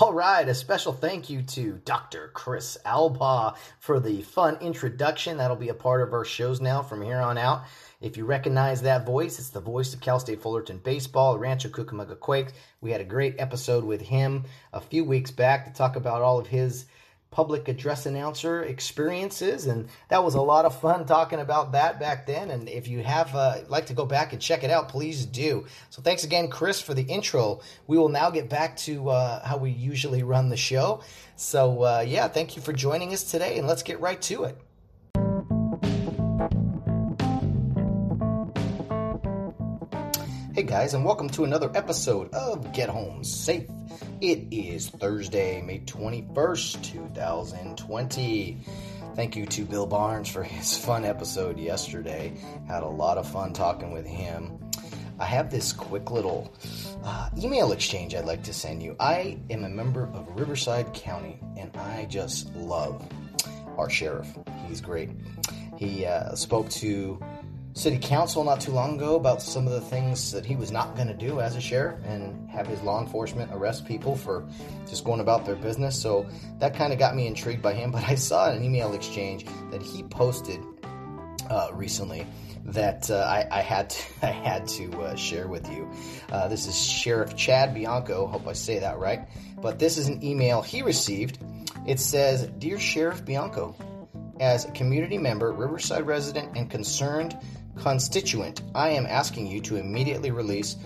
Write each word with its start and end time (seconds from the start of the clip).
All 0.00 0.14
right, 0.14 0.48
a 0.48 0.54
special 0.54 0.94
thank 0.94 1.28
you 1.28 1.42
to 1.42 1.78
Dr. 1.84 2.30
Chris 2.32 2.78
Alba 2.86 3.52
for 3.80 4.00
the 4.00 4.22
fun 4.22 4.56
introduction. 4.62 5.36
That'll 5.36 5.58
be 5.58 5.68
a 5.68 5.74
part 5.74 6.00
of 6.00 6.14
our 6.14 6.24
shows 6.24 6.58
now 6.58 6.80
from 6.80 7.02
here 7.02 7.18
on 7.18 7.36
out. 7.36 7.64
If 8.00 8.16
you 8.16 8.24
recognize 8.24 8.80
that 8.80 9.04
voice, 9.04 9.38
it's 9.38 9.50
the 9.50 9.60
voice 9.60 9.92
of 9.92 10.00
Cal 10.00 10.18
State 10.18 10.40
Fullerton 10.40 10.78
Baseball, 10.78 11.36
Rancho 11.36 11.68
Cucamonga 11.68 12.18
Quakes. 12.18 12.54
We 12.80 12.92
had 12.92 13.02
a 13.02 13.04
great 13.04 13.34
episode 13.38 13.84
with 13.84 14.00
him 14.00 14.44
a 14.72 14.80
few 14.80 15.04
weeks 15.04 15.32
back 15.32 15.66
to 15.66 15.72
talk 15.74 15.96
about 15.96 16.22
all 16.22 16.38
of 16.38 16.46
his 16.46 16.86
public 17.30 17.68
address 17.68 18.06
announcer 18.06 18.62
experiences 18.64 19.66
and 19.66 19.88
that 20.08 20.22
was 20.24 20.34
a 20.34 20.40
lot 20.40 20.64
of 20.64 20.80
fun 20.80 21.06
talking 21.06 21.38
about 21.40 21.72
that 21.72 22.00
back 22.00 22.26
then. 22.26 22.50
And 22.50 22.68
if 22.68 22.88
you 22.88 23.02
have 23.02 23.34
uh, 23.34 23.58
like 23.68 23.86
to 23.86 23.94
go 23.94 24.04
back 24.04 24.32
and 24.32 24.42
check 24.42 24.64
it 24.64 24.70
out 24.70 24.88
please 24.88 25.26
do. 25.26 25.66
So 25.90 26.02
thanks 26.02 26.24
again 26.24 26.48
chris 26.48 26.80
for 26.80 26.94
the 26.94 27.02
intro. 27.02 27.60
We 27.86 27.98
will 27.98 28.08
now 28.08 28.30
get 28.30 28.48
back 28.48 28.76
to 28.78 29.10
uh, 29.10 29.46
how 29.46 29.56
we 29.56 29.70
usually 29.70 30.22
run 30.22 30.48
the 30.48 30.56
show. 30.56 31.02
So 31.36 31.82
uh, 31.84 32.04
yeah 32.06 32.28
thank 32.28 32.56
you 32.56 32.62
for 32.62 32.72
joining 32.72 33.12
us 33.12 33.24
today 33.24 33.58
and 33.58 33.66
let's 33.66 33.82
get 33.82 34.00
right 34.00 34.20
to 34.22 34.44
it 34.44 34.56
Hey 40.60 40.66
guys, 40.66 40.92
and 40.92 41.06
welcome 41.06 41.30
to 41.30 41.44
another 41.44 41.70
episode 41.74 42.34
of 42.34 42.74
Get 42.74 42.90
Home 42.90 43.24
Safe. 43.24 43.66
It 44.20 44.46
is 44.50 44.90
Thursday, 44.90 45.62
May 45.62 45.78
21st, 45.78 46.82
2020. 46.84 48.58
Thank 49.16 49.36
you 49.36 49.46
to 49.46 49.64
Bill 49.64 49.86
Barnes 49.86 50.28
for 50.28 50.42
his 50.42 50.76
fun 50.76 51.06
episode 51.06 51.58
yesterday. 51.58 52.34
Had 52.68 52.82
a 52.82 52.88
lot 52.88 53.16
of 53.16 53.26
fun 53.26 53.54
talking 53.54 53.90
with 53.90 54.06
him. 54.06 54.60
I 55.18 55.24
have 55.24 55.50
this 55.50 55.72
quick 55.72 56.10
little 56.10 56.52
uh, 57.04 57.30
email 57.38 57.72
exchange 57.72 58.14
I'd 58.14 58.26
like 58.26 58.42
to 58.42 58.52
send 58.52 58.82
you. 58.82 58.96
I 59.00 59.38
am 59.48 59.64
a 59.64 59.70
member 59.70 60.10
of 60.12 60.28
Riverside 60.38 60.92
County, 60.92 61.40
and 61.56 61.74
I 61.74 62.04
just 62.04 62.54
love 62.54 63.02
our 63.78 63.88
sheriff. 63.88 64.28
He's 64.68 64.82
great. 64.82 65.08
He 65.78 66.04
uh, 66.04 66.34
spoke 66.34 66.68
to 66.68 67.18
city 67.80 67.98
council 67.98 68.44
not 68.44 68.60
too 68.60 68.72
long 68.72 68.96
ago 68.96 69.16
about 69.16 69.40
some 69.40 69.66
of 69.66 69.72
the 69.72 69.80
things 69.80 70.32
that 70.32 70.44
he 70.44 70.54
was 70.54 70.70
not 70.70 70.94
going 70.96 71.08
to 71.08 71.14
do 71.14 71.40
as 71.40 71.56
a 71.56 71.60
sheriff 71.62 71.98
and 72.04 72.48
have 72.50 72.66
his 72.66 72.82
law 72.82 73.00
enforcement 73.00 73.50
arrest 73.54 73.86
people 73.86 74.14
for 74.14 74.46
just 74.86 75.02
going 75.02 75.20
about 75.20 75.46
their 75.46 75.56
business. 75.56 75.98
So 75.98 76.26
that 76.58 76.74
kind 76.74 76.92
of 76.92 76.98
got 76.98 77.16
me 77.16 77.26
intrigued 77.26 77.62
by 77.62 77.72
him. 77.72 77.90
But 77.90 78.04
I 78.04 78.16
saw 78.16 78.50
an 78.50 78.62
email 78.62 78.92
exchange 78.92 79.46
that 79.70 79.80
he 79.80 80.02
posted 80.02 80.60
uh, 81.48 81.70
recently 81.72 82.26
that 82.66 83.10
uh, 83.10 83.16
I, 83.16 83.46
I, 83.50 83.62
had 83.62 83.88
to, 83.88 84.02
I 84.26 84.30
had 84.30 84.68
to 84.68 84.92
uh, 85.00 85.16
share 85.16 85.48
with 85.48 85.66
you. 85.70 85.90
Uh, 86.30 86.48
this 86.48 86.66
is 86.66 86.78
Sheriff 86.78 87.34
Chad 87.34 87.72
Bianco. 87.72 88.26
Hope 88.26 88.46
I 88.46 88.52
say 88.52 88.80
that 88.80 88.98
right. 88.98 89.20
But 89.56 89.78
this 89.78 89.96
is 89.96 90.06
an 90.06 90.22
email 90.22 90.60
he 90.60 90.82
received. 90.82 91.38
It 91.86 91.98
says, 91.98 92.46
"Dear 92.58 92.78
Sheriff 92.78 93.24
Bianco." 93.24 93.74
As 94.38 94.64
a 94.64 94.70
community 94.70 95.18
member, 95.18 95.52
Riverside 95.52 96.06
resident, 96.06 96.56
and 96.56 96.70
concerned 96.70 97.36
constituent, 97.80 98.62
I 98.74 98.90
am 98.90 99.06
asking 99.06 99.46
you 99.46 99.60
to 99.62 99.76
immediately 99.76 100.30
release 100.30 100.76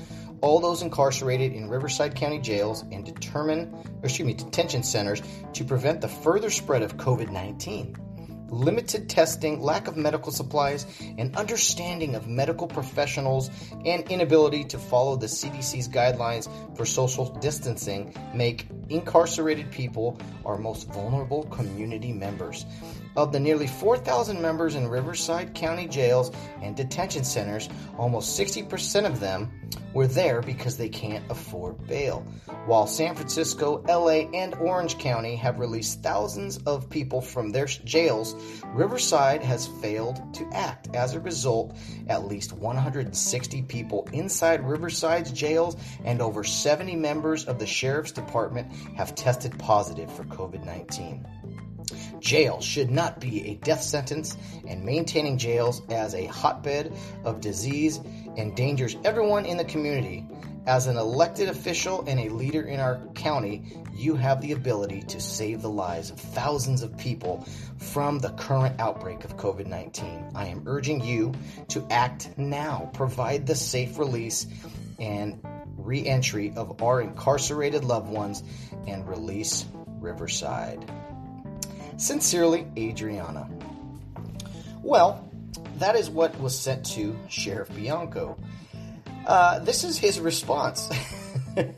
all 0.41 0.61
those 0.61 0.83
incarcerated 0.83 1.53
in 1.53 1.69
Riverside 1.69 2.15
County 2.15 2.39
jails 2.39 2.85
and 2.93 3.05
determine, 3.05 3.75
excuse 4.03 4.27
me, 4.27 4.35
detention 4.35 4.83
centers 4.83 5.23
to 5.55 5.65
prevent 5.65 6.01
the 6.01 6.09
further 6.09 6.51
spread 6.51 6.83
of 6.83 6.97
COVID 6.97 7.31
19. 7.31 7.97
Limited 8.51 9.09
testing, 9.09 9.61
lack 9.61 9.89
of 9.89 9.97
medical 9.97 10.31
supplies, 10.31 10.87
and 11.19 11.35
understanding 11.35 12.15
of 12.15 12.29
medical 12.29 12.69
professionals, 12.69 13.51
and 13.85 14.09
inability 14.11 14.65
to 14.65 14.79
follow 14.79 15.17
the 15.17 15.27
CDC's 15.27 15.89
guidelines 15.89 16.49
for 16.77 16.85
social 16.85 17.25
distancing 17.41 18.15
make 18.35 18.69
incarcerated 18.91 19.71
people 19.73 20.19
our 20.45 20.59
most 20.59 20.87
vulnerable 20.93 21.45
community 21.45 22.13
members. 22.13 22.67
Of 23.17 23.31
the 23.33 23.39
nearly 23.39 23.69
4,000 23.69 24.41
members 24.41 24.75
in 24.75 24.89
Riverside 24.89 25.55
County 25.55 25.87
jails 25.87 26.33
and 26.61 26.77
detention 26.77 27.23
centers, 27.23 27.69
almost 27.97 28.39
60% 28.39 29.07
of 29.07 29.21
them 29.21 29.53
were 29.93 30.09
there 30.09 30.43
because 30.43 30.77
they 30.77 30.89
can't 30.89 31.25
afford 31.31 31.87
bail. 31.87 32.27
While 32.67 32.87
San 32.89 33.15
Francisco, 33.15 33.85
LA, 33.89 34.29
and 34.35 34.55
Orange 34.57 34.99
County 34.99 35.37
have 35.37 35.61
released 35.61 36.03
thousands 36.03 36.59
of 36.59 36.91
people 36.91 37.21
from 37.21 37.51
their 37.51 37.67
jails, 37.67 38.35
Riverside 38.75 39.43
has 39.43 39.69
failed 39.81 40.35
to 40.35 40.49
act. 40.53 40.89
As 40.95 41.15
a 41.15 41.21
result, 41.21 41.77
at 42.09 42.27
least 42.27 42.53
160 42.53 43.63
people 43.63 44.09
inside 44.13 44.67
Riverside's 44.67 45.31
jails 45.31 45.77
and 46.05 46.21
over 46.21 46.43
70 46.43 46.97
members 46.97 47.45
of 47.45 47.61
the 47.61 47.67
Sheriff's 47.67 48.13
Department 48.13 48.73
have 48.97 49.15
tested 49.15 49.57
positive 49.59 50.13
for 50.13 50.25
COVID 50.25 50.65
19. 50.65 51.25
Jail 52.21 52.61
should 52.61 52.91
not 52.91 53.21
be 53.21 53.49
a 53.49 53.55
death 53.57 53.83
sentence, 53.83 54.37
and 54.67 54.85
maintaining 54.85 55.39
jails 55.39 55.83
as 55.91 56.15
a 56.15 56.27
hotbed 56.27 56.93
of 57.25 57.41
disease 57.41 58.01
endangers 58.37 58.97
everyone 59.05 59.45
in 59.47 59.57
the 59.57 59.65
community. 59.65 60.27
As 60.67 60.87
an 60.87 60.97
elected 60.97 61.51
official 61.51 62.05
and 62.07 62.19
a 62.19 62.31
leader 62.31 62.63
in 62.63 62.81
our 62.81 62.99
county, 63.15 63.63
you 63.93 64.15
have 64.15 64.41
the 64.41 64.53
ability 64.53 65.03
to 65.03 65.21
save 65.21 65.61
the 65.61 65.69
lives 65.69 66.11
of 66.11 66.19
thousands 66.19 66.83
of 66.83 66.97
people 66.97 67.47
from 67.77 68.19
the 68.19 68.31
current 68.31 68.81
outbreak 68.81 69.25
of 69.25 69.37
COVID 69.37 69.67
19. 69.67 70.31
I 70.35 70.47
am 70.47 70.63
urging 70.67 71.05
you 71.05 71.35
to 71.69 71.87
act 71.91 72.31
now. 72.39 72.91
Provide 72.95 73.47
the 73.47 73.55
safe 73.55 73.99
release 73.99 74.47
and 74.99 75.39
re 75.77 76.07
entry 76.07 76.55
of 76.57 76.83
our 76.83 77.03
incarcerated 77.03 77.85
loved 77.85 78.09
ones 78.09 78.43
and 78.87 79.07
release 79.07 79.67
Riverside. 80.01 80.91
Sincerely, 81.97 82.67
Adriana. 82.77 83.49
Well, 84.83 85.31
that 85.79 85.97
is 85.97 86.11
what 86.11 86.39
was 86.41 86.59
sent 86.59 86.85
to 86.87 87.17
Sheriff 87.29 87.75
Bianco. 87.75 88.39
Uh, 89.27 89.61
this 89.61 89.85
is 89.85 89.97
his 89.97 90.21
response. 90.21 90.91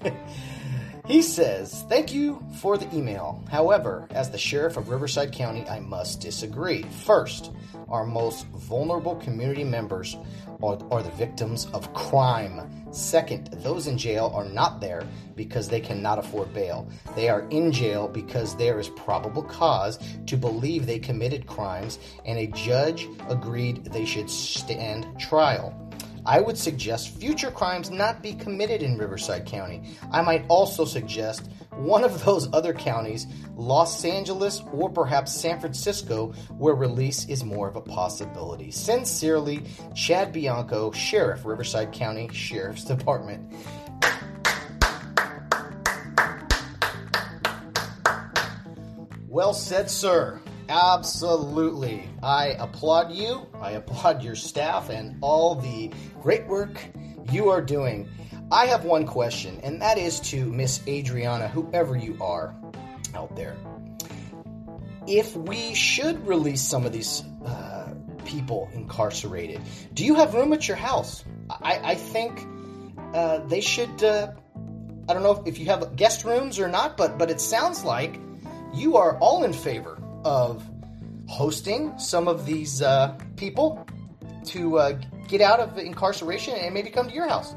he 1.07 1.23
says, 1.23 1.85
Thank 1.89 2.13
you 2.13 2.45
for 2.61 2.77
the 2.77 2.93
email. 2.95 3.45
However, 3.51 4.09
as 4.11 4.31
the 4.31 4.39
sheriff 4.39 4.77
of 4.77 4.89
Riverside 4.89 5.33
County, 5.33 5.67
I 5.69 5.81
must 5.81 6.21
disagree. 6.21 6.83
First, 6.83 7.53
our 7.89 8.05
most 8.05 8.47
vulnerable 8.47 9.17
community 9.17 9.65
members 9.65 10.17
are, 10.63 10.79
are 10.91 11.03
the 11.03 11.11
victims 11.11 11.67
of 11.73 11.93
crime. 11.95 12.87
Second, 12.91 13.49
those 13.63 13.87
in 13.87 13.99
jail 13.99 14.33
are 14.35 14.45
not 14.45 14.81
there 14.81 15.07
because 15.35 15.69
they 15.69 15.81
cannot 15.81 16.19
afford 16.19 16.53
bail. 16.55 16.89
They 17.15 17.29
are 17.29 17.47
in 17.51 17.73
jail 17.73 18.09
because 18.09 18.57
there 18.57 18.81
is 18.81 18.89
probable 18.89 19.43
cause 19.43 19.99
to 20.27 20.37
believe 20.37 20.87
they 20.87 20.99
committed 20.99 21.47
crimes 21.47 21.99
and 22.25 22.39
a 22.39 22.47
judge 22.49 23.09
agreed 23.29 23.85
they 23.85 24.05
should 24.05 24.31
stand 24.31 25.19
trial. 25.19 25.86
I 26.27 26.41
would 26.41 26.59
suggest 26.59 27.17
future 27.21 27.53
crimes 27.53 27.89
not 27.89 28.21
be 28.21 28.35
committed 28.35 28.83
in 28.83 28.99
Riverside 28.99 29.47
County. 29.47 29.97
I 30.11 30.23
might 30.23 30.45
also 30.49 30.85
suggest 30.85 31.49
one 31.71 32.03
of 32.03 32.25
those 32.25 32.53
other 32.53 32.75
counties, 32.75 33.29
Los 33.55 34.05
Angeles 34.05 34.61
or 34.73 34.91
perhaps 34.91 35.33
San 35.33 35.61
Francisco, 35.61 36.33
where 36.59 36.75
release 36.75 37.27
is 37.27 37.45
more 37.45 37.69
of 37.69 37.77
a 37.77 37.81
possibility. 37.81 38.73
Sincerely, 38.73 39.63
Chad 39.95 40.33
Bianco, 40.33 40.91
Sheriff, 40.91 41.45
Riverside 41.45 41.93
County 41.93 42.29
Sheriff's 42.33 42.85
Department. 42.85 43.53
Well 49.29 49.55
said, 49.55 49.89
sir. 49.89 50.41
Absolutely. 50.69 52.09
I 52.23 52.49
applaud 52.59 53.13
you. 53.13 53.47
I 53.61 53.73
applaud 53.73 54.23
your 54.23 54.35
staff 54.35 54.91
and 54.91 55.17
all 55.21 55.55
the 55.55 55.93
great 56.23 56.47
work 56.47 56.85
you 57.31 57.51
are 57.51 57.63
doing. 57.63 58.09
I 58.51 58.67
have 58.67 58.85
one 58.85 59.07
question, 59.07 59.61
and 59.63 59.83
that 59.83 59.99
is 59.99 60.21
to 60.21 60.45
Miss 60.45 60.81
Adriana, 60.87 61.49
whoever 61.49 61.97
you 61.97 62.17
are 62.21 62.55
out 63.15 63.35
there. 63.35 63.57
If 65.07 65.37
we 65.37 65.75
should 65.75 66.27
release 66.27 66.63
some 66.63 66.85
of 66.85 66.93
these 66.93 67.25
uh, 67.45 67.95
people 68.25 68.69
incarcerated, 68.73 69.61
do 69.95 70.05
you 70.05 70.15
have 70.17 70.35
room 70.35 70.53
at 70.53 70.67
your 70.67 70.77
house? 70.77 71.25
I, 71.51 71.81
I 71.83 71.95
think 71.95 72.47
uh, 73.15 73.39
they 73.47 73.61
should 73.61 74.03
uh, 74.03 74.33
I 75.09 75.15
don't 75.15 75.23
know 75.23 75.43
if 75.47 75.59
you 75.59 75.67
have 75.67 75.95
guest 75.95 76.25
rooms 76.25 76.59
or 76.59 76.69
not, 76.69 76.97
but 76.97 77.19
but 77.19 77.31
it 77.31 77.41
sounds 77.41 77.85
like 77.85 78.19
you 78.75 78.97
are 78.97 79.17
all 79.19 79.45
in 79.45 79.53
favor 79.53 79.96
of 80.27 80.69
hosting 81.29 81.97
some 81.99 82.27
of 82.27 82.45
these 82.45 82.83
uh, 82.83 83.17
people 83.37 83.87
to 84.45 84.79
uh, 84.79 84.99
get 85.29 85.41
out 85.41 85.61
of 85.61 85.79
incarceration 85.79 86.55
and 86.55 86.75
maybe 86.75 86.91
come 86.91 87.07
to 87.09 87.15
your 87.15 87.29
house. 87.29 87.55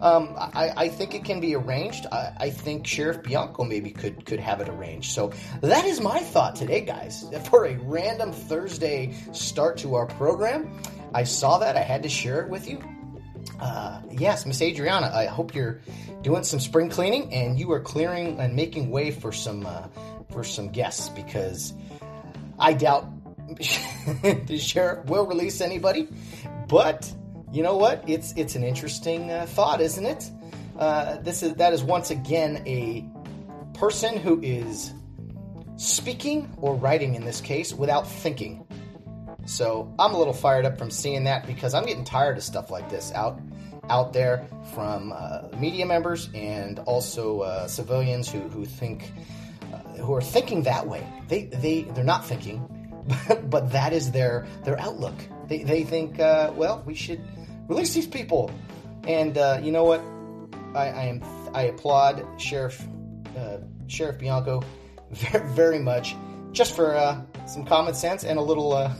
Um, 0.00 0.34
I, 0.36 0.72
I, 0.76 0.88
think 0.88 1.14
it 1.14 1.24
can 1.24 1.40
be 1.40 1.54
arranged. 1.54 2.06
I, 2.12 2.32
I, 2.36 2.50
think 2.50 2.86
Sheriff 2.86 3.22
Bianco 3.22 3.64
maybe 3.64 3.90
could 3.90 4.26
could 4.26 4.40
have 4.40 4.60
it 4.60 4.68
arranged. 4.68 5.12
So 5.12 5.32
that 5.60 5.86
is 5.86 6.00
my 6.00 6.18
thought 6.18 6.56
today, 6.56 6.82
guys. 6.82 7.24
For 7.50 7.66
a 7.66 7.76
random 7.78 8.32
Thursday 8.32 9.14
start 9.32 9.78
to 9.78 9.94
our 9.94 10.06
program, 10.06 10.70
I 11.14 11.24
saw 11.24 11.58
that 11.58 11.76
I 11.76 11.80
had 11.80 12.02
to 12.02 12.08
share 12.08 12.42
it 12.42 12.50
with 12.50 12.68
you. 12.68 12.80
Uh, 13.60 14.02
yes, 14.10 14.44
Miss 14.46 14.60
Adriana, 14.60 15.10
I 15.14 15.26
hope 15.26 15.54
you're 15.54 15.80
doing 16.22 16.42
some 16.42 16.60
spring 16.60 16.90
cleaning 16.90 17.32
and 17.32 17.58
you 17.58 17.70
are 17.72 17.80
clearing 17.80 18.40
and 18.40 18.54
making 18.54 18.90
way 18.90 19.10
for 19.10 19.32
some 19.32 19.64
uh, 19.64 19.86
for 20.30 20.44
some 20.44 20.68
guests 20.68 21.08
because 21.10 21.72
I 22.58 22.72
doubt 22.72 23.10
the 23.48 24.58
sheriff 24.58 25.06
will 25.06 25.26
release 25.26 25.60
anybody. 25.60 26.08
But 26.68 27.12
you 27.52 27.62
know 27.62 27.76
what? 27.76 28.08
It's 28.08 28.32
it's 28.36 28.54
an 28.56 28.64
interesting 28.64 29.30
uh, 29.30 29.46
thought, 29.46 29.80
isn't 29.80 30.04
it? 30.04 30.30
Uh, 30.78 31.16
this 31.18 31.42
is 31.42 31.54
that 31.54 31.72
is 31.72 31.82
once 31.82 32.10
again 32.10 32.62
a 32.66 33.04
person 33.74 34.16
who 34.16 34.40
is 34.42 34.92
speaking 35.76 36.52
or 36.58 36.74
writing 36.74 37.14
in 37.14 37.24
this 37.24 37.40
case 37.40 37.72
without 37.72 38.08
thinking. 38.08 38.66
So 39.46 39.92
I'm 39.98 40.14
a 40.14 40.18
little 40.18 40.32
fired 40.32 40.64
up 40.64 40.78
from 40.78 40.90
seeing 40.90 41.24
that 41.24 41.46
because 41.46 41.74
I'm 41.74 41.84
getting 41.84 42.04
tired 42.04 42.36
of 42.36 42.42
stuff 42.42 42.70
like 42.70 42.88
this 42.88 43.12
out 43.12 43.40
out 43.90 44.14
there 44.14 44.48
from 44.72 45.12
uh, 45.14 45.42
media 45.58 45.84
members 45.84 46.30
and 46.34 46.78
also 46.80 47.40
uh, 47.40 47.66
civilians 47.68 48.30
who 48.30 48.40
who 48.40 48.64
think 48.64 49.12
who 49.96 50.14
are 50.14 50.20
thinking 50.20 50.62
that 50.64 50.86
way. 50.86 51.06
They 51.28 51.44
they 51.44 51.82
they're 51.82 52.04
not 52.04 52.24
thinking, 52.24 52.68
but, 53.28 53.50
but 53.50 53.72
that 53.72 53.92
is 53.92 54.10
their 54.10 54.46
their 54.64 54.78
outlook. 54.80 55.14
They 55.48 55.62
they 55.62 55.84
think, 55.84 56.20
uh, 56.20 56.52
well, 56.54 56.82
we 56.86 56.94
should 56.94 57.20
release 57.68 57.94
these 57.94 58.06
people, 58.06 58.50
and 59.06 59.36
uh, 59.36 59.60
you 59.62 59.72
know 59.72 59.84
what? 59.84 60.02
I, 60.74 60.88
I, 60.88 61.04
am 61.04 61.22
I 61.54 61.62
applaud 61.62 62.26
Sheriff 62.36 62.84
uh, 63.36 63.58
Sheriff 63.86 64.18
Bianco 64.18 64.62
very, 65.10 65.48
very 65.50 65.78
much, 65.78 66.16
just 66.52 66.74
for 66.74 66.96
uh, 66.96 67.20
some 67.46 67.64
common 67.64 67.94
sense 67.94 68.24
and 68.24 68.38
a 68.38 68.42
little. 68.42 68.72
Uh, 68.72 68.94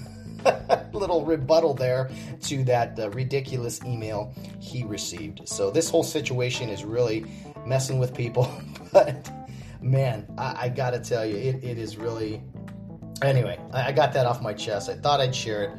little 0.93 1.25
rebuttal 1.25 1.73
there 1.73 2.11
to 2.43 2.63
that 2.65 2.99
uh, 2.99 3.09
ridiculous 3.11 3.83
email 3.83 4.35
he 4.61 4.85
received. 4.85 5.49
So 5.49 5.71
this 5.71 5.89
whole 5.89 6.03
situation 6.03 6.69
is 6.69 6.85
really 6.85 7.25
messing 7.65 7.99
with 7.99 8.15
people, 8.15 8.51
but 8.93 9.27
man, 9.85 10.27
I, 10.39 10.65
I 10.65 10.69
gotta 10.69 10.99
tell 10.99 11.25
you, 11.25 11.37
it, 11.37 11.63
it 11.63 11.79
is 11.79 11.97
really. 11.97 12.43
Anyway, 13.23 13.59
I, 13.73 13.89
I, 13.89 13.93
got 13.93 14.13
that 14.15 14.27
off 14.27 14.43
my 14.43 14.53
chest. 14.53 14.89
I 14.89 14.95
thought 14.95 15.21
I'd 15.21 15.35
share 15.35 15.63
it. 15.65 15.71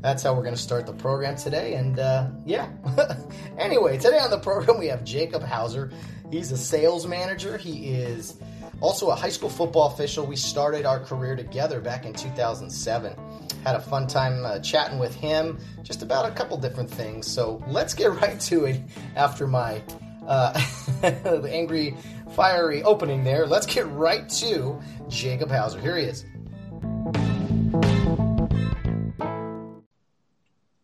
That's 0.00 0.22
how 0.22 0.34
we're 0.34 0.42
to 0.54 0.56
start 0.56 0.86
the 0.86 0.92
program 0.92 1.34
today. 1.34 1.74
And 1.74 1.98
uh, 1.98 2.28
yeah. 2.44 2.68
anyway, 3.58 3.98
today 3.98 4.18
on 4.18 4.30
the 4.30 4.38
program, 4.38 4.78
we 4.78 4.86
have 4.88 5.02
Jacob 5.02 5.42
Hauser. 5.42 5.90
He's 6.30 6.52
a 6.52 6.56
sales 6.56 7.06
manager. 7.06 7.56
He 7.56 7.88
is 7.88 8.36
also 8.80 9.08
a 9.08 9.14
high 9.14 9.30
school 9.30 9.48
football 9.48 9.92
official. 9.92 10.26
We 10.26 10.36
started 10.36 10.84
our 10.84 11.00
career 11.00 11.34
together 11.36 11.80
back 11.80 12.04
in 12.04 12.12
2007. 12.12 13.16
Had 13.64 13.76
a 13.76 13.80
fun 13.80 14.06
time 14.06 14.44
uh, 14.44 14.58
chatting 14.60 14.98
with 14.98 15.14
him 15.14 15.58
just 15.82 16.02
about 16.02 16.30
a 16.30 16.34
couple 16.34 16.56
different 16.58 16.90
things. 16.90 17.26
So 17.26 17.64
let's 17.66 17.94
get 17.94 18.12
right 18.20 18.38
to 18.40 18.66
it 18.66 18.80
after 19.16 19.46
my 19.46 19.82
uh, 20.26 20.58
angry 21.02 21.96
fiery 22.34 22.82
opening 22.82 23.22
there. 23.22 23.46
Let's 23.46 23.66
get 23.66 23.88
right 23.90 24.28
to 24.28 24.80
Jacob 25.08 25.50
Hauser. 25.50 25.80
Here 25.80 25.96
he 25.96 26.04
is. 26.04 26.24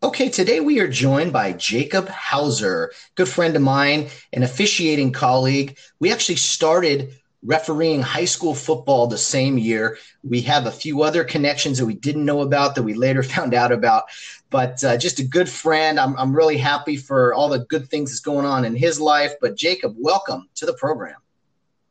Okay, 0.02 0.28
today 0.28 0.60
we 0.60 0.80
are 0.80 0.88
joined 0.88 1.32
by 1.32 1.52
Jacob 1.52 2.08
Hauser, 2.08 2.92
good 3.16 3.28
friend 3.28 3.56
of 3.56 3.62
mine, 3.62 4.08
an 4.32 4.42
officiating 4.42 5.12
colleague. 5.12 5.76
We 5.98 6.12
actually 6.12 6.36
started 6.36 7.14
refereeing 7.42 8.02
high 8.02 8.26
school 8.26 8.54
football 8.54 9.06
the 9.06 9.18
same 9.18 9.58
year. 9.58 9.98
We 10.22 10.42
have 10.42 10.66
a 10.66 10.70
few 10.70 11.02
other 11.02 11.24
connections 11.24 11.78
that 11.78 11.86
we 11.86 11.94
didn't 11.94 12.24
know 12.24 12.42
about 12.42 12.74
that 12.74 12.82
we 12.82 12.94
later 12.94 13.22
found 13.24 13.54
out 13.54 13.72
about, 13.72 14.04
but 14.50 14.82
uh, 14.84 14.96
just 14.96 15.18
a 15.18 15.24
good 15.24 15.48
friend. 15.48 15.98
I'm, 15.98 16.16
I'm 16.16 16.34
really 16.34 16.58
happy 16.58 16.96
for 16.96 17.34
all 17.34 17.48
the 17.48 17.64
good 17.66 17.88
things 17.88 18.10
that's 18.10 18.20
going 18.20 18.46
on 18.46 18.64
in 18.64 18.76
his 18.76 19.00
life. 19.00 19.32
But 19.40 19.56
Jacob, 19.56 19.94
welcome 19.98 20.48
to 20.56 20.66
the 20.66 20.74
program. 20.74 21.16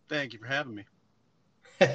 Thank 0.09 0.33
you 0.33 0.39
for 0.39 0.47
having 0.47 0.75
me. 0.75 0.85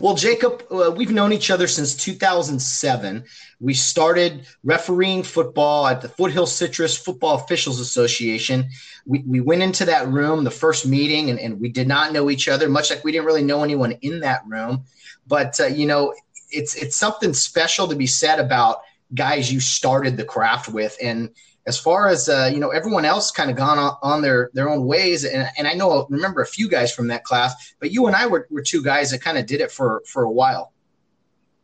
well, 0.00 0.14
Jacob, 0.14 0.62
uh, 0.70 0.90
we've 0.96 1.10
known 1.10 1.32
each 1.32 1.50
other 1.50 1.66
since 1.66 1.94
2007. 1.94 3.24
We 3.60 3.74
started 3.74 4.46
refereeing 4.64 5.22
football 5.22 5.86
at 5.86 6.00
the 6.00 6.08
Foothill 6.08 6.46
Citrus 6.46 6.96
Football 6.96 7.34
Officials 7.34 7.78
Association. 7.78 8.70
We, 9.04 9.18
we 9.26 9.40
went 9.40 9.62
into 9.62 9.84
that 9.86 10.08
room, 10.08 10.44
the 10.44 10.50
first 10.50 10.86
meeting, 10.86 11.28
and, 11.28 11.38
and 11.38 11.60
we 11.60 11.68
did 11.68 11.88
not 11.88 12.12
know 12.12 12.30
each 12.30 12.48
other, 12.48 12.68
much 12.70 12.88
like 12.88 13.04
we 13.04 13.12
didn't 13.12 13.26
really 13.26 13.44
know 13.44 13.62
anyone 13.62 13.92
in 14.00 14.20
that 14.20 14.42
room. 14.46 14.84
But, 15.26 15.60
uh, 15.60 15.66
you 15.66 15.86
know, 15.86 16.14
it's, 16.50 16.74
it's 16.74 16.96
something 16.96 17.34
special 17.34 17.88
to 17.88 17.96
be 17.96 18.06
said 18.06 18.38
about 18.38 18.78
guys 19.14 19.52
you 19.52 19.60
started 19.60 20.16
the 20.16 20.24
craft 20.24 20.68
with. 20.68 20.96
And, 21.02 21.30
as 21.66 21.78
far 21.78 22.08
as 22.08 22.28
uh, 22.28 22.50
you 22.52 22.58
know, 22.58 22.70
everyone 22.70 23.04
else 23.04 23.30
kind 23.30 23.50
of 23.50 23.56
gone 23.56 23.78
on, 23.78 23.96
on, 24.02 24.22
their 24.22 24.50
their 24.52 24.68
own 24.68 24.84
ways, 24.86 25.24
and, 25.24 25.48
and 25.56 25.68
I 25.68 25.74
know 25.74 26.06
remember 26.10 26.42
a 26.42 26.46
few 26.46 26.68
guys 26.68 26.92
from 26.92 27.08
that 27.08 27.24
class, 27.24 27.74
but 27.78 27.92
you 27.92 28.06
and 28.06 28.16
I 28.16 28.26
were, 28.26 28.48
were 28.50 28.62
two 28.62 28.82
guys 28.82 29.10
that 29.10 29.22
kind 29.22 29.38
of 29.38 29.46
did 29.46 29.60
it 29.60 29.70
for 29.70 30.02
for 30.06 30.24
a 30.24 30.30
while. 30.30 30.72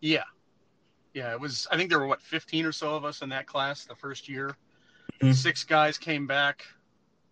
Yeah, 0.00 0.24
yeah, 1.14 1.32
it 1.32 1.40
was. 1.40 1.66
I 1.70 1.76
think 1.76 1.90
there 1.90 1.98
were 1.98 2.06
what 2.06 2.22
fifteen 2.22 2.64
or 2.64 2.72
so 2.72 2.94
of 2.94 3.04
us 3.04 3.22
in 3.22 3.28
that 3.30 3.46
class 3.46 3.84
the 3.84 3.94
first 3.94 4.28
year. 4.28 4.56
Mm-hmm. 5.20 5.32
Six 5.32 5.64
guys 5.64 5.98
came 5.98 6.26
back 6.26 6.64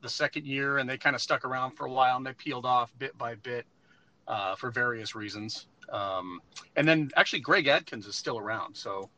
the 0.02 0.08
second 0.08 0.46
year, 0.46 0.78
and 0.78 0.90
they 0.90 0.98
kind 0.98 1.14
of 1.14 1.22
stuck 1.22 1.44
around 1.44 1.72
for 1.72 1.86
a 1.86 1.90
while, 1.90 2.16
and 2.16 2.26
they 2.26 2.32
peeled 2.32 2.66
off 2.66 2.92
bit 2.98 3.16
by 3.16 3.36
bit 3.36 3.64
uh, 4.26 4.56
for 4.56 4.70
various 4.70 5.14
reasons. 5.14 5.66
Um, 5.92 6.40
and 6.74 6.86
then 6.88 7.10
actually, 7.16 7.40
Greg 7.40 7.68
Adkins 7.68 8.06
is 8.06 8.16
still 8.16 8.38
around, 8.38 8.74
so 8.74 9.08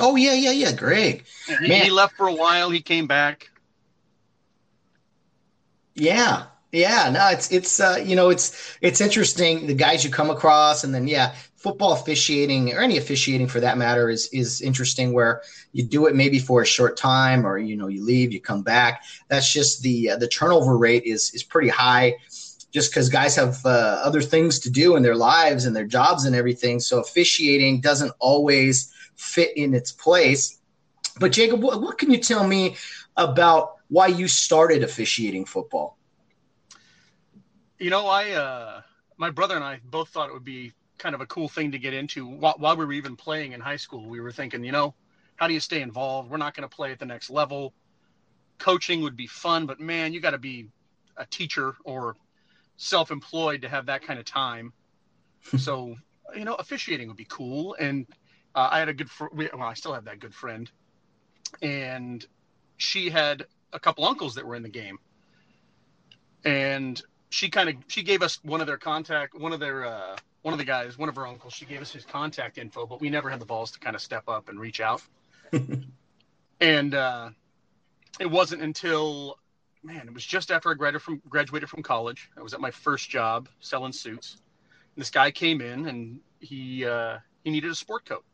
Oh 0.00 0.16
yeah, 0.16 0.34
yeah, 0.34 0.50
yeah. 0.50 0.72
Greg. 0.72 1.24
He, 1.46 1.68
he 1.68 1.90
left 1.90 2.16
for 2.16 2.26
a 2.26 2.34
while. 2.34 2.70
He 2.70 2.80
came 2.80 3.06
back. 3.06 3.50
Yeah, 5.94 6.46
yeah. 6.72 7.10
No, 7.10 7.28
it's 7.28 7.52
it's 7.52 7.78
uh, 7.78 8.02
you 8.04 8.16
know 8.16 8.30
it's 8.30 8.76
it's 8.80 9.00
interesting 9.00 9.66
the 9.66 9.74
guys 9.74 10.04
you 10.04 10.10
come 10.10 10.30
across, 10.30 10.82
and 10.82 10.92
then 10.94 11.06
yeah, 11.06 11.34
football 11.56 11.92
officiating 11.92 12.74
or 12.74 12.80
any 12.80 12.96
officiating 12.96 13.46
for 13.46 13.60
that 13.60 13.78
matter 13.78 14.10
is 14.10 14.28
is 14.32 14.60
interesting. 14.60 15.12
Where 15.12 15.42
you 15.72 15.84
do 15.84 16.06
it 16.06 16.16
maybe 16.16 16.40
for 16.40 16.62
a 16.62 16.66
short 16.66 16.96
time, 16.96 17.46
or 17.46 17.58
you 17.58 17.76
know 17.76 17.86
you 17.86 18.04
leave, 18.04 18.32
you 18.32 18.40
come 18.40 18.62
back. 18.62 19.04
That's 19.28 19.52
just 19.52 19.82
the 19.82 20.10
uh, 20.10 20.16
the 20.16 20.28
turnover 20.28 20.76
rate 20.76 21.04
is 21.04 21.32
is 21.34 21.44
pretty 21.44 21.68
high 21.68 22.16
just 22.72 22.90
because 22.90 23.08
guys 23.08 23.36
have 23.36 23.64
uh, 23.64 24.00
other 24.02 24.20
things 24.20 24.58
to 24.58 24.68
do 24.68 24.96
in 24.96 25.04
their 25.04 25.14
lives 25.14 25.64
and 25.64 25.76
their 25.76 25.86
jobs 25.86 26.24
and 26.24 26.34
everything. 26.34 26.80
So 26.80 27.00
officiating 27.00 27.80
doesn't 27.80 28.12
always 28.18 28.92
fit 29.16 29.56
in 29.56 29.74
its 29.74 29.92
place. 29.92 30.58
But 31.18 31.32
Jacob, 31.32 31.62
what, 31.62 31.80
what 31.80 31.98
can 31.98 32.10
you 32.10 32.18
tell 32.18 32.46
me 32.46 32.76
about 33.16 33.76
why 33.88 34.08
you 34.08 34.26
started 34.26 34.82
officiating 34.82 35.44
football? 35.44 35.96
You 37.78 37.90
know, 37.90 38.06
I 38.06 38.30
uh, 38.30 38.80
my 39.16 39.30
brother 39.30 39.54
and 39.54 39.64
I 39.64 39.80
both 39.84 40.08
thought 40.08 40.28
it 40.28 40.32
would 40.32 40.44
be 40.44 40.72
kind 40.98 41.14
of 41.14 41.20
a 41.20 41.26
cool 41.26 41.48
thing 41.48 41.72
to 41.72 41.78
get 41.78 41.92
into 41.92 42.26
while, 42.26 42.54
while 42.58 42.76
we 42.76 42.84
were 42.84 42.92
even 42.92 43.16
playing 43.16 43.52
in 43.52 43.60
high 43.60 43.76
school. 43.76 44.08
We 44.08 44.20
were 44.20 44.32
thinking, 44.32 44.64
you 44.64 44.72
know, 44.72 44.94
how 45.36 45.48
do 45.48 45.54
you 45.54 45.60
stay 45.60 45.82
involved? 45.82 46.30
We're 46.30 46.36
not 46.36 46.54
going 46.54 46.68
to 46.68 46.74
play 46.74 46.92
at 46.92 46.98
the 46.98 47.06
next 47.06 47.30
level. 47.30 47.74
Coaching 48.58 49.02
would 49.02 49.16
be 49.16 49.26
fun, 49.26 49.66
but 49.66 49.80
man, 49.80 50.12
you 50.12 50.20
got 50.20 50.30
to 50.30 50.38
be 50.38 50.68
a 51.16 51.26
teacher 51.26 51.74
or 51.84 52.16
self-employed 52.76 53.62
to 53.62 53.68
have 53.68 53.86
that 53.86 54.02
kind 54.02 54.18
of 54.18 54.24
time. 54.24 54.72
so, 55.58 55.96
you 56.34 56.44
know, 56.44 56.54
officiating 56.54 57.08
would 57.08 57.16
be 57.16 57.26
cool. 57.28 57.76
And 57.78 58.06
uh, 58.54 58.68
I 58.70 58.78
had 58.78 58.88
a 58.88 58.94
good, 58.94 59.10
fr- 59.10 59.26
well, 59.32 59.48
I 59.62 59.74
still 59.74 59.94
have 59.94 60.04
that 60.04 60.20
good 60.20 60.34
friend, 60.34 60.70
and 61.62 62.24
she 62.76 63.10
had 63.10 63.46
a 63.72 63.80
couple 63.80 64.04
uncles 64.04 64.34
that 64.36 64.46
were 64.46 64.54
in 64.54 64.62
the 64.62 64.68
game, 64.68 64.98
and 66.44 67.00
she 67.30 67.50
kind 67.50 67.68
of 67.68 67.76
she 67.88 68.02
gave 68.02 68.22
us 68.22 68.38
one 68.42 68.60
of 68.60 68.66
their 68.66 68.76
contact, 68.76 69.38
one 69.38 69.52
of 69.52 69.60
their 69.60 69.84
uh, 69.84 70.16
one 70.42 70.52
of 70.52 70.58
the 70.58 70.64
guys, 70.64 70.96
one 70.96 71.08
of 71.08 71.16
her 71.16 71.26
uncles. 71.26 71.52
She 71.52 71.64
gave 71.64 71.80
us 71.82 71.92
his 71.92 72.04
contact 72.04 72.58
info, 72.58 72.86
but 72.86 73.00
we 73.00 73.10
never 73.10 73.30
had 73.30 73.40
the 73.40 73.46
balls 73.46 73.70
to 73.72 73.80
kind 73.80 73.96
of 73.96 74.02
step 74.02 74.28
up 74.28 74.48
and 74.48 74.60
reach 74.60 74.80
out. 74.80 75.02
and 76.60 76.94
uh, 76.94 77.30
it 78.20 78.30
wasn't 78.30 78.62
until 78.62 79.38
man, 79.82 80.08
it 80.08 80.14
was 80.14 80.24
just 80.24 80.50
after 80.50 80.70
I 80.70 80.74
graduated 80.74 81.02
from 81.02 81.22
graduated 81.28 81.68
from 81.68 81.82
college. 81.82 82.30
I 82.36 82.42
was 82.42 82.54
at 82.54 82.60
my 82.60 82.70
first 82.70 83.10
job 83.10 83.48
selling 83.60 83.92
suits. 83.92 84.36
And 84.94 85.02
this 85.02 85.10
guy 85.10 85.30
came 85.30 85.60
in 85.60 85.86
and 85.86 86.20
he 86.40 86.84
uh, 86.84 87.18
he 87.42 87.50
needed 87.50 87.70
a 87.70 87.74
sport 87.74 88.04
coat. 88.04 88.24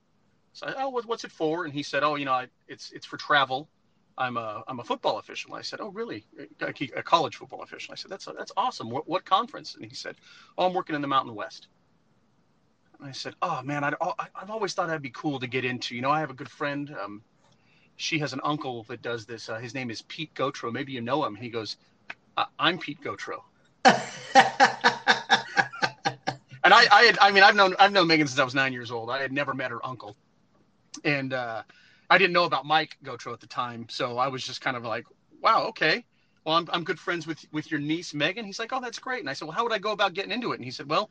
So 0.53 0.67
I, 0.67 0.75
oh, 0.83 0.89
what's 0.89 1.25
it 1.25 1.33
for? 1.33 1.65
And 1.65 1.73
he 1.73 1.83
said, 1.83 2.03
oh, 2.03 2.17
you 2.17 2.25
know, 2.25 2.33
I, 2.33 2.49
it's 2.69 2.91
it's 2.93 3.07
for 3.07 3.17
travel. 3.17 3.69
I'm 4.19 4.37
a 4.37 4.63
I'm 4.69 4.81
a 4.81 4.85
football 4.85 5.19
official. 5.19 5.55
I 5.55 5.63
said, 5.63 5.81
oh 5.81 5.89
really? 5.89 6.27
A, 6.61 6.75
a 6.97 7.03
college 7.03 7.37
football 7.37 7.63
official. 7.63 7.93
I 7.93 7.97
said, 7.97 8.11
that's 8.11 8.27
that's 8.27 8.53
awesome. 8.57 8.91
What 8.91 9.09
what 9.09 9.25
conference? 9.25 9.77
And 9.77 9.85
he 9.85 9.95
said, 9.95 10.17
oh, 10.59 10.67
I'm 10.67 10.75
working 10.75 10.95
in 10.95 11.03
the 11.03 11.09
Mountain 11.09 11.35
West. 11.35 11.69
And 12.99 13.09
I 13.09 13.13
said, 13.13 13.35
oh 13.41 13.63
man, 13.63 13.85
I'd, 13.85 13.95
I've 14.35 14.51
always 14.51 14.75
thought 14.75 14.89
that'd 14.89 15.03
be 15.03 15.11
cool 15.11 15.41
to 15.41 15.47
get 15.47 15.65
into. 15.65 15.95
You 15.95 16.03
know, 16.03 16.11
I 16.11 16.21
have 16.21 16.31
a 16.31 16.35
good 16.35 16.51
friend. 16.51 16.95
Um, 17.03 17.23
she 17.97 18.19
has 18.19 18.33
an 18.33 18.41
uncle 18.45 18.85
that 18.85 19.03
does 19.03 19.27
this. 19.27 19.49
Uh, 19.49 19.59
his 19.59 19.75
name 19.75 19.91
is 19.91 20.03
Pete 20.03 20.33
Gotro. 20.35 20.73
Maybe 20.73 20.93
you 20.93 21.01
know 21.01 21.25
him. 21.25 21.35
He 21.35 21.51
goes, 21.51 21.77
I'm 22.59 22.79
Pete 22.79 23.01
Gotro. 23.03 23.43
and 23.85 23.95
I, 26.75 26.87
I 26.91 27.03
had, 27.05 27.19
I 27.21 27.31
mean, 27.31 27.43
I've 27.43 27.55
known, 27.55 27.75
I've 27.79 27.93
known 27.93 28.07
Megan 28.07 28.27
since 28.27 28.39
I 28.39 28.45
was 28.45 28.55
nine 28.55 28.73
years 28.73 28.91
old. 28.91 29.11
I 29.11 29.21
had 29.21 29.33
never 29.33 29.55
met 29.55 29.71
her 29.71 29.85
uncle, 29.85 30.17
and 31.05 31.33
uh, 31.33 31.63
I 32.09 32.19
didn't 32.19 32.33
know 32.33 32.45
about 32.45 32.67
Mike 32.67 32.97
Gotro 33.05 33.33
at 33.33 33.41
the 33.41 33.47
time, 33.47 33.87
so 33.89 34.19
I 34.19 34.29
was 34.29 34.45
just 34.45 34.61
kind 34.61 34.77
of 34.77 34.85
like, 34.85 35.05
wow, 35.41 35.67
okay. 35.69 36.05
Well, 36.45 36.57
I'm, 36.57 36.69
I'm 36.73 36.85
good 36.85 36.99
friends 36.99 37.27
with 37.27 37.45
with 37.53 37.71
your 37.71 37.81
niece 37.81 38.15
Megan. 38.15 38.45
He's 38.45 38.59
like, 38.59 38.73
oh, 38.73 38.81
that's 38.81 38.99
great. 38.99 39.21
And 39.21 39.29
I 39.29 39.35
said, 39.35 39.47
well, 39.47 39.57
how 39.57 39.63
would 39.63 39.73
I 39.73 39.79
go 39.79 39.93
about 39.93 40.15
getting 40.15 40.33
into 40.33 40.53
it? 40.53 40.57
And 40.57 40.65
he 40.65 40.71
said, 40.71 40.89
well, 40.89 41.11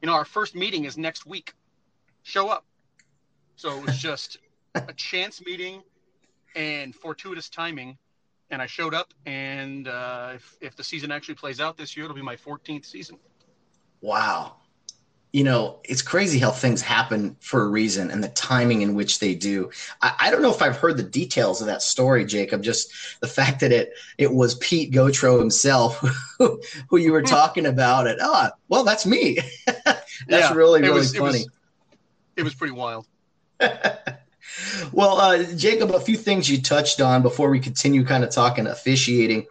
you 0.00 0.06
know, 0.06 0.14
our 0.14 0.24
first 0.24 0.54
meeting 0.54 0.84
is 0.84 0.96
next 0.96 1.26
week. 1.26 1.54
Show 2.22 2.48
up. 2.48 2.64
So 3.56 3.78
it 3.78 3.86
was 3.86 3.98
just 4.10 4.38
a 4.74 4.92
chance 4.94 5.44
meeting 5.44 5.82
and 6.56 6.94
fortuitous 6.94 7.48
timing. 7.48 7.98
And 8.52 8.60
I 8.60 8.66
showed 8.66 8.94
up, 8.94 9.14
and 9.26 9.86
uh, 9.86 10.32
if, 10.34 10.56
if 10.60 10.76
the 10.76 10.82
season 10.82 11.12
actually 11.12 11.36
plays 11.36 11.60
out 11.60 11.76
this 11.76 11.96
year, 11.96 12.04
it'll 12.04 12.16
be 12.16 12.22
my 12.22 12.34
14th 12.34 12.84
season. 12.84 13.16
Wow. 14.00 14.56
You 15.32 15.44
know, 15.44 15.78
it's 15.84 16.02
crazy 16.02 16.40
how 16.40 16.50
things 16.50 16.82
happen 16.82 17.36
for 17.40 17.62
a 17.62 17.68
reason 17.68 18.10
and 18.10 18.22
the 18.22 18.28
timing 18.28 18.82
in 18.82 18.94
which 18.94 19.20
they 19.20 19.36
do. 19.36 19.70
I, 20.02 20.14
I 20.18 20.30
don't 20.30 20.42
know 20.42 20.50
if 20.50 20.60
I've 20.60 20.76
heard 20.76 20.96
the 20.96 21.04
details 21.04 21.60
of 21.60 21.68
that 21.68 21.82
story, 21.82 22.24
Jacob. 22.24 22.62
Just 22.62 22.92
the 23.20 23.28
fact 23.28 23.60
that 23.60 23.70
it 23.70 23.92
it 24.18 24.32
was 24.32 24.56
Pete 24.56 24.92
Gotro 24.92 25.38
himself 25.38 25.98
who, 26.38 26.60
who 26.88 26.96
you 26.96 27.12
were 27.12 27.22
talking 27.22 27.66
about. 27.66 28.08
It. 28.08 28.18
Oh, 28.20 28.50
well, 28.68 28.82
that's 28.82 29.06
me. 29.06 29.38
that's 29.84 30.04
yeah, 30.28 30.52
really 30.52 30.80
really 30.80 30.94
was, 30.94 31.16
funny. 31.16 31.40
It 31.40 31.44
was, 31.44 31.48
it 32.36 32.42
was 32.42 32.54
pretty 32.54 32.74
wild. 32.74 33.06
well, 34.92 35.20
uh, 35.20 35.44
Jacob, 35.54 35.90
a 35.92 36.00
few 36.00 36.16
things 36.16 36.50
you 36.50 36.60
touched 36.60 37.00
on 37.00 37.22
before 37.22 37.50
we 37.50 37.60
continue 37.60 38.04
kind 38.04 38.24
of 38.24 38.30
talking 38.30 38.66
officiating. 38.66 39.46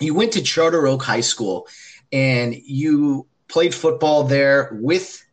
You 0.00 0.14
went 0.14 0.32
to 0.32 0.42
Charter 0.42 0.86
Oak 0.86 1.02
High 1.02 1.20
School 1.20 1.68
and 2.12 2.54
you 2.54 3.26
played 3.54 3.72
football 3.72 4.24
there 4.24 4.76
with 4.80 5.24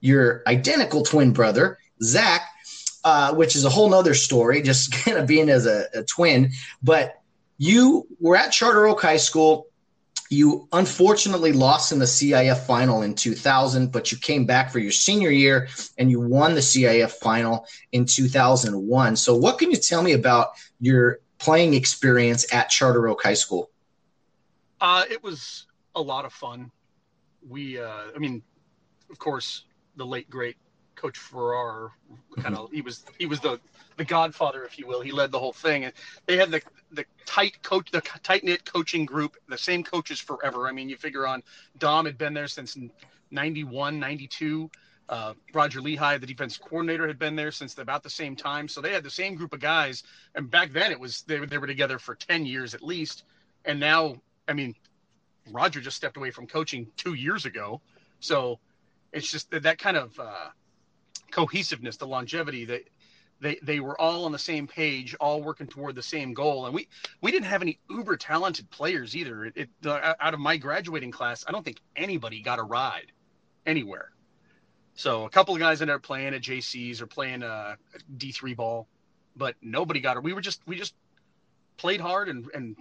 your 0.00 0.42
identical 0.46 1.02
twin 1.02 1.34
brother, 1.34 1.78
Zach, 2.02 2.40
uh, 3.04 3.34
which 3.34 3.54
is 3.54 3.66
a 3.66 3.68
whole 3.68 3.90
nother 3.90 4.14
story, 4.14 4.62
just 4.62 4.92
kind 5.04 5.18
of 5.18 5.26
being 5.26 5.50
as 5.50 5.66
a, 5.66 5.84
a 5.92 6.02
twin. 6.02 6.52
But 6.82 7.20
you 7.58 8.06
were 8.18 8.34
at 8.34 8.50
Charter 8.50 8.86
Oak 8.86 9.02
High 9.02 9.18
School 9.18 9.66
you 10.28 10.66
unfortunately 10.72 11.52
lost 11.52 11.92
in 11.92 12.00
the 12.00 12.04
CIF 12.04 12.58
final 12.66 13.02
in 13.02 13.14
2000, 13.14 13.92
but 13.92 14.10
you 14.10 14.18
came 14.18 14.44
back 14.44 14.72
for 14.72 14.80
your 14.80 14.90
senior 14.90 15.30
year 15.30 15.68
and 15.98 16.10
you 16.10 16.18
won 16.18 16.54
the 16.54 16.60
CIF 16.60 17.12
final 17.12 17.64
in 17.92 18.06
2001. 18.06 19.14
So, 19.14 19.36
what 19.36 19.58
can 19.58 19.70
you 19.70 19.76
tell 19.76 20.02
me 20.02 20.14
about 20.14 20.48
your 20.80 21.20
playing 21.38 21.74
experience 21.74 22.52
at 22.52 22.70
Charter 22.70 23.06
Oak 23.06 23.22
High 23.22 23.34
School? 23.34 23.70
Uh, 24.80 25.04
it 25.08 25.22
was 25.22 25.66
a 25.94 26.02
lot 26.02 26.24
of 26.24 26.32
fun. 26.32 26.72
We, 27.48 27.78
uh, 27.78 28.04
I 28.14 28.18
mean, 28.18 28.42
of 29.10 29.18
course, 29.18 29.64
the 29.96 30.04
late 30.04 30.28
great 30.28 30.56
Coach 30.96 31.18
Farrar, 31.18 31.92
kind 32.38 32.56
of, 32.56 32.72
he 32.72 32.80
was 32.80 33.04
he 33.18 33.26
was 33.26 33.40
the 33.40 33.60
the 33.96 34.04
godfather, 34.04 34.64
if 34.64 34.78
you 34.78 34.86
will. 34.86 35.00
He 35.00 35.12
led 35.12 35.30
the 35.30 35.38
whole 35.38 35.52
thing, 35.52 35.84
and 35.84 35.92
they 36.26 36.36
had 36.36 36.50
the 36.50 36.62
the 36.90 37.04
tight 37.26 37.62
coach, 37.62 37.90
the 37.90 38.00
tight 38.22 38.44
knit 38.44 38.64
coaching 38.64 39.04
group, 39.04 39.36
the 39.48 39.58
same 39.58 39.84
coaches 39.84 40.20
forever. 40.20 40.66
I 40.66 40.72
mean, 40.72 40.88
you 40.88 40.96
figure 40.96 41.26
on 41.26 41.42
Dom 41.78 42.06
had 42.06 42.16
been 42.16 42.34
there 42.34 42.48
since 42.48 42.76
91, 43.30 43.98
92. 43.98 44.70
Uh, 45.08 45.34
Roger 45.52 45.80
Lehigh, 45.80 46.18
the 46.18 46.26
defense 46.26 46.56
coordinator, 46.56 47.06
had 47.06 47.18
been 47.18 47.36
there 47.36 47.52
since 47.52 47.78
about 47.78 48.02
the 48.02 48.10
same 48.10 48.34
time. 48.34 48.66
So 48.66 48.80
they 48.80 48.92
had 48.92 49.04
the 49.04 49.10
same 49.10 49.36
group 49.36 49.52
of 49.52 49.60
guys. 49.60 50.02
And 50.34 50.50
back 50.50 50.72
then, 50.72 50.90
it 50.90 50.98
was 50.98 51.22
they, 51.22 51.38
they 51.38 51.58
were 51.58 51.66
together 51.66 51.98
for 51.98 52.14
10 52.14 52.44
years 52.44 52.74
at 52.74 52.82
least. 52.82 53.24
And 53.64 53.78
now, 53.78 54.20
I 54.48 54.52
mean, 54.52 54.74
Roger 55.50 55.80
just 55.80 55.96
stepped 55.96 56.16
away 56.16 56.30
from 56.30 56.46
coaching 56.46 56.88
two 56.96 57.14
years 57.14 57.46
ago. 57.46 57.80
So 58.20 58.58
it's 59.12 59.30
just 59.30 59.50
that, 59.50 59.64
that 59.64 59.78
kind 59.78 59.96
of 59.96 60.18
uh, 60.18 60.48
cohesiveness, 61.30 61.96
the 61.96 62.06
longevity 62.06 62.64
that 62.66 62.82
they 63.40 63.58
they 63.62 63.80
were 63.80 64.00
all 64.00 64.24
on 64.24 64.32
the 64.32 64.38
same 64.38 64.66
page, 64.66 65.14
all 65.20 65.42
working 65.42 65.66
toward 65.66 65.94
the 65.94 66.02
same 66.02 66.32
goal. 66.34 66.66
And 66.66 66.74
we 66.74 66.88
we 67.20 67.30
didn't 67.30 67.46
have 67.46 67.62
any 67.62 67.78
uber 67.90 68.16
talented 68.16 68.70
players 68.70 69.14
either. 69.14 69.44
It, 69.44 69.52
it 69.56 69.68
out 69.86 70.34
of 70.34 70.40
my 70.40 70.56
graduating 70.56 71.10
class, 71.10 71.44
I 71.46 71.52
don't 71.52 71.64
think 71.64 71.80
anybody 71.94 72.40
got 72.40 72.58
a 72.58 72.62
ride 72.62 73.12
anywhere. 73.66 74.10
So 74.94 75.26
a 75.26 75.30
couple 75.30 75.54
of 75.54 75.60
guys 75.60 75.82
ended 75.82 75.96
up 75.96 76.02
playing 76.02 76.34
at 76.34 76.40
JCs 76.40 77.02
or 77.02 77.06
playing 77.06 77.42
uh, 77.42 77.76
D 78.16 78.32
three 78.32 78.54
ball, 78.54 78.88
but 79.36 79.54
nobody 79.60 80.00
got 80.00 80.16
it. 80.16 80.22
We 80.22 80.32
were 80.32 80.40
just 80.40 80.62
we 80.66 80.76
just 80.76 80.94
played 81.76 82.00
hard 82.00 82.28
and 82.28 82.48
and 82.54 82.76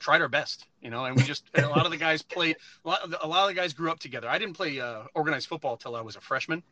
tried 0.00 0.20
our 0.20 0.28
best, 0.28 0.66
you 0.80 0.90
know. 0.90 1.04
And 1.04 1.16
we 1.16 1.22
just 1.22 1.44
and 1.54 1.64
a 1.64 1.68
lot 1.68 1.84
of 1.84 1.92
the 1.92 1.96
guys 1.96 2.22
played. 2.22 2.56
A 2.84 2.88
lot, 2.88 3.02
of 3.02 3.10
the, 3.10 3.24
a 3.24 3.28
lot 3.28 3.42
of 3.42 3.54
the 3.54 3.60
guys 3.60 3.72
grew 3.72 3.90
up 3.90 4.00
together. 4.00 4.28
I 4.28 4.38
didn't 4.38 4.54
play 4.54 4.80
uh, 4.80 5.02
organized 5.14 5.48
football 5.48 5.76
till 5.76 5.94
I 5.94 6.00
was 6.00 6.16
a 6.16 6.20
freshman. 6.20 6.62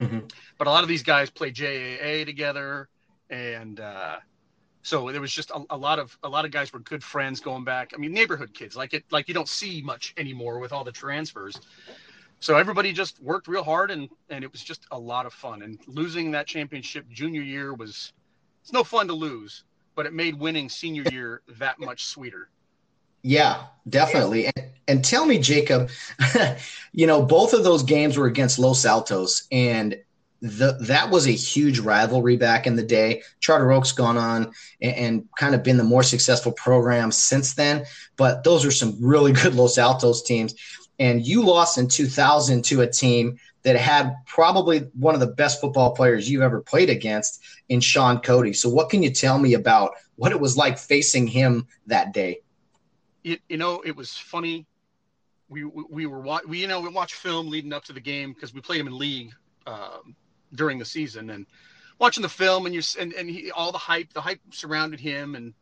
Mm-hmm. 0.00 0.20
But 0.56 0.66
a 0.66 0.70
lot 0.70 0.82
of 0.82 0.88
these 0.88 1.02
guys 1.02 1.28
play 1.28 1.50
JAA 1.50 2.24
together, 2.24 2.88
and 3.30 3.80
uh, 3.80 4.18
so 4.82 5.10
there 5.10 5.20
was 5.20 5.32
just 5.32 5.50
a, 5.50 5.62
a, 5.70 5.76
lot 5.76 5.98
of 5.98 6.16
a 6.22 6.28
lot 6.28 6.44
of 6.44 6.50
guys 6.50 6.72
were 6.72 6.78
good 6.78 7.02
friends 7.02 7.40
going 7.40 7.64
back. 7.64 7.92
I 7.94 7.98
mean, 7.98 8.12
neighborhood 8.12 8.54
kids, 8.54 8.76
like 8.76 8.94
it, 8.94 9.04
like 9.10 9.28
you 9.28 9.34
don't 9.34 9.48
see 9.48 9.82
much 9.82 10.14
anymore 10.16 10.60
with 10.60 10.72
all 10.72 10.84
the 10.84 10.92
transfers. 10.92 11.60
So 12.40 12.56
everybody 12.56 12.92
just 12.92 13.20
worked 13.20 13.48
real 13.48 13.64
hard, 13.64 13.90
and 13.90 14.08
and 14.30 14.44
it 14.44 14.52
was 14.52 14.62
just 14.62 14.86
a 14.92 14.98
lot 14.98 15.26
of 15.26 15.32
fun. 15.32 15.62
And 15.62 15.78
losing 15.86 16.30
that 16.30 16.46
championship 16.46 17.08
junior 17.10 17.42
year 17.42 17.74
was 17.74 18.12
it's 18.62 18.72
no 18.72 18.84
fun 18.84 19.08
to 19.08 19.14
lose, 19.14 19.64
but 19.96 20.06
it 20.06 20.12
made 20.12 20.38
winning 20.38 20.68
senior 20.68 21.04
year 21.10 21.42
that 21.58 21.80
much 21.80 22.04
sweeter. 22.04 22.48
Yeah, 23.22 23.64
definitely. 23.88 24.46
And, 24.46 24.66
and 24.86 25.04
tell 25.04 25.26
me, 25.26 25.38
Jacob, 25.38 25.90
you 26.92 27.06
know, 27.06 27.22
both 27.22 27.52
of 27.52 27.64
those 27.64 27.82
games 27.82 28.16
were 28.16 28.26
against 28.26 28.58
Los 28.58 28.84
Altos, 28.86 29.46
and 29.52 29.96
the, 30.40 30.78
that 30.82 31.10
was 31.10 31.26
a 31.26 31.32
huge 31.32 31.80
rivalry 31.80 32.36
back 32.36 32.66
in 32.66 32.76
the 32.76 32.82
day. 32.82 33.22
Charter 33.40 33.72
Oak's 33.72 33.92
gone 33.92 34.16
on 34.16 34.52
and, 34.80 34.96
and, 34.96 35.28
kind 35.36 35.54
of 35.54 35.64
been 35.64 35.76
the 35.76 35.84
more 35.84 36.04
successful 36.04 36.52
program 36.52 37.10
since 37.10 37.54
then, 37.54 37.84
but 38.16 38.44
those 38.44 38.64
are 38.64 38.70
some 38.70 38.96
really 39.00 39.32
good 39.42 39.54
Los 39.54 39.78
Altos 39.78 40.22
teams. 40.22 40.54
And 41.00 41.26
you 41.26 41.44
lost 41.44 41.78
in 41.78 41.88
2000 41.88 42.64
to 42.66 42.82
a 42.82 42.86
team 42.86 43.38
that 43.62 43.76
had 43.76 44.14
probably 44.26 44.80
one 44.98 45.14
of 45.14 45.20
the 45.20 45.26
best 45.26 45.60
football 45.60 45.94
players 45.94 46.30
you've 46.30 46.42
ever 46.42 46.60
played 46.60 46.90
against 46.90 47.42
in 47.68 47.80
Shaun 47.80 48.20
Cody. 48.20 48.52
So, 48.52 48.68
what 48.68 48.90
can 48.90 49.02
you 49.02 49.10
tell 49.10 49.38
me 49.38 49.54
about 49.54 49.92
what 50.16 50.32
it 50.32 50.40
was 50.40 50.56
like 50.56 50.78
facing 50.78 51.26
him 51.26 51.66
that 51.86 52.12
day? 52.12 52.40
It, 53.32 53.40
you 53.48 53.56
know, 53.56 53.82
it 53.84 53.96
was 53.96 54.16
funny. 54.16 54.66
We, 55.48 55.64
we, 55.64 55.84
we 55.88 56.06
were 56.06 56.20
we 56.46 56.60
you 56.60 56.66
know 56.66 56.80
we 56.80 56.90
watched 56.90 57.14
film 57.14 57.48
leading 57.48 57.72
up 57.72 57.84
to 57.84 57.94
the 57.94 58.00
game 58.00 58.34
because 58.34 58.52
we 58.52 58.60
played 58.60 58.80
him 58.80 58.86
in 58.86 58.98
league 58.98 59.32
um, 59.66 60.14
during 60.54 60.78
the 60.78 60.84
season 60.84 61.30
and 61.30 61.46
watching 61.98 62.22
the 62.22 62.28
film 62.28 62.66
and 62.66 62.74
you 62.74 62.82
and, 62.98 63.12
and 63.14 63.30
he, 63.30 63.50
all 63.50 63.72
the 63.72 63.78
hype 63.78 64.12
the 64.12 64.20
hype 64.20 64.40
surrounded 64.50 65.00
him 65.00 65.34
and 65.34 65.54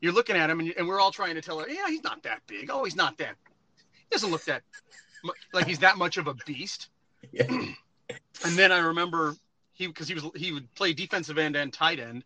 you're 0.00 0.12
looking 0.12 0.36
at 0.36 0.48
him 0.48 0.60
and, 0.60 0.72
and 0.76 0.86
we're 0.86 1.00
all 1.00 1.10
trying 1.10 1.34
to 1.34 1.40
tell 1.40 1.58
her 1.58 1.68
yeah 1.68 1.88
he's 1.88 2.02
not 2.02 2.22
that 2.22 2.40
big 2.46 2.70
oh 2.70 2.84
he's 2.84 2.96
not 2.96 3.18
that 3.18 3.34
he 3.92 4.06
doesn't 4.12 4.30
look 4.30 4.44
that 4.44 4.62
like 5.52 5.66
he's 5.66 5.80
that 5.80 5.98
much 5.98 6.16
of 6.16 6.26
a 6.26 6.34
beast 6.46 6.88
yeah. 7.32 7.44
and 8.44 8.56
then 8.56 8.72
I 8.72 8.78
remember 8.78 9.34
he 9.72 9.86
because 9.86 10.08
he 10.08 10.14
was 10.14 10.24
he 10.34 10.52
would 10.52 10.72
play 10.74 10.92
defensive 10.92 11.38
end 11.38 11.56
and 11.56 11.72
tight 11.72 12.00
end 12.00 12.24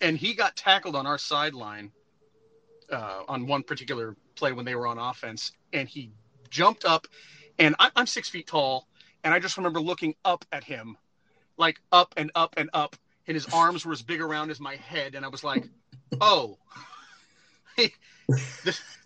and 0.00 0.16
he 0.16 0.34
got 0.34 0.56
tackled 0.56 0.96
on 0.96 1.06
our 1.06 1.18
sideline 1.18 1.90
uh, 2.90 3.22
on 3.28 3.46
one 3.46 3.62
particular 3.62 4.16
play 4.34 4.52
when 4.52 4.64
they 4.64 4.74
were 4.74 4.86
on 4.86 4.98
offense, 4.98 5.52
and 5.72 5.88
he 5.88 6.10
jumped 6.50 6.84
up, 6.84 7.06
and 7.58 7.74
I, 7.78 7.90
I'm 7.96 8.06
six 8.06 8.28
feet 8.28 8.46
tall, 8.46 8.86
and 9.24 9.32
I 9.34 9.38
just 9.38 9.56
remember 9.56 9.80
looking 9.80 10.14
up 10.24 10.44
at 10.52 10.64
him, 10.64 10.96
like 11.56 11.80
up 11.92 12.14
and 12.16 12.30
up 12.34 12.54
and 12.56 12.70
up, 12.72 12.96
and 13.26 13.34
his 13.34 13.46
arms 13.52 13.84
were 13.84 13.92
as 13.92 14.02
big 14.02 14.20
around 14.20 14.50
as 14.50 14.60
my 14.60 14.76
head, 14.76 15.14
and 15.14 15.24
I 15.24 15.28
was 15.28 15.42
like, 15.42 15.64
oh, 16.20 16.58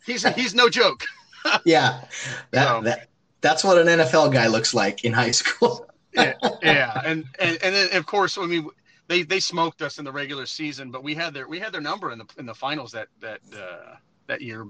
he's 0.07 0.25
he's 0.35 0.55
no 0.55 0.69
joke. 0.69 1.05
yeah, 1.65 2.05
that, 2.51 2.69
so, 2.69 2.83
that 2.83 3.09
that's 3.41 3.65
what 3.65 3.79
an 3.79 3.87
NFL 3.87 4.33
guy 4.33 4.47
looks 4.47 4.75
like 4.75 5.05
in 5.05 5.13
high 5.13 5.31
school. 5.31 5.87
yeah, 6.13 6.35
yeah, 6.63 7.01
and 7.05 7.25
and 7.39 7.59
and 7.63 7.75
then 7.75 7.97
of 7.97 8.07
course, 8.07 8.37
I 8.37 8.47
mean, 8.47 8.69
they 9.11 9.23
they 9.25 9.41
smoked 9.41 9.83
us 9.83 9.99
in 9.99 10.05
the 10.05 10.13
regular 10.13 10.47
season, 10.47 10.93
but 10.93 11.03
we 11.03 11.17
had 11.17 11.35
their 11.35 11.49
we 11.49 11.59
had 11.59 11.73
their 11.73 11.81
number 11.81 12.13
in 12.13 12.19
the 12.19 12.27
in 12.39 12.47
the 12.47 12.55
finals 12.55 12.93
that 12.93 13.09
that 13.21 13.41
uh, 13.53 13.97
that 14.29 14.41
year. 14.41 14.65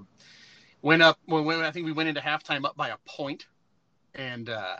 Went 0.83 1.03
up 1.03 1.19
when, 1.27 1.45
when 1.45 1.59
I 1.59 1.69
think 1.69 1.85
we 1.85 1.91
went 1.91 2.09
into 2.09 2.21
halftime 2.21 2.65
up 2.65 2.75
by 2.75 2.89
a 2.89 2.97
point, 3.05 3.45
and 4.15 4.49
uh, 4.49 4.77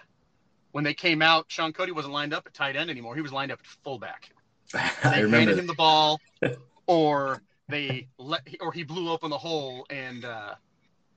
when 0.72 0.84
they 0.84 0.96
came 0.96 1.22
out, 1.22 1.46
Shaun 1.48 1.74
Cody 1.74 1.92
wasn't 1.92 2.16
lined 2.16 2.34
up 2.34 2.48
at 2.48 2.56
tight 2.56 2.76
end 2.76 2.90
anymore. 2.90 3.14
He 3.14 3.22
was 3.22 3.32
lined 3.32 3.52
up 3.52 3.60
at 3.60 3.68
fullback. 3.68 4.32
I 4.74 5.20
remember 5.20 5.38
handed 5.38 5.60
him 5.60 5.68
the 5.68 5.76
ball, 5.76 6.20
or 6.88 7.44
they 7.70 8.08
let 8.18 8.42
or 8.62 8.72
he 8.72 8.82
blew 8.82 9.12
open 9.12 9.30
the 9.30 9.38
hole 9.38 9.86
and 9.92 10.26
uh, 10.26 10.56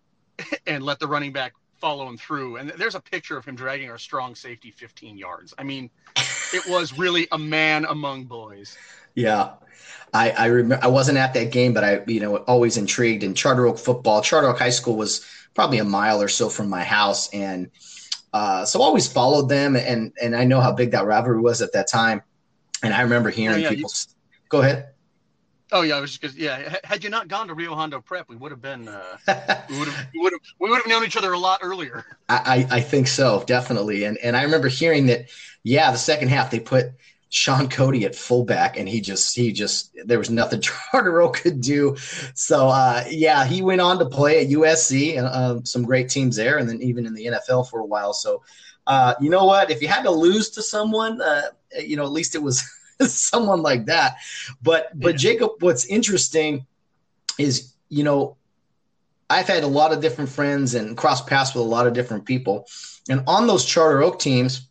and 0.67 0.85
let 0.85 0.99
the 0.99 1.07
running 1.07 1.33
back 1.33 1.55
follow 1.81 2.07
him 2.07 2.19
through. 2.19 2.57
And 2.57 2.69
there's 2.77 2.95
a 2.95 3.01
picture 3.01 3.39
of 3.39 3.47
him 3.47 3.57
dragging 3.57 3.89
our 3.89 3.99
strong 3.99 4.35
safety 4.35 4.71
15 4.71 5.17
yards. 5.17 5.55
I 5.57 5.63
mean, 5.63 5.89
it 6.53 6.69
was 6.69 6.97
really 6.97 7.29
a 7.33 7.39
man 7.39 7.85
among 7.85 8.25
boys. 8.25 8.77
Yeah. 9.15 9.53
I, 10.13 10.31
I 10.31 10.47
remember 10.47 10.85
I 10.85 10.89
wasn't 10.89 11.19
at 11.19 11.35
that 11.35 11.51
game, 11.51 11.75
but 11.75 11.83
I, 11.83 12.03
you 12.07 12.21
know, 12.21 12.37
always 12.37 12.77
intrigued 12.77 13.25
in 13.25 13.35
Charter 13.35 13.67
Oak 13.67 13.79
football. 13.79 14.23
Charter 14.23 14.49
Oak 14.49 14.59
High 14.59 14.71
School 14.71 14.97
was 14.97 15.27
probably 15.55 15.79
a 15.79 15.85
mile 15.85 16.23
or 16.23 16.29
so 16.29 16.49
from 16.49 16.69
my 16.69 16.85
house. 16.85 17.29
And 17.33 17.71
uh, 18.33 18.65
so 18.65 18.81
always 18.81 19.09
followed 19.09 19.49
them. 19.49 19.75
And, 19.77 20.13
and 20.23 20.37
I 20.37 20.45
know 20.45 20.61
how 20.61 20.73
big 20.73 20.93
that 20.93 21.05
rivalry 21.05 21.41
was 21.41 21.63
at 21.63 21.73
that 21.73 21.89
time. 21.89 22.23
And 22.83 22.95
I 22.95 23.03
remember 23.03 23.31
hearing 23.31 23.63
yeah, 23.63 23.71
people 23.71 23.91
you, 23.91 24.15
go 24.49 24.61
ahead. 24.61 24.94
Oh 25.75 25.83
yeah, 25.83 25.97
I 25.97 26.01
was 26.01 26.17
just 26.17 26.37
yeah. 26.37 26.77
Had 26.85 27.03
you 27.03 27.11
not 27.11 27.27
gone 27.27 27.49
to 27.49 27.55
Rio 27.55 27.75
Hondo 27.75 28.01
Prep, 28.01 28.29
we 28.29 28.37
would 28.37 28.53
have 28.53 28.63
been 28.63 28.87
uh, 28.87 29.03
we 29.69 29.79
would 29.81 29.89
have 29.89 30.07
we 30.15 30.21
would 30.21 30.33
have 30.33 30.41
we 30.61 30.71
would 30.71 30.77
have 30.77 30.87
known 30.87 31.05
each 31.05 31.17
other 31.17 31.33
a 31.33 31.39
lot 31.39 31.61
earlier. 31.63 32.05
I, 32.29 32.65
I 32.71 32.81
think 32.81 33.09
so, 33.09 33.43
definitely. 33.45 34.05
And 34.05 34.17
and 34.19 34.37
I 34.37 34.45
remember 34.45 34.69
hearing 34.69 35.07
that. 35.07 35.27
Yeah, 35.65 35.91
the 35.91 35.99
second 35.99 36.29
half 36.29 36.51
they 36.51 36.61
put 36.61 36.93
Shaun 37.31 37.69
Cody 37.69 38.05
at 38.05 38.15
fullback, 38.15 38.77
and 38.77 38.89
he 38.89 39.01
just 39.01 39.35
he 39.35 39.51
just 39.51 39.97
there 40.05 40.19
was 40.19 40.31
nothing 40.31 40.61
Charter 40.93 41.29
could 41.31 41.61
do. 41.61 41.97
So 42.35 42.69
uh, 42.69 43.03
yeah, 43.11 43.45
he 43.45 43.61
went 43.61 43.81
on 43.81 43.99
to 43.99 44.07
play 44.07 44.45
at 44.45 44.53
USC 44.53 45.19
and 45.19 45.27
uh, 45.27 45.61
some 45.65 45.83
great 45.83 46.09
teams 46.09 46.37
there, 46.37 46.59
and 46.59 46.69
then 46.69 46.81
even 46.83 47.05
in 47.05 47.15
the 47.15 47.27
NFL 47.27 47.69
for 47.69 47.81
a 47.81 47.85
while. 47.85 48.13
So 48.13 48.45
uh, 48.87 49.15
you 49.21 49.29
know 49.29 49.47
what? 49.47 49.73
If 49.73 49.83
you 49.83 49.89
had 49.89 50.03
to 50.03 50.13
lose 50.13 50.51
to 50.51 50.63
someone, 50.63 51.21
uh, 51.21 51.49
you 51.81 51.97
know 51.97 52.05
at 52.05 52.13
least 52.13 52.37
it 52.37 52.43
was 52.43 52.63
someone 53.07 53.63
like 53.63 53.87
that. 53.87 54.17
But 54.63 54.99
but 54.99 55.15
yeah. 55.15 55.19
Jacob, 55.19 55.51
what's 55.61 55.85
interesting 55.87 56.67
is 57.39 57.73
you 57.89 58.05
know 58.05 58.37
I've 59.31 59.49
had 59.49 59.65
a 59.65 59.69
lot 59.69 59.93
of 59.93 60.01
different 60.01 60.31
friends 60.31 60.75
and 60.75 60.97
crossed 60.97 61.27
paths 61.27 61.55
with 61.55 61.65
a 61.65 61.69
lot 61.69 61.87
of 61.87 61.93
different 61.93 62.25
people, 62.25 62.67
and 63.09 63.23
on 63.27 63.47
those 63.47 63.65
Charter 63.65 64.03
Oak 64.03 64.19
teams 64.19 64.69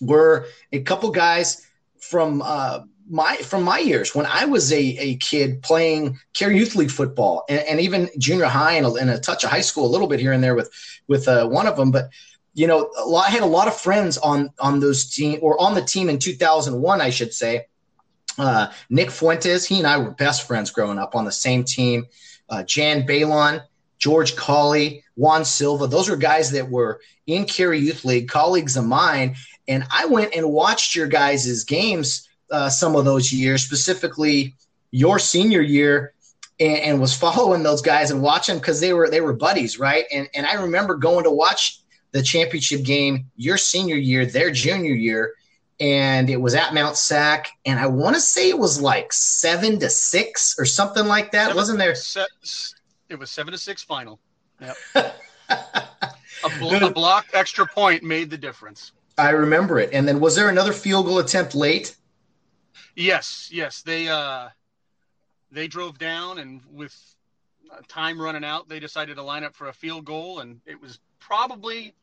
were 0.00 0.46
a 0.72 0.80
couple 0.80 1.10
guys 1.10 1.66
from 1.98 2.42
uh, 2.42 2.80
my 3.10 3.36
from 3.36 3.64
my 3.64 3.78
years 3.78 4.14
when 4.14 4.24
I 4.24 4.44
was 4.44 4.72
a, 4.72 4.78
a 4.78 5.16
kid 5.16 5.62
playing 5.62 6.18
care 6.32 6.50
Youth 6.50 6.76
League 6.76 6.92
football 6.92 7.44
and, 7.48 7.60
and 7.60 7.80
even 7.80 8.08
junior 8.18 8.46
high 8.46 8.74
and 8.74 8.86
a, 8.86 8.92
and 8.94 9.10
a, 9.10 9.18
touch 9.18 9.42
of 9.42 9.50
high 9.50 9.60
school 9.60 9.84
a 9.84 9.90
little 9.90 10.06
bit 10.06 10.20
here 10.20 10.32
and 10.32 10.42
there 10.42 10.54
with 10.54 10.70
with 11.08 11.26
uh, 11.26 11.46
one 11.48 11.66
of 11.66 11.76
them, 11.76 11.90
but 11.90 12.10
you 12.54 12.66
know, 12.66 12.90
lot, 13.06 13.28
I 13.28 13.30
had 13.30 13.42
a 13.42 13.46
lot 13.46 13.68
of 13.68 13.76
friends 13.76 14.18
on 14.18 14.50
on 14.58 14.80
those 14.80 15.10
team 15.10 15.38
or 15.42 15.60
on 15.60 15.74
the 15.74 15.82
team 15.82 16.08
in 16.08 16.18
2001, 16.18 17.00
I 17.00 17.10
should 17.10 17.32
say. 17.32 17.66
Uh, 18.38 18.72
Nick 18.88 19.10
Fuentes, 19.10 19.66
he 19.66 19.78
and 19.78 19.86
I 19.86 19.98
were 19.98 20.10
best 20.10 20.46
friends 20.46 20.70
growing 20.70 20.98
up 20.98 21.14
on 21.14 21.24
the 21.24 21.32
same 21.32 21.64
team. 21.64 22.06
Uh, 22.48 22.62
Jan 22.62 23.06
Balon, 23.06 23.62
George 23.98 24.34
Colley, 24.34 25.04
Juan 25.14 25.44
Silva, 25.44 25.86
those 25.86 26.08
were 26.08 26.16
guys 26.16 26.50
that 26.52 26.70
were 26.70 27.00
in 27.26 27.44
Cary 27.44 27.78
Youth 27.78 28.04
League, 28.04 28.28
colleagues 28.28 28.76
of 28.76 28.84
mine. 28.84 29.36
And 29.68 29.84
I 29.90 30.06
went 30.06 30.34
and 30.34 30.50
watched 30.50 30.96
your 30.96 31.06
guys' 31.06 31.64
games 31.64 32.28
uh, 32.50 32.68
some 32.68 32.96
of 32.96 33.04
those 33.04 33.32
years, 33.32 33.62
specifically 33.62 34.54
your 34.90 35.18
senior 35.18 35.60
year, 35.60 36.14
and, 36.58 36.78
and 36.78 37.00
was 37.00 37.14
following 37.14 37.62
those 37.62 37.82
guys 37.82 38.10
and 38.10 38.22
watching 38.22 38.58
because 38.58 38.80
they 38.80 38.92
were 38.92 39.08
they 39.08 39.20
were 39.20 39.32
buddies, 39.32 39.78
right? 39.78 40.04
And 40.12 40.28
and 40.34 40.46
I 40.46 40.54
remember 40.54 40.96
going 40.96 41.24
to 41.24 41.30
watch 41.30 41.80
the 42.12 42.22
championship 42.22 42.82
game 42.82 43.26
your 43.36 43.56
senior 43.56 43.96
year, 43.96 44.26
their 44.26 44.50
junior 44.50 44.94
year, 44.94 45.34
and 45.80 46.28
it 46.28 46.36
was 46.36 46.54
at 46.54 46.74
Mount 46.74 46.96
Sac, 46.96 47.48
and 47.64 47.78
I 47.78 47.86
want 47.86 48.14
to 48.14 48.20
say 48.20 48.48
it 48.48 48.58
was 48.58 48.80
like 48.80 49.12
seven 49.12 49.78
to 49.80 49.88
six 49.88 50.56
or 50.58 50.64
something 50.64 51.06
like 51.06 51.32
that. 51.32 51.46
Seven, 51.46 51.56
Wasn't 51.56 51.78
there? 51.78 51.94
it 53.08 53.18
was 53.18 53.30
seven 53.30 53.52
to 53.52 53.58
six 53.58 53.82
final. 53.82 54.20
Yep. 54.60 54.76
a, 55.48 56.58
bl- 56.58 56.84
a 56.84 56.90
block 56.90 57.26
extra 57.32 57.66
point 57.66 58.02
made 58.02 58.30
the 58.30 58.38
difference. 58.38 58.92
I 59.16 59.30
remember 59.30 59.78
it. 59.78 59.90
And 59.92 60.06
then 60.06 60.20
was 60.20 60.36
there 60.36 60.48
another 60.48 60.72
field 60.72 61.06
goal 61.06 61.18
attempt 61.18 61.54
late? 61.54 61.96
Yes, 62.96 63.48
yes. 63.52 63.82
They 63.82 64.08
uh 64.08 64.48
they 65.50 65.66
drove 65.66 65.98
down 65.98 66.38
and 66.38 66.60
with 66.70 66.94
time 67.88 68.20
running 68.20 68.44
out, 68.44 68.68
they 68.68 68.80
decided 68.80 69.16
to 69.16 69.22
line 69.22 69.44
up 69.44 69.54
for 69.54 69.68
a 69.68 69.72
field 69.72 70.04
goal 70.04 70.40
and 70.40 70.60
it 70.66 70.80
was 70.80 70.98
probably 71.18 71.94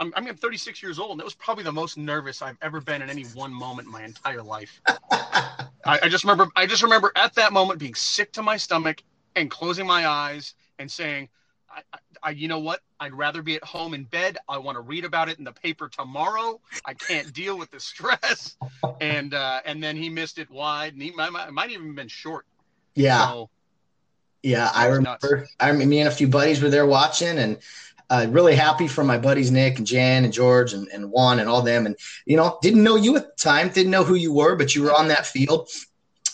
I'm, 0.00 0.12
I'm 0.16 0.34
36 0.34 0.82
years 0.82 0.98
old, 0.98 1.12
and 1.12 1.20
it 1.20 1.24
was 1.24 1.34
probably 1.34 1.62
the 1.62 1.72
most 1.72 1.98
nervous 1.98 2.40
I've 2.40 2.56
ever 2.62 2.80
been 2.80 3.02
in 3.02 3.10
any 3.10 3.24
one 3.24 3.52
moment 3.52 3.86
in 3.86 3.92
my 3.92 4.02
entire 4.02 4.42
life. 4.42 4.80
I, 4.88 5.98
I, 6.02 6.08
just 6.08 6.24
remember, 6.24 6.48
I 6.56 6.66
just 6.66 6.82
remember 6.82 7.12
at 7.16 7.34
that 7.34 7.52
moment 7.52 7.78
being 7.78 7.94
sick 7.94 8.32
to 8.32 8.42
my 8.42 8.56
stomach 8.56 9.02
and 9.36 9.50
closing 9.50 9.86
my 9.86 10.08
eyes 10.08 10.54
and 10.78 10.90
saying, 10.90 11.28
I, 11.70 11.82
I, 12.22 12.30
you 12.30 12.48
know 12.48 12.58
what? 12.58 12.80
I'd 12.98 13.12
rather 13.12 13.42
be 13.42 13.56
at 13.56 13.62
home 13.62 13.92
in 13.92 14.04
bed. 14.04 14.38
I 14.48 14.58
want 14.58 14.76
to 14.76 14.80
read 14.80 15.04
about 15.04 15.28
it 15.28 15.38
in 15.38 15.44
the 15.44 15.52
paper 15.52 15.88
tomorrow. 15.88 16.60
I 16.84 16.94
can't 16.94 17.32
deal 17.32 17.58
with 17.58 17.70
the 17.70 17.80
stress. 17.80 18.56
And 19.00 19.34
uh, 19.34 19.60
and 19.64 19.82
then 19.82 19.96
he 19.96 20.08
missed 20.08 20.38
it 20.38 20.50
wide, 20.50 20.94
and 20.94 21.02
he 21.02 21.10
might, 21.12 21.30
might 21.52 21.70
even 21.70 21.94
been 21.94 22.08
short. 22.08 22.44
Yeah. 22.94 23.28
So, 23.28 23.50
yeah, 24.42 24.70
I 24.74 24.86
remember. 24.86 25.18
Nuts. 25.36 25.52
I 25.60 25.72
mean, 25.72 25.88
me 25.88 26.00
and 26.00 26.08
a 26.08 26.12
few 26.12 26.28
buddies 26.28 26.60
were 26.60 26.70
there 26.70 26.86
watching, 26.86 27.38
and 27.38 27.58
uh, 28.10 28.26
really 28.30 28.56
happy 28.56 28.88
for 28.88 29.04
my 29.04 29.16
buddies 29.16 29.52
Nick 29.52 29.78
and 29.78 29.86
Jan 29.86 30.24
and 30.24 30.32
George 30.32 30.72
and, 30.72 30.88
and 30.88 31.10
Juan 31.10 31.38
and 31.38 31.48
all 31.48 31.62
them. 31.62 31.86
And 31.86 31.96
you 32.26 32.36
know, 32.36 32.58
didn't 32.60 32.82
know 32.82 32.96
you 32.96 33.16
at 33.16 33.24
the 33.24 33.42
time, 33.42 33.68
didn't 33.68 33.92
know 33.92 34.04
who 34.04 34.16
you 34.16 34.32
were, 34.32 34.56
but 34.56 34.74
you 34.74 34.82
were 34.82 34.92
on 34.92 35.08
that 35.08 35.26
field. 35.26 35.68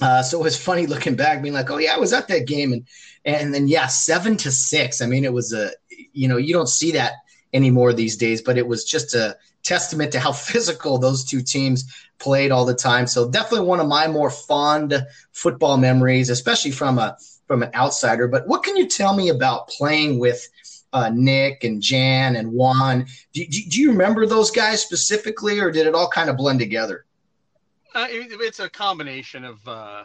Uh, 0.01 0.23
so 0.23 0.41
it 0.41 0.43
was 0.43 0.61
funny 0.61 0.87
looking 0.87 1.15
back, 1.15 1.43
being 1.43 1.55
like, 1.55 1.71
"Oh 1.71 1.79
yeah, 1.79 1.95
I 1.95 1.99
was 1.99 2.13
at 2.13 2.29
that 2.29 2.47
game," 2.47 2.73
and 2.73 2.87
and 3.25 3.55
then 3.55 3.69
yeah, 3.69 3.87
seven 3.87 4.37
to 4.39 4.51
six. 4.51 5.01
I 5.01 5.07
mean, 5.07 5.25
it 5.25 5.33
was 5.33 5.53
a 5.53 5.71
you 6.13 6.29
know 6.29 6.39
you 6.39 6.53
don't 6.53 6.69
see 6.69 6.93
that 6.93 7.13
anymore 7.53 7.93
these 7.93 8.17
days, 8.17 8.43
but 8.43 8.59
it 8.59 8.67
was 8.67 8.85
just 8.85 9.15
a 9.15 9.37
testament 9.63 10.13
to 10.13 10.21
how 10.21 10.33
physical 10.51 10.99
those 10.99 11.25
two 11.25 11.43
teams 11.43 11.85
played 12.19 12.51
all 12.51 12.65
the 12.65 12.75
time. 12.75 13.07
So 13.07 13.31
definitely 13.31 13.67
one 13.67 13.81
of 13.81 13.89
my 13.89 14.07
more 14.07 14.31
fond 14.31 15.07
football 15.33 15.77
memories, 15.77 16.31
especially 16.31 16.71
from 16.71 16.99
a 16.99 17.19
from 17.47 17.63
an 17.63 17.71
outsider. 17.75 18.29
But 18.29 18.49
what 18.49 18.63
can 18.63 18.77
you 18.77 18.89
tell 18.89 19.15
me 19.15 19.29
about 19.29 19.69
playing 19.69 20.19
with 20.19 20.49
uh, 20.97 21.11
Nick 21.13 21.63
and 21.65 21.83
Jan 21.83 22.37
and 22.37 22.51
Juan. 22.51 23.07
Do, 23.35 23.47
do, 23.47 23.61
do, 23.69 23.81
you 23.81 23.91
remember 23.91 24.27
those 24.27 24.51
guys 24.51 24.81
specifically, 24.81 25.61
or 25.61 25.71
did 25.71 25.87
it 25.87 25.95
all 25.95 26.09
kind 26.09 26.31
of 26.31 26.39
blend 26.39 26.59
together? 26.59 27.05
Uh, 27.95 28.07
it, 28.09 28.29
it's 28.41 28.61
a 28.61 28.71
combination 28.71 29.45
of. 29.45 29.69
Uh, 29.69 30.05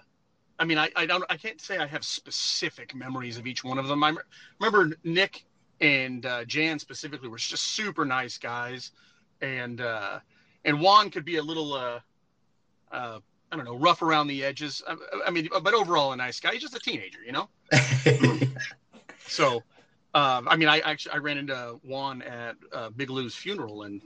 I 0.59 0.65
mean, 0.65 0.77
I, 0.77 0.89
I 0.97 1.05
don't. 1.05 1.23
I 1.29 1.37
can't 1.37 1.61
say 1.61 1.77
I 1.77 1.87
have 1.87 2.03
specific 2.03 2.93
memories 2.93 3.37
of 3.37 3.47
each 3.47 3.63
one 3.63 3.77
of 3.77 3.87
them. 3.87 4.03
I 4.03 4.13
remember 4.59 4.97
Nick 5.05 5.45
and 5.79 6.25
uh, 6.25 6.43
Jan 6.43 6.77
specifically 6.77 7.29
were 7.29 7.37
just 7.37 7.67
super 7.67 8.03
nice 8.03 8.37
guys, 8.37 8.91
and 9.39 9.79
uh, 9.79 10.19
and 10.65 10.81
Juan 10.81 11.09
could 11.09 11.23
be 11.23 11.37
a 11.37 11.43
little. 11.43 11.73
Uh, 11.73 11.99
uh, 12.91 13.19
I 13.53 13.55
don't 13.55 13.65
know, 13.65 13.77
rough 13.77 14.01
around 14.01 14.27
the 14.27 14.43
edges. 14.43 14.81
I, 14.85 14.95
I 15.27 15.29
mean, 15.29 15.47
but 15.61 15.73
overall 15.73 16.11
a 16.11 16.17
nice 16.17 16.39
guy. 16.41 16.51
He's 16.51 16.61
just 16.61 16.75
a 16.75 16.79
teenager, 16.79 17.19
you 17.25 17.33
know. 17.33 17.49
so 19.27 19.63
um, 20.13 20.47
I 20.47 20.57
mean, 20.57 20.67
I 20.67 20.79
actually 20.79 21.13
I 21.13 21.17
ran 21.17 21.37
into 21.37 21.79
Juan 21.83 22.21
at 22.21 22.55
uh, 22.73 22.89
Big 22.89 23.09
Lou's 23.09 23.35
funeral, 23.35 23.83
and 23.83 24.01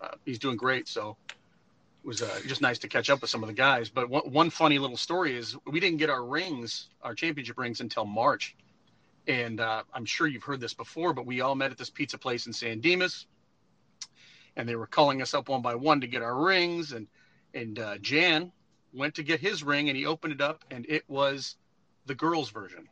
uh, 0.00 0.14
he's 0.24 0.38
doing 0.38 0.56
great. 0.56 0.86
So 0.86 1.16
it 1.28 2.06
was 2.06 2.22
uh, 2.22 2.40
just 2.46 2.60
nice 2.60 2.78
to 2.80 2.88
catch 2.88 3.10
up 3.10 3.20
with 3.20 3.30
some 3.30 3.42
of 3.42 3.48
the 3.48 3.54
guys. 3.54 3.88
But 3.88 4.08
one, 4.08 4.30
one 4.30 4.50
funny 4.50 4.78
little 4.78 4.96
story 4.96 5.36
is 5.36 5.56
we 5.66 5.80
didn't 5.80 5.98
get 5.98 6.10
our 6.10 6.24
rings, 6.24 6.88
our 7.02 7.14
championship 7.14 7.58
rings, 7.58 7.80
until 7.80 8.04
March. 8.04 8.54
And 9.26 9.60
uh, 9.60 9.82
I'm 9.92 10.04
sure 10.04 10.26
you've 10.26 10.44
heard 10.44 10.60
this 10.60 10.74
before, 10.74 11.12
but 11.12 11.26
we 11.26 11.40
all 11.40 11.54
met 11.54 11.70
at 11.72 11.76
this 11.76 11.90
pizza 11.90 12.16
place 12.16 12.46
in 12.46 12.52
San 12.52 12.80
Dimas, 12.80 13.26
and 14.56 14.68
they 14.68 14.76
were 14.76 14.86
calling 14.86 15.20
us 15.20 15.34
up 15.34 15.48
one 15.48 15.60
by 15.60 15.74
one 15.74 16.00
to 16.00 16.06
get 16.06 16.22
our 16.22 16.36
rings. 16.36 16.92
And 16.92 17.08
and 17.52 17.78
uh, 17.78 17.98
Jan 17.98 18.52
went 18.92 19.16
to 19.16 19.24
get 19.24 19.40
his 19.40 19.64
ring, 19.64 19.88
and 19.88 19.96
he 19.96 20.06
opened 20.06 20.34
it 20.34 20.40
up, 20.40 20.64
and 20.70 20.86
it 20.88 21.02
was 21.08 21.56
the 22.06 22.14
girls' 22.14 22.50
version. 22.50 22.88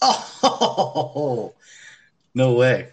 Oh, 0.00 1.54
no 2.34 2.52
way. 2.54 2.88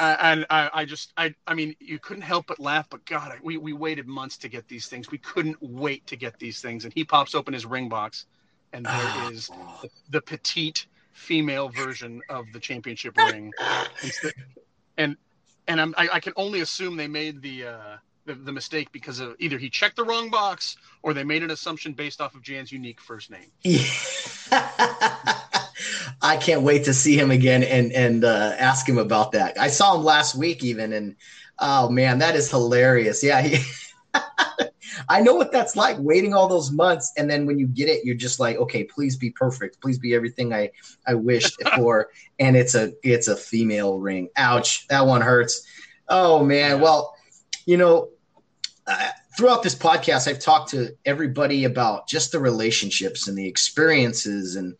and 0.00 0.46
I, 0.50 0.70
I, 0.72 0.84
just, 0.84 1.12
I, 1.16 1.34
I 1.46 1.54
mean, 1.54 1.74
you 1.80 1.98
couldn't 1.98 2.22
help 2.22 2.46
but 2.46 2.60
laugh. 2.60 2.88
But 2.90 3.04
God, 3.04 3.38
we, 3.42 3.56
we 3.56 3.72
waited 3.72 4.06
months 4.06 4.36
to 4.38 4.48
get 4.48 4.68
these 4.68 4.86
things. 4.86 5.10
We 5.10 5.18
couldn't 5.18 5.56
wait 5.60 6.06
to 6.08 6.16
get 6.16 6.38
these 6.38 6.60
things. 6.60 6.84
And 6.84 6.92
he 6.94 7.04
pops 7.04 7.34
open 7.34 7.54
his 7.54 7.66
ring 7.66 7.88
box, 7.88 8.26
and 8.72 8.86
there 8.86 8.94
oh. 8.94 9.30
is 9.32 9.48
the, 9.82 9.88
the, 10.10 10.20
petite 10.20 10.86
female 11.12 11.68
version 11.68 12.20
of 12.28 12.46
the 12.52 12.60
championship 12.60 13.16
ring. 13.16 13.52
and 14.96 15.16
and 15.68 15.80
I'm, 15.80 15.94
I, 15.96 16.08
I, 16.14 16.20
can 16.20 16.32
only 16.36 16.60
assume 16.60 16.96
they 16.96 17.06
made 17.06 17.40
the, 17.40 17.66
uh, 17.66 17.96
the 18.26 18.34
the 18.34 18.52
mistake 18.52 18.90
because 18.92 19.20
of 19.20 19.36
either 19.38 19.58
he 19.58 19.70
checked 19.70 19.96
the 19.96 20.04
wrong 20.04 20.30
box 20.30 20.76
or 21.02 21.14
they 21.14 21.24
made 21.24 21.42
an 21.42 21.50
assumption 21.50 21.92
based 21.92 22.20
off 22.20 22.34
of 22.34 22.42
Jan's 22.42 22.72
unique 22.72 23.00
first 23.00 23.30
name. 23.30 23.50
Yeah. 23.62 23.84
I 26.22 26.36
can't 26.36 26.62
wait 26.62 26.84
to 26.84 26.94
see 26.94 27.18
him 27.18 27.30
again 27.30 27.62
and 27.64 27.92
and 27.92 28.24
uh, 28.24 28.54
ask 28.58 28.88
him 28.88 28.98
about 28.98 29.32
that. 29.32 29.58
I 29.58 29.68
saw 29.68 29.96
him 29.96 30.04
last 30.04 30.36
week 30.36 30.62
even, 30.62 30.92
and 30.92 31.16
oh 31.58 31.88
man, 31.88 32.18
that 32.18 32.36
is 32.36 32.50
hilarious. 32.50 33.22
Yeah, 33.22 33.42
he 33.42 33.58
I 35.08 35.20
know 35.20 35.34
what 35.34 35.52
that's 35.52 35.76
like 35.76 35.96
waiting 35.98 36.34
all 36.34 36.48
those 36.48 36.70
months. 36.70 37.12
And 37.16 37.30
then 37.30 37.46
when 37.46 37.58
you 37.58 37.66
get 37.66 37.88
it, 37.88 38.04
you're 38.04 38.14
just 38.14 38.40
like, 38.40 38.56
okay, 38.56 38.84
please 38.84 39.16
be 39.16 39.30
perfect. 39.30 39.80
Please 39.80 39.98
be 39.98 40.14
everything 40.14 40.52
I, 40.52 40.70
I 41.06 41.14
wished 41.14 41.56
for. 41.76 42.10
And 42.38 42.56
it's 42.56 42.74
a, 42.74 42.92
it's 43.02 43.28
a 43.28 43.36
female 43.36 43.98
ring. 43.98 44.28
Ouch. 44.36 44.86
That 44.88 45.06
one 45.06 45.20
hurts. 45.20 45.66
Oh 46.08 46.44
man. 46.44 46.80
Well, 46.80 47.14
you 47.66 47.76
know, 47.76 48.10
uh, 48.86 49.08
throughout 49.36 49.62
this 49.62 49.74
podcast, 49.74 50.28
I've 50.28 50.40
talked 50.40 50.70
to 50.70 50.90
everybody 51.04 51.64
about 51.64 52.08
just 52.08 52.32
the 52.32 52.40
relationships 52.40 53.28
and 53.28 53.38
the 53.38 53.46
experiences. 53.46 54.56
And 54.56 54.74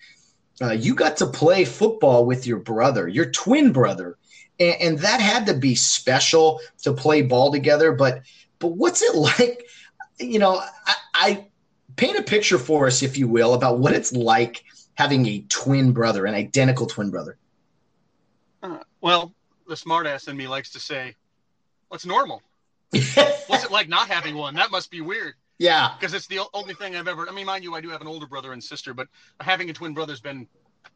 uh, 0.60 0.72
you 0.72 0.94
got 0.94 1.16
to 1.18 1.26
play 1.26 1.64
football 1.64 2.26
with 2.26 2.46
your 2.46 2.58
brother, 2.58 3.08
your 3.08 3.30
twin 3.30 3.72
brother. 3.72 4.18
And, 4.60 4.76
and 4.80 4.98
that 4.98 5.20
had 5.20 5.46
to 5.46 5.54
be 5.54 5.74
special 5.74 6.60
to 6.82 6.92
play 6.92 7.22
ball 7.22 7.52
together. 7.52 7.92
But, 7.92 8.22
but 8.58 8.68
what's 8.68 9.02
it 9.02 9.14
like? 9.40 9.66
You 10.18 10.38
know, 10.38 10.60
I, 10.86 10.94
I 11.14 11.46
paint 11.96 12.18
a 12.18 12.22
picture 12.22 12.58
for 12.58 12.86
us, 12.86 13.02
if 13.02 13.16
you 13.16 13.28
will, 13.28 13.54
about 13.54 13.78
what 13.78 13.94
it's 13.94 14.12
like 14.12 14.64
having 14.94 15.26
a 15.26 15.44
twin 15.48 15.92
brother, 15.92 16.26
an 16.26 16.34
identical 16.34 16.86
twin 16.86 17.10
brother. 17.10 17.38
Uh, 18.62 18.78
well, 19.00 19.32
the 19.66 19.74
smartass 19.74 20.28
in 20.28 20.36
me 20.36 20.46
likes 20.46 20.70
to 20.70 20.80
say, 20.80 21.16
"What's 21.88 22.06
normal?" 22.06 22.42
What's 22.90 23.64
it 23.64 23.70
like 23.70 23.88
not 23.88 24.08
having 24.08 24.36
one? 24.36 24.54
That 24.54 24.70
must 24.70 24.90
be 24.90 25.00
weird. 25.00 25.34
Yeah, 25.62 25.94
because 25.98 26.12
it's 26.12 26.27
the 26.27 26.40
only 26.55 26.75
thing 26.75 26.96
I've 26.96 27.07
ever. 27.07 27.29
I 27.29 27.33
mean, 27.33 27.46
mind 27.46 27.62
you, 27.62 27.75
I 27.75 27.81
do 27.81 27.88
have 27.90 28.01
an 28.01 28.09
older 28.09 28.27
brother 28.27 28.53
and 28.53 28.62
sister, 28.62 28.92
but 28.92 29.07
having 29.40 29.70
a 29.70 29.72
twin 29.72 29.94
brother's 29.94 30.20
been 30.20 30.48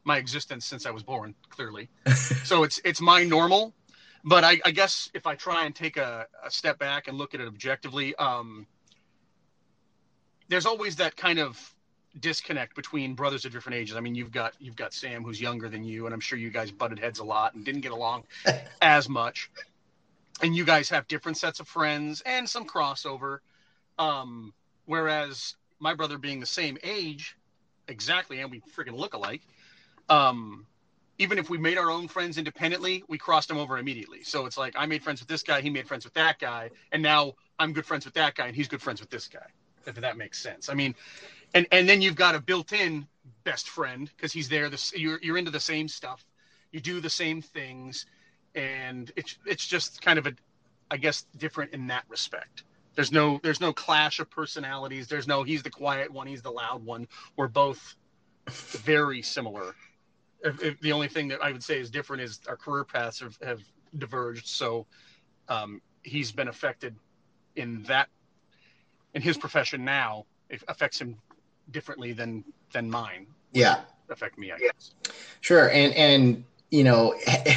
my 0.03 0.17
existence 0.17 0.65
since 0.65 0.85
I 0.85 0.91
was 0.91 1.03
born. 1.03 1.35
Clearly, 1.49 1.89
so 2.43 2.63
it's 2.63 2.81
it's 2.83 2.99
my 2.99 3.23
normal. 3.23 3.73
But 4.25 4.43
I, 4.43 4.59
I 4.65 4.71
guess 4.71 5.09
if 5.13 5.25
I 5.25 5.35
try 5.35 5.63
and 5.65 5.73
take 5.73 5.95
a, 5.95 6.25
a, 6.43 6.51
step 6.51 6.77
back 6.79 7.07
and 7.07 7.17
look 7.17 7.33
at 7.33 7.39
it 7.39 7.47
objectively, 7.47 8.13
um, 8.15 8.67
there's 10.49 10.65
always 10.65 10.97
that 10.97 11.15
kind 11.15 11.39
of 11.39 11.73
disconnect 12.19 12.75
between 12.75 13.13
brothers 13.13 13.45
of 13.45 13.53
different 13.53 13.77
ages. 13.77 13.95
I 13.95 14.01
mean, 14.01 14.15
you've 14.15 14.31
got 14.31 14.53
you've 14.59 14.75
got 14.75 14.93
Sam 14.93 15.23
who's 15.23 15.39
younger 15.39 15.69
than 15.69 15.85
you, 15.85 16.07
and 16.07 16.13
I'm 16.13 16.19
sure 16.19 16.37
you 16.37 16.49
guys 16.49 16.71
butted 16.71 16.99
heads 16.99 17.19
a 17.19 17.23
lot 17.23 17.53
and 17.53 17.63
didn't 17.63 17.81
get 17.81 17.93
along 17.93 18.25
as 18.81 19.07
much 19.07 19.49
and 20.41 20.55
you 20.55 20.63
guys 20.65 20.89
have 20.89 21.07
different 21.07 21.37
sets 21.37 21.59
of 21.59 21.67
friends 21.67 22.21
and 22.25 22.47
some 22.47 22.65
crossover. 22.65 23.39
Um, 23.97 24.53
whereas 24.87 25.55
my 25.79 25.93
brother 25.93 26.17
being 26.17 26.39
the 26.39 26.47
same 26.47 26.77
age, 26.83 27.37
exactly, 27.87 28.39
and 28.39 28.49
we 28.49 28.61
freaking 28.75 28.97
look 28.97 29.13
alike. 29.13 29.41
Um, 30.09 30.65
even 31.19 31.37
if 31.37 31.49
we 31.49 31.59
made 31.59 31.77
our 31.77 31.91
own 31.91 32.07
friends 32.07 32.39
independently, 32.39 33.03
we 33.07 33.19
crossed 33.19 33.47
them 33.47 33.57
over 33.57 33.77
immediately. 33.77 34.23
So 34.23 34.47
it's 34.47 34.57
like 34.57 34.73
I 34.75 34.87
made 34.87 35.03
friends 35.03 35.19
with 35.21 35.29
this 35.29 35.43
guy, 35.43 35.61
he 35.61 35.69
made 35.69 35.87
friends 35.87 36.03
with 36.03 36.15
that 36.15 36.39
guy, 36.39 36.71
and 36.91 37.03
now 37.03 37.35
I'm 37.59 37.73
good 37.73 37.85
friends 37.85 38.05
with 38.05 38.15
that 38.15 38.33
guy, 38.33 38.47
and 38.47 38.55
he's 38.55 38.67
good 38.67 38.81
friends 38.81 38.99
with 38.99 39.11
this 39.11 39.27
guy. 39.27 39.45
If 39.85 39.95
that 39.95 40.17
makes 40.17 40.39
sense. 40.41 40.67
I 40.69 40.73
mean, 40.73 40.95
and 41.53 41.67
and 41.71 41.87
then 41.87 42.01
you've 42.01 42.15
got 42.15 42.35
a 42.35 42.41
built-in 42.41 43.07
best 43.45 43.69
friend 43.69 44.11
because 44.15 44.33
he's 44.33 44.49
there. 44.49 44.69
This 44.69 44.93
you're 44.95 45.19
you're 45.21 45.37
into 45.37 45.51
the 45.51 45.61
same 45.61 45.87
stuff, 45.87 46.25
you 46.71 46.81
do 46.81 46.99
the 46.99 47.09
same 47.09 47.41
things 47.41 48.05
and 48.57 49.11
it's 49.15 49.37
it's 49.45 49.65
just 49.65 50.01
kind 50.01 50.19
of 50.19 50.25
a 50.25 50.33
i 50.91 50.97
guess 50.97 51.25
different 51.37 51.71
in 51.73 51.87
that 51.87 52.03
respect 52.09 52.63
there's 52.97 53.11
no 53.11 53.39
there's 53.43 53.61
no 53.61 53.71
clash 53.71 54.19
of 54.19 54.27
personalities. 54.27 55.07
There's 55.07 55.27
no 55.27 55.43
he's 55.43 55.61
the 55.61 55.69
quiet 55.69 56.11
one 56.11 56.25
he's 56.25 56.41
the 56.41 56.49
loud 56.49 56.83
one. 56.83 57.07
We're 57.35 57.47
both 57.47 57.95
very 58.49 59.21
similar. 59.21 59.75
If, 60.43 60.63
if 60.63 60.79
the 60.81 60.91
only 60.91 61.07
thing 61.07 61.27
that 61.27 61.43
i 61.43 61.51
would 61.51 61.63
say 61.63 61.79
is 61.79 61.91
different 61.91 62.23
is 62.23 62.39
our 62.49 62.57
career 62.57 62.83
paths 62.83 63.19
have, 63.19 63.37
have 63.43 63.61
diverged. 63.99 64.47
So 64.47 64.87
um, 65.47 65.79
he's 66.01 66.31
been 66.31 66.47
affected 66.47 66.95
in 67.55 67.83
that 67.83 68.09
in 69.13 69.21
his 69.21 69.37
profession 69.37 69.85
now 69.85 70.25
it 70.49 70.63
affects 70.67 70.99
him 70.99 71.17
differently 71.69 72.13
than 72.13 72.43
than 72.73 72.89
mine. 72.89 73.27
Yeah. 73.53 73.81
Affect 74.09 74.39
me 74.39 74.51
i 74.51 74.57
guess. 74.57 74.95
Sure. 75.41 75.69
And 75.69 75.93
and 75.93 76.43
you 76.71 76.83
know, 76.83 77.13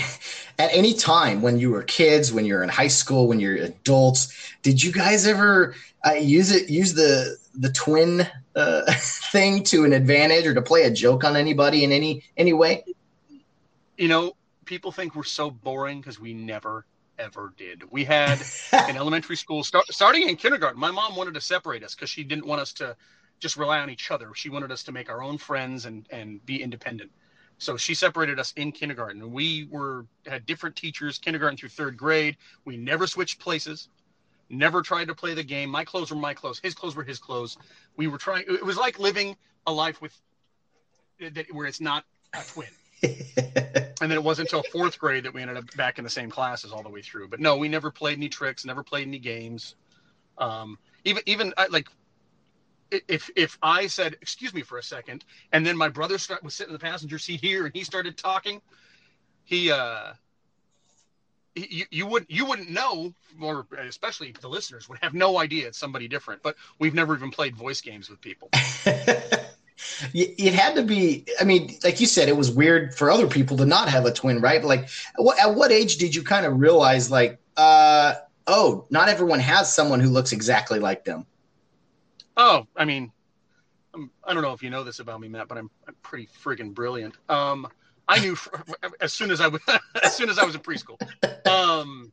at 0.60 0.68
any 0.74 0.92
time 0.92 1.40
when 1.40 1.58
you 1.58 1.70
were 1.70 1.82
kids, 1.82 2.34
when 2.34 2.44
you're 2.44 2.62
in 2.62 2.68
high 2.68 2.88
school, 2.88 3.26
when 3.26 3.40
you're 3.40 3.56
adults, 3.56 4.52
did 4.60 4.82
you 4.82 4.92
guys 4.92 5.26
ever 5.26 5.74
uh, 6.06 6.12
use 6.12 6.52
it, 6.52 6.68
use 6.68 6.92
the 6.92 7.38
the 7.54 7.72
twin 7.72 8.26
uh, 8.54 8.92
thing 9.32 9.64
to 9.64 9.84
an 9.86 9.94
advantage 9.94 10.46
or 10.46 10.52
to 10.52 10.60
play 10.60 10.82
a 10.82 10.90
joke 10.90 11.24
on 11.24 11.34
anybody 11.34 11.82
in 11.82 11.92
any 11.92 12.22
any 12.36 12.52
way? 12.52 12.84
You 13.96 14.08
know, 14.08 14.36
people 14.66 14.92
think 14.92 15.14
we're 15.14 15.22
so 15.22 15.50
boring 15.50 16.00
because 16.00 16.20
we 16.20 16.34
never 16.34 16.84
ever 17.18 17.54
did. 17.56 17.90
We 17.90 18.04
had 18.04 18.38
in 18.86 18.96
elementary 18.98 19.36
school, 19.36 19.64
start, 19.64 19.86
starting 19.90 20.28
in 20.28 20.36
kindergarten, 20.36 20.78
my 20.78 20.90
mom 20.90 21.16
wanted 21.16 21.34
to 21.34 21.40
separate 21.40 21.82
us 21.82 21.94
because 21.94 22.10
she 22.10 22.22
didn't 22.22 22.46
want 22.46 22.60
us 22.60 22.74
to 22.74 22.96
just 23.40 23.56
rely 23.56 23.78
on 23.78 23.88
each 23.88 24.10
other. 24.10 24.30
She 24.34 24.50
wanted 24.50 24.70
us 24.72 24.82
to 24.84 24.92
make 24.92 25.08
our 25.08 25.22
own 25.22 25.38
friends 25.38 25.86
and 25.86 26.06
and 26.10 26.44
be 26.44 26.62
independent. 26.62 27.12
So 27.60 27.76
she 27.76 27.94
separated 27.94 28.40
us 28.40 28.54
in 28.56 28.72
kindergarten. 28.72 29.32
We 29.32 29.68
were 29.70 30.06
had 30.26 30.46
different 30.46 30.76
teachers, 30.76 31.18
kindergarten 31.18 31.58
through 31.58 31.68
third 31.68 31.94
grade. 31.94 32.38
We 32.64 32.78
never 32.78 33.06
switched 33.06 33.38
places, 33.38 33.90
never 34.48 34.80
tried 34.80 35.08
to 35.08 35.14
play 35.14 35.34
the 35.34 35.42
game. 35.42 35.68
My 35.68 35.84
clothes 35.84 36.10
were 36.10 36.16
my 36.16 36.32
clothes, 36.32 36.58
his 36.62 36.74
clothes 36.74 36.96
were 36.96 37.04
his 37.04 37.18
clothes. 37.18 37.58
We 37.96 38.08
were 38.08 38.16
trying. 38.16 38.44
It 38.48 38.64
was 38.64 38.78
like 38.78 38.98
living 38.98 39.36
a 39.66 39.72
life 39.72 40.00
with 40.00 40.18
that 41.20 41.52
where 41.52 41.66
it's 41.66 41.82
not 41.82 42.04
a 42.32 42.42
twin. 42.48 42.68
and 43.02 44.10
then 44.10 44.12
it 44.12 44.24
wasn't 44.24 44.48
until 44.50 44.62
fourth 44.72 44.98
grade 44.98 45.24
that 45.24 45.34
we 45.34 45.42
ended 45.42 45.58
up 45.58 45.64
back 45.76 45.98
in 45.98 46.04
the 46.04 46.10
same 46.10 46.30
classes 46.30 46.72
all 46.72 46.82
the 46.82 46.88
way 46.88 47.02
through. 47.02 47.28
But 47.28 47.40
no, 47.40 47.58
we 47.58 47.68
never 47.68 47.90
played 47.90 48.16
any 48.16 48.30
tricks, 48.30 48.64
never 48.64 48.82
played 48.82 49.06
any 49.06 49.18
games. 49.18 49.74
Um, 50.38 50.78
even 51.04 51.22
even 51.26 51.52
like 51.68 51.88
if 52.90 53.30
if 53.36 53.58
I 53.62 53.86
said, 53.86 54.16
"Excuse 54.20 54.54
me 54.54 54.62
for 54.62 54.78
a 54.78 54.82
second, 54.82 55.24
and 55.52 55.64
then 55.64 55.76
my 55.76 55.88
brother 55.88 56.18
start, 56.18 56.42
was 56.42 56.54
sitting 56.54 56.70
in 56.70 56.78
the 56.78 56.84
passenger 56.84 57.18
seat 57.18 57.40
here, 57.40 57.66
and 57.66 57.74
he 57.74 57.84
started 57.84 58.16
talking, 58.16 58.60
he 59.44 59.70
uh, 59.70 60.12
you, 61.54 61.84
you 61.90 62.06
wouldn't 62.06 62.30
you 62.30 62.46
wouldn't 62.46 62.70
know, 62.70 63.12
or 63.40 63.66
especially 63.78 64.34
the 64.40 64.48
listeners 64.48 64.88
would 64.88 64.98
have 65.02 65.14
no 65.14 65.38
idea 65.38 65.66
it's 65.66 65.78
somebody 65.78 66.08
different. 66.08 66.42
But 66.42 66.56
we've 66.78 66.94
never 66.94 67.14
even 67.14 67.30
played 67.30 67.56
voice 67.56 67.80
games 67.80 68.08
with 68.08 68.20
people. 68.20 68.50
it 70.14 70.54
had 70.54 70.74
to 70.76 70.82
be. 70.82 71.26
I 71.40 71.44
mean, 71.44 71.76
like 71.82 72.00
you 72.00 72.06
said, 72.06 72.28
it 72.28 72.36
was 72.36 72.50
weird 72.50 72.94
for 72.94 73.10
other 73.10 73.26
people 73.26 73.56
to 73.58 73.66
not 73.66 73.88
have 73.88 74.06
a 74.06 74.12
twin, 74.12 74.40
right? 74.40 74.62
Like, 74.62 74.88
at 75.40 75.54
what 75.54 75.72
age 75.72 75.96
did 75.96 76.14
you 76.14 76.22
kind 76.22 76.46
of 76.46 76.60
realize, 76.60 77.10
like, 77.10 77.38
uh, 77.56 78.14
oh, 78.46 78.86
not 78.90 79.08
everyone 79.08 79.40
has 79.40 79.72
someone 79.74 80.00
who 80.00 80.10
looks 80.10 80.32
exactly 80.32 80.78
like 80.78 81.04
them? 81.04 81.26
Oh, 82.36 82.66
I 82.76 82.84
mean, 82.84 83.12
I'm, 83.94 84.02
um, 84.02 84.10
I 84.24 84.30
do 84.30 84.34
not 84.36 84.42
know 84.42 84.52
if 84.52 84.62
you 84.62 84.70
know 84.70 84.84
this 84.84 85.00
about 85.00 85.20
me, 85.20 85.28
Matt, 85.28 85.48
but 85.48 85.58
I'm, 85.58 85.70
I'm 85.86 85.94
pretty 86.02 86.28
friggin' 86.42 86.74
brilliant. 86.74 87.14
Um, 87.28 87.66
I 88.08 88.18
knew 88.18 88.36
as 89.00 89.12
soon 89.12 89.30
as 89.30 89.40
I 89.40 89.48
was 89.48 89.60
as 90.02 90.12
soon 90.12 90.28
as 90.30 90.38
I 90.38 90.44
was 90.44 90.54
in 90.54 90.60
preschool. 90.60 91.00
Um, 91.46 92.12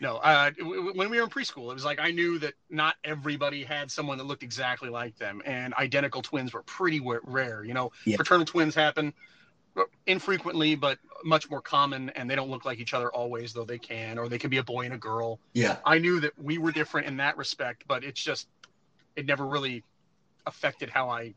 no, 0.00 0.16
uh, 0.16 0.50
when 0.60 1.10
we 1.10 1.18
were 1.18 1.24
in 1.24 1.30
preschool, 1.30 1.70
it 1.70 1.74
was 1.74 1.84
like 1.84 1.98
I 2.00 2.10
knew 2.10 2.38
that 2.40 2.54
not 2.70 2.96
everybody 3.04 3.64
had 3.64 3.90
someone 3.90 4.18
that 4.18 4.24
looked 4.24 4.42
exactly 4.42 4.88
like 4.88 5.16
them, 5.16 5.42
and 5.44 5.74
identical 5.74 6.22
twins 6.22 6.52
were 6.52 6.62
pretty 6.62 7.00
rare. 7.00 7.64
You 7.64 7.74
know, 7.74 7.92
yeah. 8.04 8.16
fraternal 8.16 8.46
twins 8.46 8.74
happen 8.74 9.12
uh, 9.76 9.82
infrequently, 10.06 10.76
but 10.76 10.98
much 11.24 11.50
more 11.50 11.60
common, 11.60 12.10
and 12.10 12.30
they 12.30 12.36
don't 12.36 12.50
look 12.50 12.64
like 12.64 12.78
each 12.78 12.94
other 12.94 13.08
always, 13.12 13.52
though 13.52 13.64
they 13.64 13.78
can, 13.78 14.18
or 14.18 14.28
they 14.28 14.38
can 14.38 14.50
be 14.50 14.58
a 14.58 14.62
boy 14.62 14.84
and 14.84 14.94
a 14.94 14.98
girl. 14.98 15.40
Yeah, 15.52 15.78
I 15.84 15.98
knew 15.98 16.20
that 16.20 16.38
we 16.38 16.58
were 16.58 16.70
different 16.70 17.08
in 17.08 17.16
that 17.16 17.36
respect, 17.36 17.84
but 17.88 18.04
it's 18.04 18.22
just 18.22 18.46
it 19.18 19.26
never 19.26 19.44
really 19.44 19.82
affected 20.46 20.88
how 20.88 21.10
I 21.10 21.34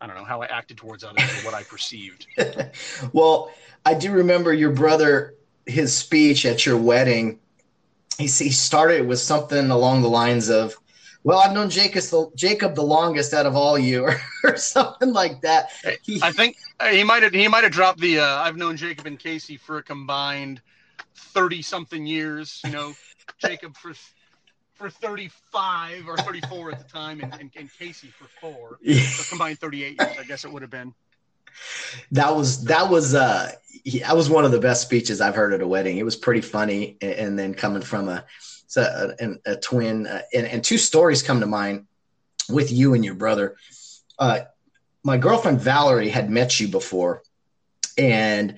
I 0.00 0.06
don't 0.06 0.16
know 0.16 0.24
how 0.24 0.42
I 0.42 0.46
acted 0.46 0.76
towards 0.76 1.02
others 1.02 1.22
or 1.22 1.44
what 1.46 1.54
I 1.54 1.62
perceived. 1.62 2.26
well, 3.12 3.50
I 3.86 3.94
do 3.94 4.12
remember 4.12 4.52
your 4.52 4.70
brother 4.70 5.34
his 5.66 5.96
speech 5.96 6.44
at 6.44 6.66
your 6.66 6.76
wedding. 6.76 7.38
He 8.18 8.24
he 8.24 8.50
started 8.50 9.06
with 9.06 9.18
something 9.18 9.70
along 9.70 10.02
the 10.02 10.08
lines 10.08 10.50
of, 10.50 10.76
"Well, 11.24 11.38
I've 11.38 11.52
known 11.52 11.70
Jacob 11.70 12.02
the, 12.04 12.30
Jacob 12.36 12.74
the 12.74 12.82
longest 12.82 13.34
out 13.34 13.46
of 13.46 13.56
all 13.56 13.78
you," 13.78 14.04
or, 14.04 14.20
or 14.44 14.56
something 14.56 15.12
like 15.12 15.40
that. 15.40 15.70
He, 16.02 16.20
I 16.22 16.30
think 16.30 16.56
uh, 16.78 16.88
he 16.88 17.02
might 17.02 17.22
have 17.22 17.32
he 17.32 17.48
might 17.48 17.64
have 17.64 17.72
dropped 17.72 18.00
the 18.00 18.20
uh, 18.20 18.42
"I've 18.42 18.56
known 18.56 18.76
Jacob 18.76 19.06
and 19.06 19.18
Casey 19.18 19.56
for 19.56 19.78
a 19.78 19.82
combined 19.82 20.60
thirty 21.14 21.62
something 21.62 22.06
years." 22.06 22.60
You 22.64 22.70
know, 22.70 22.92
Jacob 23.38 23.76
for 23.76 23.94
for 24.84 24.90
35 24.90 26.08
or 26.08 26.18
34 26.18 26.72
at 26.72 26.78
the 26.78 26.84
time, 26.84 27.20
and, 27.22 27.32
and, 27.40 27.50
and 27.56 27.72
Casey 27.78 28.08
for 28.08 28.26
four. 28.38 28.78
So 28.84 29.22
combined 29.30 29.58
38 29.58 29.98
years, 29.98 30.16
I 30.18 30.24
guess 30.24 30.44
it 30.44 30.52
would 30.52 30.60
have 30.60 30.70
been. 30.70 30.92
That 32.12 32.36
was 32.36 32.64
that 32.64 32.90
was 32.90 33.14
uh 33.14 33.52
that 34.02 34.16
was 34.16 34.28
one 34.28 34.44
of 34.44 34.50
the 34.50 34.58
best 34.58 34.82
speeches 34.82 35.20
I've 35.20 35.36
heard 35.36 35.54
at 35.54 35.62
a 35.62 35.66
wedding. 35.66 35.96
It 35.98 36.04
was 36.04 36.16
pretty 36.16 36.40
funny, 36.42 36.98
and, 37.00 37.12
and 37.12 37.38
then 37.38 37.54
coming 37.54 37.80
from 37.80 38.08
a 38.08 38.24
a, 38.76 39.14
a, 39.20 39.52
a 39.52 39.56
twin, 39.56 40.06
uh, 40.06 40.22
and, 40.34 40.46
and 40.48 40.64
two 40.64 40.78
stories 40.78 41.22
come 41.22 41.40
to 41.40 41.46
mind 41.46 41.86
with 42.50 42.72
you 42.72 42.94
and 42.94 43.04
your 43.04 43.14
brother. 43.14 43.56
Uh, 44.18 44.40
my 45.04 45.16
girlfriend 45.16 45.60
Valerie 45.60 46.08
had 46.08 46.28
met 46.28 46.58
you 46.58 46.68
before, 46.68 47.22
and 47.96 48.56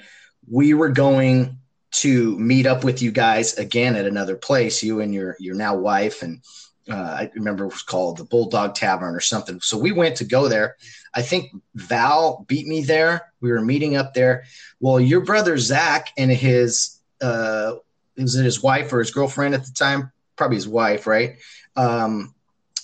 we 0.50 0.74
were 0.74 0.88
going 0.88 1.58
to 1.92 2.38
meet 2.38 2.66
up 2.66 2.84
with 2.84 3.02
you 3.02 3.10
guys 3.10 3.54
again 3.54 3.96
at 3.96 4.06
another 4.06 4.36
place, 4.36 4.82
you 4.82 5.00
and 5.00 5.14
your 5.14 5.36
your 5.38 5.54
now 5.54 5.76
wife, 5.76 6.22
and 6.22 6.42
uh, 6.88 6.94
I 6.94 7.30
remember 7.34 7.64
it 7.64 7.72
was 7.72 7.82
called 7.82 8.18
the 8.18 8.24
Bulldog 8.24 8.74
Tavern 8.74 9.14
or 9.14 9.20
something. 9.20 9.60
So 9.60 9.76
we 9.78 9.92
went 9.92 10.16
to 10.16 10.24
go 10.24 10.48
there. 10.48 10.76
I 11.14 11.22
think 11.22 11.52
Val 11.74 12.44
beat 12.46 12.66
me 12.66 12.82
there. 12.82 13.32
We 13.40 13.50
were 13.50 13.62
meeting 13.62 13.96
up 13.96 14.14
there. 14.14 14.44
Well, 14.80 15.00
your 15.00 15.20
brother 15.20 15.56
Zach 15.58 16.08
and 16.16 16.30
his 16.30 16.98
uh, 17.20 17.74
was 18.16 18.36
it 18.36 18.44
his 18.44 18.62
wife 18.62 18.92
or 18.92 18.98
his 18.98 19.10
girlfriend 19.10 19.54
at 19.54 19.64
the 19.64 19.72
time? 19.72 20.12
Probably 20.36 20.56
his 20.56 20.68
wife, 20.68 21.06
right? 21.06 21.36
Um, 21.76 22.34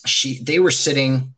she 0.07 0.43
they 0.43 0.59
were 0.59 0.71
sitting 0.71 1.35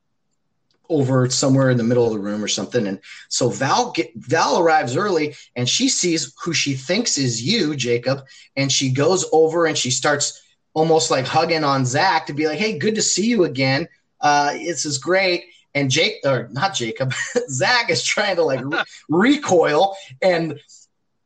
over 0.88 1.28
somewhere 1.30 1.70
in 1.70 1.76
the 1.76 1.84
middle 1.84 2.06
of 2.06 2.12
the 2.12 2.18
room 2.18 2.42
or 2.44 2.48
something. 2.48 2.86
And 2.86 3.00
so 3.28 3.48
Val 3.48 3.92
get, 3.92 4.12
Val 4.16 4.58
arrives 4.58 4.96
early 4.96 5.34
and 5.56 5.68
she 5.68 5.88
sees 5.88 6.34
who 6.42 6.52
she 6.52 6.74
thinks 6.74 7.18
is 7.18 7.42
you, 7.42 7.74
Jacob, 7.74 8.24
and 8.56 8.70
she 8.70 8.90
goes 8.90 9.24
over 9.32 9.66
and 9.66 9.76
she 9.76 9.90
starts 9.90 10.42
almost 10.74 11.10
like 11.10 11.26
hugging 11.26 11.64
on 11.64 11.86
Zach 11.86 12.26
to 12.26 12.34
be 12.34 12.46
like, 12.46 12.58
"Hey, 12.58 12.78
good 12.78 12.96
to 12.96 13.02
see 13.02 13.26
you 13.26 13.44
again. 13.44 13.88
Uh, 14.20 14.52
this 14.54 14.84
is 14.84 14.98
great." 14.98 15.44
And 15.74 15.90
Jake 15.90 16.20
or 16.24 16.48
not 16.52 16.74
Jacob, 16.74 17.14
Zach 17.48 17.90
is 17.90 18.04
trying 18.04 18.36
to 18.36 18.42
like 18.42 18.60
re- 18.64 18.82
recoil, 19.08 19.96
and 20.20 20.60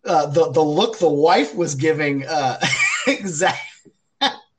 uh, 0.05 0.27
the 0.27 0.51
the 0.53 0.63
look 0.63 0.99
the 0.99 1.09
wife 1.09 1.55
was 1.55 1.75
giving 1.75 2.25
uh, 2.27 2.61
Zach 3.27 3.59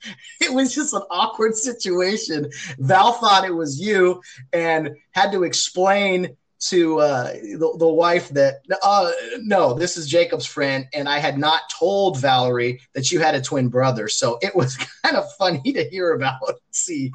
it 0.41 0.53
was 0.53 0.73
just 0.73 0.93
an 0.93 1.01
awkward 1.09 1.55
situation. 1.55 2.49
Val 2.77 3.13
thought 3.13 3.45
it 3.45 3.55
was 3.55 3.79
you 3.79 4.21
and 4.53 4.91
had 5.11 5.31
to 5.31 5.43
explain 5.43 6.35
to 6.59 6.99
uh, 6.99 7.31
the, 7.31 7.75
the 7.77 7.87
wife 7.87 8.29
that 8.29 8.61
uh, 8.83 9.11
no, 9.39 9.73
this 9.73 9.95
is 9.95 10.07
Jacob's 10.07 10.45
friend, 10.45 10.87
and 10.93 11.07
I 11.07 11.19
had 11.19 11.37
not 11.37 11.61
told 11.69 12.19
Valerie 12.19 12.81
that 12.93 13.11
you 13.11 13.19
had 13.19 13.35
a 13.35 13.41
twin 13.41 13.69
brother. 13.69 14.09
So 14.09 14.37
it 14.41 14.55
was 14.55 14.75
kind 15.03 15.15
of 15.15 15.31
funny 15.37 15.71
to 15.73 15.83
hear 15.85 16.13
about. 16.13 16.41
See, 16.71 17.13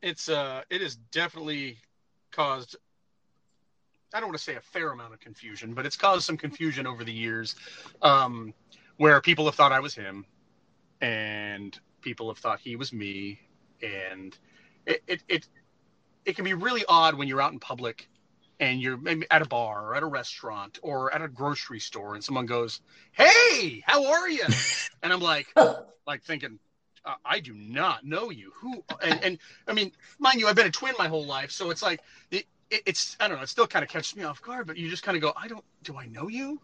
it's 0.00 0.28
uh, 0.28 0.62
it 0.70 0.80
has 0.80 0.96
definitely 0.96 1.78
caused. 2.30 2.76
I 4.14 4.20
don't 4.20 4.28
want 4.28 4.38
to 4.38 4.44
say 4.44 4.54
a 4.54 4.60
fair 4.60 4.92
amount 4.92 5.12
of 5.12 5.20
confusion, 5.20 5.74
but 5.74 5.84
it's 5.84 5.96
caused 5.96 6.24
some 6.24 6.36
confusion 6.36 6.86
over 6.86 7.02
the 7.02 7.12
years, 7.12 7.56
um, 8.00 8.54
where 8.96 9.20
people 9.20 9.44
have 9.46 9.56
thought 9.56 9.72
I 9.72 9.80
was 9.80 9.94
him, 9.94 10.24
and 11.00 11.78
people 12.00 12.28
have 12.28 12.38
thought 12.38 12.60
he 12.60 12.76
was 12.76 12.92
me, 12.92 13.40
and 13.82 14.36
it 14.86 15.02
it 15.06 15.22
it, 15.28 15.48
it 16.24 16.36
can 16.36 16.44
be 16.44 16.54
really 16.54 16.84
odd 16.88 17.14
when 17.14 17.28
you're 17.28 17.40
out 17.40 17.52
in 17.52 17.60
public 17.60 18.08
and 18.58 18.80
you're 18.80 18.96
maybe 18.96 19.26
at 19.30 19.42
a 19.42 19.46
bar 19.46 19.88
or 19.88 19.94
at 19.94 20.02
a 20.02 20.06
restaurant 20.06 20.78
or 20.82 21.12
at 21.14 21.20
a 21.20 21.28
grocery 21.28 21.80
store 21.80 22.14
and 22.14 22.24
someone 22.24 22.46
goes, 22.46 22.80
"Hey, 23.12 23.82
how 23.86 24.06
are 24.12 24.28
you?" 24.28 24.44
and 25.02 25.12
I'm 25.12 25.20
like, 25.20 25.54
like 26.06 26.22
thinking, 26.22 26.58
uh, 27.04 27.14
I 27.24 27.40
do 27.40 27.54
not 27.54 28.04
know 28.04 28.30
you. 28.30 28.52
Who? 28.56 28.82
And, 29.02 29.22
and, 29.22 29.38
I 29.68 29.72
mean, 29.72 29.92
mind 30.18 30.40
you, 30.40 30.48
I've 30.48 30.56
been 30.56 30.66
a 30.66 30.70
twin 30.70 30.94
my 30.98 31.08
whole 31.08 31.26
life, 31.26 31.50
so 31.50 31.70
it's 31.70 31.82
like 31.82 32.00
it, 32.30 32.46
it's 32.70 33.16
I 33.20 33.28
don't 33.28 33.36
know. 33.36 33.42
It 33.42 33.48
still 33.48 33.66
kind 33.66 33.84
of 33.84 33.88
catches 33.88 34.16
me 34.16 34.24
off 34.24 34.42
guard, 34.42 34.66
but 34.66 34.76
you 34.76 34.90
just 34.90 35.02
kind 35.02 35.16
of 35.16 35.22
go, 35.22 35.32
I 35.36 35.48
don't. 35.48 35.64
Do 35.82 35.96
I 35.96 36.06
know 36.06 36.28
you? 36.28 36.60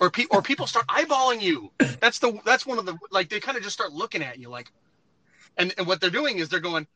Or 0.00 0.10
pe- 0.10 0.26
or 0.30 0.42
people 0.42 0.66
start 0.66 0.86
eyeballing 0.88 1.40
you. 1.40 1.70
That's 2.00 2.18
the 2.18 2.38
that's 2.44 2.66
one 2.66 2.78
of 2.78 2.86
the 2.86 2.96
like 3.10 3.28
they 3.28 3.40
kind 3.40 3.56
of 3.56 3.62
just 3.62 3.74
start 3.74 3.92
looking 3.92 4.22
at 4.22 4.38
you 4.38 4.48
like, 4.48 4.70
and 5.56 5.72
and 5.78 5.86
what 5.86 6.00
they're 6.00 6.10
doing 6.10 6.38
is 6.38 6.48
they're 6.48 6.60
going, 6.60 6.86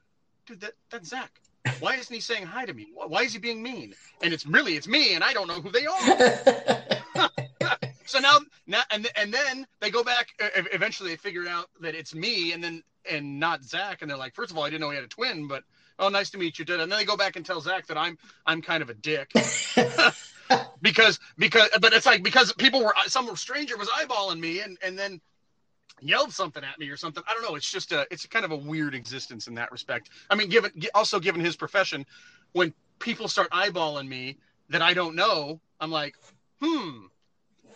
dude, 0.47 0.61
that 0.61 0.73
that's 0.91 1.09
Zach. 1.09 1.31
Why 1.79 1.95
isn't 1.95 2.13
he 2.13 2.21
saying 2.21 2.45
hi 2.45 2.65
to 2.65 2.75
me? 2.75 2.89
Why 2.95 3.23
is 3.23 3.33
he 3.33 3.39
being 3.39 3.63
mean? 3.63 3.95
And 4.23 4.33
it's 4.33 4.47
really 4.47 4.77
it's 4.77 4.89
me, 4.89 5.15
and 5.15 5.23
I 5.23 5.33
don't 5.33 5.49
know 5.49 5.61
who 5.61 5.71
they 5.71 5.87
are. 5.87 7.29
so 8.07 8.19
now 8.19 8.39
now 8.67 8.83
and 8.91 9.09
and 9.17 9.33
then 9.33 9.67
they 9.81 9.91
go 9.91 10.03
back. 10.03 10.29
Eventually, 10.39 11.11
they 11.11 11.17
figure 11.17 11.47
out 11.49 11.69
that 11.81 11.95
it's 11.95 12.15
me, 12.15 12.53
and 12.53 12.63
then 12.63 12.83
and 13.11 13.39
not 13.39 13.65
Zach, 13.65 14.03
and 14.03 14.11
they're 14.11 14.19
like, 14.19 14.35
first 14.35 14.51
of 14.51 14.59
all, 14.59 14.65
I 14.65 14.71
didn't 14.71 14.81
know 14.81 14.91
he 14.91 14.97
had 14.97 15.05
a 15.05 15.09
twin, 15.09 15.49
but 15.49 15.65
oh, 15.99 16.09
nice 16.09 16.31
to 16.31 16.39
meet 16.39 16.59
you, 16.59 16.65
did. 16.65 16.81
And 16.81 16.91
then 16.91 16.99
they 16.99 17.05
go 17.05 17.17
back 17.17 17.37
and 17.37 17.45
tell 17.45 17.61
Zach 17.61 17.87
that 17.87 17.97
I'm 17.97 18.19
I'm 18.47 18.63
kind 18.63 18.83
of 18.83 18.91
a 18.91 18.95
dick 18.95 19.33
because 20.83 21.19
because 21.39 21.69
but 21.81 21.93
it's 21.93 22.07
like 22.07 22.23
because 22.23 22.53
people 22.55 22.85
were 22.85 22.95
some 23.07 23.35
stranger 23.37 23.77
was 23.77 23.89
eyeballing 23.89 24.41
me 24.41 24.61
and 24.61 24.79
and 24.83 24.99
then 24.99 25.21
yelled 26.01 26.33
something 26.33 26.65
at 26.65 26.79
me 26.79 26.89
or 26.89 26.97
something. 26.97 27.23
I 27.29 27.35
don't 27.35 27.43
know. 27.43 27.55
It's 27.55 27.71
just 27.71 27.93
a 27.93 28.07
it's 28.11 28.27
kind 28.27 28.45
of 28.45 28.51
a 28.51 28.57
weird 28.57 28.95
existence 28.95 29.47
in 29.47 29.55
that 29.55 29.73
respect. 29.73 30.11
I 30.31 30.35
mean, 30.35 30.49
given 30.49 30.71
also 30.95 31.21
given 31.21 31.41
his 31.41 31.57
profession, 31.57 32.05
when 32.53 32.73
people 32.99 33.29
start 33.29 33.51
eyeballing 33.51 34.09
me 34.09 34.39
that 34.69 34.83
I 34.83 34.95
don't 34.95 35.15
know, 35.15 35.61
I'm 35.81 35.91
like, 35.91 36.17
hmm, 36.61 37.07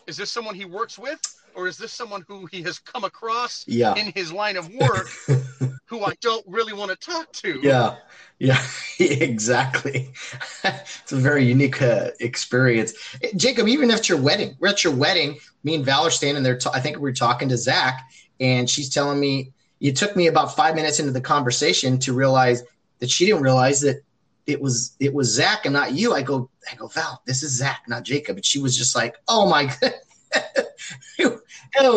is 0.07 0.17
this 0.17 0.31
someone 0.31 0.55
he 0.55 0.65
works 0.65 0.99
with? 0.99 1.21
Or 1.57 1.67
is 1.67 1.79
this 1.79 1.93
someone 1.93 2.23
who 2.29 2.45
he 2.47 2.63
has 2.63 2.79
come 2.79 3.05
across 3.05 3.65
yeah. 3.67 3.95
in 3.95 4.13
his 4.15 4.31
line 4.31 4.57
of 4.57 4.69
work 4.75 5.09
who 5.87 6.05
I 6.05 6.13
don't 6.21 6.45
really 6.47 6.75
want 6.75 6.91
to 6.91 6.97
talk 6.99 7.33
to? 7.33 7.61
Yeah. 7.63 7.97
Yeah, 8.39 8.63
exactly. 8.99 10.13
it's 10.65 11.13
a 11.13 11.17
very 11.17 11.47
unique 11.47 11.81
uh, 11.81 12.11
experience. 12.21 12.93
Jacob, 13.37 13.69
even 13.69 13.91
at 13.91 14.07
your 14.09 14.21
wedding, 14.21 14.55
we're 14.61 14.69
at 14.69 14.85
your 14.85 14.95
wedding. 14.95 15.39
Me 15.65 15.75
and 15.75 15.85
Val 15.85 16.07
are 16.07 16.11
standing 16.11 16.43
there. 16.43 16.59
T- 16.59 16.69
I 16.75 16.81
think 16.81 16.97
we 16.97 17.03
we're 17.03 17.15
talking 17.15 17.49
to 17.49 17.57
Zach, 17.57 18.03
and 18.39 18.69
she's 18.69 18.93
telling 18.93 19.19
me 19.19 19.53
it 19.81 19.97
took 19.97 20.15
me 20.15 20.27
about 20.27 20.55
five 20.55 20.75
minutes 20.75 21.01
into 21.01 21.13
the 21.13 21.21
conversation 21.23 21.99
to 22.01 22.13
realize 22.13 22.63
that 22.99 23.11
she 23.11 23.25
didn't 23.25 23.43
realize 23.43 23.81
that 23.81 24.03
it 24.47 24.61
was 24.61 24.95
it 25.01 25.15
was 25.15 25.33
Zach 25.33 25.65
and 25.65 25.73
not 25.73 25.93
you. 25.93 26.13
I 26.13 26.21
go, 26.21 26.51
I 26.71 26.75
go, 26.77 26.89
Val, 26.89 27.23
this 27.27 27.43
is 27.43 27.57
Zach, 27.57 27.85
not 27.89 28.03
Jacob. 28.05 28.37
And 28.37 28.45
she 28.45 28.59
was 28.59 28.77
just 28.77 28.95
like, 28.95 29.17
Oh 29.29 29.49
my 29.49 29.65
god. 29.81 29.95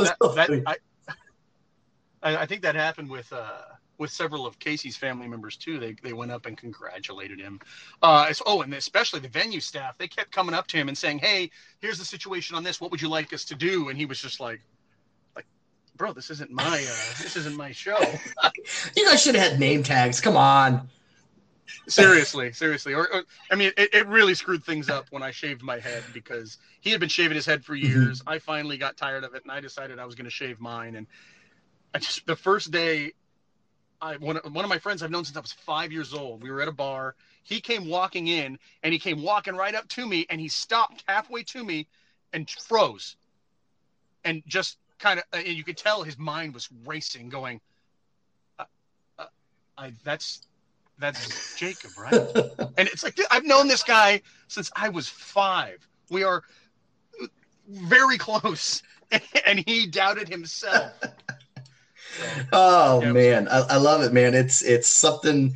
That, 0.04 0.18
that, 0.20 0.78
I, 2.22 2.38
I 2.38 2.46
think 2.46 2.62
that 2.64 2.76
happened 2.76 3.10
with 3.10 3.32
uh 3.32 3.62
with 3.98 4.10
several 4.10 4.48
of 4.48 4.58
Casey's 4.60 4.96
family 4.96 5.28
members 5.28 5.58
too. 5.58 5.78
They 5.78 5.96
they 6.02 6.14
went 6.14 6.32
up 6.32 6.46
and 6.46 6.58
congratulated 6.58 7.40
him. 7.40 7.60
Uh, 8.02 8.34
oh, 8.46 8.62
and 8.62 8.74
especially 8.74 9.20
the 9.20 9.28
venue 9.28 9.60
staff. 9.60 9.98
They 9.98 10.08
kept 10.08 10.32
coming 10.32 10.56
up 10.56 10.68
to 10.68 10.78
him 10.78 10.88
and 10.88 10.98
saying, 10.98 11.20
"Hey, 11.20 11.52
here's 11.80 12.00
the 12.00 12.06
situation 12.06 12.56
on 12.56 12.64
this. 12.64 12.82
What 12.82 12.92
would 12.92 13.02
you 13.02 13.10
like 13.10 13.34
us 13.34 13.46
to 13.46 13.56
do?" 13.56 13.90
And 13.90 13.98
he 13.98 14.06
was 14.06 14.20
just 14.20 14.40
like, 14.40 14.62
"Like, 15.36 15.46
bro, 15.98 16.14
this 16.14 16.30
isn't 16.30 16.50
my 16.50 16.64
uh, 16.64 17.22
this 17.22 17.36
isn't 17.36 17.56
my 17.56 17.72
show." 17.72 18.00
you 18.96 19.06
guys 19.06 19.22
should 19.22 19.36
have 19.36 19.52
had 19.52 19.60
name 19.60 19.84
tags. 19.84 20.20
Come 20.22 20.38
on. 20.38 20.90
Seriously, 21.88 22.52
seriously. 22.52 22.94
Or, 22.94 23.08
or 23.14 23.24
I 23.52 23.56
mean, 23.56 23.72
it, 23.78 23.94
it, 23.94 24.08
really 24.08 24.34
screwed 24.34 24.64
things 24.64 24.90
up 24.90 25.08
when 25.12 25.24
I 25.24 25.32
shaved 25.32 25.62
my 25.62 25.80
head 25.80 26.04
because 26.14 26.58
he 26.82 26.92
had 26.92 27.00
been 27.00 27.10
shaving 27.10 27.36
his 27.36 27.46
head 27.46 27.64
for 27.64 27.76
mm-hmm. 27.76 27.88
years. 27.88 28.22
I 28.26 28.40
finally 28.40 28.78
got 28.78 28.98
tired 28.98 29.24
of 29.24 29.36
it 29.36 29.44
and 29.44 29.52
I 29.52 29.60
decided 29.60 30.00
I 30.00 30.06
was 30.06 30.16
going 30.16 30.26
to 30.26 30.32
shave 30.32 30.60
mine. 30.60 30.96
And 30.96 31.08
I 31.94 32.00
just 32.00 32.26
the 32.26 32.36
first 32.36 32.72
day 32.72 33.14
I 34.02 34.18
one 34.18 34.38
one 34.38 34.64
of 34.64 34.70
my 34.70 34.80
friends 34.80 35.04
I've 35.04 35.12
known 35.12 35.26
since 35.26 35.38
I 35.38 35.42
was 35.42 35.52
five 35.52 35.92
years 35.92 36.14
old. 36.14 36.42
We 36.42 36.52
were 36.52 36.62
at 36.62 36.68
a 36.68 36.74
bar. 36.74 37.16
He 37.44 37.60
came 37.60 37.88
walking 37.88 38.28
in, 38.28 38.60
and 38.84 38.94
he 38.94 39.00
came 39.00 39.22
walking 39.22 39.56
right 39.56 39.76
up 39.76 39.88
to 39.90 40.08
me, 40.08 40.26
and 40.30 40.40
he 40.40 40.48
stopped 40.48 41.04
halfway 41.08 41.44
to 41.44 41.64
me, 41.64 41.88
and 42.32 42.50
froze, 42.50 43.16
and 44.24 44.44
just 44.46 44.78
kind 45.00 45.20
of, 45.20 45.26
and 45.34 45.48
you 45.48 45.64
could 45.64 45.78
tell 45.78 46.04
his 46.04 46.18
mind 46.18 46.54
was 46.54 46.70
racing, 46.86 47.30
going, 47.30 47.60
uh, 48.58 48.66
uh, 49.18 49.26
"I 49.78 49.94
that's 50.04 50.48
that's 51.00 51.56
Jacob, 51.58 51.92
right?" 51.98 52.14
and 52.78 52.88
it's 52.88 53.04
like 53.04 53.20
I've 53.32 53.46
known 53.46 53.68
this 53.68 53.84
guy 53.84 54.22
since 54.48 54.72
I 54.76 54.90
was 54.90 55.08
five. 55.08 55.88
We 56.10 56.24
are 56.24 56.44
very 57.68 58.18
close, 58.18 58.84
and 59.46 59.64
he 59.66 59.88
doubted 59.88 60.30
himself 60.30 60.94
oh 62.52 63.02
yeah, 63.02 63.12
man, 63.12 63.48
I, 63.48 63.60
I, 63.60 63.78
love 63.78 64.02
it, 64.02 64.14
man. 64.14 64.34
It's 64.34 64.62
it's 64.62 64.88
something 64.88 65.54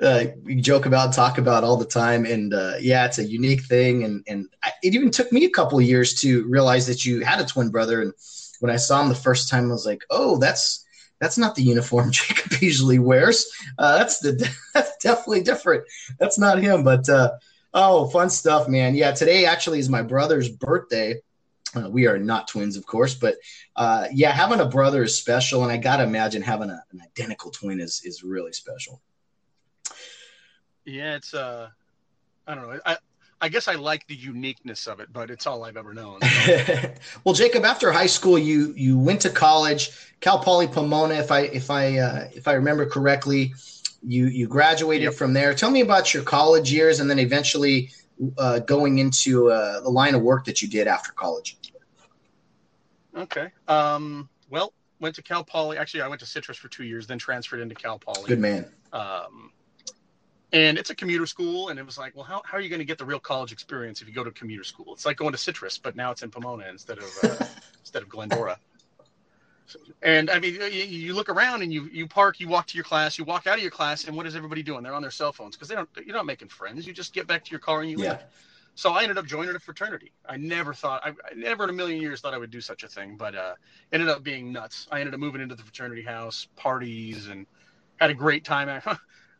uh, 0.00 0.24
we 0.42 0.56
joke 0.56 0.86
about, 0.86 1.14
talk 1.14 1.38
about 1.38 1.64
all 1.64 1.76
the 1.76 1.84
time, 1.84 2.26
and 2.26 2.52
uh, 2.52 2.74
yeah, 2.80 3.06
it's 3.06 3.18
a 3.18 3.24
unique 3.24 3.62
thing. 3.62 4.04
And 4.04 4.24
and 4.26 4.48
I, 4.62 4.72
it 4.82 4.94
even 4.94 5.10
took 5.10 5.32
me 5.32 5.44
a 5.44 5.50
couple 5.50 5.78
of 5.78 5.84
years 5.84 6.14
to 6.20 6.46
realize 6.48 6.86
that 6.86 7.04
you 7.04 7.24
had 7.24 7.40
a 7.40 7.46
twin 7.46 7.70
brother. 7.70 8.02
And 8.02 8.12
when 8.60 8.70
I 8.70 8.76
saw 8.76 9.02
him 9.02 9.08
the 9.08 9.14
first 9.14 9.48
time, 9.48 9.68
I 9.68 9.72
was 9.72 9.86
like, 9.86 10.02
oh, 10.10 10.38
that's 10.38 10.84
that's 11.20 11.38
not 11.38 11.54
the 11.54 11.62
uniform 11.62 12.10
Jacob 12.12 12.60
usually 12.60 12.98
wears. 12.98 13.50
Uh, 13.78 13.98
that's 13.98 14.20
the 14.20 14.50
that's 14.74 14.96
definitely 14.98 15.42
different. 15.42 15.84
That's 16.18 16.38
not 16.38 16.58
him. 16.58 16.84
But 16.84 17.08
uh, 17.08 17.32
oh, 17.74 18.08
fun 18.08 18.30
stuff, 18.30 18.68
man. 18.68 18.94
Yeah, 18.94 19.12
today 19.12 19.46
actually 19.46 19.78
is 19.78 19.88
my 19.88 20.02
brother's 20.02 20.48
birthday. 20.48 21.20
Uh, 21.74 21.90
we 21.90 22.06
are 22.06 22.18
not 22.18 22.48
twins, 22.48 22.76
of 22.76 22.86
course, 22.86 23.14
but 23.14 23.36
uh, 23.74 24.06
yeah, 24.12 24.30
having 24.30 24.60
a 24.60 24.66
brother 24.66 25.02
is 25.02 25.18
special, 25.18 25.62
and 25.62 25.72
I 25.72 25.76
gotta 25.76 26.04
imagine 26.04 26.40
having 26.40 26.70
a, 26.70 26.82
an 26.92 27.02
identical 27.02 27.50
twin 27.50 27.80
is 27.80 28.02
is 28.04 28.22
really 28.22 28.52
special. 28.52 29.02
Yeah, 30.84 31.16
it's 31.16 31.34
uh, 31.34 31.68
I 32.46 32.54
don't 32.54 32.68
know. 32.70 32.80
I 32.86 32.96
I 33.40 33.48
guess 33.48 33.68
I 33.68 33.74
like 33.74 34.06
the 34.06 34.14
uniqueness 34.14 34.86
of 34.86 35.00
it, 35.00 35.12
but 35.12 35.30
it's 35.30 35.46
all 35.46 35.64
I've 35.64 35.76
ever 35.76 35.92
known. 35.92 36.20
well, 37.24 37.34
Jacob, 37.34 37.64
after 37.64 37.92
high 37.92 38.06
school, 38.06 38.38
you 38.38 38.72
you 38.76 38.98
went 38.98 39.20
to 39.22 39.30
college, 39.30 39.90
Cal 40.20 40.38
Poly 40.38 40.66
Pomona, 40.66 41.14
if 41.14 41.30
I 41.30 41.40
if 41.40 41.70
I 41.70 41.98
uh, 41.98 42.28
if 42.34 42.48
I 42.48 42.54
remember 42.54 42.86
correctly. 42.86 43.54
You 44.08 44.26
you 44.26 44.46
graduated 44.46 45.04
yep. 45.04 45.14
from 45.14 45.32
there. 45.32 45.52
Tell 45.54 45.70
me 45.70 45.80
about 45.80 46.14
your 46.14 46.22
college 46.22 46.72
years, 46.72 47.00
and 47.00 47.10
then 47.10 47.18
eventually 47.18 47.90
uh, 48.38 48.60
going 48.60 48.98
into 48.98 49.50
uh, 49.50 49.80
the 49.80 49.88
line 49.88 50.14
of 50.14 50.22
work 50.22 50.44
that 50.44 50.62
you 50.62 50.68
did 50.68 50.86
after 50.86 51.12
college. 51.12 51.56
Okay. 53.16 53.50
Um, 53.66 54.28
well, 54.50 54.72
went 55.00 55.14
to 55.16 55.22
Cal 55.22 55.44
Poly. 55.44 55.78
Actually, 55.78 56.02
I 56.02 56.08
went 56.08 56.20
to 56.20 56.26
Citrus 56.26 56.58
for 56.58 56.68
two 56.68 56.84
years, 56.84 57.06
then 57.06 57.18
transferred 57.18 57.60
into 57.60 57.74
Cal 57.74 57.98
Poly. 57.98 58.28
Good 58.28 58.38
man. 58.38 58.66
Um, 58.92 59.50
and 60.56 60.78
it's 60.78 60.88
a 60.88 60.94
commuter 60.94 61.26
school, 61.26 61.68
and 61.68 61.78
it 61.78 61.84
was 61.84 61.98
like, 61.98 62.16
well, 62.16 62.24
how, 62.24 62.40
how 62.46 62.56
are 62.56 62.62
you 62.62 62.70
going 62.70 62.78
to 62.78 62.86
get 62.86 62.96
the 62.96 63.04
real 63.04 63.20
college 63.20 63.52
experience 63.52 64.00
if 64.00 64.08
you 64.08 64.14
go 64.14 64.24
to 64.24 64.30
commuter 64.30 64.64
school? 64.64 64.94
It's 64.94 65.04
like 65.04 65.18
going 65.18 65.32
to 65.32 65.38
Citrus, 65.38 65.76
but 65.76 65.94
now 65.96 66.10
it's 66.10 66.22
in 66.22 66.30
Pomona 66.30 66.64
instead 66.70 66.96
of 66.96 67.10
uh, 67.22 67.44
instead 67.80 68.02
of 68.02 68.08
Glendora. 68.08 68.58
And 70.02 70.30
I 70.30 70.38
mean, 70.38 70.54
you, 70.54 70.64
you, 70.64 71.12
look 71.12 71.28
around 71.28 71.60
and 71.60 71.70
you 71.70 71.90
you 71.92 72.06
park, 72.06 72.40
you 72.40 72.48
walk 72.48 72.68
to 72.68 72.74
your 72.74 72.84
class, 72.84 73.18
you 73.18 73.24
walk 73.24 73.46
out 73.46 73.56
of 73.56 73.62
your 73.62 73.70
class, 73.70 74.04
and 74.04 74.16
what 74.16 74.24
is 74.26 74.34
everybody 74.34 74.62
doing? 74.62 74.82
They're 74.82 74.94
on 74.94 75.02
their 75.02 75.10
cell 75.10 75.32
phones 75.32 75.56
because 75.56 75.68
they 75.68 75.74
don't. 75.74 75.88
You're 76.06 76.16
not 76.16 76.24
making 76.24 76.48
friends. 76.48 76.86
You 76.86 76.94
just 76.94 77.12
get 77.12 77.26
back 77.26 77.44
to 77.44 77.50
your 77.50 77.60
car 77.60 77.82
and 77.82 77.90
you 77.90 77.98
Yeah. 77.98 78.12
leave. 78.12 78.20
So 78.76 78.92
I 78.92 79.02
ended 79.02 79.18
up 79.18 79.26
joining 79.26 79.54
a 79.56 79.58
fraternity. 79.58 80.12
I 80.28 80.36
never 80.36 80.74
thought, 80.74 81.00
I, 81.02 81.08
I 81.08 81.34
never 81.34 81.64
in 81.64 81.70
a 81.70 81.72
million 81.72 82.00
years 82.00 82.20
thought 82.20 82.34
I 82.34 82.38
would 82.38 82.50
do 82.50 82.60
such 82.60 82.82
a 82.82 82.88
thing, 82.88 83.16
but 83.16 83.34
uh, 83.34 83.54
ended 83.90 84.10
up 84.10 84.22
being 84.22 84.52
nuts. 84.52 84.86
I 84.92 85.00
ended 85.00 85.14
up 85.14 85.20
moving 85.20 85.40
into 85.40 85.54
the 85.54 85.62
fraternity 85.62 86.02
house, 86.02 86.46
parties, 86.56 87.28
and 87.28 87.46
had 87.98 88.10
a 88.10 88.14
great 88.14 88.44
time. 88.44 88.82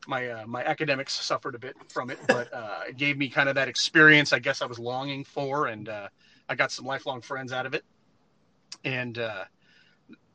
My 0.07 0.29
uh, 0.29 0.47
my 0.47 0.64
academics 0.64 1.12
suffered 1.12 1.55
a 1.55 1.59
bit 1.59 1.77
from 1.88 2.11
it, 2.11 2.19
but 2.27 2.53
uh, 2.53 2.81
it 2.88 2.97
gave 2.97 3.16
me 3.19 3.29
kind 3.29 3.49
of 3.49 3.55
that 3.55 3.69
experience. 3.69 4.33
I 4.33 4.38
guess 4.38 4.62
I 4.62 4.66
was 4.66 4.79
longing 4.79 5.25
for, 5.25 5.66
and 5.66 5.88
uh, 5.88 6.09
I 6.49 6.55
got 6.55 6.73
some 6.73 6.85
lifelong 6.85 7.21
friends 7.21 7.53
out 7.53 7.66
of 7.66 7.75
it. 7.75 7.85
And 8.85 9.19
uh, 9.19 9.45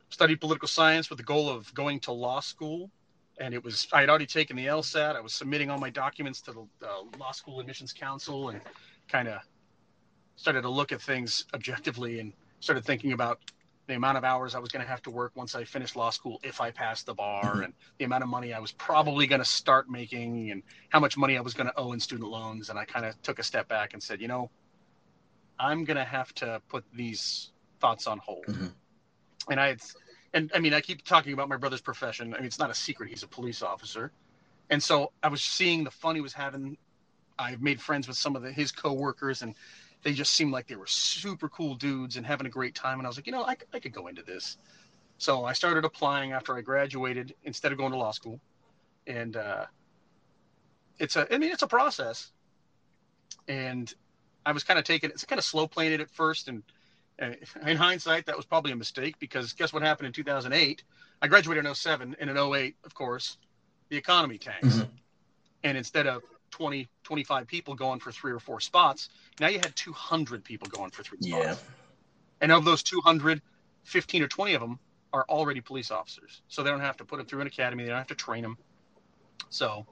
studied 0.09 0.41
political 0.41 0.67
science 0.67 1.09
with 1.09 1.17
the 1.17 1.23
goal 1.23 1.49
of 1.49 1.73
going 1.73 1.99
to 2.01 2.11
law 2.11 2.39
school. 2.39 2.89
And 3.39 3.53
it 3.53 3.63
was 3.63 3.87
I 3.91 4.01
had 4.01 4.09
already 4.09 4.25
taken 4.25 4.55
the 4.55 4.67
LSAT. 4.67 5.15
I 5.15 5.21
was 5.21 5.33
submitting 5.33 5.69
all 5.69 5.79
my 5.79 5.89
documents 5.89 6.41
to 6.41 6.67
the 6.79 6.87
law 7.17 7.31
school 7.31 7.59
admissions 7.59 7.93
council, 7.93 8.49
and 8.49 8.61
kind 9.07 9.27
of 9.27 9.39
started 10.35 10.61
to 10.61 10.69
look 10.69 10.91
at 10.91 11.01
things 11.01 11.45
objectively, 11.53 12.19
and 12.19 12.33
started 12.59 12.85
thinking 12.85 13.13
about 13.13 13.39
the 13.87 13.95
amount 13.95 14.17
of 14.17 14.23
hours 14.23 14.55
I 14.55 14.59
was 14.59 14.69
going 14.69 14.83
to 14.83 14.89
have 14.89 15.01
to 15.03 15.09
work 15.09 15.31
once 15.35 15.55
I 15.55 15.63
finished 15.63 15.95
law 15.95 16.11
school 16.11 16.39
if 16.43 16.61
I 16.61 16.71
passed 16.71 17.05
the 17.05 17.13
bar, 17.13 17.61
and 17.63 17.73
the 17.97 18.05
amount 18.05 18.23
of 18.23 18.29
money 18.29 18.53
I 18.53 18.59
was 18.59 18.71
probably 18.71 19.27
going 19.27 19.41
to 19.41 19.45
start 19.45 19.89
making, 19.89 20.51
and 20.51 20.63
how 20.89 20.99
much 20.99 21.17
money 21.17 21.37
I 21.37 21.41
was 21.41 21.53
going 21.53 21.67
to 21.67 21.73
owe 21.77 21.91
in 21.93 21.99
student 21.99 22.29
loans. 22.29 22.69
And 22.69 22.77
I 22.79 22.85
kind 22.85 23.05
of 23.05 23.21
took 23.21 23.39
a 23.39 23.43
step 23.43 23.67
back 23.67 23.93
and 23.93 24.01
said, 24.01 24.21
you 24.21 24.27
know, 24.27 24.49
I'm 25.59 25.83
going 25.83 25.97
to 25.97 26.03
have 26.03 26.33
to 26.35 26.61
put 26.69 26.83
these 26.93 27.51
thoughts 27.79 28.07
on 28.07 28.19
hold. 28.19 28.45
Mhm. 28.45 28.73
And 29.49 29.59
I 29.59 29.67
had, 29.67 29.81
and 30.33 30.51
I 30.55 30.59
mean, 30.59 30.73
I 30.73 30.81
keep 30.81 31.03
talking 31.03 31.33
about 31.33 31.49
my 31.49 31.57
brother's 31.57 31.81
profession. 31.81 32.33
I 32.33 32.37
mean, 32.37 32.45
it's 32.45 32.59
not 32.59 32.69
a 32.69 32.75
secret; 32.75 33.09
he's 33.09 33.23
a 33.23 33.27
police 33.27 33.61
officer. 33.61 34.11
And 34.69 34.81
so 34.81 35.11
I 35.21 35.27
was 35.27 35.41
seeing 35.41 35.83
the 35.83 35.91
fun 35.91 36.15
he 36.15 36.21
was 36.21 36.33
having. 36.33 36.77
I've 37.37 37.61
made 37.61 37.81
friends 37.81 38.07
with 38.07 38.17
some 38.17 38.35
of 38.35 38.43
the, 38.43 38.51
his 38.51 38.71
coworkers, 38.71 39.41
and 39.41 39.55
they 40.03 40.13
just 40.13 40.33
seemed 40.33 40.51
like 40.51 40.67
they 40.67 40.75
were 40.75 40.87
super 40.87 41.49
cool 41.49 41.75
dudes 41.75 42.17
and 42.17 42.25
having 42.25 42.47
a 42.47 42.49
great 42.49 42.75
time. 42.75 42.99
And 42.99 43.05
I 43.05 43.09
was 43.09 43.17
like, 43.17 43.27
you 43.27 43.31
know, 43.31 43.43
I, 43.43 43.55
I 43.73 43.79
could 43.79 43.93
go 43.93 44.07
into 44.07 44.23
this. 44.23 44.57
So 45.17 45.45
I 45.45 45.53
started 45.53 45.85
applying 45.85 46.31
after 46.31 46.57
I 46.57 46.61
graduated 46.61 47.35
instead 47.43 47.71
of 47.71 47.77
going 47.77 47.91
to 47.91 47.97
law 47.97 48.11
school. 48.11 48.39
And 49.05 49.37
uh, 49.37 49.65
it's 50.97 51.15
a, 51.15 51.31
I 51.33 51.37
mean, 51.37 51.51
it's 51.51 51.61
a 51.61 51.67
process. 51.67 52.31
And 53.47 53.93
I 54.45 54.51
was 54.51 54.63
kind 54.63 54.79
of 54.79 54.85
taking, 54.85 55.11
it's 55.11 55.25
kind 55.25 55.37
of 55.37 55.45
slow 55.45 55.67
playing 55.67 55.93
it 55.93 56.01
at 56.01 56.09
first. 56.09 56.47
And, 56.47 56.63
and 57.19 57.37
in 57.67 57.77
hindsight, 57.77 58.25
that 58.25 58.35
was 58.35 58.45
probably 58.45 58.71
a 58.71 58.75
mistake 58.75 59.19
because 59.19 59.53
guess 59.53 59.71
what 59.71 59.83
happened 59.83 60.07
in 60.07 60.13
2008? 60.13 60.83
I 61.21 61.27
graduated 61.27 61.65
in 61.67 61.75
07 61.75 62.15
and 62.19 62.29
in 62.29 62.37
08, 62.37 62.75
of 62.83 62.95
course, 62.95 63.37
the 63.89 63.97
economy 63.97 64.39
tanks. 64.39 64.77
Mhm. 64.77 64.89
And 65.63 65.77
instead 65.77 66.07
of 66.07 66.23
20, 66.51 66.89
25 67.03 67.47
people 67.47 67.75
going 67.75 67.99
for 67.99 68.11
three 68.11 68.31
or 68.31 68.39
four 68.39 68.59
spots, 68.59 69.09
now 69.39 69.47
you 69.47 69.59
had 69.59 69.75
200 69.75 70.43
people 70.43 70.67
going 70.67 70.91
for 70.91 71.03
three 71.03 71.17
Yeah. 71.21 71.53
spots. 71.53 71.63
And 72.41 72.51
of 72.51 72.65
those 72.65 72.83
200, 72.83 73.41
15 73.83 74.23
or 74.23 74.27
20 74.27 74.53
of 74.53 74.61
them 74.61 74.79
are 75.13 75.25
already 75.29 75.61
police 75.61 75.91
officers. 75.91 76.41
So 76.47 76.63
they 76.63 76.69
don't 76.69 76.79
have 76.81 76.97
to 76.97 77.05
put 77.05 77.17
them 77.17 77.25
through 77.25 77.41
an 77.41 77.47
academy. 77.47 77.83
They 77.83 77.89
don't 77.89 77.97
have 77.97 78.07
to 78.07 78.15
train 78.15 78.43
them. 78.43 78.57
So 79.49 79.85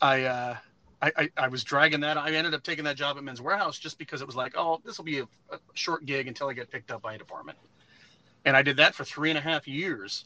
I, 0.00 0.22
uh, 0.24 0.56
I, 1.02 1.12
I, 1.16 1.30
I 1.36 1.48
was 1.48 1.64
dragging 1.64 2.00
that. 2.00 2.16
I 2.16 2.32
ended 2.32 2.54
up 2.54 2.62
taking 2.62 2.84
that 2.84 2.96
job 2.96 3.16
at 3.16 3.24
Men's 3.24 3.40
Wearhouse 3.40 3.78
just 3.78 3.98
because 3.98 4.20
it 4.20 4.26
was 4.26 4.36
like, 4.36 4.54
oh, 4.56 4.80
this 4.84 4.98
will 4.98 5.04
be 5.04 5.20
a, 5.20 5.24
a 5.50 5.58
short 5.74 6.06
gig 6.06 6.28
until 6.28 6.48
I 6.48 6.54
get 6.54 6.70
picked 6.70 6.90
up 6.90 7.02
by 7.02 7.14
a 7.14 7.18
department. 7.18 7.58
And 8.44 8.56
I 8.56 8.62
did 8.62 8.78
that 8.78 8.94
for 8.94 9.04
three 9.04 9.30
and 9.30 9.38
a 9.38 9.42
half 9.42 9.68
years 9.68 10.24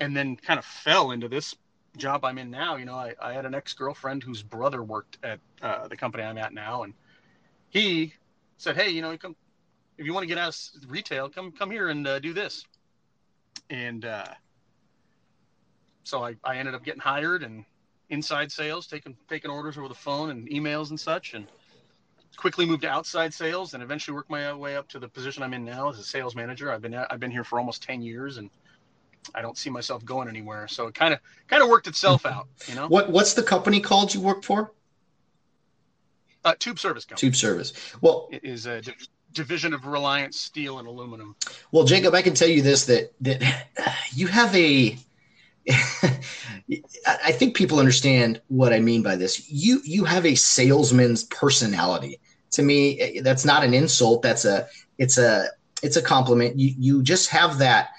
and 0.00 0.16
then 0.16 0.36
kind 0.36 0.58
of 0.58 0.64
fell 0.64 1.10
into 1.10 1.28
this 1.28 1.54
job 1.96 2.24
I'm 2.24 2.38
in 2.38 2.50
now. 2.50 2.76
You 2.76 2.84
know, 2.84 2.94
I, 2.94 3.14
I 3.20 3.32
had 3.32 3.46
an 3.46 3.54
ex 3.54 3.72
girlfriend 3.74 4.22
whose 4.22 4.42
brother 4.42 4.82
worked 4.82 5.18
at 5.22 5.40
uh, 5.62 5.88
the 5.88 5.96
company 5.96 6.24
I'm 6.24 6.38
at 6.38 6.52
now. 6.52 6.82
And 6.84 6.94
he 7.68 8.14
said, 8.58 8.76
hey, 8.76 8.90
you 8.90 9.02
know, 9.02 9.16
come, 9.16 9.36
if 9.98 10.06
you 10.06 10.14
want 10.14 10.22
to 10.22 10.28
get 10.28 10.38
out 10.38 10.48
of 10.48 10.90
retail, 10.90 11.28
come 11.28 11.52
come 11.52 11.70
here 11.70 11.88
and 11.88 12.06
uh, 12.06 12.18
do 12.18 12.32
this. 12.32 12.64
And 13.68 14.04
uh, 14.04 14.26
so 16.04 16.24
I, 16.24 16.36
I 16.42 16.56
ended 16.56 16.74
up 16.74 16.84
getting 16.84 17.00
hired 17.00 17.42
and 17.42 17.64
inside 18.08 18.50
sales, 18.50 18.86
taking 18.86 19.16
taking 19.28 19.50
orders 19.50 19.78
over 19.78 19.88
the 19.88 19.94
phone 19.94 20.30
and 20.30 20.48
emails 20.48 20.90
and 20.90 20.98
such, 20.98 21.34
and 21.34 21.46
quickly 22.36 22.66
moved 22.66 22.82
to 22.82 22.88
outside 22.88 23.32
sales, 23.32 23.74
and 23.74 23.82
eventually 23.82 24.14
worked 24.14 24.30
my 24.30 24.52
way 24.52 24.76
up 24.76 24.88
to 24.88 24.98
the 24.98 25.08
position 25.08 25.42
I'm 25.42 25.54
in 25.54 25.64
now 25.64 25.90
as 25.90 25.98
a 25.98 26.02
sales 26.02 26.34
manager. 26.34 26.72
I've 26.72 26.82
been 26.82 26.94
I've 26.94 27.20
been 27.20 27.30
here 27.30 27.44
for 27.44 27.58
almost 27.58 27.82
ten 27.82 28.02
years, 28.02 28.38
and 28.38 28.50
I 29.34 29.42
don't 29.42 29.56
see 29.56 29.70
myself 29.70 30.04
going 30.04 30.28
anywhere. 30.28 30.66
So 30.68 30.86
it 30.86 30.94
kind 30.94 31.14
of 31.14 31.20
kind 31.46 31.62
of 31.62 31.68
worked 31.68 31.86
itself 31.86 32.26
out, 32.26 32.48
you 32.66 32.74
know. 32.74 32.88
What 32.88 33.10
What's 33.10 33.34
the 33.34 33.42
company 33.42 33.80
called 33.80 34.14
you 34.14 34.20
work 34.20 34.42
for? 34.42 34.72
Uh, 36.44 36.54
Tube 36.58 36.78
Service 36.78 37.04
Company 37.04 37.28
Tube 37.30 37.36
Service. 37.36 37.72
Well, 38.00 38.28
It 38.32 38.44
is 38.44 38.66
a 38.66 38.80
div- 38.80 39.08
division 39.32 39.74
of 39.74 39.84
Reliance 39.86 40.40
Steel 40.40 40.78
and 40.78 40.88
Aluminum. 40.88 41.36
well, 41.70 41.84
Jacob, 41.84 42.14
I 42.14 42.22
can 42.22 42.34
tell 42.34 42.48
you 42.48 42.62
this 42.62 42.86
that 42.86 43.12
that 43.20 43.66
you 44.12 44.26
have 44.26 44.54
a. 44.56 44.96
I 47.06 47.32
think 47.32 47.54
people 47.54 47.78
understand 47.78 48.40
what 48.48 48.72
I 48.72 48.80
mean 48.80 49.02
by 49.02 49.16
this. 49.16 49.50
You 49.50 49.80
you 49.84 50.04
have 50.04 50.24
a 50.24 50.34
salesman's 50.34 51.24
personality. 51.24 52.18
To 52.52 52.62
me, 52.62 53.20
that's 53.22 53.44
not 53.44 53.62
an 53.62 53.74
insult. 53.74 54.22
That's 54.22 54.44
a 54.44 54.66
it's 54.98 55.18
a 55.18 55.48
it's 55.82 55.96
a 55.96 56.02
compliment. 56.02 56.58
You 56.58 56.74
you 56.78 57.02
just 57.02 57.28
have 57.30 57.58
that 57.58 57.90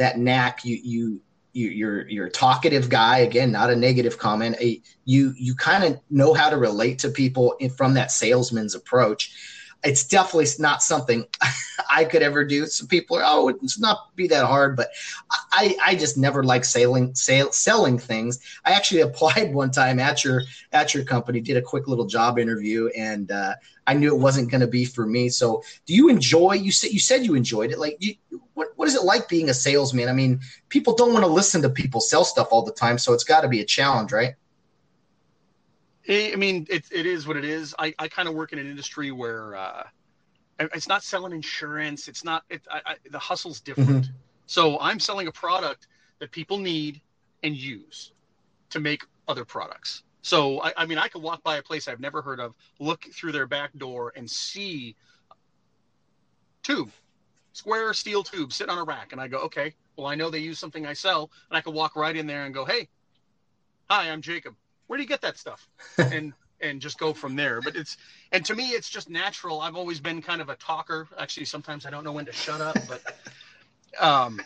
that 0.00 0.18
knack. 0.18 0.64
You 0.64 0.78
you 0.82 1.20
you 1.52 1.68
you're 1.68 2.08
you're 2.08 2.26
a 2.26 2.30
talkative 2.30 2.88
guy. 2.88 3.18
Again, 3.18 3.52
not 3.52 3.70
a 3.70 3.76
negative 3.76 4.18
comment. 4.18 4.56
A, 4.60 4.82
you 5.04 5.32
you 5.36 5.54
kind 5.54 5.84
of 5.84 6.00
know 6.10 6.34
how 6.34 6.50
to 6.50 6.56
relate 6.56 6.98
to 7.00 7.10
people 7.10 7.54
in, 7.60 7.70
from 7.70 7.94
that 7.94 8.10
salesman's 8.10 8.74
approach. 8.74 9.32
It's 9.82 10.04
definitely 10.04 10.46
not 10.58 10.82
something 10.82 11.24
I 11.90 12.04
could 12.04 12.22
ever 12.22 12.44
do. 12.44 12.66
Some 12.66 12.86
people 12.86 13.16
are, 13.16 13.22
oh, 13.24 13.48
it's 13.48 13.80
not 13.80 14.14
be 14.14 14.26
that 14.28 14.44
hard, 14.44 14.76
but 14.76 14.90
I, 15.52 15.74
I 15.82 15.94
just 15.94 16.18
never 16.18 16.44
like 16.44 16.66
selling, 16.66 17.14
selling 17.14 17.98
things. 17.98 18.40
I 18.64 18.72
actually 18.72 19.00
applied 19.08 19.54
one 19.54 19.70
time 19.70 19.98
at 19.98 20.22
your 20.22 20.42
at 20.72 20.92
your 20.94 21.04
company, 21.04 21.40
did 21.40 21.56
a 21.56 21.62
quick 21.62 21.88
little 21.88 22.06
job 22.06 22.38
interview, 22.38 22.88
and 22.88 23.30
uh, 23.30 23.54
I 23.90 23.94
knew 23.94 24.14
it 24.14 24.20
wasn't 24.20 24.52
going 24.52 24.60
to 24.60 24.68
be 24.68 24.84
for 24.84 25.04
me. 25.04 25.28
So, 25.28 25.64
do 25.84 25.94
you 25.94 26.08
enjoy? 26.08 26.52
You 26.52 26.70
said 26.70 26.92
you 26.92 27.00
said 27.00 27.26
you 27.26 27.34
enjoyed 27.34 27.72
it. 27.72 27.78
Like, 27.80 27.96
you, 27.98 28.14
what 28.54 28.68
what 28.76 28.86
is 28.86 28.94
it 28.94 29.02
like 29.02 29.28
being 29.28 29.50
a 29.50 29.54
salesman? 29.54 30.08
I 30.08 30.12
mean, 30.12 30.38
people 30.68 30.94
don't 30.94 31.12
want 31.12 31.24
to 31.24 31.30
listen 31.30 31.60
to 31.62 31.68
people 31.68 32.00
sell 32.00 32.24
stuff 32.24 32.46
all 32.52 32.62
the 32.62 32.70
time, 32.70 32.98
so 32.98 33.12
it's 33.12 33.24
got 33.24 33.40
to 33.40 33.48
be 33.48 33.60
a 33.60 33.64
challenge, 33.64 34.12
right? 34.12 34.34
I 36.08 36.30
I 36.32 36.36
mean, 36.36 36.68
it, 36.70 36.84
it 36.92 37.04
is 37.04 37.26
what 37.26 37.36
it 37.36 37.44
is. 37.44 37.74
I, 37.80 37.92
I 37.98 38.06
kind 38.06 38.28
of 38.28 38.34
work 38.36 38.52
in 38.52 38.60
an 38.60 38.68
industry 38.68 39.10
where 39.10 39.56
uh, 39.56 39.82
it's 40.60 40.86
not 40.86 41.02
selling 41.02 41.32
insurance. 41.32 42.06
It's 42.06 42.22
not 42.22 42.44
it, 42.48 42.62
I, 42.70 42.80
I, 42.86 42.94
the 43.10 43.18
hustle's 43.18 43.60
different. 43.60 44.10
So 44.46 44.78
I'm 44.78 45.00
selling 45.00 45.26
a 45.26 45.32
product 45.32 45.88
that 46.20 46.30
people 46.30 46.58
need 46.58 47.00
and 47.42 47.56
use 47.56 48.12
to 48.70 48.78
make 48.78 49.02
other 49.26 49.44
products. 49.44 50.04
So 50.22 50.62
I, 50.62 50.72
I 50.76 50.86
mean, 50.86 50.98
I 50.98 51.08
could 51.08 51.22
walk 51.22 51.42
by 51.42 51.56
a 51.56 51.62
place 51.62 51.88
I've 51.88 52.00
never 52.00 52.22
heard 52.22 52.40
of, 52.40 52.54
look 52.78 53.04
through 53.12 53.32
their 53.32 53.46
back 53.46 53.72
door, 53.76 54.12
and 54.16 54.30
see 54.30 54.96
tube, 56.62 56.90
square 57.52 57.94
steel 57.94 58.22
tube, 58.22 58.52
sitting 58.52 58.70
on 58.70 58.78
a 58.78 58.84
rack, 58.84 59.12
and 59.12 59.20
I 59.20 59.28
go, 59.28 59.38
okay, 59.38 59.74
well, 59.96 60.06
I 60.06 60.14
know 60.14 60.30
they 60.30 60.38
use 60.38 60.58
something 60.58 60.86
I 60.86 60.92
sell, 60.92 61.30
and 61.50 61.56
I 61.56 61.60
could 61.60 61.74
walk 61.74 61.96
right 61.96 62.16
in 62.16 62.26
there 62.26 62.44
and 62.44 62.54
go, 62.54 62.64
hey, 62.64 62.88
hi, 63.88 64.10
I'm 64.10 64.22
Jacob. 64.22 64.54
Where 64.86 64.96
do 64.96 65.02
you 65.02 65.08
get 65.08 65.20
that 65.22 65.38
stuff? 65.38 65.68
and 65.98 66.32
and 66.62 66.80
just 66.80 66.98
go 66.98 67.14
from 67.14 67.36
there. 67.36 67.60
But 67.62 67.76
it's 67.76 67.96
and 68.32 68.44
to 68.44 68.54
me, 68.54 68.70
it's 68.70 68.90
just 68.90 69.08
natural. 69.08 69.60
I've 69.60 69.76
always 69.76 70.00
been 70.00 70.20
kind 70.20 70.40
of 70.40 70.48
a 70.48 70.56
talker. 70.56 71.08
Actually, 71.18 71.46
sometimes 71.46 71.86
I 71.86 71.90
don't 71.90 72.04
know 72.04 72.12
when 72.12 72.26
to 72.26 72.32
shut 72.32 72.60
up, 72.60 72.76
but 72.86 73.02
um, 73.98 74.40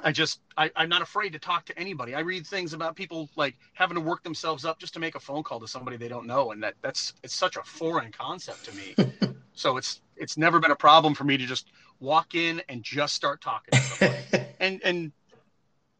I 0.00 0.12
just 0.12 0.40
I, 0.56 0.70
I'm 0.76 0.88
not 0.88 1.02
afraid 1.02 1.32
to 1.34 1.38
talk 1.38 1.64
to 1.66 1.78
anybody. 1.78 2.14
I 2.14 2.20
read 2.20 2.46
things 2.46 2.72
about 2.72 2.96
people 2.96 3.28
like 3.36 3.56
having 3.74 3.94
to 3.94 4.00
work 4.00 4.22
themselves 4.22 4.64
up 4.64 4.78
just 4.78 4.94
to 4.94 5.00
make 5.00 5.14
a 5.14 5.20
phone 5.20 5.42
call 5.42 5.60
to 5.60 5.68
somebody 5.68 5.96
they 5.96 6.08
don't 6.08 6.26
know, 6.26 6.52
and 6.52 6.62
that 6.62 6.74
that's 6.82 7.14
it's 7.22 7.34
such 7.34 7.56
a 7.56 7.62
foreign 7.62 8.12
concept 8.12 8.64
to 8.64 8.72
me. 8.74 9.34
so 9.54 9.76
it's 9.76 10.00
it's 10.16 10.36
never 10.36 10.58
been 10.58 10.70
a 10.70 10.76
problem 10.76 11.14
for 11.14 11.24
me 11.24 11.36
to 11.36 11.46
just 11.46 11.68
walk 12.00 12.34
in 12.34 12.62
and 12.68 12.82
just 12.82 13.14
start 13.14 13.40
talking 13.40 13.72
to 13.72 13.80
somebody. 13.80 14.46
and 14.60 14.80
and 14.84 15.12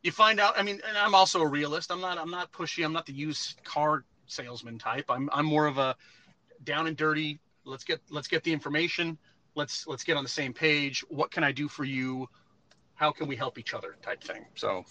you 0.03 0.11
find 0.12 0.40
out. 0.40 0.59
I 0.59 0.62
mean, 0.62 0.80
and 0.86 0.97
I'm 0.97 1.14
also 1.14 1.40
a 1.40 1.47
realist. 1.47 1.90
I'm 1.90 2.01
not 2.01 2.18
I'm 2.18 2.30
not 2.30 2.53
pushy. 2.53 2.84
I'm 2.84 2.93
not 2.93 3.07
the 3.07 3.12
used 3.12 3.62
car 3.64 4.05
salesman 4.26 4.78
type. 4.78 5.07
I'm 5.09 5.28
I'm 5.32 5.47
more 5.47 5.66
of 5.66 5.78
a 5.78 5.97
down 6.64 6.86
and 6.86 6.97
dirty. 6.97 7.38
Let's 7.64 7.84
get 7.84 8.01
let's 8.11 8.28
get 8.28 8.43
the 8.43 8.53
information. 8.53 9.18
Let's 9.55 9.86
let's 9.86 10.03
get 10.03 10.16
on 10.16 10.24
the 10.24 10.30
same 10.30 10.53
page. 10.53 11.05
What 11.09 11.30
can 11.30 11.45
I 11.45 11.53
do 11.53 11.68
for 11.68 11.84
you? 11.84 12.28
How 13.03 13.11
can 13.11 13.26
we 13.26 13.34
help 13.34 13.59
each 13.59 13.74
other 13.74 13.96
type 14.00 14.22
thing. 14.22 14.44
So 14.55 14.84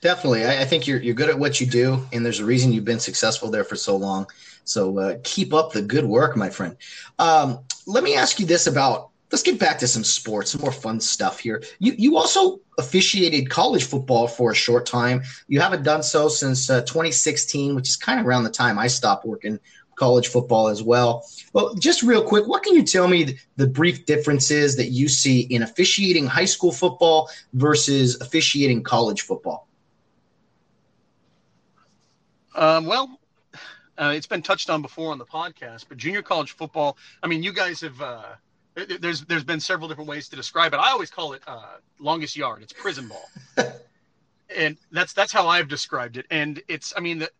definitely, 0.00 0.44
I, 0.44 0.62
I 0.62 0.64
think 0.64 0.86
you're 0.86 1.02
you're 1.02 1.16
good 1.16 1.28
at 1.28 1.36
what 1.36 1.60
you 1.60 1.66
do, 1.66 2.00
and 2.12 2.24
there's 2.24 2.38
a 2.38 2.44
reason 2.44 2.72
you've 2.72 2.84
been 2.84 3.00
successful 3.00 3.50
there 3.50 3.64
for 3.64 3.74
so 3.74 3.96
long. 3.96 4.28
So 4.62 4.96
uh, 5.00 5.16
keep 5.24 5.52
up 5.52 5.72
the 5.72 5.82
good 5.82 6.04
work, 6.04 6.36
my 6.36 6.48
friend. 6.48 6.76
Um, 7.18 7.58
let 7.88 8.04
me 8.04 8.14
ask 8.14 8.38
you 8.38 8.46
this 8.46 8.68
about. 8.68 9.10
Let's 9.32 9.42
get 9.42 9.58
back 9.58 9.80
to 9.80 9.88
some 9.88 10.04
sports, 10.04 10.52
some 10.52 10.60
more 10.60 10.70
fun 10.70 11.00
stuff 11.00 11.40
here. 11.40 11.60
You 11.80 11.94
you 11.98 12.16
also 12.16 12.60
officiated 12.78 13.50
college 13.50 13.82
football 13.82 14.28
for 14.28 14.52
a 14.52 14.54
short 14.54 14.86
time. 14.86 15.24
You 15.48 15.58
haven't 15.58 15.82
done 15.82 16.04
so 16.04 16.28
since 16.28 16.70
uh, 16.70 16.82
2016, 16.82 17.74
which 17.74 17.88
is 17.88 17.96
kind 17.96 18.20
of 18.20 18.26
around 18.26 18.44
the 18.44 18.50
time 18.50 18.78
I 18.78 18.86
stopped 18.86 19.26
working 19.26 19.58
college 19.96 20.28
football 20.28 20.68
as 20.68 20.82
well. 20.82 21.26
Well, 21.52 21.74
just 21.74 22.02
real 22.02 22.22
quick, 22.22 22.46
what 22.46 22.62
can 22.62 22.74
you 22.74 22.82
tell 22.82 23.08
me 23.08 23.38
the 23.56 23.66
brief 23.66 24.06
differences 24.06 24.76
that 24.76 24.88
you 24.88 25.08
see 25.08 25.40
in 25.40 25.62
officiating 25.62 26.26
high 26.26 26.44
school 26.44 26.70
football 26.70 27.28
versus 27.54 28.20
officiating 28.20 28.82
college 28.82 29.22
football? 29.22 29.66
Um, 32.54 32.86
well, 32.86 33.18
uh, 33.98 34.12
it's 34.14 34.26
been 34.26 34.42
touched 34.42 34.70
on 34.70 34.82
before 34.82 35.12
on 35.12 35.18
the 35.18 35.26
podcast, 35.26 35.86
but 35.88 35.98
junior 35.98 36.22
college 36.22 36.52
football. 36.52 36.96
I 37.22 37.26
mean, 37.26 37.42
you 37.42 37.52
guys 37.52 37.80
have. 37.80 38.00
Uh, 38.00 38.22
there's 39.00 39.22
there's 39.24 39.44
been 39.44 39.60
several 39.60 39.88
different 39.88 40.08
ways 40.08 40.28
to 40.28 40.36
describe 40.36 40.74
it. 40.74 40.76
I 40.76 40.90
always 40.90 41.10
call 41.10 41.32
it 41.32 41.42
uh, 41.46 41.76
longest 41.98 42.36
yard. 42.36 42.62
It's 42.62 42.74
prison 42.74 43.08
ball, 43.08 43.28
and 44.54 44.76
that's 44.92 45.14
that's 45.14 45.32
how 45.32 45.48
I've 45.48 45.68
described 45.68 46.18
it. 46.18 46.26
And 46.30 46.62
it's 46.68 46.92
I 46.94 47.00
mean 47.00 47.18
the 47.18 47.30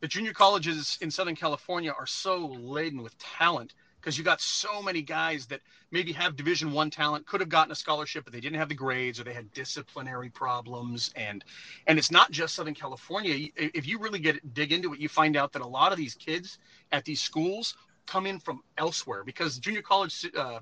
the 0.00 0.08
junior 0.08 0.32
colleges 0.32 0.98
in 1.00 1.10
Southern 1.10 1.36
California 1.36 1.92
are 1.96 2.06
so 2.06 2.46
laden 2.46 3.02
with 3.02 3.16
talent 3.18 3.74
because 4.00 4.16
you 4.16 4.22
got 4.22 4.40
so 4.40 4.80
many 4.80 5.02
guys 5.02 5.46
that 5.46 5.60
maybe 5.90 6.12
have 6.12 6.36
division 6.36 6.70
one 6.70 6.90
talent 6.90 7.26
could 7.26 7.40
have 7.40 7.48
gotten 7.48 7.72
a 7.72 7.74
scholarship 7.74 8.24
but 8.24 8.32
they 8.32 8.40
didn't 8.40 8.58
have 8.58 8.68
the 8.68 8.74
grades 8.74 9.18
or 9.18 9.24
they 9.24 9.32
had 9.32 9.50
disciplinary 9.52 10.28
problems. 10.28 11.10
And 11.16 11.44
and 11.86 11.98
it's 11.98 12.10
not 12.10 12.30
just 12.30 12.54
southern 12.54 12.74
california. 12.74 13.48
If 13.56 13.86
you 13.86 13.98
really 13.98 14.18
get 14.18 14.54
dig 14.54 14.72
into 14.72 14.92
it 14.94 15.00
you 15.00 15.08
find 15.08 15.36
out 15.36 15.52
that 15.52 15.62
a 15.62 15.66
lot 15.66 15.92
of 15.92 15.98
these 15.98 16.14
kids 16.14 16.58
at 16.92 17.04
these 17.04 17.20
schools 17.20 17.74
come 18.06 18.26
in 18.26 18.38
from 18.38 18.62
elsewhere 18.78 19.24
because 19.24 19.58
junior 19.58 19.82
college 19.82 20.26
uh, 20.36 20.60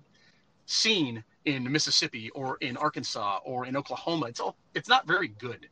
scene 0.66 1.22
in 1.44 1.70
mississippi 1.70 2.30
or 2.30 2.56
in 2.62 2.76
arkansas 2.78 3.38
or 3.44 3.66
in 3.66 3.76
oklahoma 3.76 4.26
it's 4.26 4.40
all 4.40 4.56
it's 4.74 4.88
not 4.88 5.06
very 5.06 5.28
good 5.28 5.68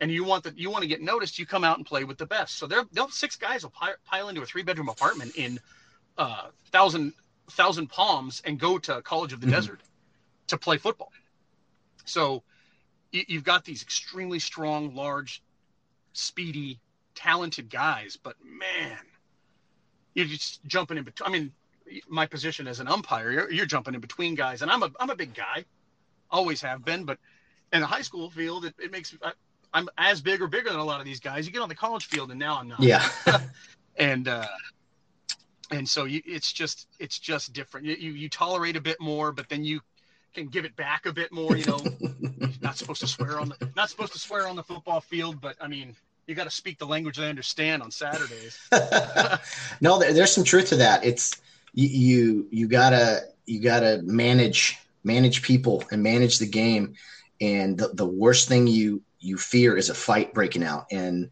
and 0.00 0.10
you 0.10 0.24
want 0.24 0.44
that 0.44 0.58
you 0.58 0.70
want 0.70 0.82
to 0.82 0.88
get 0.88 1.00
noticed, 1.00 1.38
you 1.38 1.46
come 1.46 1.64
out 1.64 1.78
and 1.78 1.86
play 1.86 2.04
with 2.04 2.18
the 2.18 2.26
best. 2.26 2.56
So 2.56 2.66
there, 2.66 2.84
they'll 2.92 3.08
six 3.08 3.36
guys 3.36 3.62
will 3.62 3.70
pile, 3.70 3.94
pile 4.04 4.28
into 4.28 4.42
a 4.42 4.46
three 4.46 4.62
bedroom 4.62 4.88
apartment 4.88 5.36
in 5.36 5.58
uh, 6.18 6.48
thousand 6.70 7.12
thousand 7.50 7.88
palms 7.88 8.42
and 8.44 8.58
go 8.58 8.78
to 8.78 9.02
College 9.02 9.32
of 9.32 9.40
the 9.40 9.46
mm-hmm. 9.46 9.56
Desert 9.56 9.80
to 10.48 10.58
play 10.58 10.78
football. 10.78 11.12
So 12.04 12.42
you, 13.12 13.24
you've 13.28 13.44
got 13.44 13.64
these 13.64 13.82
extremely 13.82 14.38
strong, 14.38 14.94
large, 14.94 15.42
speedy, 16.12 16.80
talented 17.14 17.70
guys, 17.70 18.18
but 18.22 18.36
man, 18.44 18.98
you're 20.14 20.26
just 20.26 20.64
jumping 20.66 20.98
in 20.98 21.04
between. 21.04 21.28
I 21.28 21.32
mean, 21.32 21.52
my 22.08 22.26
position 22.26 22.66
as 22.66 22.80
an 22.80 22.88
umpire, 22.88 23.30
you're, 23.30 23.50
you're 23.50 23.66
jumping 23.66 23.94
in 23.94 24.00
between 24.00 24.34
guys, 24.34 24.62
and 24.62 24.70
I'm 24.70 24.82
a 24.82 24.90
I'm 25.00 25.10
a 25.10 25.16
big 25.16 25.34
guy, 25.34 25.64
always 26.30 26.60
have 26.62 26.84
been, 26.84 27.04
but 27.04 27.18
in 27.72 27.80
the 27.80 27.86
high 27.86 28.02
school 28.02 28.30
field, 28.30 28.64
it, 28.64 28.74
it 28.78 28.92
makes 28.92 29.14
I'm 29.76 29.90
as 29.98 30.22
big 30.22 30.40
or 30.40 30.46
bigger 30.46 30.70
than 30.70 30.78
a 30.78 30.84
lot 30.84 31.00
of 31.00 31.06
these 31.06 31.20
guys. 31.20 31.46
You 31.46 31.52
get 31.52 31.60
on 31.60 31.68
the 31.68 31.74
college 31.74 32.06
field, 32.06 32.30
and 32.30 32.40
now 32.40 32.58
I'm 32.58 32.68
not. 32.68 32.80
Yeah. 32.80 33.06
and 33.98 34.26
uh, 34.26 34.46
and 35.70 35.86
so 35.86 36.04
you, 36.04 36.22
it's 36.24 36.50
just 36.50 36.88
it's 36.98 37.18
just 37.18 37.52
different. 37.52 37.86
You, 37.86 37.94
you, 37.94 38.12
you 38.12 38.28
tolerate 38.30 38.76
a 38.76 38.80
bit 38.80 38.98
more, 39.00 39.32
but 39.32 39.50
then 39.50 39.64
you 39.64 39.82
can 40.32 40.46
give 40.46 40.64
it 40.64 40.74
back 40.76 41.04
a 41.04 41.12
bit 41.12 41.30
more. 41.30 41.58
You 41.58 41.66
know, 41.66 41.84
not 42.62 42.78
supposed 42.78 43.02
to 43.02 43.06
swear 43.06 43.38
on 43.38 43.50
the 43.50 43.70
not 43.76 43.90
supposed 43.90 44.14
to 44.14 44.18
swear 44.18 44.48
on 44.48 44.56
the 44.56 44.62
football 44.62 45.02
field, 45.02 45.42
but 45.42 45.56
I 45.60 45.68
mean, 45.68 45.94
you 46.26 46.34
got 46.34 46.44
to 46.44 46.50
speak 46.50 46.78
the 46.78 46.86
language 46.86 47.18
they 47.18 47.28
understand 47.28 47.82
on 47.82 47.90
Saturdays. 47.90 48.58
no, 49.82 49.98
there, 49.98 50.14
there's 50.14 50.32
some 50.32 50.44
truth 50.44 50.70
to 50.70 50.76
that. 50.76 51.04
It's 51.04 51.38
you 51.74 51.88
you, 51.88 52.48
you 52.50 52.66
gotta 52.66 53.24
you 53.44 53.60
gotta 53.60 54.00
manage 54.04 54.78
manage 55.04 55.42
people 55.42 55.84
and 55.90 56.02
manage 56.02 56.38
the 56.38 56.46
game. 56.46 56.94
And 57.42 57.76
the, 57.76 57.88
the 57.88 58.06
worst 58.06 58.48
thing 58.48 58.66
you 58.66 59.02
you 59.26 59.36
fear 59.36 59.76
is 59.76 59.90
a 59.90 59.94
fight 59.94 60.32
breaking 60.32 60.62
out. 60.62 60.86
And 60.90 61.30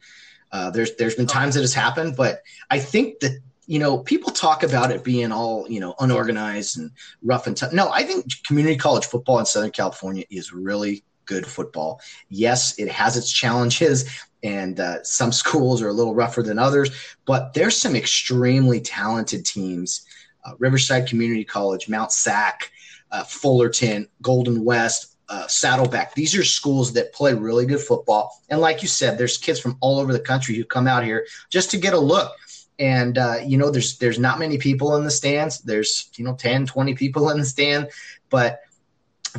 uh, 0.53 0.71
there's 0.71 0.95
there's 0.97 1.15
been 1.15 1.27
times 1.27 1.55
that 1.55 1.63
has 1.63 1.75
happened, 1.75 2.17
but 2.17 2.43
I 2.71 2.79
think 2.79 3.21
that 3.21 3.39
you 3.67 3.79
know 3.79 3.99
people 3.99 4.31
talk 4.31 4.63
about 4.63 4.91
it 4.91 5.03
being 5.03 5.33
all 5.33 5.67
you 5.69 5.81
know 5.81 5.95
unorganized 5.99 6.79
and 6.79 6.91
rough 7.23 7.47
and 7.47 7.57
tough. 7.57 7.73
No, 7.73 7.91
I 7.91 8.03
think 8.03 8.27
community 8.47 8.77
college 8.77 9.07
football 9.07 9.39
in 9.39 9.47
Southern 9.47 9.71
California 9.71 10.25
is 10.31 10.53
really 10.53 11.05
good 11.27 11.47
football. 11.47 12.01
Yes, 12.29 12.79
it 12.79 12.89
has 12.89 13.17
its 13.17 13.33
challenges, 13.33 14.09
and 14.43 14.79
uh, 14.79 15.03
some 15.03 15.33
schools 15.43 15.83
are 15.83 15.89
a 15.89 15.93
little 15.93 16.15
rougher 16.15 16.43
than 16.43 16.59
others, 16.59 16.91
but 17.27 17.55
there's 17.55 17.77
some 17.77 17.97
extremely 17.97 18.81
talented 18.81 19.45
teams. 19.45 20.07
Uh, 20.45 20.53
Riverside 20.59 21.09
Community 21.09 21.43
College, 21.43 21.89
Mount 21.89 22.13
Sac, 22.13 22.71
uh, 23.11 23.25
Fullerton, 23.25 24.07
Golden 24.21 24.63
West, 24.63 25.14
uh, 25.29 25.47
Saddleback. 25.47 26.15
These 26.15 26.37
are 26.37 26.45
schools 26.45 26.93
that 26.95 27.13
play 27.13 27.35
really 27.35 27.67
good 27.67 27.81
football. 27.81 28.41
And 28.49 28.61
like 28.61 28.83
you 28.83 28.89
said, 28.89 29.17
there's 29.17 29.39
kids 29.39 29.61
from 29.61 29.77
all 29.81 29.99
over 29.99 30.13
the 30.13 30.21
country 30.21 30.55
who 30.55 30.65
come 30.65 30.87
out 30.87 31.05
here 31.05 31.27
just 31.51 31.71
to 31.71 31.79
get 31.79 31.95
a 31.95 31.99
look. 31.99 32.33
And 32.79 33.17
uh, 33.19 33.37
you 33.45 33.57
know, 33.57 33.71
there's 33.71 33.99
there's 33.99 34.19
not 34.19 34.39
many 34.39 34.59
people 34.59 34.97
in 34.97 35.05
the 35.05 35.11
stands. 35.11 35.61
There's 35.61 36.11
you 36.17 36.25
know 36.25 36.35
10, 36.35 36.67
20 36.67 36.95
people 36.95 37.31
in 37.31 37.39
the 37.39 37.45
stand, 37.45 37.89
but 38.31 38.61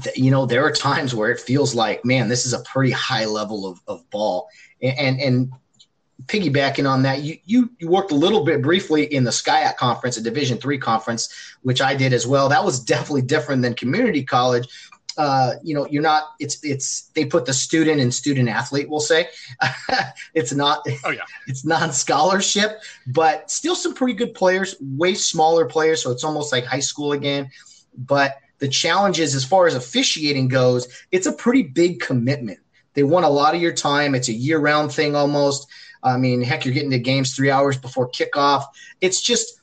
th- 0.01 0.17
you 0.17 0.31
know 0.31 0.45
there 0.45 0.65
are 0.65 0.71
times 0.71 1.13
where 1.13 1.31
it 1.31 1.41
feels 1.41 1.75
like, 1.75 2.05
man, 2.05 2.29
this 2.29 2.45
is 2.45 2.53
a 2.53 2.63
pretty 2.63 2.91
high 2.91 3.25
level 3.25 3.65
of, 3.65 3.81
of 3.87 4.09
ball. 4.09 4.47
And, 4.81 4.97
and 4.97 5.19
and 5.19 5.51
piggybacking 6.27 6.89
on 6.89 7.03
that, 7.03 7.23
you, 7.23 7.37
you 7.43 7.69
you 7.77 7.89
worked 7.89 8.11
a 8.11 8.15
little 8.15 8.45
bit 8.45 8.61
briefly 8.61 9.03
in 9.03 9.25
the 9.25 9.31
SCIAC 9.31 9.75
conference, 9.75 10.15
a 10.15 10.21
Division 10.21 10.57
three 10.57 10.77
conference, 10.77 11.57
which 11.61 11.81
I 11.81 11.93
did 11.93 12.13
as 12.13 12.25
well. 12.25 12.47
That 12.47 12.63
was 12.63 12.79
definitely 12.79 13.23
different 13.23 13.61
than 13.61 13.73
community 13.73 14.23
college 14.23 14.67
uh, 15.17 15.53
you 15.63 15.73
know, 15.73 15.87
you're 15.87 16.01
not. 16.01 16.23
It's 16.39 16.63
it's 16.63 17.11
they 17.13 17.25
put 17.25 17.45
the 17.45 17.53
student 17.53 18.01
and 18.01 18.13
student 18.13 18.49
athlete. 18.49 18.89
We'll 18.89 18.99
say 18.99 19.29
it's 20.33 20.53
not. 20.53 20.85
Oh 21.03 21.11
yeah, 21.11 21.21
it's 21.47 21.65
non-scholarship, 21.65 22.81
but 23.07 23.49
still 23.49 23.75
some 23.75 23.93
pretty 23.93 24.13
good 24.13 24.33
players. 24.33 24.75
Way 24.81 25.15
smaller 25.15 25.65
players, 25.65 26.03
so 26.03 26.11
it's 26.11 26.23
almost 26.23 26.51
like 26.51 26.65
high 26.65 26.79
school 26.79 27.13
again. 27.13 27.49
But 27.97 28.37
the 28.59 28.67
challenge 28.67 29.19
is, 29.19 29.35
as 29.35 29.45
far 29.45 29.67
as 29.67 29.75
officiating 29.75 30.47
goes, 30.47 30.87
it's 31.11 31.27
a 31.27 31.33
pretty 31.33 31.63
big 31.63 31.99
commitment. 31.99 32.59
They 32.93 33.03
want 33.03 33.25
a 33.25 33.29
lot 33.29 33.55
of 33.55 33.61
your 33.61 33.73
time. 33.73 34.15
It's 34.15 34.29
a 34.29 34.33
year-round 34.33 34.91
thing 34.91 35.15
almost. 35.15 35.67
I 36.01 36.17
mean, 36.17 36.41
heck, 36.41 36.65
you're 36.65 36.73
getting 36.73 36.91
to 36.91 36.99
games 36.99 37.35
three 37.35 37.51
hours 37.51 37.77
before 37.77 38.09
kickoff. 38.09 38.65
It's 39.01 39.21
just 39.21 39.59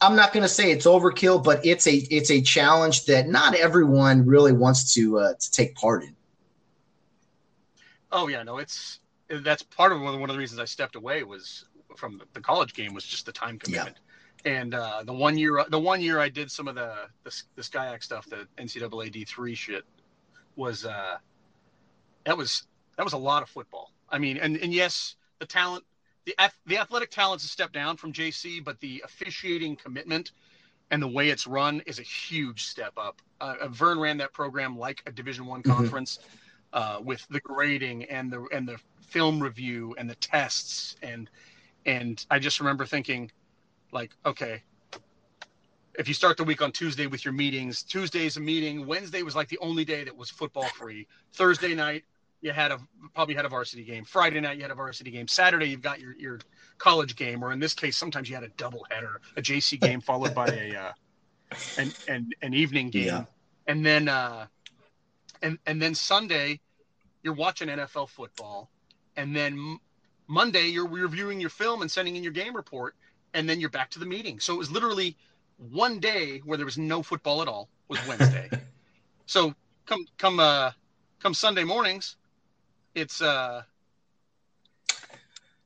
I'm 0.00 0.14
not 0.14 0.32
going 0.32 0.42
to 0.42 0.48
say 0.48 0.70
it's 0.70 0.86
overkill, 0.86 1.42
but 1.42 1.64
it's 1.64 1.86
a 1.86 1.94
it's 1.94 2.30
a 2.30 2.42
challenge 2.42 3.06
that 3.06 3.28
not 3.28 3.54
everyone 3.54 4.26
really 4.26 4.52
wants 4.52 4.92
to 4.94 5.18
uh, 5.18 5.34
to 5.38 5.50
take 5.52 5.74
part 5.74 6.02
in. 6.02 6.14
Oh 8.12 8.28
yeah, 8.28 8.42
no, 8.42 8.58
it's 8.58 9.00
that's 9.28 9.62
part 9.62 9.92
of 9.92 10.00
one 10.00 10.14
of 10.22 10.28
the 10.28 10.38
reasons 10.38 10.60
I 10.60 10.66
stepped 10.66 10.96
away 10.96 11.22
was 11.22 11.64
from 11.96 12.20
the 12.34 12.40
college 12.40 12.74
game 12.74 12.92
was 12.92 13.04
just 13.04 13.26
the 13.26 13.32
time 13.32 13.58
commitment. 13.58 13.96
Yeah. 14.44 14.52
And 14.52 14.74
uh, 14.74 15.02
the 15.04 15.12
one 15.12 15.38
year 15.38 15.64
the 15.68 15.78
one 15.78 16.00
year 16.00 16.20
I 16.20 16.28
did 16.28 16.50
some 16.50 16.68
of 16.68 16.74
the 16.74 16.94
the, 17.24 17.42
the 17.56 17.62
SCIAC 17.62 18.02
stuff, 18.02 18.26
the 18.26 18.46
NCAA 18.58 19.10
D 19.10 19.24
three 19.24 19.54
shit, 19.54 19.84
was 20.56 20.84
uh, 20.84 21.16
that 22.24 22.36
was 22.36 22.66
that 22.96 23.04
was 23.04 23.14
a 23.14 23.18
lot 23.18 23.42
of 23.42 23.48
football. 23.48 23.92
I 24.10 24.18
mean, 24.18 24.36
and 24.36 24.56
and 24.58 24.74
yes, 24.74 25.16
the 25.38 25.46
talent 25.46 25.84
the 26.26 26.34
the 26.66 26.78
athletic 26.78 27.10
talent's 27.10 27.44
a 27.44 27.48
step 27.48 27.72
down 27.72 27.96
from 27.96 28.12
JC, 28.12 28.62
but 28.62 28.78
the 28.80 29.02
officiating 29.04 29.76
commitment 29.76 30.32
and 30.90 31.02
the 31.02 31.08
way 31.08 31.30
it's 31.30 31.46
run 31.46 31.80
is 31.86 31.98
a 31.98 32.02
huge 32.02 32.64
step 32.64 32.92
up. 32.96 33.22
Uh, 33.40 33.54
uh 33.62 33.68
Vern 33.68 33.98
ran 33.98 34.18
that 34.18 34.32
program 34.32 34.78
like 34.78 35.02
a 35.06 35.12
Division 35.12 35.46
One 35.46 35.62
mm-hmm. 35.62 35.72
conference 35.72 36.18
uh, 36.72 36.98
with 37.02 37.26
the 37.30 37.40
grading 37.40 38.04
and 38.04 38.30
the 38.30 38.46
and 38.52 38.68
the 38.68 38.78
film 39.00 39.42
review 39.42 39.94
and 39.98 40.10
the 40.10 40.16
tests 40.16 40.96
and 41.02 41.30
and 41.86 42.26
I 42.28 42.40
just 42.40 42.58
remember 42.58 42.84
thinking, 42.84 43.30
like, 43.92 44.10
okay, 44.26 44.64
if 45.96 46.08
you 46.08 46.14
start 46.14 46.36
the 46.36 46.42
week 46.42 46.60
on 46.60 46.72
Tuesday 46.72 47.06
with 47.06 47.24
your 47.24 47.32
meetings, 47.32 47.84
Tuesday's 47.84 48.36
a 48.36 48.40
meeting. 48.40 48.86
Wednesday 48.86 49.22
was 49.22 49.36
like 49.36 49.48
the 49.48 49.58
only 49.58 49.84
day 49.84 50.02
that 50.02 50.16
was 50.16 50.28
football 50.28 50.66
free. 50.66 51.06
Thursday 51.32 51.74
night, 51.74 52.04
you 52.40 52.52
had 52.52 52.70
a 52.70 52.78
probably 53.14 53.34
had 53.34 53.44
a 53.44 53.48
varsity 53.48 53.84
game. 53.84 54.04
Friday 54.04 54.40
night 54.40 54.56
you 54.56 54.62
had 54.62 54.70
a 54.70 54.74
varsity 54.74 55.10
game. 55.10 55.28
Saturday 55.28 55.66
you've 55.66 55.82
got 55.82 56.00
your 56.00 56.14
your 56.16 56.38
college 56.78 57.16
game, 57.16 57.42
or 57.42 57.52
in 57.52 57.58
this 57.58 57.74
case, 57.74 57.96
sometimes 57.96 58.28
you 58.28 58.34
had 58.34 58.44
a 58.44 58.48
double 58.56 58.86
header, 58.90 59.20
a 59.36 59.42
JC 59.42 59.80
game 59.80 60.00
followed 60.00 60.34
by 60.34 60.46
a 60.46 60.76
uh, 60.76 60.92
an, 61.78 61.92
an 62.08 62.30
an 62.42 62.54
evening 62.54 62.90
game, 62.90 63.06
yeah. 63.06 63.24
and 63.66 63.84
then 63.84 64.08
uh, 64.08 64.46
and 65.42 65.58
and 65.66 65.80
then 65.80 65.94
Sunday 65.94 66.60
you're 67.22 67.34
watching 67.34 67.68
NFL 67.68 68.08
football, 68.08 68.70
and 69.16 69.34
then 69.34 69.78
Monday 70.28 70.66
you're 70.68 70.86
reviewing 70.86 71.40
your 71.40 71.50
film 71.50 71.82
and 71.82 71.90
sending 71.90 72.16
in 72.16 72.22
your 72.22 72.32
game 72.32 72.54
report, 72.54 72.94
and 73.34 73.48
then 73.48 73.60
you're 73.60 73.70
back 73.70 73.90
to 73.90 73.98
the 73.98 74.06
meeting. 74.06 74.38
So 74.38 74.54
it 74.54 74.58
was 74.58 74.70
literally 74.70 75.16
one 75.58 75.98
day 75.98 76.38
where 76.44 76.56
there 76.56 76.66
was 76.66 76.78
no 76.78 77.02
football 77.02 77.42
at 77.42 77.48
all 77.48 77.68
was 77.88 77.98
Wednesday. 78.06 78.48
so 79.26 79.54
come 79.86 80.06
come 80.18 80.38
uh 80.38 80.70
come 81.20 81.34
Sunday 81.34 81.64
mornings, 81.64 82.16
it's 82.96 83.20
uh, 83.22 83.62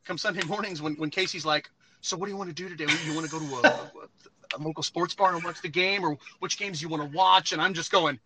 come 0.05 0.19
Sunday 0.19 0.43
mornings 0.45 0.83
when 0.83 0.95
when 0.97 1.11
Casey's 1.11 1.47
like, 1.47 1.71
so 2.01 2.17
what 2.17 2.27
do 2.27 2.33
you 2.33 2.37
want 2.37 2.51
to 2.51 2.55
do 2.55 2.69
today? 2.69 2.87
You 3.01 3.15
want 3.15 3.25
to 3.25 3.31
go 3.31 3.39
to 3.39 3.55
a, 3.55 3.59
a, 3.59 4.57
a 4.57 4.59
local 4.59 4.83
sports 4.83 5.15
bar 5.15 5.35
and 5.35 5.43
watch 5.45 5.63
the 5.63 5.69
game, 5.69 6.05
or 6.05 6.19
which 6.41 6.59
games 6.59 6.83
you 6.83 6.89
want 6.89 7.03
to 7.03 7.17
watch? 7.17 7.53
And 7.53 7.63
I'm 7.63 7.73
just 7.73 7.91
going, 7.91 8.19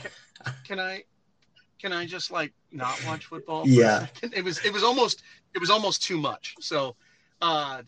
can, 0.00 0.10
can 0.64 0.80
I? 0.80 1.04
Can 1.78 1.92
I 1.92 2.06
just 2.06 2.30
like 2.30 2.52
not 2.70 3.02
watch 3.02 3.26
football? 3.26 3.66
Yeah. 3.66 4.06
It 4.22 4.44
was 4.44 4.58
it 4.64 4.72
was 4.72 4.82
almost 4.82 5.22
it 5.54 5.58
was 5.58 5.68
almost 5.70 6.02
too 6.02 6.16
much. 6.16 6.54
So 6.60 6.94
uh 7.40 7.82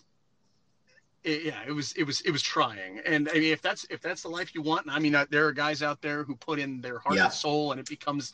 it, 1.23 1.45
yeah, 1.45 1.61
it 1.67 1.73
was 1.73 1.93
it 1.93 2.03
was 2.05 2.21
it 2.23 2.33
was 2.33 2.43
trying, 2.43 2.99
and 3.07 3.29
I 3.31 3.35
mean, 3.35 3.53
if 3.53 3.63
that's 3.63 3.85
if 3.89 4.03
that's 4.03 4.23
the 4.23 4.29
life 4.29 4.55
you 4.55 4.63
want, 4.63 4.87
I 4.91 4.99
mean, 4.99 5.15
uh, 5.15 5.25
there 5.31 5.47
are 5.47 5.53
guys 5.53 5.83
out 5.83 6.03
there 6.03 6.23
who 6.25 6.37
put 6.37 6.59
in 6.59 6.81
their 6.83 6.99
heart 6.99 7.17
Yeah. 7.17 7.25
and 7.25 7.33
soul, 7.33 7.71
and 7.71 7.81
it 7.81 7.89
becomes 7.89 8.33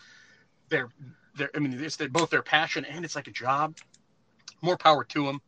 their 0.70 0.88
their. 1.40 1.50
I 1.54 1.58
mean, 1.58 1.72
it's 1.82 1.96
their, 1.96 2.08
both 2.08 2.30
their 2.30 2.42
passion 2.42 2.84
and 2.84 3.04
it's 3.04 3.16
like 3.16 3.26
a 3.26 3.32
job. 3.32 3.76
More 4.62 4.76
power 4.76 5.02
to 5.04 5.24
them. 5.26 5.40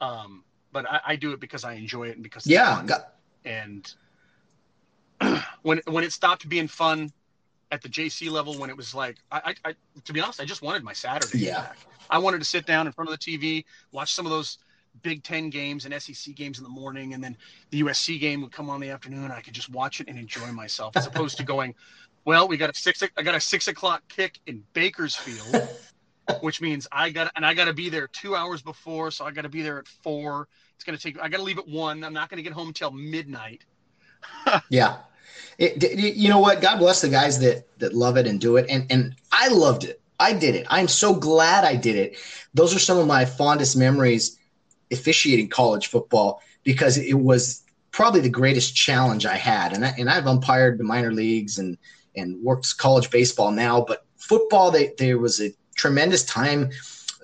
Um, 0.00 0.44
but 0.72 0.86
I, 0.88 1.00
I 1.08 1.16
do 1.16 1.32
it 1.32 1.40
because 1.40 1.64
I 1.64 1.72
enjoy 1.74 2.08
it 2.08 2.14
and 2.14 2.22
because 2.22 2.44
it's 2.44 2.52
Yeah, 2.52 2.76
fun. 2.76 2.86
got- 2.86 3.14
and 3.44 3.92
when 5.62 5.80
when 5.86 6.04
it 6.04 6.12
stopped 6.12 6.48
being 6.48 6.68
fun 6.68 7.10
at 7.72 7.82
the 7.82 7.88
JC 7.88 8.30
level, 8.30 8.58
when 8.58 8.68
it 8.70 8.76
was 8.76 8.94
like, 8.94 9.16
I, 9.30 9.54
I, 9.64 9.70
I 9.70 9.74
to 10.04 10.12
be 10.12 10.20
honest, 10.20 10.40
I 10.40 10.44
just 10.44 10.62
wanted 10.62 10.82
my 10.82 10.92
Saturday 10.92 11.38
Yeah. 11.38 11.60
back. 11.62 11.78
I 12.10 12.18
wanted 12.18 12.38
to 12.38 12.44
sit 12.44 12.66
down 12.66 12.86
in 12.86 12.92
front 12.92 13.10
of 13.10 13.18
the 13.18 13.24
TV, 13.38 13.64
watch 13.92 14.12
some 14.12 14.26
of 14.26 14.30
those 14.32 14.58
Big 15.02 15.22
Ten 15.22 15.50
games 15.50 15.84
and 15.86 16.02
SEC 16.02 16.34
games 16.34 16.58
in 16.58 16.64
the 16.64 16.70
morning, 16.70 17.14
and 17.14 17.22
then 17.22 17.36
the 17.70 17.82
USC 17.82 18.18
game 18.20 18.40
would 18.42 18.50
come 18.50 18.68
on 18.68 18.82
in 18.82 18.88
the 18.88 18.92
afternoon. 18.92 19.30
I 19.30 19.40
could 19.40 19.54
just 19.54 19.70
watch 19.70 20.00
it 20.00 20.08
and 20.08 20.18
enjoy 20.18 20.50
myself, 20.50 20.96
as 20.96 21.06
opposed 21.06 21.36
to 21.36 21.44
going, 21.44 21.74
well, 22.24 22.48
we 22.48 22.56
got 22.56 22.70
a 22.70 22.74
six, 22.74 23.02
I 23.16 23.22
got 23.22 23.34
a 23.34 23.40
six 23.40 23.68
o'clock 23.68 24.02
kick 24.08 24.38
in 24.46 24.62
Bakersfield, 24.72 25.68
which 26.40 26.60
means 26.60 26.86
I 26.92 27.10
got 27.10 27.32
and 27.36 27.44
I 27.44 27.54
got 27.54 27.66
to 27.66 27.72
be 27.72 27.88
there 27.88 28.08
two 28.08 28.36
hours 28.36 28.62
before, 28.62 29.10
so 29.10 29.24
I 29.24 29.30
got 29.30 29.42
to 29.42 29.48
be 29.48 29.62
there 29.62 29.78
at 29.78 29.88
four. 29.88 30.48
It's 30.74 30.84
gonna 30.84 30.98
take. 30.98 31.20
I 31.20 31.28
got 31.28 31.38
to 31.38 31.42
leave 31.42 31.58
at 31.58 31.68
one. 31.68 32.04
I'm 32.04 32.14
not 32.14 32.30
gonna 32.30 32.42
get 32.42 32.52
home 32.52 32.68
until 32.68 32.90
midnight. 32.90 33.64
Yeah. 34.68 34.98
It, 35.58 35.78
d- 35.78 36.12
you 36.16 36.28
know 36.28 36.38
what? 36.38 36.60
God 36.62 36.78
bless 36.78 37.02
the 37.02 37.08
guys 37.08 37.38
that 37.40 37.66
that 37.78 37.94
love 37.94 38.16
it 38.16 38.26
and 38.26 38.40
do 38.40 38.56
it. 38.56 38.66
And 38.68 38.86
and 38.90 39.14
I 39.30 39.48
loved 39.48 39.84
it. 39.84 40.00
I 40.18 40.32
did 40.32 40.54
it. 40.54 40.66
I'm 40.70 40.88
so 40.88 41.14
glad 41.14 41.64
I 41.64 41.76
did 41.76 41.96
it. 41.96 42.16
Those 42.54 42.74
are 42.74 42.78
some 42.78 42.98
of 42.98 43.06
my 43.06 43.24
fondest 43.24 43.76
memories 43.76 44.38
officiating 44.90 45.48
college 45.48 45.86
football 45.86 46.42
because 46.62 46.98
it 46.98 47.18
was 47.18 47.62
probably 47.90 48.20
the 48.20 48.28
greatest 48.28 48.74
challenge 48.74 49.26
I 49.26 49.36
had. 49.36 49.72
And 49.72 49.84
I, 49.84 49.94
and 49.98 50.10
I've 50.10 50.26
umpired 50.26 50.78
the 50.78 50.84
minor 50.84 51.12
leagues 51.12 51.58
and 51.58 51.78
and 52.16 52.42
works 52.42 52.72
college 52.72 53.10
baseball 53.10 53.50
now, 53.50 53.84
but 53.86 54.04
football 54.16 54.70
they, 54.70 54.92
there 54.98 55.18
was 55.18 55.40
a 55.40 55.52
tremendous 55.74 56.24
time 56.24 56.70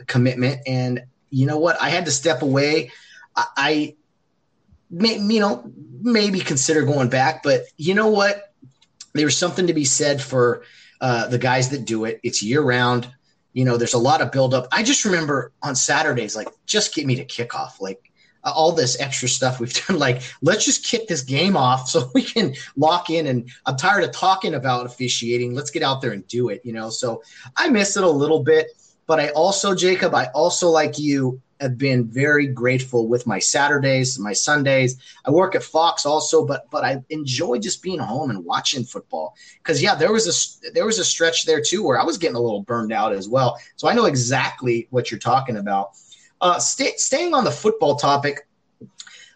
commitment 0.07 0.61
and 0.67 1.03
you 1.31 1.47
know 1.47 1.59
what? 1.59 1.81
I 1.81 1.91
had 1.91 2.05
to 2.07 2.11
step 2.11 2.43
away. 2.43 2.93
I, 3.35 3.45
I 3.57 3.97
may, 4.91 5.19
you 5.19 5.41
know, 5.41 5.71
maybe 6.01 6.41
consider 6.41 6.83
going 6.85 7.09
back. 7.09 7.43
But 7.43 7.63
you 7.77 7.95
know 7.95 8.09
what? 8.09 8.53
There's 9.13 9.37
something 9.37 9.67
to 9.67 9.75
be 9.75 9.85
said 9.85 10.23
for 10.23 10.63
uh, 11.01 11.29
the 11.29 11.39
guys 11.39 11.71
that 11.71 11.85
do 11.85 12.05
it. 12.05 12.21
It's 12.23 12.43
year 12.43 12.63
round. 12.63 13.09
You 13.53 13.65
know, 13.65 13.77
there's 13.77 13.95
a 13.95 13.99
lot 13.99 14.21
of 14.21 14.33
buildup. 14.33 14.69
I 14.71 14.83
just 14.83 15.05
remember 15.05 15.53
on 15.63 15.75
Saturdays, 15.75 16.37
like, 16.37 16.49
just 16.67 16.95
get 16.95 17.07
me 17.07 17.17
to 17.17 17.25
kickoff. 17.25 17.81
Like, 17.81 18.06
all 18.53 18.73
this 18.73 18.99
extra 19.01 19.29
stuff 19.29 19.61
we've 19.61 19.73
done. 19.87 19.99
Like, 19.99 20.23
let's 20.43 20.65
just 20.65 20.85
kick 20.85 21.09
this 21.09 21.23
game 21.23 21.57
off 21.57 21.89
so 21.89 22.11
we 22.15 22.23
can 22.23 22.55
lock 22.77 23.11
in. 23.11 23.27
And 23.27 23.51
I'm 23.65 23.77
tired 23.77 24.05
of 24.05 24.13
talking 24.13 24.55
about 24.55 24.87
officiating. 24.87 25.55
Let's 25.55 25.71
get 25.71 25.83
out 25.83 26.01
there 26.01 26.13
and 26.13 26.27
do 26.29 26.49
it. 26.49 26.61
You 26.65 26.73
know, 26.73 26.91
so 26.91 27.23
I 27.57 27.69
miss 27.69 27.97
it 27.97 28.05
a 28.05 28.11
little 28.11 28.43
bit. 28.43 28.69
But 29.07 29.21
I 29.21 29.29
also, 29.31 29.75
Jacob, 29.75 30.15
I 30.15 30.27
also 30.35 30.69
like 30.69 30.99
you 30.99 31.41
have 31.61 31.79
been 31.79 32.07
very 32.07 32.47
grateful 32.47 33.09
with 33.09 33.27
my 33.27 33.39
Saturdays, 33.39 34.19
my 34.19 34.33
Sundays. 34.33 34.97
I 35.25 35.31
work 35.31 35.55
at 35.55 35.63
Fox 35.63 36.05
also, 36.05 36.45
but 36.45 36.69
but 36.71 36.85
I 36.85 37.03
enjoy 37.09 37.59
just 37.59 37.83
being 37.83 37.99
home 37.99 38.31
and 38.31 38.45
watching 38.45 38.85
football. 38.85 39.35
Because 39.59 39.83
yeah, 39.83 39.95
there 39.95 40.13
was 40.13 40.27
a 40.27 40.73
there 40.73 40.87
was 40.87 40.99
a 40.99 41.05
stretch 41.05 41.47
there 41.47 41.61
too 41.61 41.85
where 41.85 42.01
I 42.01 42.05
was 42.05 42.19
getting 42.19 42.37
a 42.37 42.41
little 42.41 42.63
burned 42.63 42.93
out 42.93 43.13
as 43.13 43.29
well. 43.29 43.59
So 43.77 43.89
I 43.89 43.95
know 43.95 44.07
exactly 44.07 44.87
what 44.91 45.11
you're 45.11 45.21
talking 45.21 45.57
about. 45.57 45.93
Uh, 46.41 46.59
stay, 46.59 46.93
staying 46.97 47.35
on 47.35 47.45
the 47.45 47.51
football 47.51 47.97
topic, 47.97 48.47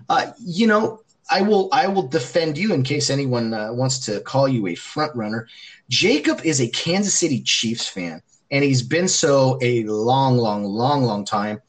uh, 0.08 0.32
you 0.38 0.66
know, 0.66 1.00
I 1.30 1.42
will 1.42 1.68
I 1.72 1.86
will 1.86 2.08
defend 2.08 2.58
you 2.58 2.74
in 2.74 2.82
case 2.82 3.08
anyone 3.08 3.54
uh, 3.54 3.72
wants 3.72 4.00
to 4.06 4.20
call 4.20 4.48
you 4.48 4.66
a 4.66 4.74
front 4.74 5.14
runner. 5.14 5.46
Jacob 5.88 6.40
is 6.44 6.60
a 6.60 6.68
Kansas 6.68 7.14
City 7.14 7.40
Chiefs 7.42 7.86
fan, 7.86 8.20
and 8.50 8.64
he's 8.64 8.82
been 8.82 9.06
so 9.06 9.58
a 9.62 9.84
long, 9.84 10.36
long, 10.36 10.64
long, 10.64 11.04
long 11.04 11.24
time 11.24 11.60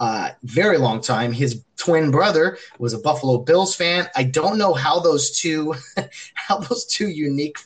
uh, 0.00 0.30
very 0.42 0.78
long 0.78 1.00
time. 1.00 1.32
His 1.32 1.62
twin 1.76 2.10
brother 2.10 2.58
was 2.78 2.94
a 2.94 2.98
Buffalo 2.98 3.38
Bills 3.38 3.74
fan. 3.74 4.08
I 4.14 4.24
don't 4.24 4.58
know 4.58 4.74
how 4.74 5.00
those 5.00 5.38
two, 5.38 5.74
how 6.34 6.58
those 6.58 6.86
two 6.86 7.08
unique 7.08 7.58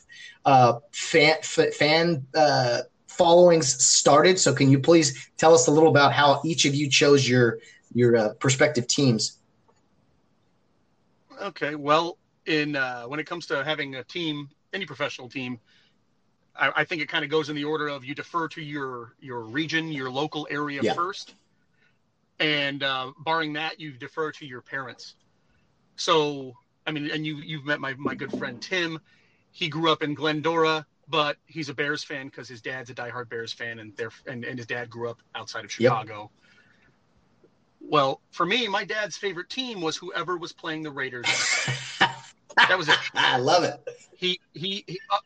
uh, 0.45 0.79
fan 0.91 1.37
fan 1.41 2.25
uh, 2.35 2.81
followings 3.17 3.83
started. 3.83 4.39
So, 4.39 4.53
can 4.53 4.69
you 4.71 4.79
please 4.79 5.29
tell 5.37 5.53
us 5.53 5.67
a 5.67 5.71
little 5.71 5.89
about 5.89 6.13
how 6.13 6.41
each 6.45 6.65
of 6.65 6.75
you 6.75 6.89
chose 6.89 7.27
your 7.27 7.59
your 7.93 8.15
uh, 8.15 8.33
prospective 8.35 8.87
teams? 8.87 9.39
Okay, 11.41 11.75
well, 11.75 12.17
in 12.45 12.75
uh, 12.75 13.03
when 13.03 13.19
it 13.19 13.25
comes 13.25 13.45
to 13.47 13.63
having 13.63 13.95
a 13.95 14.03
team, 14.03 14.49
any 14.73 14.85
professional 14.85 15.29
team, 15.29 15.59
I, 16.55 16.71
I 16.77 16.83
think 16.83 17.01
it 17.01 17.09
kind 17.09 17.23
of 17.23 17.31
goes 17.31 17.49
in 17.49 17.55
the 17.55 17.63
order 17.63 17.87
of 17.87 18.05
you 18.05 18.15
defer 18.15 18.47
to 18.49 18.61
your 18.61 19.13
your 19.19 19.41
region, 19.41 19.91
your 19.91 20.09
local 20.09 20.47
area 20.49 20.81
Yeah. 20.81 20.93
first, 20.93 21.35
and 22.39 22.83
uh, 22.83 23.11
barring 23.19 23.53
that, 23.53 23.79
you 23.79 23.91
defer 23.91 24.31
to 24.33 24.45
your 24.45 24.61
parents. 24.61 25.15
So, 25.95 26.53
I 26.85 26.91
mean, 26.91 27.09
and 27.11 27.25
you 27.25 27.37
you've 27.37 27.65
met 27.65 27.79
my 27.79 27.93
my 27.95 28.15
good 28.15 28.31
friend 28.31 28.61
Tim. 28.61 28.99
He 29.51 29.69
grew 29.69 29.91
up 29.91 30.01
in 30.01 30.13
Glendora, 30.15 30.85
but 31.07 31.37
he's 31.45 31.69
a 31.69 31.73
Bears 31.73 32.03
fan 32.03 32.27
because 32.27 32.47
his 32.47 32.61
dad's 32.61 32.89
a 32.89 32.93
diehard 32.93 33.29
Bears 33.29 33.53
fan, 33.53 33.79
and 33.79 33.95
their 33.97 34.11
and, 34.27 34.43
and 34.45 34.57
his 34.57 34.67
dad 34.67 34.89
grew 34.89 35.09
up 35.09 35.21
outside 35.35 35.65
of 35.65 35.71
Yep. 35.77 35.91
Chicago. 35.91 36.31
Well, 37.81 38.21
for 38.31 38.45
me, 38.45 38.67
my 38.67 38.83
dad's 38.85 39.17
favorite 39.17 39.49
team 39.49 39.81
was 39.81 39.97
whoever 39.97 40.37
was 40.37 40.53
playing 40.53 40.83
the 40.83 40.91
Raiders. 40.91 41.27
that 42.57 42.77
was 42.77 42.87
it. 42.89 42.95
I 43.15 43.37
love 43.37 43.63
it. 43.63 43.79
He 44.15 44.39
he 44.53 44.83
he, 44.87 44.99
uh, 45.09 45.17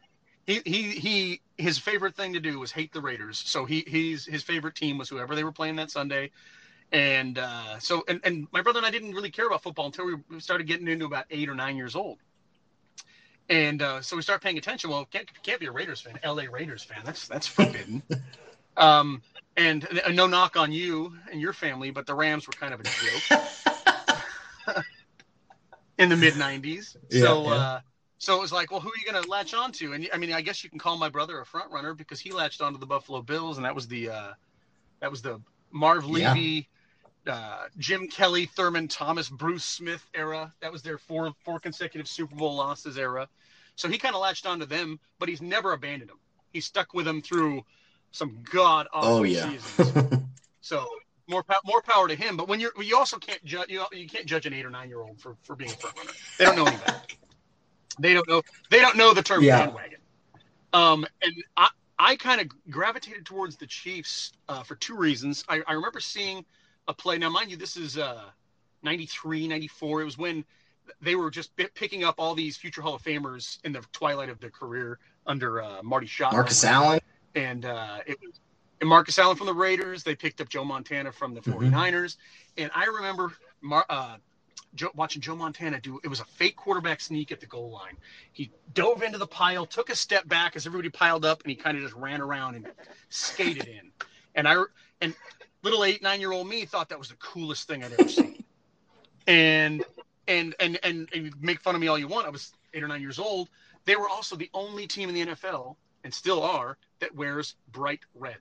he 0.45 0.61
he 0.65 0.81
he 0.91 1.41
his 1.57 1.77
favorite 1.77 2.15
thing 2.15 2.33
to 2.33 2.39
do 2.39 2.59
was 2.59 2.71
hate 2.71 2.91
the 2.93 3.01
Raiders. 3.01 3.37
So 3.45 3.65
he 3.65 3.83
he's 3.87 4.25
his 4.25 4.43
favorite 4.43 4.75
team 4.75 4.97
was 4.97 5.09
whoever 5.09 5.35
they 5.35 5.43
were 5.43 5.51
playing 5.51 5.75
that 5.77 5.91
Sunday. 5.91 6.31
And 6.91 7.37
uh, 7.37 7.79
so 7.79 8.03
and, 8.07 8.19
and 8.23 8.47
my 8.51 8.61
brother 8.61 8.79
and 8.79 8.85
I 8.85 8.91
didn't 8.91 9.13
really 9.13 9.31
care 9.31 9.47
about 9.47 9.63
football 9.63 9.87
until 9.87 10.05
we 10.29 10.39
started 10.39 10.67
getting 10.67 10.87
into 10.87 11.05
about 11.05 11.25
eight 11.29 11.49
or 11.49 11.55
nine 11.55 11.77
years 11.77 11.95
old. 11.95 12.19
And 13.49 13.81
uh, 13.81 14.01
so 14.01 14.15
we 14.15 14.21
start 14.21 14.41
paying 14.41 14.57
attention. 14.57 14.89
Well, 14.89 15.05
can't 15.05 15.27
can't 15.41 15.59
be 15.59 15.67
a 15.67 15.71
Raiders 15.71 16.01
fan, 16.01 16.19
L.A. 16.23 16.49
Raiders 16.49 16.83
fan. 16.83 17.01
That's 17.05 17.27
that's 17.27 17.47
forbidden. 17.47 18.03
um, 18.77 19.21
and, 19.55 19.87
and 20.05 20.15
no 20.15 20.27
knock 20.27 20.57
on 20.57 20.71
you 20.71 21.13
and 21.31 21.39
your 21.39 21.53
family, 21.53 21.89
but 21.89 22.05
the 22.05 22.13
Rams 22.13 22.45
were 22.45 22.53
kind 22.53 22.73
of 22.73 22.79
a 22.79 22.83
joke 22.83 23.47
in 25.97 26.09
the 26.09 26.15
mid 26.15 26.33
'90s. 26.33 26.97
Yeah, 27.09 27.21
so, 27.21 27.43
yeah. 27.43 27.49
uh, 27.49 27.79
so 28.19 28.37
it 28.37 28.41
was 28.41 28.51
like, 28.51 28.69
well, 28.69 28.81
who 28.81 28.89
are 28.89 28.97
you 28.97 29.11
going 29.11 29.23
to 29.23 29.29
latch 29.29 29.53
on 29.53 29.71
to? 29.73 29.93
And 29.93 30.09
I 30.13 30.17
mean, 30.17 30.33
I 30.33 30.41
guess 30.41 30.63
you 30.63 30.69
can 30.69 30.79
call 30.79 30.97
my 30.97 31.09
brother 31.09 31.39
a 31.39 31.45
front 31.45 31.71
runner 31.71 31.93
because 31.93 32.19
he 32.19 32.31
latched 32.31 32.61
onto 32.61 32.79
the 32.79 32.85
Buffalo 32.85 33.21
Bills, 33.21 33.57
and 33.57 33.65
that 33.65 33.73
was 33.73 33.87
the 33.87 34.09
uh, 34.09 34.33
that 34.99 35.09
was 35.09 35.21
the 35.21 35.39
Marv 35.71 36.05
Yeah. 36.05 36.33
Uh, 37.27 37.65
Jim 37.77 38.07
Kelly, 38.07 38.45
Thurman 38.45 38.87
Thomas, 38.87 39.29
Bruce 39.29 39.65
Smith 39.65 40.05
era. 40.13 40.53
That 40.61 40.71
was 40.71 40.81
their 40.81 40.97
four 40.97 41.31
four 41.43 41.59
consecutive 41.59 42.07
Super 42.07 42.35
Bowl 42.35 42.55
losses 42.55 42.97
era. 42.97 43.27
So 43.75 43.87
he 43.89 43.97
kind 43.97 44.15
of 44.15 44.21
latched 44.21 44.45
onto 44.45 44.65
them, 44.65 44.99
but 45.19 45.29
he's 45.29 45.41
never 45.41 45.73
abandoned 45.73 46.09
them. 46.09 46.19
He 46.53 46.61
stuck 46.61 46.93
with 46.93 47.05
them 47.05 47.21
through 47.21 47.63
some 48.11 48.39
god 48.51 48.87
awful 48.93 49.09
Oh 49.09 49.23
yeah. 49.23 49.51
seasons. 49.51 49.95
So 50.61 50.85
more 51.27 51.43
more 51.65 51.81
power 51.81 52.07
to 52.07 52.15
him. 52.15 52.37
But 52.37 52.47
when 52.47 52.59
you're 52.59 52.71
you 52.81 52.97
also 52.97 53.17
can't 53.17 53.43
judge 53.43 53.69
you, 53.69 53.83
you 53.91 54.07
can't 54.07 54.25
judge 54.25 54.45
an 54.45 54.53
eight 54.53 54.65
or 54.65 54.69
nine 54.69 54.89
year 54.89 55.01
old 55.01 55.19
for, 55.19 55.35
for 55.43 55.55
being 55.55 55.71
a 55.73 55.75
front 55.75 55.95
runner. 55.97 56.11
They 56.37 56.45
don't 56.45 56.55
know 56.55 56.67
any 56.67 56.77
better. 56.77 57.01
They 57.99 58.13
don't 58.13 58.27
know 58.27 58.41
they 58.69 58.79
don't 58.79 58.95
know 58.95 59.13
the 59.13 59.21
term 59.21 59.41
Yeah. 59.43 59.59
bandwagon. 59.59 59.99
Um, 60.73 61.05
and 61.21 61.33
I 61.57 61.69
I 61.99 62.15
kind 62.15 62.41
of 62.41 62.47
gravitated 62.69 63.25
towards 63.25 63.57
the 63.57 63.67
Chiefs 63.67 64.31
uh, 64.47 64.63
for 64.63 64.75
two 64.75 64.95
reasons. 64.95 65.43
I, 65.49 65.61
I 65.67 65.73
remember 65.73 65.99
seeing 65.99 66.45
a 66.87 66.93
play. 66.93 67.17
Now, 67.17 67.29
mind 67.29 67.51
you, 67.51 67.57
this 67.57 67.77
is 67.77 67.97
uh, 67.97 68.23
93, 68.83 69.47
94. 69.47 70.01
It 70.01 70.05
was 70.05 70.17
when 70.17 70.45
they 71.01 71.15
were 71.15 71.29
just 71.29 71.55
bi- 71.57 71.69
picking 71.73 72.03
up 72.03 72.15
all 72.17 72.33
these 72.35 72.55
future 72.57 72.81
Hall 72.81 72.95
of 72.95 73.01
Famers 73.03 73.59
in 73.63 73.73
the 73.73 73.81
twilight 73.91 74.29
of 74.29 74.39
their 74.39 74.49
career 74.49 74.99
under 75.25 75.61
uh, 75.61 75.83
Marty 75.83 76.07
Schottenheimer 76.07 76.31
Marcus 76.33 76.63
Allen. 76.63 76.99
and 77.35 77.65
uh, 77.65 77.97
it 78.05 78.17
was 78.25 78.39
and 78.79 78.87
Marcus 78.87 79.17
Allen 79.17 79.35
from 79.35 79.47
the 79.47 79.53
Raiders. 79.55 80.03
They 80.03 80.13
picked 80.15 80.39
up 80.39 80.49
Joe 80.49 80.63
Montana 80.63 81.11
from 81.11 81.33
the 81.33 81.41
Mhm. 81.41 81.71
49ers. 81.71 82.17
And 82.57 82.69
I 82.75 82.85
remember 82.85 83.33
Mar- 83.59 83.87
uh, 83.89 84.17
Joe, 84.75 84.91
watching 84.93 85.19
Joe 85.19 85.35
Montana 85.35 85.81
do 85.81 85.99
it 86.03 86.07
was 86.07 86.19
a 86.19 86.25
fake 86.25 86.55
quarterback 86.55 87.01
sneak 87.01 87.31
at 87.31 87.39
the 87.39 87.47
goal 87.47 87.71
line. 87.71 87.97
He 88.33 88.51
dove 88.75 89.01
into 89.01 89.17
the 89.17 89.25
pile, 89.25 89.65
took 89.65 89.89
a 89.89 89.95
step 89.95 90.27
back 90.27 90.55
as 90.55 90.67
everybody 90.67 90.89
piled 90.89 91.25
up, 91.25 91.41
and 91.41 91.49
he 91.49 91.55
kind 91.55 91.75
of 91.75 91.81
just 91.83 91.95
ran 91.95 92.21
around 92.21 92.53
and 92.55 92.67
skated 93.09 93.65
in. 93.65 93.91
And 94.35 94.47
I 94.47 94.61
and 95.01 95.15
little 95.69 95.83
eight 95.83 96.01
nine 96.01 96.19
year 96.19 96.31
old 96.31 96.47
me 96.47 96.65
thought 96.65 96.89
that 96.89 96.99
was 96.99 97.09
the 97.09 97.15
coolest 97.15 97.67
thing 97.67 97.83
I'd 97.83 97.93
ever 97.93 98.09
seen. 98.09 98.43
And 99.29 99.83
and 100.25 100.55
and 100.61 100.79
and, 100.83 101.09
and 101.13 101.33
make 101.41 101.59
fun 101.59 101.75
of 101.75 101.81
me 101.81 101.89
all 101.89 101.99
you 101.99 102.07
want. 102.07 102.25
I 102.25 102.29
was 102.29 102.53
eight 102.73 102.81
or 102.81 102.87
nine 102.87 103.01
years 103.01 103.19
old. 103.19 103.49
They 103.83 103.97
were 103.97 104.07
also 104.07 104.37
the 104.37 104.49
only 104.53 104.87
team 104.87 105.09
in 105.09 105.15
the 105.15 105.25
NFL 105.35 105.75
and 106.05 106.13
still 106.13 106.41
are 106.41 106.77
that 107.01 107.13
wears 107.13 107.55
bright 107.73 107.99
red, 108.15 108.37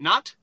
not 0.00 0.34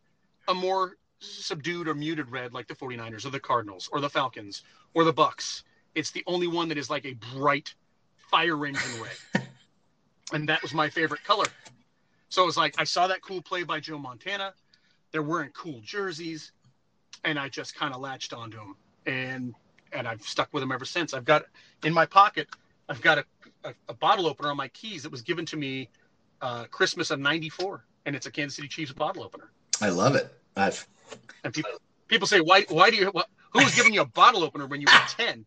a 0.47 0.53
more 0.53 0.95
subdued 1.20 1.89
or 1.89 1.93
muted 1.93 2.30
red 2.32 2.53
like 2.53 2.70
the 2.70 2.74
49ers 2.74 3.26
or 3.26 3.32
the 3.32 3.39
Cardinals 3.39 3.89
or 3.91 3.99
the 3.99 4.09
Falcons 4.09 4.61
or 4.93 5.03
the 5.03 5.11
Bucks. 5.11 5.66
It's 5.93 6.11
the 6.11 6.24
only 6.26 6.47
one 6.47 6.70
that 6.70 6.78
is 6.78 6.89
like 6.89 7.05
a 7.05 7.16
bright 7.34 7.74
fire 8.30 8.66
engine 8.66 9.01
red. 9.01 9.47
and 10.32 10.47
that 10.47 10.61
was 10.61 10.74
my 10.74 10.89
favorite 10.89 11.24
color. 11.26 11.47
So 12.30 12.43
it 12.43 12.45
was 12.45 12.57
like 12.57 12.76
I 12.78 12.84
saw 12.84 13.07
that 13.07 13.22
cool 13.22 13.41
play 13.41 13.63
by 13.63 13.80
Joe 13.80 13.97
Montana. 13.97 14.53
They're 15.16 15.24
wearing 15.24 15.51
cool 15.51 15.80
jerseys, 15.82 16.51
and 17.24 17.39
I 17.39 17.47
just 17.47 17.74
kind 17.74 17.93
of 17.93 18.01
latched 18.01 18.34
onto 18.34 18.57
them, 18.57 18.76
and 19.05 19.55
and 19.93 20.05
I've 20.05 20.22
stuck 20.24 20.49
with 20.51 20.59
them 20.59 20.74
ever 20.74 20.84
since. 20.84 21.13
I've 21.13 21.24
got 21.24 21.45
in 21.86 21.93
my 21.93 22.05
pocket, 22.05 22.49
I've 22.89 23.01
got 23.01 23.20
a, 23.20 23.26
a, 23.63 23.74
a 23.88 23.93
bottle 23.93 24.28
opener 24.28 24.49
on 24.49 24.57
my 24.57 24.68
keys 24.68 25.03
that 25.03 25.13
was 25.13 25.22
given 25.22 25.45
to 25.45 25.55
me 25.55 25.88
uh, 26.41 26.66
Christmas 26.66 27.11
of 27.11 27.22
'94, 27.22 27.86
and 28.05 28.13
it's 28.13 28.26
a 28.26 28.30
Kansas 28.30 28.57
City 28.57 28.68
Chiefs 28.68 28.91
bottle 28.91 29.24
opener. 29.24 29.51
I 29.80 29.88
love 29.88 30.16
it. 30.16 30.34
I've 30.57 30.86
and 31.45 31.53
people 31.53 31.72
people 32.09 32.28
say, 32.28 32.41
why 32.41 32.66
why 32.68 32.89
do 32.89 32.97
you 32.97 33.05
what, 33.05 33.30
who 33.53 33.63
was 33.63 33.74
giving 33.74 33.93
you 33.93 34.01
a 34.01 34.05
bottle 34.05 34.43
opener 34.43 34.68
when 34.68 34.82
you 34.82 34.88
were 34.91 34.99
ten? 35.07 35.45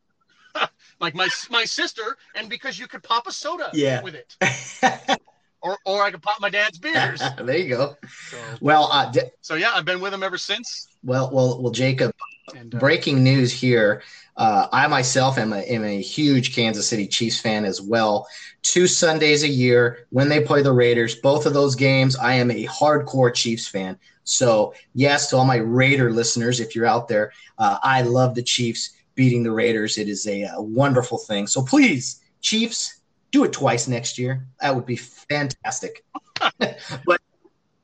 like 0.98 1.14
my 1.14 1.28
my 1.50 1.66
sister, 1.66 2.16
and 2.34 2.48
because 2.48 2.78
you 2.78 2.86
could 2.86 3.02
pop 3.02 3.26
a 3.26 3.32
soda 3.32 3.68
yeah. 3.74 4.00
with 4.00 4.14
it. 4.14 5.18
or, 5.62 5.78
or 5.84 6.02
I 6.02 6.10
could 6.10 6.22
pop 6.22 6.40
my 6.40 6.50
dad's 6.50 6.78
beers. 6.78 7.22
there 7.38 7.56
you 7.56 7.68
go. 7.68 7.96
So, 8.30 8.38
well, 8.60 8.88
uh, 8.92 9.10
d- 9.10 9.22
so 9.40 9.54
yeah, 9.54 9.72
I've 9.74 9.84
been 9.84 10.00
with 10.00 10.14
him 10.14 10.22
ever 10.22 10.38
since. 10.38 10.88
Well, 11.02 11.30
well, 11.32 11.60
well, 11.60 11.72
Jacob. 11.72 12.12
And, 12.54 12.74
uh, 12.74 12.78
breaking 12.78 13.22
news 13.22 13.52
here. 13.52 14.02
Uh, 14.36 14.68
I 14.72 14.86
myself 14.86 15.36
am 15.36 15.52
a, 15.52 15.58
am 15.58 15.84
a 15.84 16.00
huge 16.00 16.54
Kansas 16.54 16.88
City 16.88 17.06
Chiefs 17.06 17.40
fan 17.40 17.64
as 17.64 17.80
well. 17.80 18.26
Two 18.62 18.86
Sundays 18.86 19.42
a 19.42 19.48
year 19.48 20.06
when 20.10 20.28
they 20.28 20.40
play 20.42 20.62
the 20.62 20.72
Raiders, 20.72 21.16
both 21.16 21.44
of 21.44 21.54
those 21.54 21.74
games, 21.74 22.16
I 22.16 22.34
am 22.34 22.50
a 22.50 22.66
hardcore 22.66 23.34
Chiefs 23.34 23.68
fan. 23.68 23.98
So, 24.24 24.74
yes, 24.94 25.30
to 25.30 25.36
all 25.36 25.44
my 25.44 25.56
Raider 25.56 26.12
listeners, 26.12 26.60
if 26.60 26.76
you're 26.76 26.86
out 26.86 27.08
there, 27.08 27.32
uh, 27.58 27.78
I 27.82 28.02
love 28.02 28.34
the 28.34 28.42
Chiefs 28.42 28.90
beating 29.14 29.42
the 29.42 29.52
Raiders. 29.52 29.98
It 29.98 30.08
is 30.08 30.26
a, 30.26 30.42
a, 30.42 30.62
wonderful 30.62 31.18
thing. 31.18 31.46
So, 31.46 31.62
please, 31.62 32.20
Chiefs, 32.42 32.97
do 33.30 33.44
it 33.44 33.52
twice 33.52 33.88
next 33.88 34.18
year. 34.18 34.46
That 34.60 34.74
would 34.74 34.86
be 34.86 34.96
fantastic. 34.96 36.04
but 36.58 37.20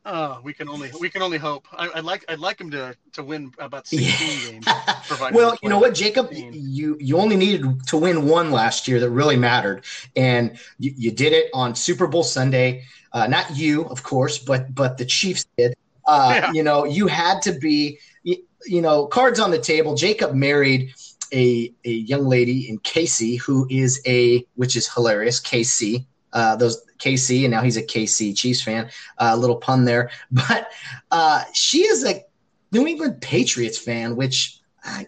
uh, 0.04 0.38
we 0.42 0.52
can 0.52 0.68
only 0.68 0.90
we 1.00 1.08
can 1.08 1.22
only 1.22 1.38
hope. 1.38 1.66
I, 1.72 1.88
would 1.94 2.04
like 2.04 2.24
I'd 2.28 2.38
like 2.38 2.60
him 2.60 2.70
to 2.72 2.94
to 3.12 3.22
win 3.22 3.52
about 3.58 3.86
sixteen 3.86 4.60
yeah. 4.66 5.00
games. 5.10 5.30
well, 5.32 5.56
you 5.62 5.68
know 5.70 5.78
what, 5.78 5.94
Jacob, 5.94 6.28
you 6.32 6.98
you 7.00 7.18
only 7.18 7.36
needed 7.36 7.86
to 7.86 7.96
win 7.96 8.28
one 8.28 8.50
last 8.50 8.86
year 8.86 9.00
that 9.00 9.10
really 9.10 9.36
mattered, 9.36 9.84
and 10.14 10.58
you, 10.78 10.92
you 10.96 11.10
did 11.10 11.32
it 11.32 11.50
on 11.54 11.74
Super 11.74 12.06
Bowl 12.06 12.22
Sunday. 12.22 12.84
Uh, 13.12 13.26
not 13.28 13.56
you, 13.56 13.84
of 13.86 14.02
course, 14.02 14.38
but 14.38 14.74
but 14.74 14.98
the 14.98 15.06
Chiefs 15.06 15.46
did. 15.56 15.74
Uh, 16.06 16.32
yeah. 16.34 16.52
You 16.52 16.62
know, 16.62 16.84
you 16.84 17.06
had 17.06 17.40
to 17.42 17.52
be, 17.52 17.98
you, 18.24 18.36
you, 18.66 18.82
know, 18.82 19.06
cards 19.06 19.40
on 19.40 19.50
the 19.50 19.58
table. 19.58 19.94
Jacob 19.94 20.34
married 20.34 20.92
a, 21.34 21.72
a 21.84 21.90
young 21.90 22.26
lady 22.26 22.68
in 22.68 22.78
Casey 22.78 23.36
who 23.36 23.66
is 23.68 24.00
a, 24.06 24.46
which 24.54 24.76
is 24.76 24.92
hilarious, 24.92 25.40
KC. 25.40 26.06
Uh, 26.32 26.56
those 26.56 26.84
KC, 26.98 27.42
and 27.42 27.52
now 27.52 27.62
he's 27.62 27.76
a 27.76 27.82
KC 27.82 28.36
Chiefs 28.36 28.62
fan. 28.62 28.90
A 29.18 29.26
uh, 29.26 29.36
little 29.36 29.56
pun 29.56 29.84
there, 29.84 30.10
but 30.32 30.68
uh, 31.10 31.44
she 31.52 31.82
is 31.82 32.04
a 32.04 32.24
New 32.72 32.86
England 32.86 33.20
Patriots 33.20 33.78
fan, 33.78 34.16
which 34.16 34.58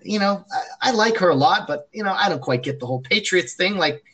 you 0.03 0.21
know 0.21 0.45
I, 0.81 0.91
I, 0.91 0.93
like 0.93 1.17
her 1.19 1.31
a 1.31 1.35
lot, 1.35 1.67
but 1.67 1.89
you 1.93 2.05
know 2.05 2.13
I 2.13 2.29
don't 2.29 2.41
quite 2.41 2.63
get 2.63 2.79
the 2.79 2.87
whole 2.87 3.01
Patriots 3.01 3.55
thing. 3.55 3.77
Like, 3.77 4.05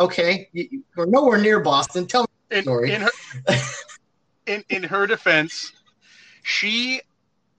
okay, 0.00 0.48
you, 0.52 0.82
we're 0.96 1.06
nowhere 1.06 1.38
near 1.38 1.60
Boston. 1.60 2.06
Tell 2.06 2.22
me 2.22 2.28
the 2.48 2.62
story. 2.62 2.92
In, 2.92 3.02
in 3.02 3.02
her, 3.02 3.56
in, 4.46 4.64
in 4.70 4.82
her 4.84 5.06
defense, 5.06 5.72
she 6.42 7.02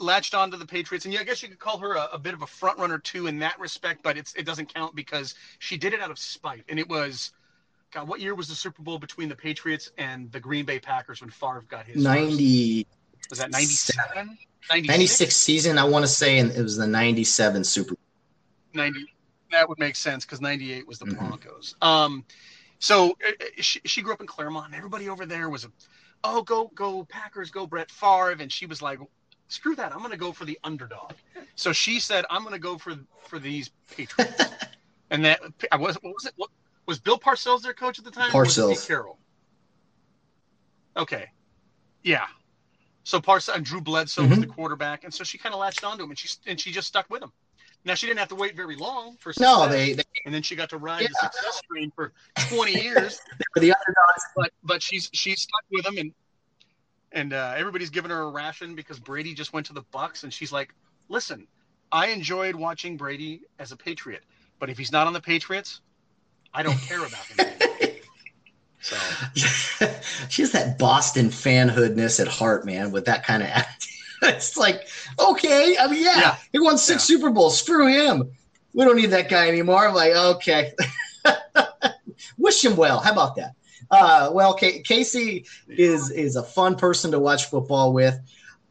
latched 0.03 0.35
onto 0.35 0.57
the 0.57 0.65
Patriots, 0.65 1.05
and 1.05 1.13
yeah, 1.13 1.21
I 1.21 1.23
guess 1.23 1.41
you 1.41 1.49
could 1.49 1.59
call 1.59 1.77
her 1.79 1.93
a, 1.93 2.09
a, 2.13 2.19
bit 2.19 2.33
of 2.33 2.41
a 2.41 2.47
front 2.47 2.77
runner 2.77 2.99
too 2.99 3.27
in 3.27 3.39
that 3.39 3.59
respect, 3.59 4.03
but 4.03 4.17
it's 4.17 4.33
it 4.35 4.45
doesn't 4.45 4.73
count 4.73 4.95
because 4.95 5.35
she 5.59 5.77
did 5.77 5.93
it 5.93 6.01
out 6.01 6.11
of 6.11 6.19
spite, 6.19 6.63
and 6.69 6.79
it 6.79 6.87
was. 6.87 7.31
God, 7.91 8.07
what 8.07 8.19
year 8.19 8.33
was 8.33 8.47
the 8.47 8.55
Super 8.55 8.81
Bowl 8.81 8.97
between 8.97 9.29
the 9.29 9.35
Patriots 9.35 9.91
and 9.99 10.31
the 10.31 10.39
Green 10.39 10.65
Bay 10.65 10.79
Packers 10.79 11.21
when 11.21 11.29
Favre 11.29 11.63
got 11.69 11.85
his? 11.85 12.03
Ninety. 12.03 12.85
First? 12.85 13.29
Was 13.29 13.39
that 13.39 13.51
ninety-seven? 13.51 14.37
96 14.71 15.35
season, 15.35 15.77
I 15.77 15.83
want 15.83 16.03
to 16.03 16.07
say, 16.07 16.39
and 16.39 16.51
it 16.51 16.61
was 16.61 16.77
the 16.77 16.87
97 16.87 17.63
Super 17.63 17.95
90. 18.73 19.05
That 19.51 19.69
would 19.69 19.77
make 19.77 19.95
sense 19.95 20.25
because 20.25 20.41
98 20.41 20.87
was 20.87 20.99
the 20.99 21.05
mm-hmm. 21.05 21.17
Broncos. 21.17 21.75
Um, 21.81 22.25
so 22.79 23.11
uh, 23.11 23.31
uh, 23.39 23.45
she, 23.61 23.81
she 23.85 24.01
grew 24.01 24.13
up 24.13 24.21
in 24.21 24.27
Claremont. 24.27 24.73
Everybody 24.73 25.09
over 25.09 25.25
there 25.25 25.49
was 25.49 25.65
a 25.65 25.71
oh, 26.23 26.41
go, 26.41 26.71
go 26.73 27.03
Packers, 27.03 27.51
go 27.51 27.67
Brett 27.67 27.91
Favre. 27.91 28.37
And 28.39 28.51
she 28.51 28.65
was 28.65 28.81
like, 28.81 28.99
screw 29.53 29.75
that. 29.75 29.93
I'm 29.93 29.99
going 29.99 30.11
to 30.11 30.17
go 30.17 30.31
for 30.31 30.45
the 30.45 30.59
underdog. 30.63 31.13
So 31.55 31.71
she 31.71 31.99
said, 31.99 32.25
I'm 32.29 32.41
going 32.41 32.53
to 32.53 32.59
go 32.59 32.77
for, 32.77 32.95
for 33.27 33.39
these 33.39 33.69
Patriots. 33.95 34.43
and 35.11 35.23
that, 35.25 35.39
I 35.71 35.77
was, 35.77 35.95
what 35.95 36.13
was 36.13 36.25
it? 36.25 36.33
What, 36.35 36.49
was 36.85 36.99
Bill 36.99 37.17
Parcells 37.17 37.61
their 37.61 37.73
coach 37.73 37.99
at 37.99 38.05
the 38.05 38.11
time? 38.11 38.31
Parcells. 38.31 38.85
Carroll. 38.87 39.17
Okay. 40.97 41.29
Yeah. 42.03 42.25
So 43.03 43.19
Parcells 43.21 43.55
and 43.55 43.65
Drew 43.65 43.79
Bledsoe 43.79 44.23
mm-hmm. 44.23 44.31
was 44.31 44.39
the 44.39 44.47
quarterback. 44.47 45.03
And 45.03 45.13
so 45.13 45.23
she 45.23 45.37
kind 45.37 45.53
of 45.53 45.61
latched 45.61 45.83
onto 45.83 46.03
him 46.03 46.09
and 46.09 46.19
she, 46.19 46.29
and 46.45 46.59
she 46.59 46.71
just 46.71 46.87
stuck 46.87 47.09
with 47.09 47.23
him. 47.23 47.31
Now 47.85 47.95
she 47.95 48.07
didn't 48.07 48.19
have 48.19 48.29
to 48.29 48.35
wait 48.35 48.55
very 48.55 48.75
long 48.75 49.17
for 49.17 49.33
success, 49.33 49.57
no, 49.57 49.67
they, 49.67 49.93
they 49.93 50.03
and 50.25 50.33
then 50.33 50.41
she 50.41 50.55
got 50.55 50.69
to 50.69 50.77
ride 50.77 51.01
yeah. 51.01 51.07
the 51.09 51.29
success 51.31 51.61
train 51.69 51.91
for 51.93 52.13
20 52.49 52.81
years. 52.81 53.19
were 53.55 53.59
the 53.59 53.73
underdogs, 53.73 54.23
but 54.35 54.51
but 54.63 54.81
she's 54.81 55.09
she's 55.11 55.41
stuck 55.41 55.63
with 55.69 55.85
him, 55.85 55.97
and 55.97 56.13
and 57.13 57.31
uh, 57.31 57.53
everybody's 57.55 57.89
giving 57.89 58.11
her 58.11 58.21
a 58.21 58.29
ration 58.29 58.75
because 58.75 58.99
Brady 58.99 59.33
just 59.33 59.53
went 59.53 59.67
to 59.67 59.73
the 59.73 59.83
Bucks, 59.91 60.23
and 60.23 60.33
she's 60.33 60.51
like, 60.51 60.73
"Listen, 61.09 61.47
I 61.91 62.07
enjoyed 62.07 62.55
watching 62.55 62.97
Brady 62.97 63.41
as 63.59 63.71
a 63.71 63.77
Patriot, 63.77 64.23
but 64.59 64.69
if 64.69 64.77
he's 64.77 64.91
not 64.91 65.07
on 65.07 65.13
the 65.13 65.21
Patriots, 65.21 65.81
I 66.53 66.63
don't 66.63 66.79
care 66.79 67.05
about 67.05 67.25
him." 67.25 67.47
so 68.81 68.95
she 70.29 70.41
has 70.41 70.51
that 70.51 70.77
Boston 70.77 71.27
fanhoodness 71.27 72.19
at 72.19 72.27
heart, 72.27 72.65
man, 72.65 72.91
with 72.91 73.05
that 73.05 73.25
kind 73.25 73.43
of 73.43 73.49
attitude. 73.49 73.89
it's 74.23 74.57
like, 74.57 74.87
okay, 75.19 75.77
I 75.79 75.87
mean, 75.87 76.03
yeah, 76.03 76.19
yeah. 76.19 76.35
he 76.51 76.59
won 76.59 76.77
six 76.77 77.09
yeah. 77.09 77.15
Super 77.15 77.29
Bowls. 77.29 77.57
Screw 77.59 77.87
him. 77.87 78.31
We 78.73 78.85
don't 78.85 78.95
need 78.95 79.11
that 79.11 79.29
guy 79.29 79.47
anymore. 79.47 79.87
I'm 79.87 79.93
like, 79.93 80.13
okay. 80.13 80.73
Wish 82.37 82.65
him 82.65 82.75
well. 82.75 82.99
How 82.99 83.11
about 83.11 83.35
that? 83.35 83.53
Uh, 83.93 84.31
well, 84.33 84.55
K- 84.55 84.81
Casey 84.81 85.45
is 85.67 86.09
is 86.09 86.35
a 86.35 86.41
fun 86.41 86.75
person 86.75 87.11
to 87.11 87.19
watch 87.19 87.45
football 87.45 87.93
with. 87.93 88.19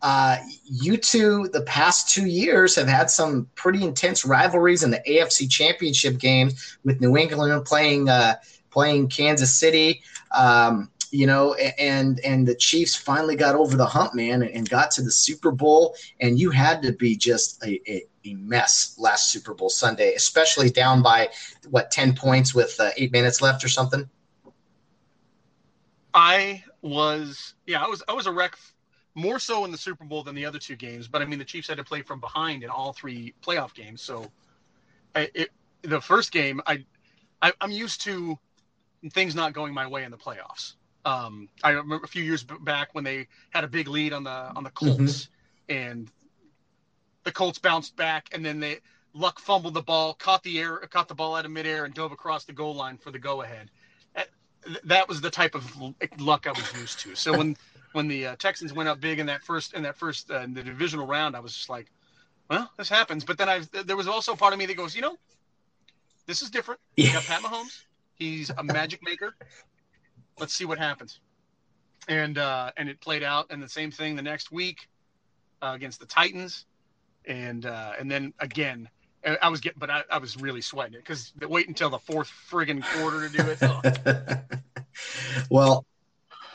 Uh, 0.02 0.38
you 0.64 0.96
two, 0.96 1.48
the 1.52 1.62
past 1.62 2.12
two 2.12 2.26
years, 2.26 2.74
have 2.74 2.88
had 2.88 3.08
some 3.08 3.48
pretty 3.54 3.84
intense 3.84 4.24
rivalries 4.24 4.82
in 4.82 4.90
the 4.90 5.00
AFC 5.08 5.48
Championship 5.48 6.18
games 6.18 6.76
with 6.84 7.00
New 7.00 7.16
England 7.16 7.64
playing 7.64 8.08
uh, 8.08 8.34
playing 8.70 9.08
Kansas 9.08 9.54
City. 9.54 10.02
Um, 10.36 10.90
you 11.12 11.28
know, 11.28 11.54
and 11.54 12.18
and 12.24 12.48
the 12.48 12.56
Chiefs 12.56 12.96
finally 12.96 13.36
got 13.36 13.54
over 13.54 13.76
the 13.76 13.86
hump, 13.86 14.14
man, 14.16 14.42
and 14.42 14.68
got 14.68 14.90
to 14.92 15.02
the 15.02 15.12
Super 15.12 15.52
Bowl. 15.52 15.94
And 16.18 16.36
you 16.36 16.50
had 16.50 16.82
to 16.82 16.92
be 16.94 17.16
just 17.16 17.62
a, 17.62 17.80
a, 17.88 18.04
a 18.24 18.34
mess 18.34 18.96
last 18.98 19.30
Super 19.30 19.54
Bowl 19.54 19.70
Sunday, 19.70 20.14
especially 20.14 20.68
down 20.68 21.00
by 21.00 21.28
what 21.70 21.92
ten 21.92 22.12
points 22.12 22.56
with 22.56 22.74
uh, 22.80 22.90
eight 22.96 23.12
minutes 23.12 23.40
left 23.40 23.62
or 23.62 23.68
something. 23.68 24.10
I 26.14 26.64
was, 26.82 27.54
yeah, 27.66 27.82
I 27.82 27.88
was, 27.88 28.02
I 28.08 28.12
was 28.12 28.26
a 28.26 28.32
wreck 28.32 28.56
more 29.14 29.38
so 29.38 29.64
in 29.64 29.70
the 29.70 29.78
Super 29.78 30.04
Bowl 30.04 30.22
than 30.22 30.34
the 30.34 30.44
other 30.44 30.58
two 30.58 30.76
games. 30.76 31.08
But 31.08 31.22
I 31.22 31.24
mean, 31.24 31.38
the 31.38 31.44
Chiefs 31.44 31.68
had 31.68 31.78
to 31.78 31.84
play 31.84 32.02
from 32.02 32.20
behind 32.20 32.62
in 32.62 32.70
all 32.70 32.92
three 32.92 33.34
playoff 33.42 33.74
games. 33.74 34.02
So, 34.02 34.30
I, 35.14 35.30
it, 35.34 35.50
the 35.82 36.00
first 36.00 36.32
game, 36.32 36.60
I, 36.66 36.84
I, 37.40 37.52
I'm 37.60 37.70
used 37.70 38.00
to 38.02 38.38
things 39.10 39.34
not 39.34 39.52
going 39.52 39.74
my 39.74 39.86
way 39.86 40.04
in 40.04 40.10
the 40.10 40.16
playoffs. 40.16 40.74
Um, 41.04 41.48
I 41.64 41.70
remember 41.70 42.04
a 42.04 42.08
few 42.08 42.22
years 42.22 42.44
back 42.44 42.94
when 42.94 43.04
they 43.04 43.26
had 43.50 43.64
a 43.64 43.68
big 43.68 43.88
lead 43.88 44.12
on 44.12 44.22
the 44.22 44.30
on 44.30 44.62
the 44.62 44.70
Colts, 44.70 45.28
mm-hmm. 45.68 45.72
and 45.74 46.10
the 47.24 47.32
Colts 47.32 47.58
bounced 47.58 47.96
back, 47.96 48.28
and 48.32 48.44
then 48.44 48.60
they 48.60 48.78
Luck 49.14 49.38
fumbled 49.38 49.74
the 49.74 49.82
ball, 49.82 50.14
caught 50.14 50.42
the 50.42 50.58
air, 50.58 50.78
caught 50.90 51.08
the 51.08 51.14
ball 51.14 51.34
out 51.34 51.44
of 51.44 51.50
midair, 51.50 51.84
and 51.84 51.92
dove 51.92 52.12
across 52.12 52.44
the 52.44 52.52
goal 52.52 52.74
line 52.74 52.96
for 52.96 53.10
the 53.10 53.18
go 53.18 53.42
ahead. 53.42 53.70
That 54.84 55.08
was 55.08 55.20
the 55.20 55.30
type 55.30 55.54
of 55.54 55.76
luck 56.18 56.46
I 56.46 56.52
was 56.52 56.72
used 56.72 57.00
to. 57.00 57.14
So 57.14 57.36
when 57.36 57.56
when 57.92 58.08
the 58.08 58.26
uh, 58.28 58.36
Texans 58.36 58.72
went 58.72 58.88
up 58.88 59.00
big 59.00 59.18
in 59.18 59.26
that 59.26 59.42
first 59.42 59.74
in 59.74 59.82
that 59.82 59.96
first 59.96 60.30
uh, 60.30 60.40
in 60.40 60.54
the 60.54 60.62
divisional 60.62 61.06
round, 61.06 61.36
I 61.36 61.40
was 61.40 61.54
just 61.54 61.68
like, 61.68 61.90
well, 62.48 62.70
this 62.78 62.88
happens. 62.88 63.24
But 63.24 63.38
then 63.38 63.48
I 63.48 63.60
there 63.84 63.96
was 63.96 64.08
also 64.08 64.34
part 64.36 64.52
of 64.52 64.58
me 64.58 64.66
that 64.66 64.76
goes, 64.76 64.94
you 64.94 65.02
know, 65.02 65.16
This 66.26 66.42
is 66.42 66.50
different. 66.50 66.80
You 66.96 67.12
got 67.12 67.24
Pat 67.26 67.42
Mahomes. 67.42 67.84
He's 68.14 68.50
a 68.50 68.62
magic 68.62 69.02
maker. 69.02 69.34
Let's 70.38 70.54
see 70.54 70.64
what 70.64 70.78
happens. 70.78 71.20
And 72.08 72.38
uh, 72.38 72.72
and 72.76 72.88
it 72.88 73.00
played 73.00 73.22
out, 73.22 73.46
and 73.50 73.62
the 73.62 73.68
same 73.68 73.90
thing 73.90 74.16
the 74.16 74.22
next 74.22 74.50
week 74.52 74.88
uh, 75.62 75.72
against 75.74 76.00
the 76.00 76.06
Titans, 76.06 76.66
and 77.26 77.66
uh, 77.66 77.92
and 77.98 78.10
then 78.10 78.32
again. 78.38 78.88
I 79.24 79.48
was 79.48 79.60
getting, 79.60 79.78
but 79.78 79.90
I, 79.90 80.02
I 80.10 80.18
was 80.18 80.36
really 80.36 80.60
sweating 80.60 80.94
it 80.94 80.98
because 80.98 81.32
wait 81.40 81.68
until 81.68 81.90
the 81.90 81.98
fourth 81.98 82.30
friggin' 82.50 82.82
quarter 82.82 83.28
to 83.28 83.36
do 83.36 83.56
it. 83.60 84.40
Well, 85.50 85.86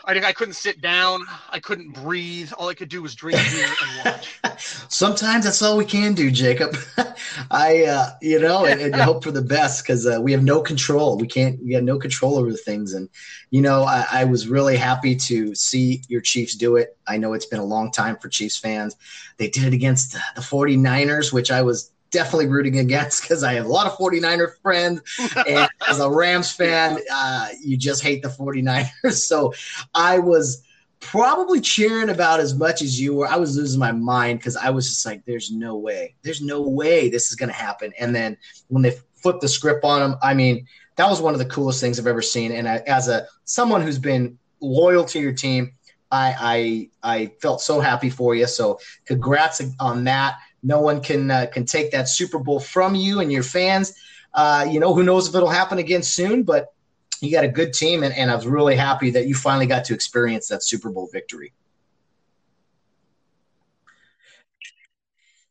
I, 0.07 0.13
I 0.13 0.31
couldn't 0.31 0.53
sit 0.53 0.79
down. 0.79 1.25
I 1.49 1.59
couldn't 1.59 1.91
breathe. 1.91 2.51
All 2.57 2.69
I 2.69 2.73
could 2.73 2.87
do 2.87 3.01
was 3.01 3.13
drink 3.13 3.39
beer 3.51 3.67
and 3.67 4.05
watch. 4.05 4.39
Sometimes 4.89 5.43
that's 5.43 5.61
all 5.61 5.77
we 5.77 5.85
can 5.85 6.13
do, 6.13 6.31
Jacob. 6.31 6.77
I, 7.51 7.83
uh, 7.83 8.09
you 8.21 8.39
know, 8.39 8.65
and, 8.65 8.79
and, 8.79 8.95
hope 8.95 9.23
for 9.23 9.31
the 9.31 9.41
best 9.41 9.83
because 9.83 10.07
uh, 10.07 10.19
we 10.21 10.31
have 10.31 10.43
no 10.43 10.61
control. 10.61 11.17
We 11.17 11.27
can't. 11.27 11.61
We 11.63 11.73
have 11.73 11.83
no 11.83 11.99
control 11.99 12.37
over 12.37 12.51
the 12.51 12.57
things. 12.57 12.93
And 12.93 13.09
you 13.49 13.61
know, 13.61 13.83
I, 13.83 14.05
I 14.11 14.23
was 14.23 14.47
really 14.47 14.77
happy 14.77 15.15
to 15.15 15.53
see 15.53 16.01
your 16.07 16.21
Chiefs 16.21 16.55
do 16.55 16.77
it. 16.77 16.97
I 17.05 17.17
know 17.17 17.33
it's 17.33 17.45
been 17.45 17.59
a 17.59 17.65
long 17.65 17.91
time 17.91 18.17
for 18.17 18.29
Chiefs 18.29 18.57
fans. 18.57 18.95
They 19.37 19.49
did 19.49 19.65
it 19.65 19.73
against 19.73 20.13
the 20.13 20.41
49ers, 20.41 21.33
which 21.33 21.51
I 21.51 21.61
was 21.61 21.91
definitely 22.11 22.47
rooting 22.47 22.79
against 22.79 23.21
because 23.21 23.43
I 23.43 23.53
have 23.53 23.65
a 23.65 23.69
lot 23.69 23.87
of 23.87 23.97
49er 23.97 24.59
friends. 24.61 25.01
And 25.47 25.69
as 25.87 25.99
a 25.99 26.09
Rams 26.09 26.51
fan, 26.51 26.99
uh, 27.11 27.49
you 27.61 27.77
just 27.77 28.03
hate 28.03 28.21
the 28.21 28.29
49ers. 28.29 28.87
So 29.27 29.53
I 29.93 30.19
was 30.19 30.63
probably 30.99 31.61
cheering 31.61 32.09
about 32.09 32.39
as 32.39 32.55
much 32.55 32.81
as 32.81 32.99
you 32.99 33.15
were. 33.15 33.27
I 33.27 33.37
was 33.37 33.57
losing 33.57 33.79
my 33.79 33.91
mind 33.91 34.39
because 34.39 34.55
I 34.55 34.69
was 34.69 34.89
just 34.89 35.05
like, 35.05 35.23
there's 35.25 35.51
no 35.51 35.75
way. 35.77 36.15
There's 36.23 36.41
no 36.41 36.61
way 36.61 37.09
this 37.09 37.29
is 37.29 37.35
going 37.35 37.49
to 37.49 37.55
happen. 37.55 37.93
And 37.99 38.15
then 38.15 38.37
when 38.67 38.83
they 38.83 38.95
flipped 39.15 39.41
the 39.41 39.47
script 39.47 39.83
on 39.83 39.99
them, 39.99 40.19
I 40.21 40.33
mean, 40.33 40.65
that 40.95 41.09
was 41.09 41.21
one 41.21 41.33
of 41.33 41.39
the 41.39 41.45
coolest 41.45 41.79
things 41.79 41.99
I've 41.99 42.07
ever 42.07 42.21
seen. 42.21 42.51
And 42.51 42.67
I, 42.67 42.77
as 42.87 43.07
a 43.07 43.27
someone 43.45 43.81
who's 43.81 43.99
been 43.99 44.37
loyal 44.61 45.05
to 45.05 45.19
your 45.19 45.33
team, 45.33 45.73
I, 46.11 46.89
I 47.03 47.17
I 47.17 47.25
felt 47.41 47.61
so 47.61 47.79
happy 47.79 48.09
for 48.09 48.35
you. 48.35 48.47
So 48.47 48.79
congrats 49.05 49.61
on 49.79 50.03
that. 50.05 50.37
No 50.63 50.81
one 50.81 51.01
can 51.01 51.29
uh, 51.29 51.47
can 51.51 51.65
take 51.65 51.91
that 51.91 52.09
Super 52.09 52.39
Bowl 52.39 52.59
from 52.59 52.95
you 52.95 53.19
and 53.19 53.31
your 53.31 53.43
fans. 53.43 53.93
Uh, 54.33 54.67
you 54.69 54.79
know, 54.79 54.93
who 54.93 55.03
knows 55.03 55.27
if 55.29 55.35
it'll 55.35 55.49
happen 55.49 55.77
again 55.77 56.03
soon, 56.03 56.43
but 56.43 56.67
you 57.21 57.31
got 57.31 57.43
a 57.43 57.49
good 57.49 57.73
team, 57.73 58.03
and, 58.03 58.13
and 58.13 58.29
I 58.29 58.35
was 58.35 58.45
really 58.45 58.75
happy 58.75 59.09
that 59.11 59.27
you 59.27 59.35
finally 59.35 59.65
got 59.65 59.85
to 59.85 59.93
experience 59.93 60.47
that 60.49 60.63
Super 60.63 60.89
Bowl 60.89 61.09
victory. 61.11 61.53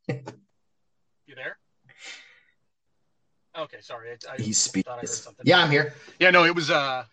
you 0.08 1.34
there? 1.34 1.58
Okay, 3.58 3.78
sorry. 3.80 4.10
I, 4.10 4.32
I 4.32 4.36
He's 4.42 4.58
speaking. 4.58 4.92
Yeah, 5.42 5.58
I'm 5.58 5.70
here. 5.70 5.94
Yeah, 6.20 6.30
no, 6.30 6.44
it 6.44 6.54
was 6.54 6.70
uh 6.70 7.04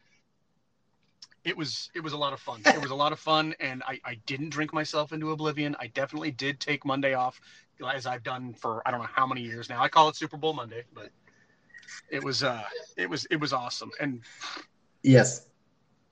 it 1.44 1.58
was 1.58 1.90
it 1.94 2.02
was 2.02 2.14
a 2.14 2.18
lot 2.18 2.34
of 2.34 2.40
fun. 2.40 2.62
It 2.66 2.82
was 2.82 2.92
a 2.92 2.96
lot 2.96 3.12
of 3.12 3.20
fun, 3.20 3.54
and 3.60 3.84
I, 3.84 4.00
I 4.06 4.16
didn't 4.26 4.50
drink 4.50 4.74
myself 4.74 5.12
into 5.12 5.32
oblivion. 5.32 5.76
I 5.80 5.88
definitely 5.88 6.32
did 6.32 6.60
take 6.60 6.86
Monday 6.86 7.14
off, 7.14 7.42
as 7.94 8.06
I've 8.06 8.24
done 8.24 8.54
for 8.54 8.82
I 8.86 8.92
don't 8.92 9.02
know 9.02 9.10
how 9.14 9.26
many 9.28 9.42
years 9.42 9.70
now. 9.70 9.82
I 9.82 9.90
call 9.90 10.10
it 10.10 10.16
Super 10.16 10.38
Bowl 10.38 10.54
Monday, 10.54 10.84
but 10.94 11.10
it 12.10 12.24
was 12.24 12.44
uh 12.44 12.64
it 12.98 13.10
was 13.10 13.26
it 13.26 13.38
was 13.38 13.54
awesome, 13.54 13.92
and 14.00 14.22
yes, 15.02 15.46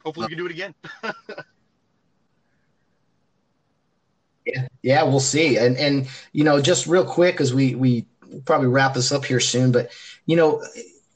hopefully 0.04 0.26
we 0.26 0.30
can 0.30 0.38
do 0.38 0.46
it 0.46 0.52
again. 0.52 0.74
yeah, 4.46 4.68
yeah, 4.82 5.04
we'll 5.04 5.20
see. 5.20 5.58
And 5.58 5.78
and 5.78 6.08
you 6.34 6.44
know, 6.44 6.62
just 6.62 6.88
real 6.88 7.06
quick, 7.06 7.40
as 7.42 7.54
we 7.54 7.76
we 7.76 8.06
probably 8.46 8.68
wrap 8.68 8.94
this 8.94 9.12
up 9.12 9.26
here 9.26 9.40
soon, 9.40 9.72
but 9.72 9.92
you 10.26 10.36
know, 10.36 10.64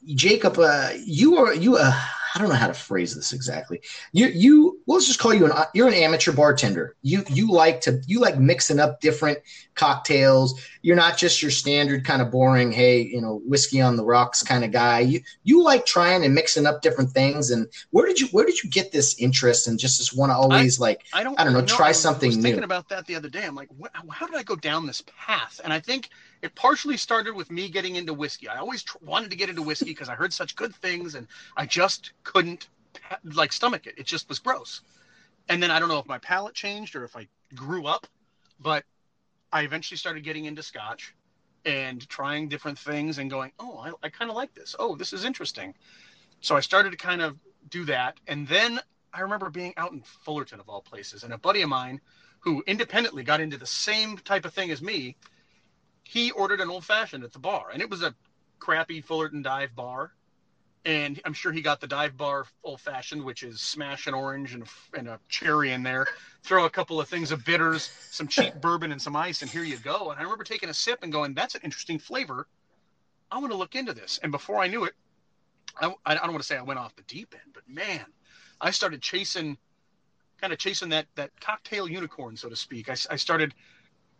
Jacob, 0.06 0.58
uh, 0.58 0.90
you 1.04 1.36
are 1.36 1.54
you 1.54 1.76
uh 1.76 2.00
I 2.36 2.38
don't 2.38 2.50
know 2.50 2.54
how 2.54 2.66
to 2.66 2.74
phrase 2.74 3.16
this 3.16 3.32
exactly. 3.32 3.80
You 4.12 4.26
you 4.26 4.78
let's 4.86 5.06
just 5.06 5.18
call 5.18 5.32
you 5.32 5.46
an 5.46 5.52
you're 5.72 5.88
an 5.88 5.94
amateur 5.94 6.32
bartender. 6.32 6.94
You 7.00 7.24
you 7.30 7.50
like 7.50 7.80
to 7.82 8.02
you 8.06 8.20
like 8.20 8.38
mixing 8.38 8.78
up 8.78 9.00
different 9.00 9.38
cocktails. 9.74 10.60
You're 10.82 10.96
not 10.96 11.16
just 11.16 11.40
your 11.40 11.50
standard 11.50 12.04
kind 12.04 12.20
of 12.20 12.30
boring, 12.30 12.72
hey, 12.72 13.00
you 13.00 13.22
know, 13.22 13.40
whiskey 13.46 13.80
on 13.80 13.96
the 13.96 14.04
rocks 14.04 14.42
kind 14.42 14.64
of 14.64 14.70
guy. 14.70 15.00
You 15.00 15.22
you 15.44 15.64
like 15.64 15.86
trying 15.86 16.26
and 16.26 16.34
mixing 16.34 16.66
up 16.66 16.82
different 16.82 17.12
things. 17.12 17.50
And 17.50 17.68
where 17.88 18.06
did 18.06 18.20
you 18.20 18.26
where 18.32 18.44
did 18.44 18.62
you 18.62 18.68
get 18.68 18.92
this 18.92 19.18
interest 19.18 19.66
and 19.66 19.78
just 19.78 19.96
just 19.96 20.14
want 20.14 20.28
to 20.28 20.36
always 20.36 20.78
I, 20.78 20.82
like 20.82 21.06
I 21.14 21.22
don't 21.22 21.40
I 21.40 21.44
don't 21.44 21.54
know, 21.54 21.60
know 21.60 21.66
try 21.66 21.92
something 21.92 22.26
I 22.26 22.28
was 22.28 22.36
new. 22.36 22.42
Thinking 22.42 22.64
about 22.64 22.90
that 22.90 23.06
the 23.06 23.14
other 23.14 23.30
day, 23.30 23.46
I'm 23.46 23.54
like, 23.54 23.70
how 24.10 24.26
did 24.26 24.36
I 24.36 24.42
go 24.42 24.56
down 24.56 24.86
this 24.86 25.02
path? 25.16 25.58
And 25.64 25.72
I 25.72 25.80
think 25.80 26.10
it 26.46 26.54
partially 26.54 26.96
started 26.96 27.34
with 27.34 27.50
me 27.50 27.68
getting 27.68 27.96
into 27.96 28.14
whiskey. 28.14 28.48
I 28.48 28.58
always 28.58 28.84
tr- 28.84 28.98
wanted 29.02 29.30
to 29.30 29.36
get 29.36 29.50
into 29.50 29.62
whiskey 29.62 29.86
because 29.86 30.08
I 30.08 30.14
heard 30.14 30.32
such 30.32 30.54
good 30.54 30.74
things, 30.76 31.16
and 31.16 31.26
I 31.56 31.66
just 31.66 32.12
couldn't 32.22 32.68
like 33.24 33.52
stomach 33.52 33.86
it. 33.86 33.94
It 33.98 34.06
just 34.06 34.28
was 34.28 34.38
gross. 34.38 34.80
And 35.48 35.60
then 35.60 35.72
I 35.72 35.80
don't 35.80 35.88
know 35.88 35.98
if 35.98 36.06
my 36.06 36.18
palate 36.18 36.54
changed 36.54 36.94
or 36.94 37.04
if 37.04 37.16
I 37.16 37.26
grew 37.54 37.86
up, 37.86 38.06
but 38.60 38.84
I 39.52 39.62
eventually 39.62 39.98
started 39.98 40.22
getting 40.22 40.44
into 40.44 40.62
scotch 40.62 41.14
and 41.64 42.08
trying 42.08 42.48
different 42.48 42.78
things 42.78 43.18
and 43.18 43.28
going, 43.28 43.50
oh, 43.58 43.78
I, 43.78 44.06
I 44.06 44.08
kind 44.08 44.30
of 44.30 44.36
like 44.36 44.54
this. 44.54 44.76
Oh, 44.78 44.94
this 44.94 45.12
is 45.12 45.24
interesting. 45.24 45.74
So 46.40 46.56
I 46.56 46.60
started 46.60 46.90
to 46.92 46.96
kind 46.96 47.22
of 47.22 47.36
do 47.70 47.84
that. 47.86 48.20
And 48.28 48.46
then 48.46 48.78
I 49.12 49.20
remember 49.20 49.50
being 49.50 49.74
out 49.76 49.90
in 49.92 50.02
Fullerton, 50.24 50.60
of 50.60 50.68
all 50.68 50.80
places, 50.80 51.24
and 51.24 51.32
a 51.32 51.38
buddy 51.38 51.62
of 51.62 51.68
mine 51.68 52.00
who 52.38 52.62
independently 52.68 53.24
got 53.24 53.40
into 53.40 53.56
the 53.56 53.66
same 53.66 54.16
type 54.18 54.44
of 54.44 54.54
thing 54.54 54.70
as 54.70 54.80
me 54.80 55.16
he 56.08 56.30
ordered 56.30 56.60
an 56.60 56.70
old 56.70 56.84
fashioned 56.84 57.24
at 57.24 57.32
the 57.32 57.38
bar, 57.40 57.70
and 57.72 57.82
it 57.82 57.90
was 57.90 58.02
a 58.02 58.14
crappy 58.60 59.00
Fullerton 59.00 59.42
dive 59.42 59.74
bar. 59.74 60.12
And 60.84 61.20
I'm 61.24 61.32
sure 61.32 61.50
he 61.50 61.62
got 61.62 61.80
the 61.80 61.88
dive 61.88 62.16
bar 62.16 62.46
old 62.62 62.80
fashioned, 62.80 63.24
which 63.24 63.42
is 63.42 63.60
smash 63.60 64.06
an 64.06 64.14
orange 64.14 64.54
and 64.54 64.62
a, 64.62 64.66
and 64.96 65.08
a 65.08 65.18
cherry 65.28 65.72
in 65.72 65.82
there, 65.82 66.06
throw 66.44 66.64
a 66.64 66.70
couple 66.70 67.00
of 67.00 67.08
things 67.08 67.32
of 67.32 67.44
bitters, 67.44 67.90
some 68.12 68.28
cheap 68.28 68.54
bourbon, 68.60 68.92
and 68.92 69.02
some 69.02 69.16
ice, 69.16 69.42
and 69.42 69.50
here 69.50 69.64
you 69.64 69.78
go. 69.78 70.12
And 70.12 70.20
I 70.20 70.22
remember 70.22 70.44
taking 70.44 70.68
a 70.68 70.74
sip 70.74 71.00
and 71.02 71.10
going, 71.10 71.34
"That's 71.34 71.56
an 71.56 71.62
interesting 71.64 71.98
flavor. 71.98 72.46
I 73.32 73.38
want 73.38 73.50
to 73.50 73.58
look 73.58 73.74
into 73.74 73.92
this." 73.92 74.20
And 74.22 74.30
before 74.30 74.58
I 74.58 74.68
knew 74.68 74.84
it, 74.84 74.94
I, 75.80 75.92
I 76.06 76.14
don't 76.14 76.30
want 76.30 76.42
to 76.42 76.46
say 76.46 76.56
I 76.56 76.62
went 76.62 76.78
off 76.78 76.94
the 76.94 77.02
deep 77.02 77.34
end, 77.34 77.52
but 77.52 77.68
man, 77.68 78.06
I 78.60 78.70
started 78.70 79.02
chasing, 79.02 79.58
kind 80.40 80.52
of 80.52 80.60
chasing 80.60 80.90
that 80.90 81.06
that 81.16 81.32
cocktail 81.40 81.88
unicorn, 81.88 82.36
so 82.36 82.48
to 82.48 82.54
speak. 82.54 82.88
I, 82.88 82.96
I 83.10 83.16
started 83.16 83.54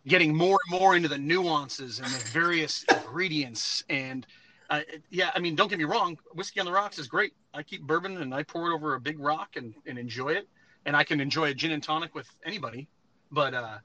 getting 0.05 0.35
more 0.35 0.57
and 0.69 0.79
more 0.79 0.95
into 0.95 1.07
the 1.07 1.17
nuances 1.17 1.99
and 1.99 2.07
the 2.13 2.19
various 2.19 2.83
ingredients. 2.89 3.83
And 3.89 4.25
uh, 4.69 4.81
yeah 5.09 5.31
i 5.33 5.39
mean 5.39 5.55
don't 5.55 5.69
get 5.69 5.77
me 5.77 5.85
wrong 5.85 6.17
whiskey 6.33 6.59
on 6.59 6.65
the 6.65 6.71
rocks 6.71 6.99
is 6.99 7.07
great. 7.07 7.33
I 7.53 7.63
keep 7.63 7.83
bourbon 7.83 8.17
and 8.17 8.33
i 8.33 8.43
pour 8.43 8.69
it 8.69 8.75
over 8.75 8.95
a 8.95 8.99
big 8.99 9.19
rock 9.19 9.55
and, 9.55 9.73
and 9.85 9.97
enjoy 9.97 10.29
it. 10.29 10.47
And 10.85 10.95
i 10.95 11.03
can 11.03 11.19
enjoy 11.19 11.51
a 11.51 11.53
gin 11.53 11.71
and 11.71 11.81
tonic 11.81 12.13
with 12.13 12.29
anybody. 12.45 12.87
But 13.31 13.53
uh 13.53 13.77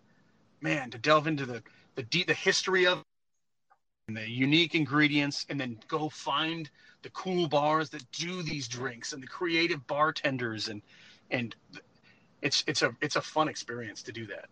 man 0.61 0.91
to 0.91 0.99
delve 0.99 1.27
into 1.27 1.47
the 1.47 1.63
the 1.95 2.03
deep 2.05 2.27
the 2.27 2.35
history 2.35 2.87
of 2.87 3.03
and 4.09 4.17
the 4.17 4.29
unique 4.29 4.75
ingredients 4.75 5.47
and 5.49 5.61
then 5.61 5.79
go 5.89 6.09
find 6.09 6.69
the 7.03 7.11
cool 7.11 7.49
bars 7.49 7.91
that 7.91 8.11
do 8.13 8.43
these 8.43 8.67
drinks 8.69 9.13
and 9.13 9.23
the 9.23 9.27
creative 9.27 9.87
bartenders 9.87 10.69
and 10.69 10.83
and 11.31 11.55
it's 12.41 12.65
it's 12.67 12.83
a 12.83 12.95
it's 13.01 13.17
a 13.17 13.23
fun 13.23 13.49
experience 13.49 14.03
to 14.03 14.13
do 14.13 14.27
that 14.27 14.47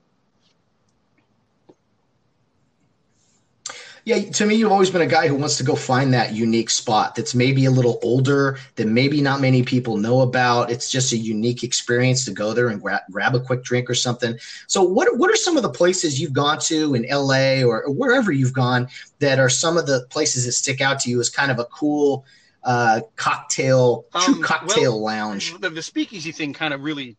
Yeah, 4.05 4.18
to 4.18 4.46
me, 4.46 4.55
you've 4.55 4.72
always 4.72 4.90
been 4.90 5.03
a 5.03 5.07
guy 5.07 5.28
who 5.28 5.34
wants 5.34 5.57
to 5.59 5.64
go 5.64 5.74
find 5.74 6.12
that 6.14 6.32
unique 6.34 6.70
spot 6.70 7.14
that's 7.14 7.34
maybe 7.34 7.66
a 7.66 7.70
little 7.70 7.98
older, 8.03 8.59
that 8.76 8.86
maybe 8.86 9.20
not 9.20 9.40
many 9.40 9.62
people 9.62 9.96
know 9.96 10.22
about. 10.22 10.70
It's 10.70 10.90
just 10.90 11.12
a 11.12 11.16
unique 11.16 11.62
experience 11.62 12.24
to 12.24 12.32
go 12.32 12.53
there 12.53 12.68
and 12.68 12.80
gra- 12.80 13.03
grab 13.11 13.34
a 13.34 13.40
quick 13.40 13.62
drink 13.62 13.90
or 13.90 13.94
something. 13.94 14.38
So, 14.66 14.82
what 14.82 15.18
what 15.18 15.30
are 15.30 15.36
some 15.36 15.57
of 15.57 15.62
the 15.62 15.70
places 15.70 16.20
you've 16.20 16.32
gone 16.32 16.59
to 16.61 16.94
in 16.94 17.07
LA 17.11 17.62
or, 17.62 17.84
or 17.84 17.90
wherever 17.92 18.32
you've 18.32 18.55
gone 18.55 18.88
that 19.18 19.38
are 19.38 19.51
some 19.51 19.76
of 19.76 19.86
the 19.86 20.07
places 20.11 20.46
that 20.46 20.53
stick 20.53 20.80
out 20.80 21.01
to 21.01 21.11
you 21.11 21.20
as 21.20 21.28
kind 21.28 21.51
of 21.51 21.59
a 21.59 21.64
cool 21.66 22.24
uh, 22.64 23.01
cocktail, 23.16 24.07
true 24.14 24.34
um, 24.34 24.42
cocktail 24.42 24.92
well, 24.92 25.03
lounge? 25.03 25.59
The, 25.59 25.70
the 25.70 25.82
speakeasy 25.82 26.32
thing 26.32 26.53
kind 26.53 26.74
of 26.74 26.82
really 26.82 27.16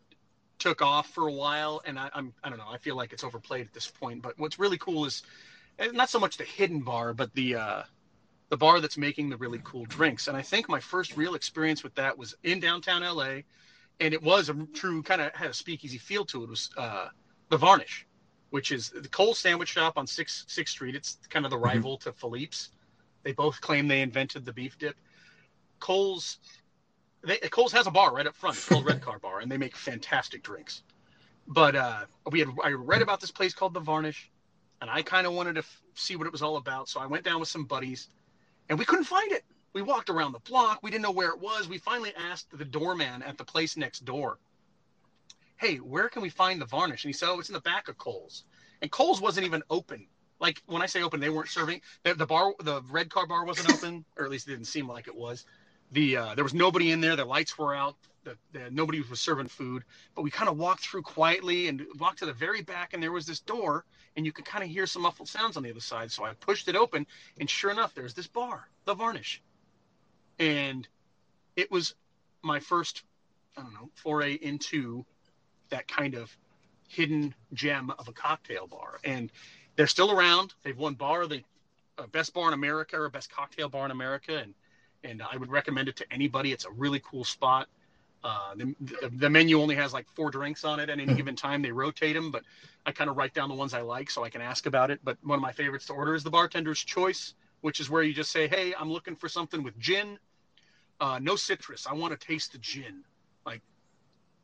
took 0.59 0.82
off 0.82 1.09
for 1.09 1.27
a 1.27 1.32
while, 1.32 1.82
and 1.86 1.97
I, 1.97 2.09
I'm 2.13 2.34
I 2.43 2.49
don't 2.49 2.57
know. 2.57 2.69
I 2.69 2.77
feel 2.77 2.95
like 2.95 3.13
it's 3.13 3.23
overplayed 3.23 3.65
at 3.65 3.73
this 3.73 3.88
point. 3.88 4.21
But 4.21 4.38
what's 4.38 4.59
really 4.59 4.77
cool 4.77 5.05
is 5.05 5.23
not 5.93 6.09
so 6.09 6.19
much 6.19 6.38
the 6.38 6.43
hidden 6.43 6.82
bar, 6.82 7.13
but 7.13 7.34
the 7.34 7.55
uh, 7.55 7.84
the 8.49 8.57
bar 8.57 8.79
that's 8.79 8.97
making 8.97 9.29
the 9.29 9.38
really 9.38 9.61
cool 9.63 9.86
drinks. 9.86 10.27
And 10.27 10.36
I 10.36 10.41
think 10.41 10.67
my 10.69 10.79
first 10.79 11.15
real 11.15 11.36
experience 11.36 11.84
with 11.84 11.95
that 11.95 12.17
was 12.17 12.36
in 12.43 12.59
downtown 12.59 13.01
LA, 13.01 13.41
and 13.99 14.13
it 14.13 14.21
was 14.21 14.49
a 14.49 14.53
true 14.73 15.01
kind 15.01 15.21
of 15.21 15.34
had 15.34 15.49
a 15.49 15.53
speakeasy 15.53 15.97
feel 15.97 16.25
to 16.25 16.41
it. 16.41 16.43
it 16.43 16.49
was 16.49 16.69
uh, 16.77 17.07
the 17.49 17.57
Varnish, 17.57 18.05
which 18.49 18.71
is 18.71 18.89
the 18.89 19.07
Cole 19.07 19.34
Sandwich 19.34 19.69
Shop 19.69 19.93
on 19.97 20.05
Sixth 20.05 20.45
Sixth 20.47 20.73
Street. 20.73 20.95
It's 20.95 21.17
kind 21.29 21.45
of 21.45 21.49
the 21.49 21.57
mm-hmm. 21.57 21.65
rival 21.65 21.97
mm-hmm. 21.97 22.09
to 22.09 22.15
Philippe's. 22.15 22.69
They 23.23 23.32
both 23.32 23.61
claim 23.61 23.88
they 23.88 24.01
invented 24.01 24.45
the 24.45 24.53
beef 24.53 24.77
dip. 24.77 24.95
Cole's 25.79 26.38
they, 27.23 27.38
Cole's 27.38 27.71
has 27.71 27.88
a 27.88 27.91
bar 27.91 28.13
right 28.13 28.27
up 28.27 28.36
front. 28.36 28.57
It's 28.57 28.67
called 28.67 28.86
Red 28.88 29.01
Car 29.01 29.19
Bar, 29.19 29.39
and 29.39 29.51
they 29.51 29.57
make 29.57 29.75
fantastic 29.75 30.43
drinks. 30.43 30.84
But 31.47 31.75
uh, 31.75 32.05
we 32.32 32.39
had 32.39 32.49
I 32.63 32.71
read 32.71 33.01
about 33.01 33.21
this 33.21 33.32
place 33.32 33.53
called 33.53 33.73
the 33.73 33.79
Varnish 33.79 34.29
and 34.82 34.89
I 34.89 35.03
kind 35.03 35.27
of 35.27 35.34
wanted 35.34 35.53
to 35.53 35.59
f- 35.59 35.82
see 35.95 36.15
what 36.15 36.27
it 36.27 36.34
was 36.34 36.41
all 36.41 36.57
about. 36.57 36.89
So 36.89 36.99
I 36.99 37.05
went 37.05 37.23
down 37.23 37.39
with 37.39 37.49
some 37.49 37.65
buddies, 37.65 38.09
and 38.69 38.79
we 38.79 38.86
couldn't 38.86 39.05
find 39.05 39.32
it. 39.32 39.43
we 39.73 39.82
walked 39.82 40.09
around 40.09 40.34
the 40.34 40.39
block. 40.39 40.79
We 40.84 40.91
didn't 40.91 41.03
know 41.03 41.11
where 41.11 41.29
it 41.29 41.39
was. 41.39 41.69
We 41.69 41.77
finally 41.77 42.13
asked 42.15 42.47
the 42.57 42.65
doorman 42.65 43.23
at 43.23 43.38
the 43.38 43.45
place 43.45 43.77
next 43.77 44.03
door, 44.05 44.39
"Hey, 45.57 45.77
where 45.77 46.09
can 46.09 46.21
we 46.21 46.29
find 46.29 46.59
the 46.59 46.65
varnish?" 46.65 47.05
And 47.05 47.09
he 47.09 47.13
said, 47.13 47.29
"Oh, 47.29 47.39
it's 47.39 47.49
in 47.49 47.53
the 47.53 47.61
back 47.61 47.88
of 47.88 47.97
Cole's." 47.97 48.43
And 48.82 48.91
Cole's 48.91 49.21
wasn't 49.21 49.45
even 49.45 49.63
open. 49.69 50.07
Like 50.39 50.61
when 50.65 50.82
I 50.82 50.88
say 50.88 51.03
open, 51.03 51.19
they 51.19 51.29
weren't 51.29 51.49
serving. 51.49 51.82
The, 52.03 52.15
the 52.15 52.25
bar, 52.25 52.53
the 52.59 52.82
red 52.89 53.09
car 53.09 53.27
bar 53.27 53.45
wasn't 53.45 53.69
open, 53.71 54.05
or 54.17 54.25
at 54.25 54.32
least 54.32 54.47
it 54.47 54.51
didn't 54.51 54.65
seem 54.67 54.88
like 54.88 55.07
it 55.07 55.15
was. 55.15 55.45
The 55.91 56.17
uh, 56.17 56.36
there 56.36 56.43
was 56.43 56.53
nobody 56.53 56.91
in 56.91 56.99
there. 57.01 57.15
The 57.15 57.25
lights 57.25 57.57
were 57.57 57.75
out. 57.75 57.95
The, 58.24 58.38
the, 58.51 58.69
nobody 58.69 59.01
was 59.01 59.19
serving 59.19 59.47
food. 59.47 59.84
But 60.15 60.22
we 60.22 60.30
kind 60.30 60.49
of 60.49 60.57
walked 60.57 60.82
through 60.82 61.01
quietly 61.01 61.67
and 61.67 61.86
walked 61.99 62.19
to 62.19 62.26
the 62.26 62.34
very 62.34 62.61
back, 62.61 62.93
and 62.93 63.01
there 63.01 63.11
was 63.11 63.26
this 63.26 63.39
door, 63.39 63.84
and 64.15 64.26
you 64.26 64.32
could 64.32 64.45
kind 64.45 64.63
of 64.63 64.69
hear 64.69 64.86
some 64.86 65.01
muffled 65.01 65.28
sounds 65.28 65.57
on 65.57 65.63
the 65.63 65.72
other 65.72 65.80
side. 65.80 66.11
So 66.11 66.24
I 66.24 66.34
pushed 66.34 66.67
it 66.67 66.76
open, 66.76 67.07
and 67.39 67.49
sure 67.49 67.72
enough, 67.72 67.95
there's 67.95 68.13
this 68.13 68.28
bar, 68.28 68.67
the 68.86 68.93
Varnish. 68.93 69.41
And 70.38 70.88
it 71.55 71.72
was 71.72 71.95
my 72.43 72.59
first 72.59 73.03
i 73.57 73.61
don't 73.61 73.74
know 73.74 73.89
foray 73.95 74.34
into 74.34 75.05
that 75.69 75.88
kind 75.88 76.15
of 76.15 76.36
hidden 76.88 77.34
gem 77.53 77.91
of 77.97 78.07
a 78.07 78.13
cocktail 78.13 78.67
bar. 78.67 78.99
And 79.03 79.32
they're 79.76 79.88
still 79.88 80.11
around. 80.11 80.53
They've 80.63 80.78
won 80.78 80.95
bar 80.95 81.26
the 81.28 81.43
uh, 81.97 82.07
best 82.07 82.34
bar 82.34 82.49
in 82.49 82.53
america 82.53 82.99
or 82.99 83.09
best 83.09 83.32
cocktail 83.32 83.69
bar 83.69 83.86
in 83.86 83.91
america. 83.91 84.38
And 84.38 84.53
and 85.03 85.22
i 85.22 85.38
would 85.38 85.49
recommend 85.49 85.88
it 85.88 85.95
to 85.97 86.13
anybody. 86.13 86.51
It's 86.51 86.65
a 86.65 86.72
really 86.72 87.01
cool 87.03 87.24
spot 87.24 87.67
uh, 88.24 88.53
the, 88.55 89.09
the, 89.13 89.30
menu 89.30 89.59
only 89.59 89.74
has 89.76 89.93
like 89.93 90.07
four 90.09 90.30
drinks 90.30 90.63
on 90.63 90.80
it 90.80 90.89
at 90.89 90.99
any 90.99 91.13
given 91.15 91.36
time. 91.36 91.61
They 91.61 91.72
rotate 91.72 92.15
them, 92.15 92.30
but 92.30 92.43
I 92.86 92.91
kind 92.91 93.09
of 93.09 93.17
write 93.17 93.34
down 93.34 93.49
the 93.49 93.55
ones 93.55 93.74
I 93.74 93.82
like 93.82 94.11
so 94.11 94.24
I 94.24 94.30
can 94.30 94.41
ask 94.41 94.67
about 94.67 94.91
it. 94.91 94.99
But 95.03 95.17
one 95.24 95.38
of 95.38 95.41
my 95.41 95.51
favorites 95.51 95.88
to 95.88 95.93
order 95.93 96.13
is 96.13 96.24
the 96.24 96.30
bartender's 96.30 96.84
choice, 96.84 97.34
which 97.61 97.80
is 97.80 97.89
where 97.89 98.03
you 98.03 98.13
just 98.13 98.32
say, 98.32 98.47
"Hey, 98.47 98.76
I'm 98.78 98.91
looking 98.91 99.15
for 99.15 99.28
something 99.28 99.63
with 99.63 99.78
gin, 99.80 100.19
uh, 100.99 101.17
no 101.19 101.36
citrus. 101.36 101.88
I 101.88 101.93
want 101.93 102.19
to 102.19 102.28
taste 102.28 102.51
the 102.51 102.59
gin." 102.59 103.03
Like, 103.43 103.61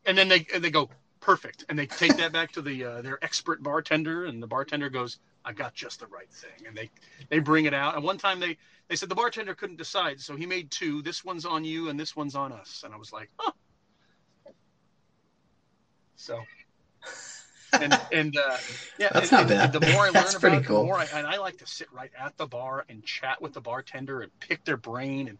and 0.06 0.18
then 0.18 0.26
they 0.26 0.44
and 0.52 0.62
they 0.62 0.70
go 0.70 0.90
perfect, 1.20 1.64
and 1.68 1.78
they 1.78 1.86
take 1.86 2.16
that 2.16 2.32
back 2.32 2.50
to 2.52 2.62
the 2.62 2.84
uh, 2.84 3.02
their 3.02 3.22
expert 3.24 3.62
bartender, 3.62 4.24
and 4.24 4.42
the 4.42 4.48
bartender 4.48 4.90
goes, 4.90 5.18
"I 5.44 5.52
got 5.52 5.74
just 5.74 6.00
the 6.00 6.08
right 6.08 6.30
thing," 6.32 6.66
and 6.66 6.76
they 6.76 6.90
they 7.28 7.38
bring 7.38 7.66
it 7.66 7.74
out. 7.74 7.94
And 7.94 8.02
one 8.02 8.18
time 8.18 8.40
they 8.40 8.56
they 8.88 8.96
said 8.96 9.08
the 9.08 9.14
bartender 9.14 9.54
couldn't 9.54 9.76
decide, 9.76 10.20
so 10.20 10.34
he 10.34 10.46
made 10.46 10.72
two. 10.72 11.00
This 11.00 11.24
one's 11.24 11.44
on 11.44 11.64
you, 11.64 11.90
and 11.90 12.00
this 12.00 12.16
one's 12.16 12.34
on 12.34 12.50
us. 12.50 12.82
And 12.84 12.92
I 12.92 12.96
was 12.96 13.12
like, 13.12 13.30
"Oh." 13.38 13.52
So 16.18 16.44
and 17.72 17.98
and 18.12 18.36
uh, 18.36 18.56
yeah, 18.98 19.08
that's 19.12 19.32
and, 19.32 19.48
not 19.48 19.48
bad. 19.48 19.72
the 19.72 19.80
more 19.92 20.02
I 20.02 20.04
learn 20.06 20.12
that's 20.14 20.34
about 20.34 20.40
pretty 20.40 20.56
it, 20.58 20.66
cool. 20.66 20.80
the 20.80 20.84
more 20.84 20.98
I, 20.98 21.06
and 21.14 21.26
I 21.26 21.38
like 21.38 21.58
to 21.58 21.66
sit 21.66 21.88
right 21.92 22.10
at 22.18 22.36
the 22.36 22.46
bar 22.46 22.84
and 22.88 23.04
chat 23.04 23.40
with 23.40 23.52
the 23.52 23.60
bartender 23.60 24.20
and 24.22 24.40
pick 24.40 24.64
their 24.64 24.76
brain 24.76 25.28
and 25.28 25.38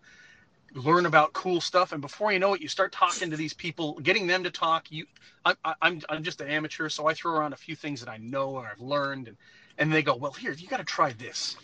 learn 0.74 1.06
about 1.06 1.32
cool 1.32 1.60
stuff. 1.60 1.92
And 1.92 2.00
before 2.00 2.32
you 2.32 2.38
know 2.38 2.54
it, 2.54 2.60
you 2.60 2.68
start 2.68 2.92
talking 2.92 3.30
to 3.30 3.36
these 3.36 3.54
people, 3.54 3.94
getting 4.00 4.26
them 4.26 4.44
to 4.44 4.50
talk. 4.50 4.90
You, 4.90 5.06
I, 5.44 5.54
I, 5.64 5.74
I'm 5.82 6.00
I'm 6.08 6.22
just 6.22 6.40
an 6.40 6.48
amateur, 6.48 6.88
so 6.88 7.06
I 7.06 7.14
throw 7.14 7.32
around 7.32 7.52
a 7.52 7.56
few 7.56 7.74
things 7.74 8.00
that 8.00 8.10
I 8.10 8.18
know 8.18 8.50
or 8.50 8.68
I've 8.70 8.80
learned, 8.80 9.28
and 9.28 9.36
and 9.78 9.92
they 9.92 10.02
go, 10.02 10.16
well, 10.16 10.32
here 10.32 10.52
you 10.52 10.68
got 10.68 10.78
to 10.78 10.84
try 10.84 11.12
this. 11.12 11.56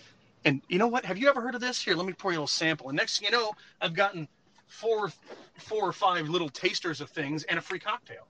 And 0.45 0.61
you 0.69 0.79
know 0.79 0.89
what? 0.89 1.05
Have 1.07 1.17
you 1.17 1.29
ever 1.29 1.41
heard 1.41 1.55
of 1.55 1.61
this? 1.61 1.83
Here, 1.83 1.95
let 1.95 2.07
me 2.07 2.13
pour 2.13 2.31
you 2.31 2.37
a 2.37 2.41
little 2.41 2.47
sample. 2.47 2.89
And 2.89 2.97
next 2.97 3.19
thing 3.19 3.27
you 3.31 3.33
know, 3.33 3.53
I've 3.81 3.95
gotten 3.95 4.29
four, 4.67 5.11
four 5.57 5.89
or 5.89 5.93
five 5.93 6.29
little 6.29 6.51
tasters 6.51 7.01
of 7.01 7.09
things 7.09 7.45
and 7.45 7.59
a 7.59 7.63
free 7.63 7.79
cocktail. 7.79 8.27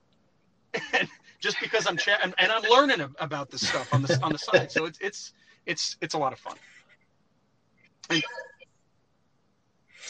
And 0.93 1.07
just 1.39 1.59
because 1.59 1.87
I'm 1.87 1.97
chatting 1.97 2.33
and 2.37 2.51
I'm 2.51 2.63
learning 2.63 3.07
about 3.19 3.51
this 3.51 3.67
stuff 3.67 3.93
on 3.93 4.01
the 4.01 4.19
on 4.23 4.31
the 4.31 4.37
side. 4.37 4.71
So 4.71 4.85
it's 4.85 4.99
it's 5.01 5.33
it's 5.65 5.97
it's 6.01 6.13
a 6.13 6.17
lot 6.17 6.33
of 6.33 6.39
fun. 6.39 6.55
And, 8.09 8.23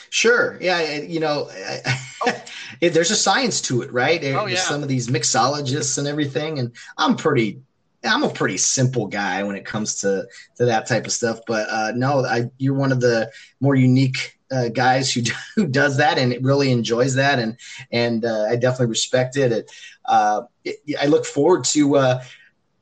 Sure. 0.09 0.57
Yeah. 0.61 0.99
You 0.99 1.19
know, 1.19 1.49
oh. 1.51 2.43
there's 2.79 3.11
a 3.11 3.15
science 3.15 3.61
to 3.61 3.81
it, 3.81 3.91
right? 3.91 4.23
Oh, 4.23 4.45
yeah. 4.45 4.57
Some 4.57 4.81
of 4.81 4.89
these 4.89 5.07
mixologists 5.07 5.97
and 5.97 6.07
everything. 6.07 6.59
And 6.59 6.75
I'm 6.97 7.15
pretty, 7.15 7.61
I'm 8.03 8.23
a 8.23 8.29
pretty 8.29 8.57
simple 8.57 9.07
guy 9.07 9.43
when 9.43 9.55
it 9.55 9.65
comes 9.65 10.01
to, 10.01 10.25
to 10.57 10.65
that 10.65 10.87
type 10.87 11.05
of 11.05 11.11
stuff. 11.11 11.39
But 11.47 11.69
uh, 11.69 11.91
no, 11.95 12.23
I, 12.25 12.49
you're 12.57 12.75
one 12.75 12.91
of 12.91 13.01
the 13.01 13.31
more 13.59 13.75
unique 13.75 14.34
uh, 14.51 14.69
guys 14.69 15.11
who, 15.11 15.21
who 15.55 15.67
does 15.67 15.97
that 15.97 16.17
and 16.17 16.43
really 16.45 16.71
enjoys 16.71 17.15
that. 17.15 17.39
And, 17.39 17.57
and 17.91 18.25
uh, 18.25 18.47
I 18.49 18.55
definitely 18.55 18.87
respect 18.87 19.37
it. 19.37 19.51
it, 19.51 19.71
uh, 20.05 20.43
it 20.63 20.77
I 20.99 21.07
look 21.07 21.25
forward 21.25 21.63
to, 21.65 21.97
uh, 21.97 22.23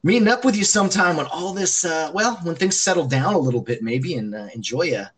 meeting 0.03 0.28
up 0.28 0.43
with 0.43 0.55
you 0.55 0.66
sometime 0.66 1.16
when 1.18 1.26
all 1.28 1.53
this, 1.53 1.86
uh, 1.86 2.11
well, 2.14 2.36
when 2.43 2.55
things 2.55 2.80
settle 2.80 3.05
down 3.05 3.34
a 3.34 3.39
little 3.39 3.61
bit, 3.61 3.82
maybe, 3.82 4.16
and 4.16 4.36
uh, 4.36 4.47
enjoy 4.53 4.93
a, 4.93 5.09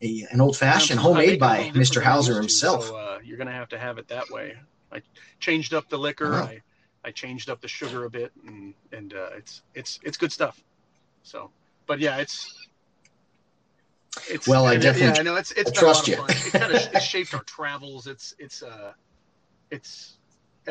a, 0.00 0.26
an 0.30 0.40
old 0.40 0.56
fashioned 0.56 0.98
homemade 0.98 1.38
by 1.38 1.70
Mr. 1.74 2.02
Hauser 2.02 2.34
himself. 2.34 2.86
So, 2.86 2.96
uh, 2.96 3.18
you're 3.22 3.36
going 3.36 3.48
to 3.48 3.52
have 3.52 3.68
to 3.68 3.78
have 3.78 3.98
it 3.98 4.08
that 4.08 4.30
way. 4.30 4.56
I 4.90 5.02
changed 5.40 5.74
up 5.74 5.88
the 5.88 5.98
liquor. 5.98 6.34
I, 6.34 6.62
I 7.04 7.10
changed 7.10 7.50
up 7.50 7.60
the 7.60 7.68
sugar 7.68 8.04
a 8.04 8.10
bit, 8.10 8.32
and 8.46 8.74
and 8.92 9.12
uh, 9.12 9.30
it's 9.36 9.62
it's 9.74 10.00
it's 10.02 10.16
good 10.16 10.32
stuff. 10.32 10.62
So, 11.22 11.50
but 11.86 11.98
yeah, 11.98 12.18
it's 12.18 12.63
it's 14.28 14.48
well. 14.48 14.66
I 14.66 14.76
definitely 14.76 15.08
yeah, 15.08 15.20
I 15.20 15.22
know 15.22 15.36
it's 15.36 15.52
it's 15.52 15.70
trust 15.72 16.08
a 16.08 16.12
you. 16.12 16.16
lot 16.18 16.30
of 16.30 16.36
fun. 16.36 16.46
It 16.46 16.60
kind 16.60 16.74
of 16.74 16.94
it 16.94 17.02
shaped 17.02 17.34
our 17.34 17.42
travels. 17.44 18.06
It's 18.06 18.34
it's 18.38 18.62
uh 18.62 18.92
it's 19.70 20.18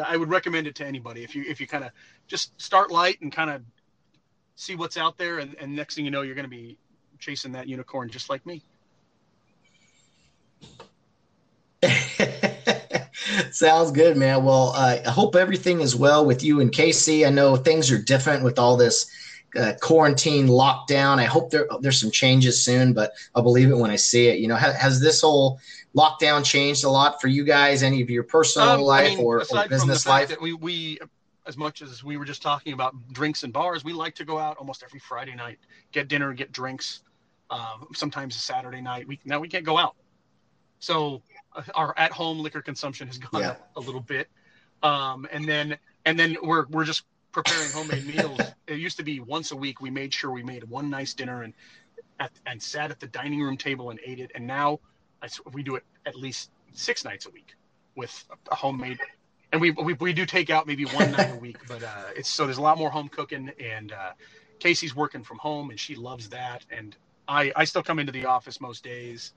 I 0.04 0.18
would 0.18 0.30
recommend 0.30 0.68
it 0.68 0.76
to 0.76 0.86
anybody 0.86 1.24
if 1.24 1.36
you 1.36 1.44
if 1.48 1.60
you 1.62 1.68
kind 1.68 1.84
of 1.84 1.92
just 2.28 2.60
start 2.62 2.92
light 2.92 3.22
and 3.22 3.32
kind 3.32 3.50
of 3.50 3.62
see 4.56 4.76
what's 4.76 4.98
out 4.98 5.18
there, 5.18 5.40
and, 5.40 5.56
and 5.60 5.76
next 5.76 5.96
thing 5.96 6.06
you 6.06 6.12
know, 6.12 6.22
you're 6.22 6.36
going 6.36 6.46
to 6.46 6.50
be 6.50 6.78
chasing 7.20 7.52
that 7.54 7.68
unicorn 7.68 8.10
just 8.10 8.30
like 8.30 8.46
me. 8.46 8.62
Sounds 13.52 13.92
good, 13.92 14.18
man. 14.18 14.44
Well, 14.44 14.74
uh, 14.76 14.98
I 15.06 15.10
hope 15.10 15.36
everything 15.36 15.82
is 15.82 15.96
well 15.96 16.26
with 16.26 16.44
you 16.44 16.60
and 16.60 16.72
Casey. 16.72 17.26
I 17.26 17.30
know 17.30 17.56
things 17.56 17.92
are 17.92 17.98
different 17.98 18.44
with 18.44 18.60
all 18.60 18.78
this 18.78 19.10
uh, 19.58 19.74
quarantine 19.82 20.48
lockdown. 20.48 21.20
I 21.20 21.26
hope 21.26 21.52
there 21.52 21.68
there's 21.82 22.00
some 22.00 22.12
changes 22.12 22.64
soon, 22.64 22.94
but 22.94 23.14
I'll 23.36 23.44
believe 23.44 23.70
it 23.70 23.78
when 23.78 23.92
I 23.92 23.96
see 23.96 24.28
it. 24.28 24.40
You 24.40 24.48
know, 24.48 24.56
has, 24.56 24.76
has 24.76 25.00
this 25.00 25.22
whole 25.22 25.60
lockdown 25.96 26.44
changed 26.44 26.84
a 26.84 26.90
lot 26.90 27.22
for 27.22 27.28
you 27.28 27.44
guys? 27.44 27.84
Any 27.84 28.02
of 28.02 28.10
your 28.10 28.24
personal 28.24 28.70
Um, 28.70 28.80
I 28.80 28.84
life 28.84 29.18
mean, 29.18 29.26
or, 29.26 29.38
or 29.38 29.68
business 29.68 29.80
from 29.82 29.88
the 29.90 29.96
fact 29.96 30.30
life? 30.32 30.42
We, 30.42 30.54
we, 30.54 31.00
as 31.46 31.58
much 31.58 31.82
as 31.82 32.04
we 32.04 32.18
were 32.18 32.26
just 32.26 32.42
talking 32.42 32.74
about 32.74 32.96
drinks 33.12 33.44
and 33.44 33.54
bars, 33.54 33.84
we 33.84 33.94
like 33.94 34.16
to 34.16 34.26
go 34.26 34.40
out 34.40 34.58
almost 34.58 34.82
every 34.84 35.00
Friday 35.00 35.36
night, 35.36 35.60
get 35.92 36.08
dinner, 36.08 36.34
get 36.34 36.52
drinks. 36.52 37.02
Um, 37.50 37.90
sometimes 37.94 38.36
a 38.36 38.40
Saturday 38.40 38.82
night. 38.82 39.08
We 39.08 39.20
now 39.26 39.40
we 39.40 39.48
can't 39.48 39.66
go 39.66 39.78
out, 39.78 39.96
so 40.80 41.22
uh, 41.56 41.62
our 41.76 41.94
at-home 41.98 42.40
liquor 42.40 42.64
consumption 42.64 43.06
has 43.06 43.20
gone 43.20 43.42
Yeah. 43.42 43.50
up 43.50 43.70
a 43.76 43.80
little 43.80 44.02
bit. 44.02 44.28
Um, 44.82 45.28
and 45.32 45.46
then 45.48 45.78
and 46.06 46.18
then 46.18 46.38
we're 46.42 46.66
we're 46.68 46.86
just 46.86 47.04
preparing 47.34 47.72
homemade 47.72 48.06
meals. 48.08 48.40
It 48.68 48.80
used 48.80 48.98
to 48.98 49.04
be 49.04 49.20
once 49.20 49.52
a 49.52 49.56
week. 49.56 49.82
We 49.82 49.90
made 49.90 50.14
sure 50.14 50.32
we 50.32 50.44
made 50.44 50.64
one 50.64 50.90
nice 50.90 51.14
dinner 51.14 51.44
and 51.44 51.54
at, 52.20 52.32
and 52.46 52.62
sat 52.62 52.92
at 52.92 53.00
the 53.00 53.08
dining 53.08 53.42
room 53.42 53.58
table 53.58 53.90
and 53.90 54.00
ate 54.06 54.20
it. 54.20 54.32
And 54.36 54.48
now 54.48 54.80
I 55.22 55.28
we 55.52 55.64
do 55.64 55.76
it 55.76 55.84
at 56.06 56.16
least 56.16 56.52
six 56.74 57.04
nights 57.04 57.26
a 57.26 57.30
week 57.32 57.56
with 57.96 58.24
a 58.52 58.56
homemade. 58.56 59.00
And 59.52 59.62
we, 59.62 59.72
we, 59.72 59.94
we 59.94 60.14
do 60.14 60.26
take 60.26 60.50
out 60.50 60.66
maybe 60.66 60.86
one 60.86 61.12
night 61.12 61.32
a 61.32 61.36
week, 61.36 61.58
but 61.68 61.84
uh, 61.84 62.06
it's 62.16 62.30
so 62.30 62.46
there's 62.46 62.58
a 62.58 62.62
lot 62.62 62.78
more 62.78 62.90
home 62.90 63.10
cooking. 63.10 63.52
And 63.60 63.92
uh, 63.92 64.12
Casey's 64.60 64.96
working 64.96 65.24
from 65.24 65.38
home, 65.38 65.70
and 65.70 65.80
she 65.80 65.96
loves 65.96 66.30
that. 66.30 66.66
And 66.72 66.96
I 67.28 67.52
I 67.56 67.66
still 67.66 67.84
come 67.84 68.00
into 68.00 68.12
the 68.12 68.26
office 68.26 68.62
most 68.62 68.84
days. 68.84 69.34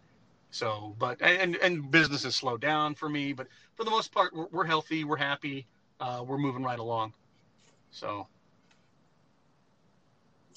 So, 0.50 0.94
but 0.98 1.20
and 1.20 1.56
and 1.56 1.90
business 1.90 2.24
has 2.24 2.34
slowed 2.34 2.60
down 2.60 2.94
for 2.94 3.08
me, 3.08 3.32
but 3.32 3.48
for 3.74 3.84
the 3.84 3.90
most 3.90 4.12
part, 4.12 4.34
we're, 4.34 4.46
we're 4.50 4.64
healthy, 4.64 5.04
we're 5.04 5.16
happy, 5.16 5.66
uh, 6.00 6.24
we're 6.26 6.38
moving 6.38 6.62
right 6.62 6.78
along. 6.78 7.12
So 7.96 8.28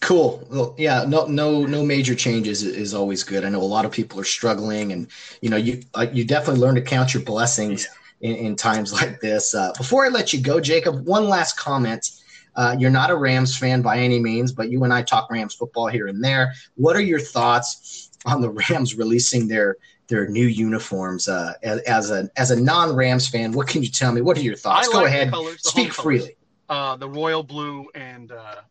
Cool. 0.02 0.46
Well, 0.50 0.76
yeah, 0.78 1.06
no, 1.08 1.26
no, 1.28 1.66
no 1.66 1.86
major 1.86 2.14
changes 2.14 2.64
is, 2.64 2.94
always 2.94 3.24
good. 3.24 3.46
I 3.46 3.50
know 3.50 3.62
a 3.62 3.64
lot 3.64 3.86
of 3.86 3.92
people 3.92 4.20
are 4.20 4.26
struggling, 4.26 4.92
and 4.92 5.08
you 5.42 5.50
know, 5.50 5.56
you 5.58 5.82
uh, 5.94 6.08
you 6.12 6.26
definitely 6.26 6.60
learn 6.60 6.76
to 6.76 6.82
count 6.82 7.14
your 7.14 7.24
blessings 7.24 7.88
in, 8.20 8.36
in 8.36 8.56
times 8.58 8.92
like 9.02 9.22
this. 9.22 9.56
Uh, 9.56 9.72
before 9.78 10.06
I 10.06 10.10
let 10.10 10.34
you 10.34 10.42
go, 10.42 10.60
Jacob, 10.60 11.06
one 11.06 11.30
last 11.30 11.58
comment. 11.58 12.10
Uh, 12.56 12.76
you're 12.78 12.90
not 12.90 13.10
a 13.10 13.16
Rams 13.16 13.56
fan 13.58 13.82
by 13.82 14.00
any 14.00 14.20
means, 14.20 14.52
but 14.52 14.70
you 14.70 14.84
and 14.84 14.94
I 14.94 15.02
talk 15.02 15.30
Rams 15.32 15.54
football 15.54 15.88
here 15.88 16.08
and 16.08 16.22
there. 16.22 16.54
What 16.76 16.98
are 16.98 17.02
your 17.02 17.20
thoughts 17.20 18.10
on 18.26 18.42
the 18.42 18.50
Rams 18.50 18.96
releasing 18.96 19.48
their 19.48 19.78
their 20.08 20.28
new 20.28 20.48
uniforms? 20.48 21.30
Uh, 21.30 21.54
as, 21.64 21.80
as 21.82 22.12
a 22.12 22.30
as 22.36 22.52
a 22.52 22.60
non 22.60 22.96
Rams 22.96 23.30
fan, 23.30 23.54
what 23.54 23.68
can 23.68 23.82
you 23.82 23.90
tell 23.90 24.12
me? 24.12 24.20
What 24.22 24.38
are 24.38 24.42
your 24.42 24.58
thoughts? 24.58 24.90
I 24.90 24.92
Go 24.92 24.98
like 25.00 25.08
ahead, 25.08 25.32
colors, 25.32 25.62
speak 25.64 25.94
freely. 25.94 26.20
colors. 26.20 26.39
Uh, 26.70 26.96
the 26.96 27.10
royal 27.10 27.44
blue 27.44 27.88
and 27.96 28.32
uh, 28.32 28.62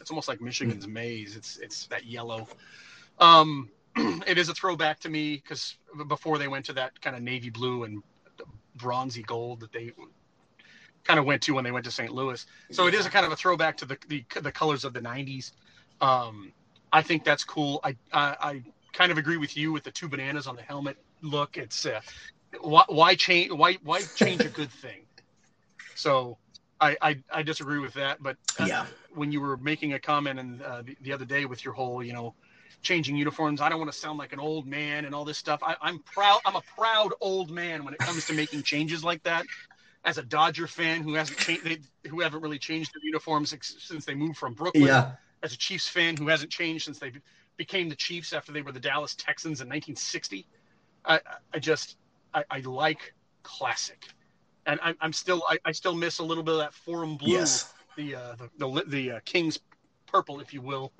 it's 0.00 0.10
almost 0.10 0.28
like 0.28 0.40
Michigan's 0.40 0.86
maize. 0.86 1.36
It's 1.36 1.56
it's 1.56 1.86
that 1.86 2.04
yellow. 2.04 2.46
Um, 3.18 3.70
it 3.96 4.38
is 4.38 4.48
a 4.48 4.54
throwback 4.54 5.00
to 5.00 5.08
me 5.08 5.36
because 5.36 5.76
before 6.06 6.38
they 6.38 6.48
went 6.48 6.66
to 6.66 6.74
that 6.74 7.00
kind 7.00 7.16
of 7.16 7.22
navy 7.22 7.50
blue 7.50 7.84
and 7.84 8.02
bronzy 8.76 9.22
gold 9.22 9.60
that 9.60 9.72
they 9.72 9.92
kind 11.04 11.18
of 11.18 11.24
went 11.24 11.40
to 11.42 11.52
when 11.52 11.64
they 11.64 11.72
went 11.72 11.84
to 11.86 11.90
St. 11.90 12.12
Louis. 12.12 12.44
So 12.70 12.86
it 12.86 12.94
is 12.94 13.06
a 13.06 13.10
kind 13.10 13.24
of 13.24 13.32
a 13.32 13.36
throwback 13.36 13.76
to 13.78 13.86
the 13.86 13.96
the, 14.08 14.24
the 14.40 14.52
colors 14.52 14.84
of 14.84 14.92
the 14.92 15.00
'90s. 15.00 15.52
Um, 16.00 16.52
I 16.92 17.02
think 17.02 17.24
that's 17.24 17.44
cool. 17.44 17.80
I 17.82 17.96
I, 18.12 18.36
I 18.40 18.62
kind 18.92 19.10
of 19.10 19.18
agree 19.18 19.36
with 19.38 19.56
you 19.56 19.72
with 19.72 19.84
the 19.84 19.90
two 19.90 20.08
bananas 20.08 20.46
on 20.46 20.56
the 20.56 20.62
helmet 20.62 20.98
look. 21.22 21.56
It's 21.56 21.86
uh, 21.86 22.00
why, 22.60 22.84
why 22.88 23.14
change 23.14 23.50
why 23.50 23.74
why 23.82 24.02
change 24.14 24.44
a 24.44 24.50
good 24.50 24.70
thing? 24.70 25.02
So 25.94 26.36
I, 26.80 26.96
I, 27.00 27.18
I 27.32 27.42
disagree 27.42 27.78
with 27.78 27.94
that. 27.94 28.22
But 28.22 28.36
uh, 28.58 28.66
yeah, 28.66 28.86
when 29.14 29.32
you 29.32 29.40
were 29.40 29.56
making 29.56 29.94
a 29.94 29.98
comment 29.98 30.38
and 30.38 30.62
uh, 30.62 30.82
the, 30.82 30.96
the, 31.00 31.12
other 31.12 31.24
day 31.24 31.44
with 31.44 31.64
your 31.64 31.74
whole 31.74 32.02
you 32.02 32.12
know 32.12 32.34
changing 32.82 33.16
uniforms, 33.16 33.60
I 33.60 33.68
don't 33.68 33.78
want 33.78 33.92
to 33.92 33.98
sound 33.98 34.18
like 34.18 34.32
an 34.32 34.40
old 34.40 34.66
man 34.66 35.04
and 35.04 35.14
all 35.14 35.24
this 35.24 35.38
stuff. 35.38 35.60
I, 35.62 35.76
I'm 35.80 36.00
proud. 36.00 36.40
I'm 36.44 36.56
a 36.56 36.62
proud 36.76 37.12
old 37.20 37.50
man 37.50 37.84
when 37.84 37.94
it 37.94 38.00
comes 38.00 38.26
to 38.26 38.34
making 38.34 38.62
changes 38.62 39.02
like 39.02 39.22
that. 39.24 39.46
As 40.04 40.18
a 40.18 40.22
Dodger 40.22 40.68
fan 40.68 41.02
who 41.02 41.14
hasn't 41.14 41.38
changed, 41.38 41.88
who 42.08 42.20
haven't 42.20 42.40
really 42.40 42.60
changed 42.60 42.92
their 42.94 43.04
uniforms 43.04 43.52
since 43.60 44.04
they 44.04 44.14
moved 44.14 44.36
from 44.36 44.54
Brooklyn. 44.54 44.84
Yeah. 44.84 45.12
As 45.42 45.52
a 45.52 45.56
Chiefs 45.56 45.88
fan 45.88 46.16
who 46.16 46.28
hasn't 46.28 46.50
changed 46.50 46.84
since 46.84 46.98
they 46.98 47.12
became 47.56 47.88
the 47.88 47.96
Chiefs 47.96 48.32
after 48.32 48.52
they 48.52 48.62
were 48.62 48.72
the 48.72 48.80
Dallas 48.80 49.14
Texans 49.14 49.60
in 49.60 49.68
1960. 49.68 50.46
I, 51.04 51.20
I 51.52 51.58
just 51.58 51.96
I, 52.34 52.44
I 52.50 52.60
like 52.60 53.14
classic, 53.42 54.04
and 54.66 54.80
I, 54.82 54.94
am 55.00 55.12
still 55.12 55.42
I, 55.48 55.58
I, 55.64 55.72
still 55.72 55.94
miss 55.94 56.18
a 56.18 56.24
little 56.24 56.42
bit 56.42 56.52
of 56.52 56.58
that 56.58 56.74
forum 56.74 57.16
blue, 57.16 57.32
yes. 57.32 57.72
the 57.96 58.16
uh, 58.16 58.36
the 58.36 58.50
the, 58.58 58.84
the 58.86 59.10
uh, 59.12 59.20
King's 59.24 59.58
purple, 60.06 60.40
if 60.40 60.52
you 60.52 60.60
will. 60.60 60.92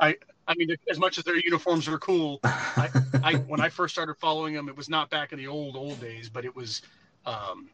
I 0.00 0.16
I 0.48 0.54
mean, 0.54 0.74
as 0.90 0.98
much 0.98 1.18
as 1.18 1.24
their 1.24 1.36
uniforms 1.36 1.88
are 1.88 1.98
cool, 1.98 2.40
I, 2.44 2.88
I 3.22 3.34
when 3.48 3.60
I 3.60 3.68
first 3.68 3.94
started 3.94 4.14
following 4.14 4.54
them, 4.54 4.68
it 4.68 4.76
was 4.76 4.88
not 4.88 5.10
back 5.10 5.32
in 5.32 5.38
the 5.38 5.46
old 5.46 5.76
old 5.76 6.00
days, 6.00 6.28
but 6.28 6.44
it 6.44 6.54
was. 6.54 6.82
Um, 7.26 7.68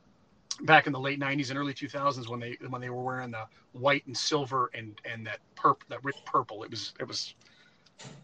back 0.63 0.89
in 0.89 0.93
the 0.93 0.99
late 0.99 1.21
90s 1.21 1.51
and 1.51 1.59
early 1.59 1.73
2000s 1.73 2.29
when 2.29 2.41
they 2.41 2.59
when 2.69 2.81
they 2.81 2.91
were 2.91 3.01
wearing 3.01 3.31
the 3.31 3.45
white 3.73 4.05
and 4.09 4.17
silver 4.17 4.73
and 4.75 5.01
and 5.05 5.25
that 5.25 5.39
purple 5.55 5.87
that 5.89 6.03
rich 6.03 6.17
purple 6.27 6.65
it 6.65 6.71
was 6.71 6.95
it 6.99 7.07
was 7.07 7.35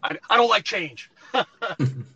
I, 0.03 0.17
I 0.29 0.37
don't 0.37 0.49
like 0.49 0.63
change. 0.63 1.09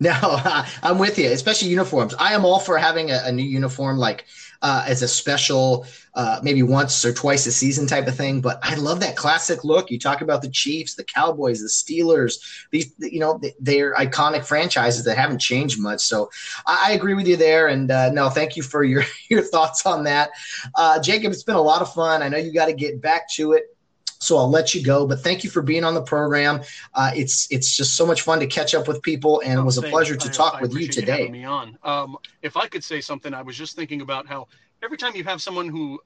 No, 0.10 0.14
I'm 0.82 0.98
with 0.98 1.18
you, 1.18 1.30
especially 1.30 1.68
uniforms. 1.68 2.14
I 2.14 2.32
am 2.32 2.46
all 2.46 2.58
for 2.58 2.78
having 2.78 3.10
a, 3.10 3.20
a 3.24 3.32
new 3.32 3.44
uniform, 3.44 3.98
like 3.98 4.24
uh, 4.62 4.82
as 4.86 5.02
a 5.02 5.08
special, 5.08 5.86
uh, 6.14 6.40
maybe 6.42 6.62
once 6.62 7.04
or 7.04 7.12
twice 7.12 7.46
a 7.46 7.52
season 7.52 7.86
type 7.86 8.06
of 8.06 8.16
thing. 8.16 8.40
But 8.40 8.60
I 8.62 8.76
love 8.76 9.00
that 9.00 9.14
classic 9.14 9.62
look. 9.62 9.90
You 9.90 9.98
talk 9.98 10.22
about 10.22 10.40
the 10.40 10.48
Chiefs, 10.48 10.94
the 10.94 11.04
Cowboys, 11.04 11.60
the 11.60 11.68
Steelers. 11.68 12.64
These, 12.70 12.94
you 12.98 13.20
know, 13.20 13.42
they're 13.60 13.94
iconic 13.94 14.46
franchises 14.46 15.04
that 15.04 15.18
haven't 15.18 15.40
changed 15.40 15.78
much. 15.78 16.00
So 16.00 16.30
I, 16.66 16.92
agree 16.92 17.14
with 17.14 17.28
you 17.28 17.36
there. 17.36 17.68
And 17.68 17.90
uh, 17.90 18.10
no, 18.10 18.30
thank 18.30 18.56
you 18.56 18.62
for 18.62 18.82
your 18.82 19.04
your 19.28 19.42
thoughts 19.42 19.84
on 19.84 20.04
that, 20.04 20.30
uh, 20.76 20.98
Jacob. 21.00 21.30
It's 21.32 21.42
been 21.42 21.56
a 21.56 21.62
lot 21.62 21.82
of 21.82 21.92
fun. 21.92 22.22
I 22.22 22.28
know 22.28 22.38
you 22.38 22.54
got 22.54 22.66
to 22.66 22.74
get 22.74 23.02
back 23.02 23.28
to 23.32 23.52
it. 23.52 23.76
So 24.20 24.36
I'll 24.36 24.50
let 24.50 24.74
you 24.74 24.82
go, 24.82 25.06
but 25.06 25.20
thank 25.20 25.44
you 25.44 25.50
for 25.50 25.62
being 25.62 25.82
on 25.82 25.94
the 25.94 26.02
program. 26.02 26.60
Uh, 26.92 27.10
it's 27.16 27.48
it's 27.50 27.74
just 27.74 27.96
so 27.96 28.04
much 28.04 28.20
fun 28.20 28.38
to 28.40 28.46
catch 28.46 28.74
up 28.74 28.86
with 28.86 29.00
people, 29.02 29.40
and 29.44 29.58
it 29.58 29.62
was 29.62 29.78
a 29.78 29.82
pleasure 29.82 30.14
to 30.14 30.28
talk 30.28 30.56
I, 30.56 30.60
with 30.60 30.74
you 30.74 30.88
today. 30.88 31.24
You 31.24 31.30
me 31.30 31.44
on. 31.44 31.78
Um, 31.82 32.18
if 32.42 32.54
I 32.56 32.66
could 32.66 32.84
say 32.84 33.00
something, 33.00 33.32
I 33.32 33.40
was 33.40 33.56
just 33.56 33.76
thinking 33.76 34.02
about 34.02 34.26
how 34.26 34.46
every 34.82 34.98
time 34.98 35.16
you 35.16 35.24
have 35.24 35.40
someone 35.40 35.68
who 35.68 35.98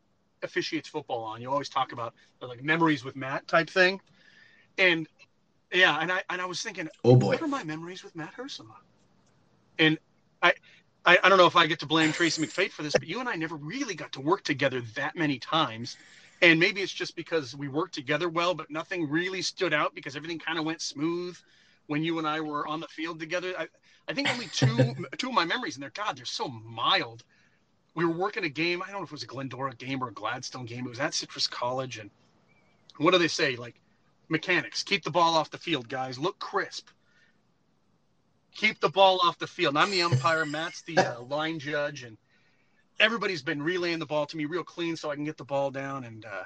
officiates 0.44 0.88
football 0.88 1.24
on, 1.24 1.42
you 1.42 1.50
always 1.50 1.68
talk 1.68 1.90
about 1.90 2.14
like 2.40 2.62
memories 2.62 3.04
with 3.04 3.16
Matt 3.16 3.48
type 3.48 3.68
thing, 3.68 4.00
and 4.78 5.08
yeah, 5.72 5.98
and 6.00 6.12
I 6.12 6.22
and 6.30 6.40
I 6.40 6.46
was 6.46 6.62
thinking, 6.62 6.88
oh 7.04 7.16
boy, 7.16 7.30
what 7.32 7.42
are 7.42 7.48
my 7.48 7.64
memories 7.64 8.04
with 8.04 8.14
Matt 8.14 8.32
Hersema? 8.36 8.76
And 9.80 9.98
I, 10.40 10.52
I 11.04 11.18
I 11.24 11.28
don't 11.28 11.38
know 11.38 11.46
if 11.46 11.56
I 11.56 11.66
get 11.66 11.80
to 11.80 11.86
blame 11.86 12.12
Tracy 12.12 12.40
McFate 12.40 12.70
for 12.70 12.84
this, 12.84 12.92
but 12.92 13.08
you 13.08 13.18
and 13.18 13.28
I 13.28 13.34
never 13.34 13.56
really 13.56 13.96
got 13.96 14.12
to 14.12 14.20
work 14.20 14.44
together 14.44 14.82
that 14.94 15.16
many 15.16 15.40
times 15.40 15.96
and 16.42 16.60
maybe 16.60 16.80
it's 16.80 16.92
just 16.92 17.16
because 17.16 17.54
we 17.54 17.68
worked 17.68 17.94
together 17.94 18.28
well, 18.28 18.54
but 18.54 18.70
nothing 18.70 19.08
really 19.08 19.42
stood 19.42 19.72
out 19.72 19.94
because 19.94 20.16
everything 20.16 20.38
kind 20.38 20.58
of 20.58 20.64
went 20.64 20.80
smooth 20.80 21.36
when 21.86 22.02
you 22.02 22.18
and 22.18 22.26
I 22.26 22.40
were 22.40 22.66
on 22.66 22.80
the 22.80 22.88
field 22.88 23.20
together. 23.20 23.54
I, 23.58 23.68
I 24.08 24.14
think 24.14 24.30
only 24.30 24.46
two 24.46 24.94
two 25.18 25.28
of 25.28 25.34
my 25.34 25.44
memories, 25.44 25.76
and 25.76 25.82
they're 25.82 25.90
God, 25.90 26.16
they're 26.16 26.24
so 26.24 26.48
mild. 26.48 27.24
We 27.94 28.04
were 28.04 28.12
working 28.12 28.44
a 28.44 28.48
game. 28.48 28.82
I 28.82 28.86
don't 28.86 28.96
know 28.96 29.04
if 29.04 29.10
it 29.10 29.12
was 29.12 29.22
a 29.22 29.26
Glendora 29.26 29.74
game 29.74 30.02
or 30.02 30.08
a 30.08 30.12
Gladstone 30.12 30.66
game. 30.66 30.86
It 30.86 30.90
was 30.90 31.00
at 31.00 31.14
Citrus 31.14 31.46
College, 31.46 31.98
and 31.98 32.10
what 32.98 33.12
do 33.12 33.18
they 33.18 33.28
say? 33.28 33.56
Like 33.56 33.80
mechanics, 34.28 34.82
keep 34.82 35.04
the 35.04 35.10
ball 35.10 35.36
off 35.36 35.50
the 35.50 35.58
field, 35.58 35.88
guys. 35.88 36.18
Look 36.18 36.38
crisp. 36.38 36.88
Keep 38.54 38.80
the 38.80 38.88
ball 38.88 39.20
off 39.24 39.38
the 39.38 39.46
field. 39.46 39.76
I'm 39.76 39.90
the 39.90 40.02
umpire. 40.02 40.46
Matt's 40.46 40.82
the 40.82 40.96
uh, 40.98 41.22
line 41.22 41.58
judge, 41.58 42.04
and 42.04 42.16
everybody's 43.00 43.42
been 43.42 43.62
relaying 43.62 43.98
the 43.98 44.06
ball 44.06 44.26
to 44.26 44.36
me 44.36 44.44
real 44.44 44.64
clean 44.64 44.96
so 44.96 45.10
I 45.10 45.14
can 45.14 45.24
get 45.24 45.36
the 45.36 45.44
ball 45.44 45.70
down. 45.70 46.04
And 46.04 46.24
uh, 46.24 46.44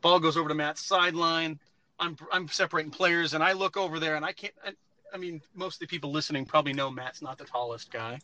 ball 0.00 0.20
goes 0.20 0.36
over 0.36 0.48
to 0.48 0.54
Matt's 0.54 0.82
sideline. 0.82 1.58
I'm 1.98 2.16
I'm 2.32 2.48
separating 2.48 2.90
players, 2.90 3.34
and 3.34 3.42
I 3.42 3.52
look 3.52 3.76
over 3.76 4.00
there, 4.00 4.16
and 4.16 4.24
I 4.24 4.32
can't. 4.32 4.54
I, 4.64 4.72
I 5.12 5.16
mean, 5.16 5.40
most 5.54 5.76
of 5.76 5.80
the 5.80 5.86
people 5.86 6.10
listening 6.10 6.44
probably 6.44 6.72
know 6.72 6.90
Matt's 6.90 7.22
not 7.22 7.38
the 7.38 7.44
tallest 7.44 7.92
guy. 7.92 8.18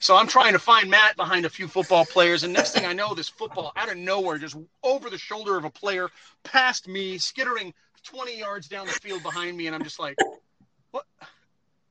So 0.00 0.16
I'm 0.16 0.26
trying 0.26 0.52
to 0.54 0.58
find 0.58 0.90
Matt 0.90 1.16
behind 1.16 1.46
a 1.46 1.48
few 1.48 1.68
football 1.68 2.04
players, 2.04 2.42
and 2.42 2.52
next 2.52 2.72
thing 2.72 2.84
I 2.86 2.92
know, 2.92 3.14
this 3.14 3.28
football 3.28 3.72
out 3.76 3.88
of 3.88 3.96
nowhere, 3.96 4.36
just 4.36 4.56
over 4.82 5.08
the 5.08 5.18
shoulder 5.18 5.56
of 5.56 5.64
a 5.64 5.70
player, 5.70 6.10
past 6.42 6.88
me, 6.88 7.18
skittering 7.18 7.72
20 8.02 8.36
yards 8.36 8.66
down 8.66 8.88
the 8.88 8.92
field 8.94 9.22
behind 9.22 9.56
me, 9.56 9.68
and 9.68 9.76
I'm 9.76 9.84
just 9.84 10.00
like, 10.00 10.16
what? 10.90 11.06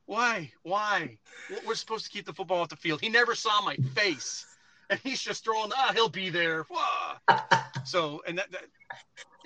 Why? 0.04 0.52
Why? 0.62 1.16
We're 1.66 1.74
supposed 1.74 2.04
to 2.04 2.10
keep 2.10 2.26
the 2.26 2.34
football 2.34 2.60
off 2.60 2.68
the 2.68 2.76
field. 2.76 3.00
He 3.00 3.08
never 3.08 3.34
saw 3.34 3.62
my 3.62 3.76
face 3.94 4.44
and 4.90 5.00
he's 5.02 5.20
just 5.20 5.44
throwing. 5.44 5.70
Ah, 5.74 5.92
he'll 5.94 6.08
be 6.08 6.30
there. 6.30 6.66
so 7.84 8.22
and 8.26 8.38
that, 8.38 8.50
that 8.52 8.62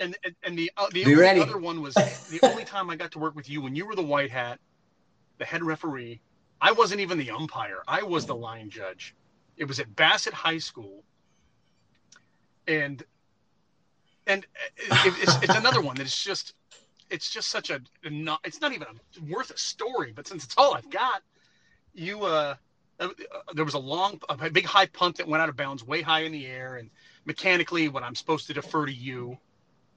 and 0.01 0.17
and, 0.25 0.35
and 0.43 0.59
the 0.59 0.71
uh, 0.77 0.87
the 0.93 1.05
only 1.05 1.17
ready. 1.17 1.41
other 1.41 1.59
one 1.59 1.81
was 1.81 1.95
the 1.95 2.39
only 2.43 2.65
time 2.65 2.91
I 2.91 2.97
got 2.97 3.13
to 3.13 3.19
work 3.19 3.35
with 3.35 3.49
you 3.49 3.61
when 3.61 3.75
you 3.75 3.87
were 3.87 3.95
the 3.95 4.03
white 4.03 4.31
hat, 4.31 4.59
the 5.39 5.45
head 5.45 5.63
referee. 5.63 6.21
I 6.61 6.73
wasn't 6.73 7.01
even 7.01 7.19
the 7.19 7.31
umpire. 7.31 7.83
I 7.87 8.03
was 8.03 8.27
the 8.27 8.35
line 8.35 8.71
judge. 8.71 9.15
It 9.57 9.65
was 9.65 9.79
at 9.79 9.95
Bassett 9.95 10.33
High 10.33 10.59
School, 10.59 11.03
and 12.67 13.03
and 14.27 14.47
it, 14.77 15.15
it's, 15.23 15.37
it's 15.43 15.55
another 15.55 15.81
one 15.81 15.97
that 15.97 16.07
is 16.07 16.17
just 16.17 16.55
it's 17.11 17.31
just 17.31 17.49
such 17.49 17.71
a 17.71 17.81
not 18.11 18.41
it's 18.45 18.61
not 18.61 18.73
even 18.73 18.89
a, 18.89 19.33
worth 19.33 19.51
a 19.51 19.59
story 19.59 20.13
but 20.15 20.27
since 20.27 20.45
it's 20.45 20.55
all 20.59 20.75
i've 20.75 20.91
got 20.91 21.23
you 21.95 22.25
uh, 22.25 22.55
Uh, 22.99 23.09
uh, 23.09 23.53
there 23.55 23.65
was 23.65 23.75
a 23.75 23.79
long, 23.79 24.21
a 24.29 24.51
big 24.51 24.65
high 24.65 24.87
punt 24.87 25.17
that 25.17 25.29
went 25.29 25.43
out 25.43 25.49
of 25.49 25.57
bounds 25.57 25.85
way 25.85 26.03
high 26.03 26.21
in 26.21 26.33
the 26.33 26.47
air. 26.47 26.77
And 26.77 26.91
mechanically, 27.25 27.89
what 27.89 28.03
I'm 28.03 28.15
supposed 28.15 28.47
to 28.47 28.55
defer 28.55 28.87
to 28.87 28.93
you, 28.93 29.37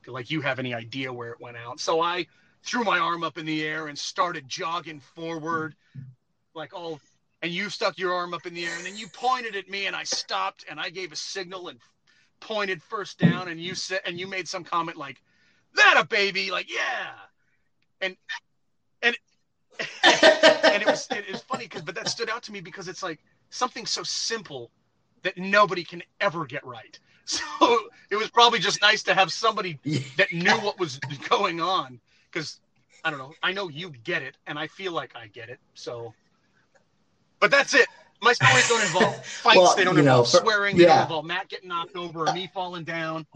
like 0.07 0.29
you 0.29 0.41
have 0.41 0.59
any 0.59 0.73
idea 0.73 1.11
where 1.13 1.31
it 1.31 1.39
went 1.39 1.57
out. 1.57 1.79
So 1.79 2.01
I 2.01 2.27
threw 2.63 2.83
my 2.83 2.99
arm 2.99 3.23
up 3.23 3.37
in 3.37 3.45
the 3.45 3.63
air 3.63 3.87
and 3.87 3.97
started 3.97 4.47
jogging 4.47 4.99
forward, 4.99 5.75
like 6.53 6.73
all, 6.73 6.99
and 7.41 7.51
you 7.51 7.69
stuck 7.69 7.97
your 7.97 8.13
arm 8.13 8.33
up 8.33 8.45
in 8.45 8.53
the 8.53 8.65
air. 8.65 8.75
And 8.75 8.85
then 8.85 8.97
you 8.97 9.07
pointed 9.07 9.55
at 9.55 9.69
me 9.69 9.87
and 9.87 9.95
I 9.95 10.03
stopped 10.03 10.65
and 10.69 10.79
I 10.79 10.89
gave 10.89 11.11
a 11.11 11.15
signal 11.15 11.69
and 11.69 11.79
pointed 12.41 12.81
first 12.83 13.17
down. 13.17 13.47
And 13.47 13.61
you 13.61 13.75
said, 13.75 14.01
and 14.05 14.19
you 14.19 14.27
made 14.27 14.47
some 14.47 14.63
comment 14.63 14.97
like, 14.97 15.21
that 15.75 15.95
a 15.97 16.05
baby, 16.05 16.51
like, 16.51 16.69
yeah. 16.69 17.11
And, 18.01 18.17
and 19.01 19.15
and 20.03 20.81
it 20.81 20.85
was 20.85 21.07
it 21.11 21.25
is 21.27 21.41
funny 21.41 21.65
because 21.65 21.81
but 21.81 21.95
that 21.95 22.07
stood 22.07 22.29
out 22.29 22.43
to 22.43 22.51
me 22.51 22.61
because 22.61 22.87
it's 22.87 23.03
like 23.03 23.19
something 23.49 23.85
so 23.85 24.03
simple 24.03 24.71
that 25.23 25.37
nobody 25.37 25.83
can 25.83 26.01
ever 26.21 26.45
get 26.45 26.65
right. 26.65 26.99
So 27.29 27.43
it 28.09 28.15
was 28.15 28.31
probably 28.31 28.57
just 28.57 28.81
nice 28.81 29.03
to 29.03 29.13
have 29.13 29.31
somebody 29.31 29.77
that 30.17 30.33
knew 30.33 30.55
what 30.61 30.79
was 30.79 30.97
going 31.29 31.61
on 31.61 31.99
because 32.31 32.59
I 33.03 33.11
don't 33.11 33.19
know. 33.19 33.33
I 33.43 33.51
know 33.51 33.69
you 33.69 33.91
get 34.03 34.23
it, 34.23 34.35
and 34.47 34.57
I 34.57 34.65
feel 34.65 34.93
like 34.93 35.15
I 35.15 35.27
get 35.27 35.49
it. 35.49 35.59
So, 35.75 36.13
but 37.39 37.51
that's 37.51 37.75
it. 37.75 37.87
My 38.21 38.33
stories 38.33 38.67
don't 38.67 38.81
involve 38.81 39.25
fights. 39.25 39.57
Well, 39.57 39.75
they 39.75 39.83
don't 39.83 39.99
involve 39.99 40.33
know, 40.33 40.39
for, 40.39 40.43
swearing. 40.43 40.75
They 40.75 40.85
don't 40.85 41.03
involve 41.03 41.25
Matt 41.25 41.49
getting 41.49 41.69
knocked 41.69 41.95
over 41.95 42.27
or 42.27 42.33
me 42.33 42.49
falling 42.51 42.83
down. 42.83 43.27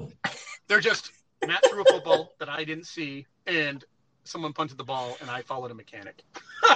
They're 0.68 0.80
just 0.80 1.12
Matt 1.46 1.64
threw 1.70 1.82
a 1.82 1.86
football 1.86 2.34
that 2.40 2.50
I 2.50 2.64
didn't 2.64 2.88
see, 2.88 3.26
and 3.48 3.84
someone 4.24 4.54
punted 4.54 4.78
the 4.78 4.84
ball, 4.84 5.18
and 5.22 5.30
I 5.30 5.42
followed 5.42 5.72
a 5.72 5.74
mechanic. 5.74 6.24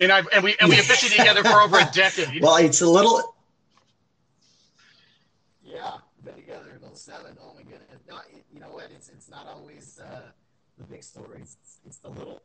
and 0.00 0.12
I 0.12 0.22
and 0.32 0.44
we 0.44 0.56
and 0.60 0.68
we 0.68 0.78
officiated 0.78 1.18
together 1.18 1.44
for 1.44 1.60
over 1.60 1.78
a 1.78 1.90
decade. 1.92 2.42
Well, 2.42 2.56
it's 2.56 2.80
a 2.80 2.88
little. 2.88 3.36
Yeah, 5.62 5.92
been 6.22 6.34
together 6.34 6.80
in 6.82 6.96
07. 6.96 7.36
Oh 7.40 7.54
my 7.54 7.62
goodness! 7.62 8.00
No, 8.08 8.16
you 8.52 8.60
know 8.60 8.68
what? 8.68 8.90
It's 8.94 9.08
it's 9.08 9.28
not 9.28 9.46
always 9.46 10.00
uh, 10.02 10.20
the 10.78 10.84
big 10.84 11.02
stories. 11.02 11.56
It's, 11.60 11.78
it's 11.86 11.98
the 11.98 12.10
little 12.10 12.40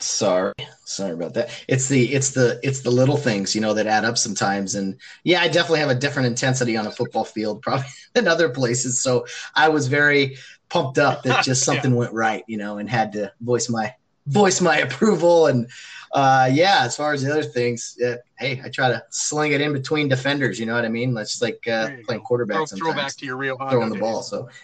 sorry 0.00 0.52
sorry 0.84 1.12
about 1.12 1.34
that 1.34 1.48
it's 1.68 1.88
the 1.88 2.12
it's 2.12 2.30
the 2.32 2.60
it's 2.62 2.80
the 2.80 2.90
little 2.90 3.16
things 3.16 3.54
you 3.54 3.60
know 3.60 3.72
that 3.72 3.86
add 3.86 4.04
up 4.04 4.18
sometimes 4.18 4.74
and 4.74 4.98
yeah 5.22 5.40
i 5.40 5.48
definitely 5.48 5.78
have 5.78 5.88
a 5.88 5.94
different 5.94 6.26
intensity 6.26 6.76
on 6.76 6.86
a 6.86 6.90
football 6.90 7.24
field 7.24 7.62
probably 7.62 7.86
than 8.12 8.28
other 8.28 8.48
places 8.48 9.00
so 9.00 9.24
i 9.54 9.68
was 9.68 9.86
very 9.86 10.36
pumped 10.68 10.98
up 10.98 11.22
that 11.22 11.44
just 11.44 11.64
something 11.64 11.92
yeah. 11.92 11.98
went 11.98 12.12
right, 12.12 12.44
you 12.46 12.56
know, 12.56 12.78
and 12.78 12.88
had 12.88 13.12
to 13.12 13.32
voice 13.40 13.68
my 13.68 13.94
voice 14.26 14.60
my 14.60 14.76
approval. 14.86 15.46
And 15.46 15.68
uh, 16.12 16.48
yeah, 16.52 16.82
as 16.82 16.96
far 16.96 17.12
as 17.12 17.22
the 17.22 17.30
other 17.30 17.42
things, 17.42 17.96
uh, 18.04 18.16
hey, 18.38 18.60
I 18.64 18.68
try 18.68 18.88
to 18.88 19.02
sling 19.10 19.52
it 19.52 19.60
in 19.60 19.72
between 19.72 20.08
defenders. 20.08 20.58
You 20.58 20.66
know 20.66 20.74
what 20.74 20.84
I 20.84 20.88
mean? 20.88 21.14
Let's 21.14 21.40
like 21.42 21.66
uh, 21.68 21.90
playing 22.06 22.22
quarterback. 22.22 22.68
Throw, 22.68 22.78
throw, 22.78 22.94
back 22.94 23.14
to 23.16 23.26
your 23.26 23.36
real 23.36 23.56
throwing 23.56 23.90
the 23.90 23.98
ball. 23.98 24.22
So. 24.22 24.48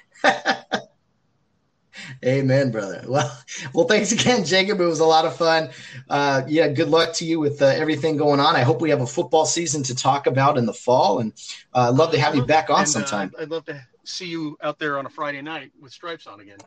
Amen, 2.24 2.70
brother. 2.70 3.04
Well, 3.06 3.38
well, 3.74 3.86
thanks 3.86 4.12
again, 4.12 4.44
Jacob. 4.44 4.80
It 4.80 4.86
was 4.86 5.00
a 5.00 5.04
lot 5.04 5.24
of 5.24 5.36
fun. 5.36 5.70
Uh, 6.08 6.42
yeah, 6.46 6.68
good 6.68 6.88
luck 6.88 7.12
to 7.14 7.24
you 7.24 7.40
with 7.40 7.60
uh, 7.60 7.66
everything 7.66 8.16
going 8.16 8.40
on. 8.40 8.56
I 8.56 8.62
hope 8.62 8.80
we 8.80 8.90
have 8.90 9.00
a 9.00 9.06
football 9.06 9.44
season 9.44 9.82
to 9.84 9.94
talk 9.94 10.26
about 10.26 10.56
in 10.56 10.66
the 10.66 10.72
fall, 10.72 11.18
and 11.18 11.32
uh, 11.74 11.88
I'd 11.88 11.96
love 11.96 12.12
to 12.12 12.20
have 12.20 12.34
you 12.34 12.44
back 12.44 12.70
on 12.70 12.80
And, 12.80 12.84
uh, 12.84 12.90
sometime. 12.90 13.32
I'd 13.38 13.50
love 13.50 13.64
to 13.66 13.84
see 14.04 14.26
you 14.26 14.56
out 14.62 14.78
there 14.78 14.98
on 14.98 15.06
a 15.06 15.10
Friday 15.10 15.42
night 15.42 15.72
with 15.80 15.92
stripes 15.92 16.26
on 16.26 16.40
again. 16.40 16.58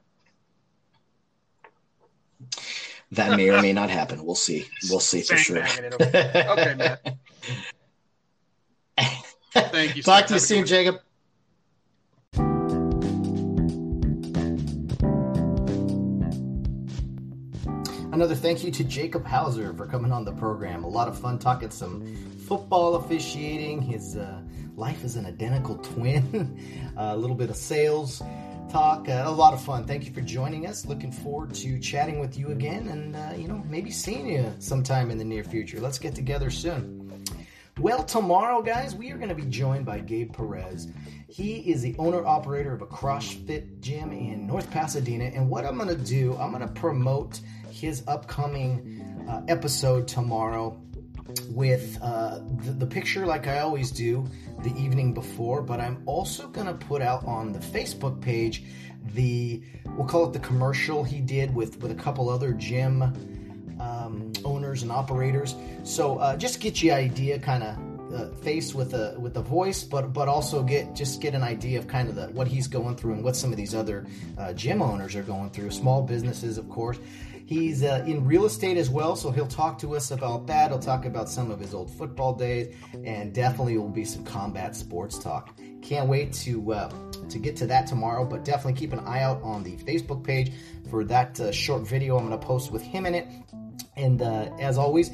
That 3.11 3.37
may 3.37 3.49
or 3.49 3.61
may 3.61 3.73
not 3.73 3.89
happen. 3.89 4.25
We'll 4.25 4.35
see. 4.35 4.65
We'll 4.89 4.99
see 4.99 5.21
for 5.21 5.37
sure. 5.37 5.63
Okay, 5.63 6.75
Matt. 6.75 7.15
Thank 9.53 9.95
you. 9.95 10.01
sir. 10.01 10.11
Talk 10.11 10.25
to 10.27 10.33
you 10.33 10.35
Have 10.35 10.37
a 10.37 10.39
soon, 10.39 10.61
good 10.61 10.67
Jacob. 10.67 10.95
Another 18.13 18.35
thank 18.35 18.63
you 18.63 18.69
to 18.71 18.83
Jacob 18.83 19.25
Hauser 19.25 19.73
for 19.73 19.87
coming 19.87 20.11
on 20.11 20.23
the 20.23 20.33
program. 20.33 20.83
A 20.83 20.87
lot 20.87 21.07
of 21.07 21.17
fun 21.17 21.39
talking 21.39 21.71
some 21.71 22.05
football 22.47 22.95
officiating, 22.95 23.81
his 23.81 24.15
uh, 24.15 24.39
life 24.75 25.03
as 25.03 25.15
an 25.15 25.25
identical 25.25 25.77
twin, 25.93 26.93
a 26.97 27.15
little 27.15 27.35
bit 27.35 27.49
of 27.49 27.55
sales 27.55 28.21
talk, 28.69 29.07
uh, 29.07 29.23
a 29.25 29.31
lot 29.31 29.53
of 29.53 29.61
fun. 29.61 29.85
Thank 29.85 30.05
you 30.05 30.11
for 30.11 30.21
joining 30.21 30.65
us. 30.65 30.85
Looking 30.85 31.11
forward 31.11 31.53
to 31.55 31.79
chatting 31.79 32.19
with 32.19 32.37
you 32.37 32.47
again 32.47 32.87
and, 32.87 33.15
uh, 33.15 33.33
you 33.37 33.47
know, 33.47 33.63
maybe 33.69 33.91
seeing 33.91 34.27
you 34.27 34.51
sometime 34.57 35.11
in 35.11 35.17
the 35.19 35.23
near 35.23 35.43
future. 35.43 35.79
Let's 35.79 35.99
get 35.99 36.15
together 36.15 36.49
soon. 36.49 37.23
Well, 37.79 38.03
tomorrow, 38.03 38.61
guys, 38.61 38.95
we 38.95 39.11
are 39.11 39.17
going 39.17 39.29
to 39.29 39.35
be 39.35 39.45
joined 39.45 39.85
by 39.85 39.99
Gabe 39.99 40.33
Perez. 40.33 40.87
He 41.27 41.57
is 41.71 41.81
the 41.81 41.95
owner 41.99 42.25
operator 42.25 42.73
of 42.73 42.81
a 42.81 42.85
CrossFit 42.87 43.79
gym 43.79 44.11
in 44.11 44.47
North 44.47 44.69
Pasadena. 44.71 45.25
And 45.25 45.49
what 45.49 45.65
I'm 45.65 45.77
going 45.77 45.89
to 45.89 45.95
do, 45.95 46.35
I'm 46.37 46.51
going 46.51 46.61
to 46.61 46.73
promote 46.73 47.41
his 47.69 48.03
upcoming 48.07 49.25
uh, 49.29 49.41
episode 49.47 50.07
tomorrow 50.07 50.79
with 51.49 51.97
uh, 52.01 52.39
the, 52.63 52.71
the 52.71 52.85
picture, 52.85 53.25
like 53.25 53.47
I 53.47 53.59
always 53.59 53.91
do, 53.91 54.27
the 54.63 54.73
evening 54.75 55.13
before. 55.13 55.61
But 55.61 55.79
I'm 55.79 56.01
also 56.05 56.47
going 56.47 56.67
to 56.67 56.73
put 56.73 57.01
out 57.01 57.25
on 57.25 57.51
the 57.51 57.59
Facebook 57.59 58.21
page 58.21 58.63
the, 59.13 59.61
we'll 59.97 60.07
call 60.07 60.25
it 60.25 60.33
the 60.33 60.39
commercial 60.39 61.03
he 61.03 61.19
did 61.19 61.53
with, 61.53 61.81
with 61.81 61.91
a 61.91 61.95
couple 61.95 62.29
other 62.29 62.53
gym 62.53 63.01
um, 63.79 64.31
owners 64.45 64.83
and 64.83 64.91
operators. 64.91 65.55
So 65.83 66.17
uh, 66.17 66.37
just 66.37 66.59
get 66.59 66.81
you 66.81 66.93
idea, 66.93 67.39
kind 67.39 67.63
of 67.63 67.77
uh, 68.13 68.29
face 68.41 68.75
with 68.75 68.93
a 68.93 69.15
with 69.17 69.35
a 69.37 69.41
voice, 69.41 69.83
but 69.83 70.13
but 70.13 70.27
also 70.27 70.61
get 70.61 70.93
just 70.93 71.19
get 71.19 71.33
an 71.33 71.41
idea 71.41 71.79
of 71.79 71.87
kind 71.87 72.09
of 72.09 72.15
the, 72.15 72.27
what 72.27 72.47
he's 72.47 72.67
going 72.67 72.95
through 72.95 73.13
and 73.13 73.23
what 73.23 73.35
some 73.35 73.51
of 73.51 73.57
these 73.57 73.73
other 73.73 74.05
uh, 74.37 74.53
gym 74.53 74.81
owners 74.81 75.15
are 75.15 75.23
going 75.23 75.49
through. 75.49 75.71
Small 75.71 76.03
businesses, 76.03 76.57
of 76.57 76.69
course. 76.69 76.99
He's 77.45 77.83
uh, 77.83 78.03
in 78.07 78.25
real 78.25 78.45
estate 78.45 78.77
as 78.77 78.89
well, 78.89 79.15
so 79.15 79.29
he'll 79.31 79.47
talk 79.47 79.77
to 79.79 79.95
us 79.95 80.11
about 80.11 80.47
that. 80.47 80.71
He'll 80.71 80.79
talk 80.79 81.05
about 81.05 81.29
some 81.29 81.51
of 81.51 81.59
his 81.59 81.73
old 81.73 81.91
football 81.97 82.33
days, 82.33 82.73
and 83.03 83.33
definitely 83.33 83.77
will 83.77 83.89
be 83.89 84.05
some 84.05 84.23
combat 84.23 84.75
sports 84.75 85.19
talk. 85.19 85.57
Can't 85.81 86.07
wait 86.07 86.31
to 86.33 86.73
uh, 86.73 86.89
to 87.29 87.39
get 87.39 87.55
to 87.57 87.67
that 87.67 87.87
tomorrow, 87.87 88.23
but 88.23 88.45
definitely 88.45 88.79
keep 88.79 88.93
an 88.93 88.99
eye 88.99 89.21
out 89.21 89.41
on 89.43 89.63
the 89.63 89.75
Facebook 89.77 90.23
page 90.23 90.53
for 90.89 91.03
that 91.03 91.39
uh, 91.39 91.51
short 91.51 91.85
video 91.85 92.17
I'm 92.17 92.27
going 92.27 92.39
to 92.39 92.45
post 92.45 92.71
with 92.71 92.81
him 92.81 93.05
in 93.05 93.13
it. 93.15 93.27
And 93.95 94.21
uh, 94.21 94.49
as 94.59 94.77
always, 94.77 95.11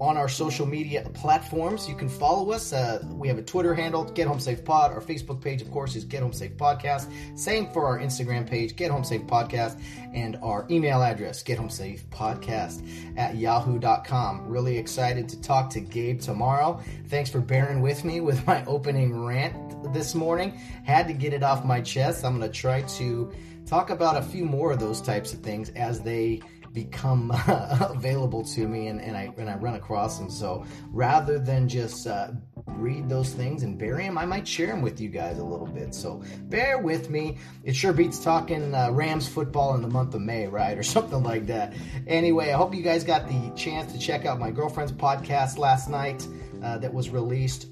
on 0.00 0.16
our 0.16 0.28
social 0.28 0.66
media 0.66 1.08
platforms, 1.14 1.88
you 1.88 1.94
can 1.94 2.08
follow 2.08 2.50
us. 2.52 2.72
Uh, 2.72 3.02
we 3.10 3.28
have 3.28 3.38
a 3.38 3.42
Twitter 3.42 3.74
handle, 3.74 4.04
Get 4.04 4.26
Home 4.26 4.40
Safe 4.40 4.64
Pod. 4.64 4.92
Our 4.92 5.00
Facebook 5.00 5.40
page, 5.40 5.62
of 5.62 5.70
course, 5.70 5.94
is 5.96 6.04
Get 6.04 6.22
Home 6.22 6.32
Safe 6.32 6.56
Podcast. 6.56 7.10
Same 7.38 7.70
for 7.72 7.86
our 7.86 7.98
Instagram 7.98 8.48
page, 8.48 8.76
Get 8.76 8.90
Home 8.90 9.04
Safe 9.04 9.22
Podcast, 9.22 9.80
and 10.12 10.36
our 10.42 10.66
email 10.70 11.02
address, 11.02 11.42
Get 11.42 11.58
Home 11.58 11.70
Safe 11.70 12.08
Podcast 12.10 12.86
at 13.16 13.36
yahoo.com. 13.36 14.48
Really 14.48 14.76
excited 14.76 15.28
to 15.28 15.40
talk 15.40 15.70
to 15.70 15.80
Gabe 15.80 16.20
tomorrow. 16.20 16.80
Thanks 17.08 17.30
for 17.30 17.40
bearing 17.40 17.80
with 17.80 18.04
me 18.04 18.20
with 18.20 18.46
my 18.46 18.64
opening 18.64 19.24
rant 19.24 19.92
this 19.92 20.14
morning. 20.14 20.50
Had 20.84 21.06
to 21.06 21.12
get 21.12 21.32
it 21.32 21.42
off 21.42 21.64
my 21.64 21.80
chest. 21.80 22.24
I'm 22.24 22.38
going 22.38 22.50
to 22.50 22.58
try 22.58 22.82
to 22.82 23.32
talk 23.66 23.90
about 23.90 24.16
a 24.16 24.22
few 24.22 24.44
more 24.44 24.72
of 24.72 24.80
those 24.80 25.00
types 25.00 25.32
of 25.34 25.40
things 25.40 25.68
as 25.70 26.00
they 26.00 26.40
become 26.72 27.32
available 27.80 28.44
to 28.44 28.68
me 28.68 28.88
and, 28.88 29.00
and 29.00 29.16
I 29.16 29.32
and 29.38 29.48
I 29.48 29.56
run 29.56 29.74
across 29.74 30.18
them. 30.18 30.30
So 30.30 30.64
rather 30.90 31.38
than 31.38 31.68
just 31.68 32.06
uh, 32.06 32.30
read 32.66 33.08
those 33.08 33.32
things 33.32 33.62
and 33.62 33.78
bury 33.78 34.04
them, 34.04 34.18
I 34.18 34.24
might 34.24 34.46
share 34.46 34.68
them 34.68 34.82
with 34.82 35.00
you 35.00 35.08
guys 35.08 35.38
a 35.38 35.44
little 35.44 35.66
bit. 35.66 35.94
So 35.94 36.22
bear 36.42 36.78
with 36.78 37.10
me. 37.10 37.38
It 37.64 37.74
sure 37.74 37.92
beats 37.92 38.18
talking 38.18 38.74
uh, 38.74 38.90
Rams 38.90 39.28
football 39.28 39.74
in 39.74 39.82
the 39.82 39.88
month 39.88 40.14
of 40.14 40.20
May, 40.20 40.46
right, 40.46 40.76
or 40.76 40.82
something 40.98 41.22
like 41.22 41.46
that. 41.46 41.74
Anyway, 42.06 42.50
I 42.50 42.56
hope 42.56 42.74
you 42.74 42.82
guys 42.82 43.04
got 43.04 43.28
the 43.28 43.52
chance 43.56 43.92
to 43.92 43.98
check 43.98 44.24
out 44.24 44.38
my 44.38 44.50
girlfriend's 44.50 44.92
podcast 44.92 45.58
last 45.58 45.88
night 45.88 46.26
uh, 46.62 46.78
that 46.78 46.92
was 46.92 47.10
released. 47.10 47.66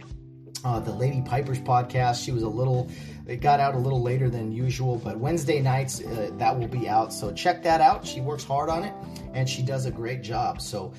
Uh, 0.66 0.80
the 0.80 0.90
Lady 0.90 1.22
Pipers 1.22 1.60
podcast. 1.60 2.24
She 2.24 2.32
was 2.32 2.42
a 2.42 2.48
little, 2.48 2.90
it 3.28 3.36
got 3.36 3.60
out 3.60 3.76
a 3.76 3.78
little 3.78 4.02
later 4.02 4.28
than 4.28 4.50
usual, 4.50 4.96
but 4.96 5.16
Wednesday 5.16 5.60
nights 5.60 6.00
uh, 6.00 6.32
that 6.38 6.58
will 6.58 6.66
be 6.66 6.88
out. 6.88 7.12
So 7.12 7.32
check 7.32 7.62
that 7.62 7.80
out. 7.80 8.04
She 8.04 8.20
works 8.20 8.42
hard 8.42 8.68
on 8.68 8.82
it 8.82 8.92
and 9.32 9.48
she 9.48 9.62
does 9.62 9.86
a 9.86 9.92
great 9.92 10.22
job. 10.24 10.60
So 10.60 10.92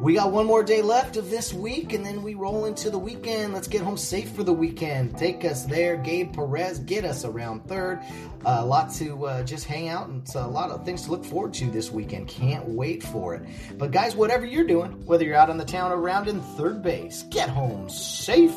we 0.00 0.14
got 0.14 0.30
one 0.30 0.46
more 0.46 0.62
day 0.62 0.82
left 0.82 1.16
of 1.16 1.30
this 1.30 1.52
week 1.52 1.94
and 1.94 2.06
then 2.06 2.22
we 2.22 2.34
roll 2.34 2.66
into 2.66 2.90
the 2.90 2.98
weekend. 2.98 3.54
Let's 3.54 3.66
get 3.66 3.82
home 3.82 3.96
safe 3.96 4.30
for 4.30 4.44
the 4.44 4.52
weekend. 4.52 5.18
Take 5.18 5.44
us 5.44 5.64
there. 5.64 5.96
Gabe 5.96 6.32
Perez, 6.32 6.78
get 6.78 7.04
us 7.04 7.24
around 7.24 7.66
third. 7.66 7.98
Uh, 8.46 8.58
a 8.60 8.64
lot 8.64 8.94
to 8.94 9.26
uh, 9.26 9.42
just 9.42 9.64
hang 9.64 9.88
out 9.88 10.06
and 10.06 10.24
a 10.36 10.46
lot 10.46 10.70
of 10.70 10.84
things 10.84 11.02
to 11.06 11.10
look 11.10 11.24
forward 11.24 11.52
to 11.54 11.68
this 11.72 11.90
weekend. 11.90 12.28
Can't 12.28 12.68
wait 12.68 13.02
for 13.02 13.34
it. 13.34 13.42
But 13.78 13.90
guys, 13.90 14.14
whatever 14.14 14.46
you're 14.46 14.62
doing, 14.66 15.04
whether 15.06 15.24
you're 15.24 15.34
out 15.34 15.50
on 15.50 15.58
the 15.58 15.64
town 15.64 15.90
or 15.90 15.96
around 15.96 16.28
in 16.28 16.40
third 16.40 16.84
base, 16.84 17.24
get 17.30 17.48
home 17.48 17.90
safe 17.90 18.54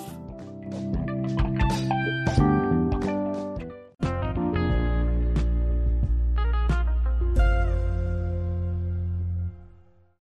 Thank 0.72 1.10
you. 1.10 1.11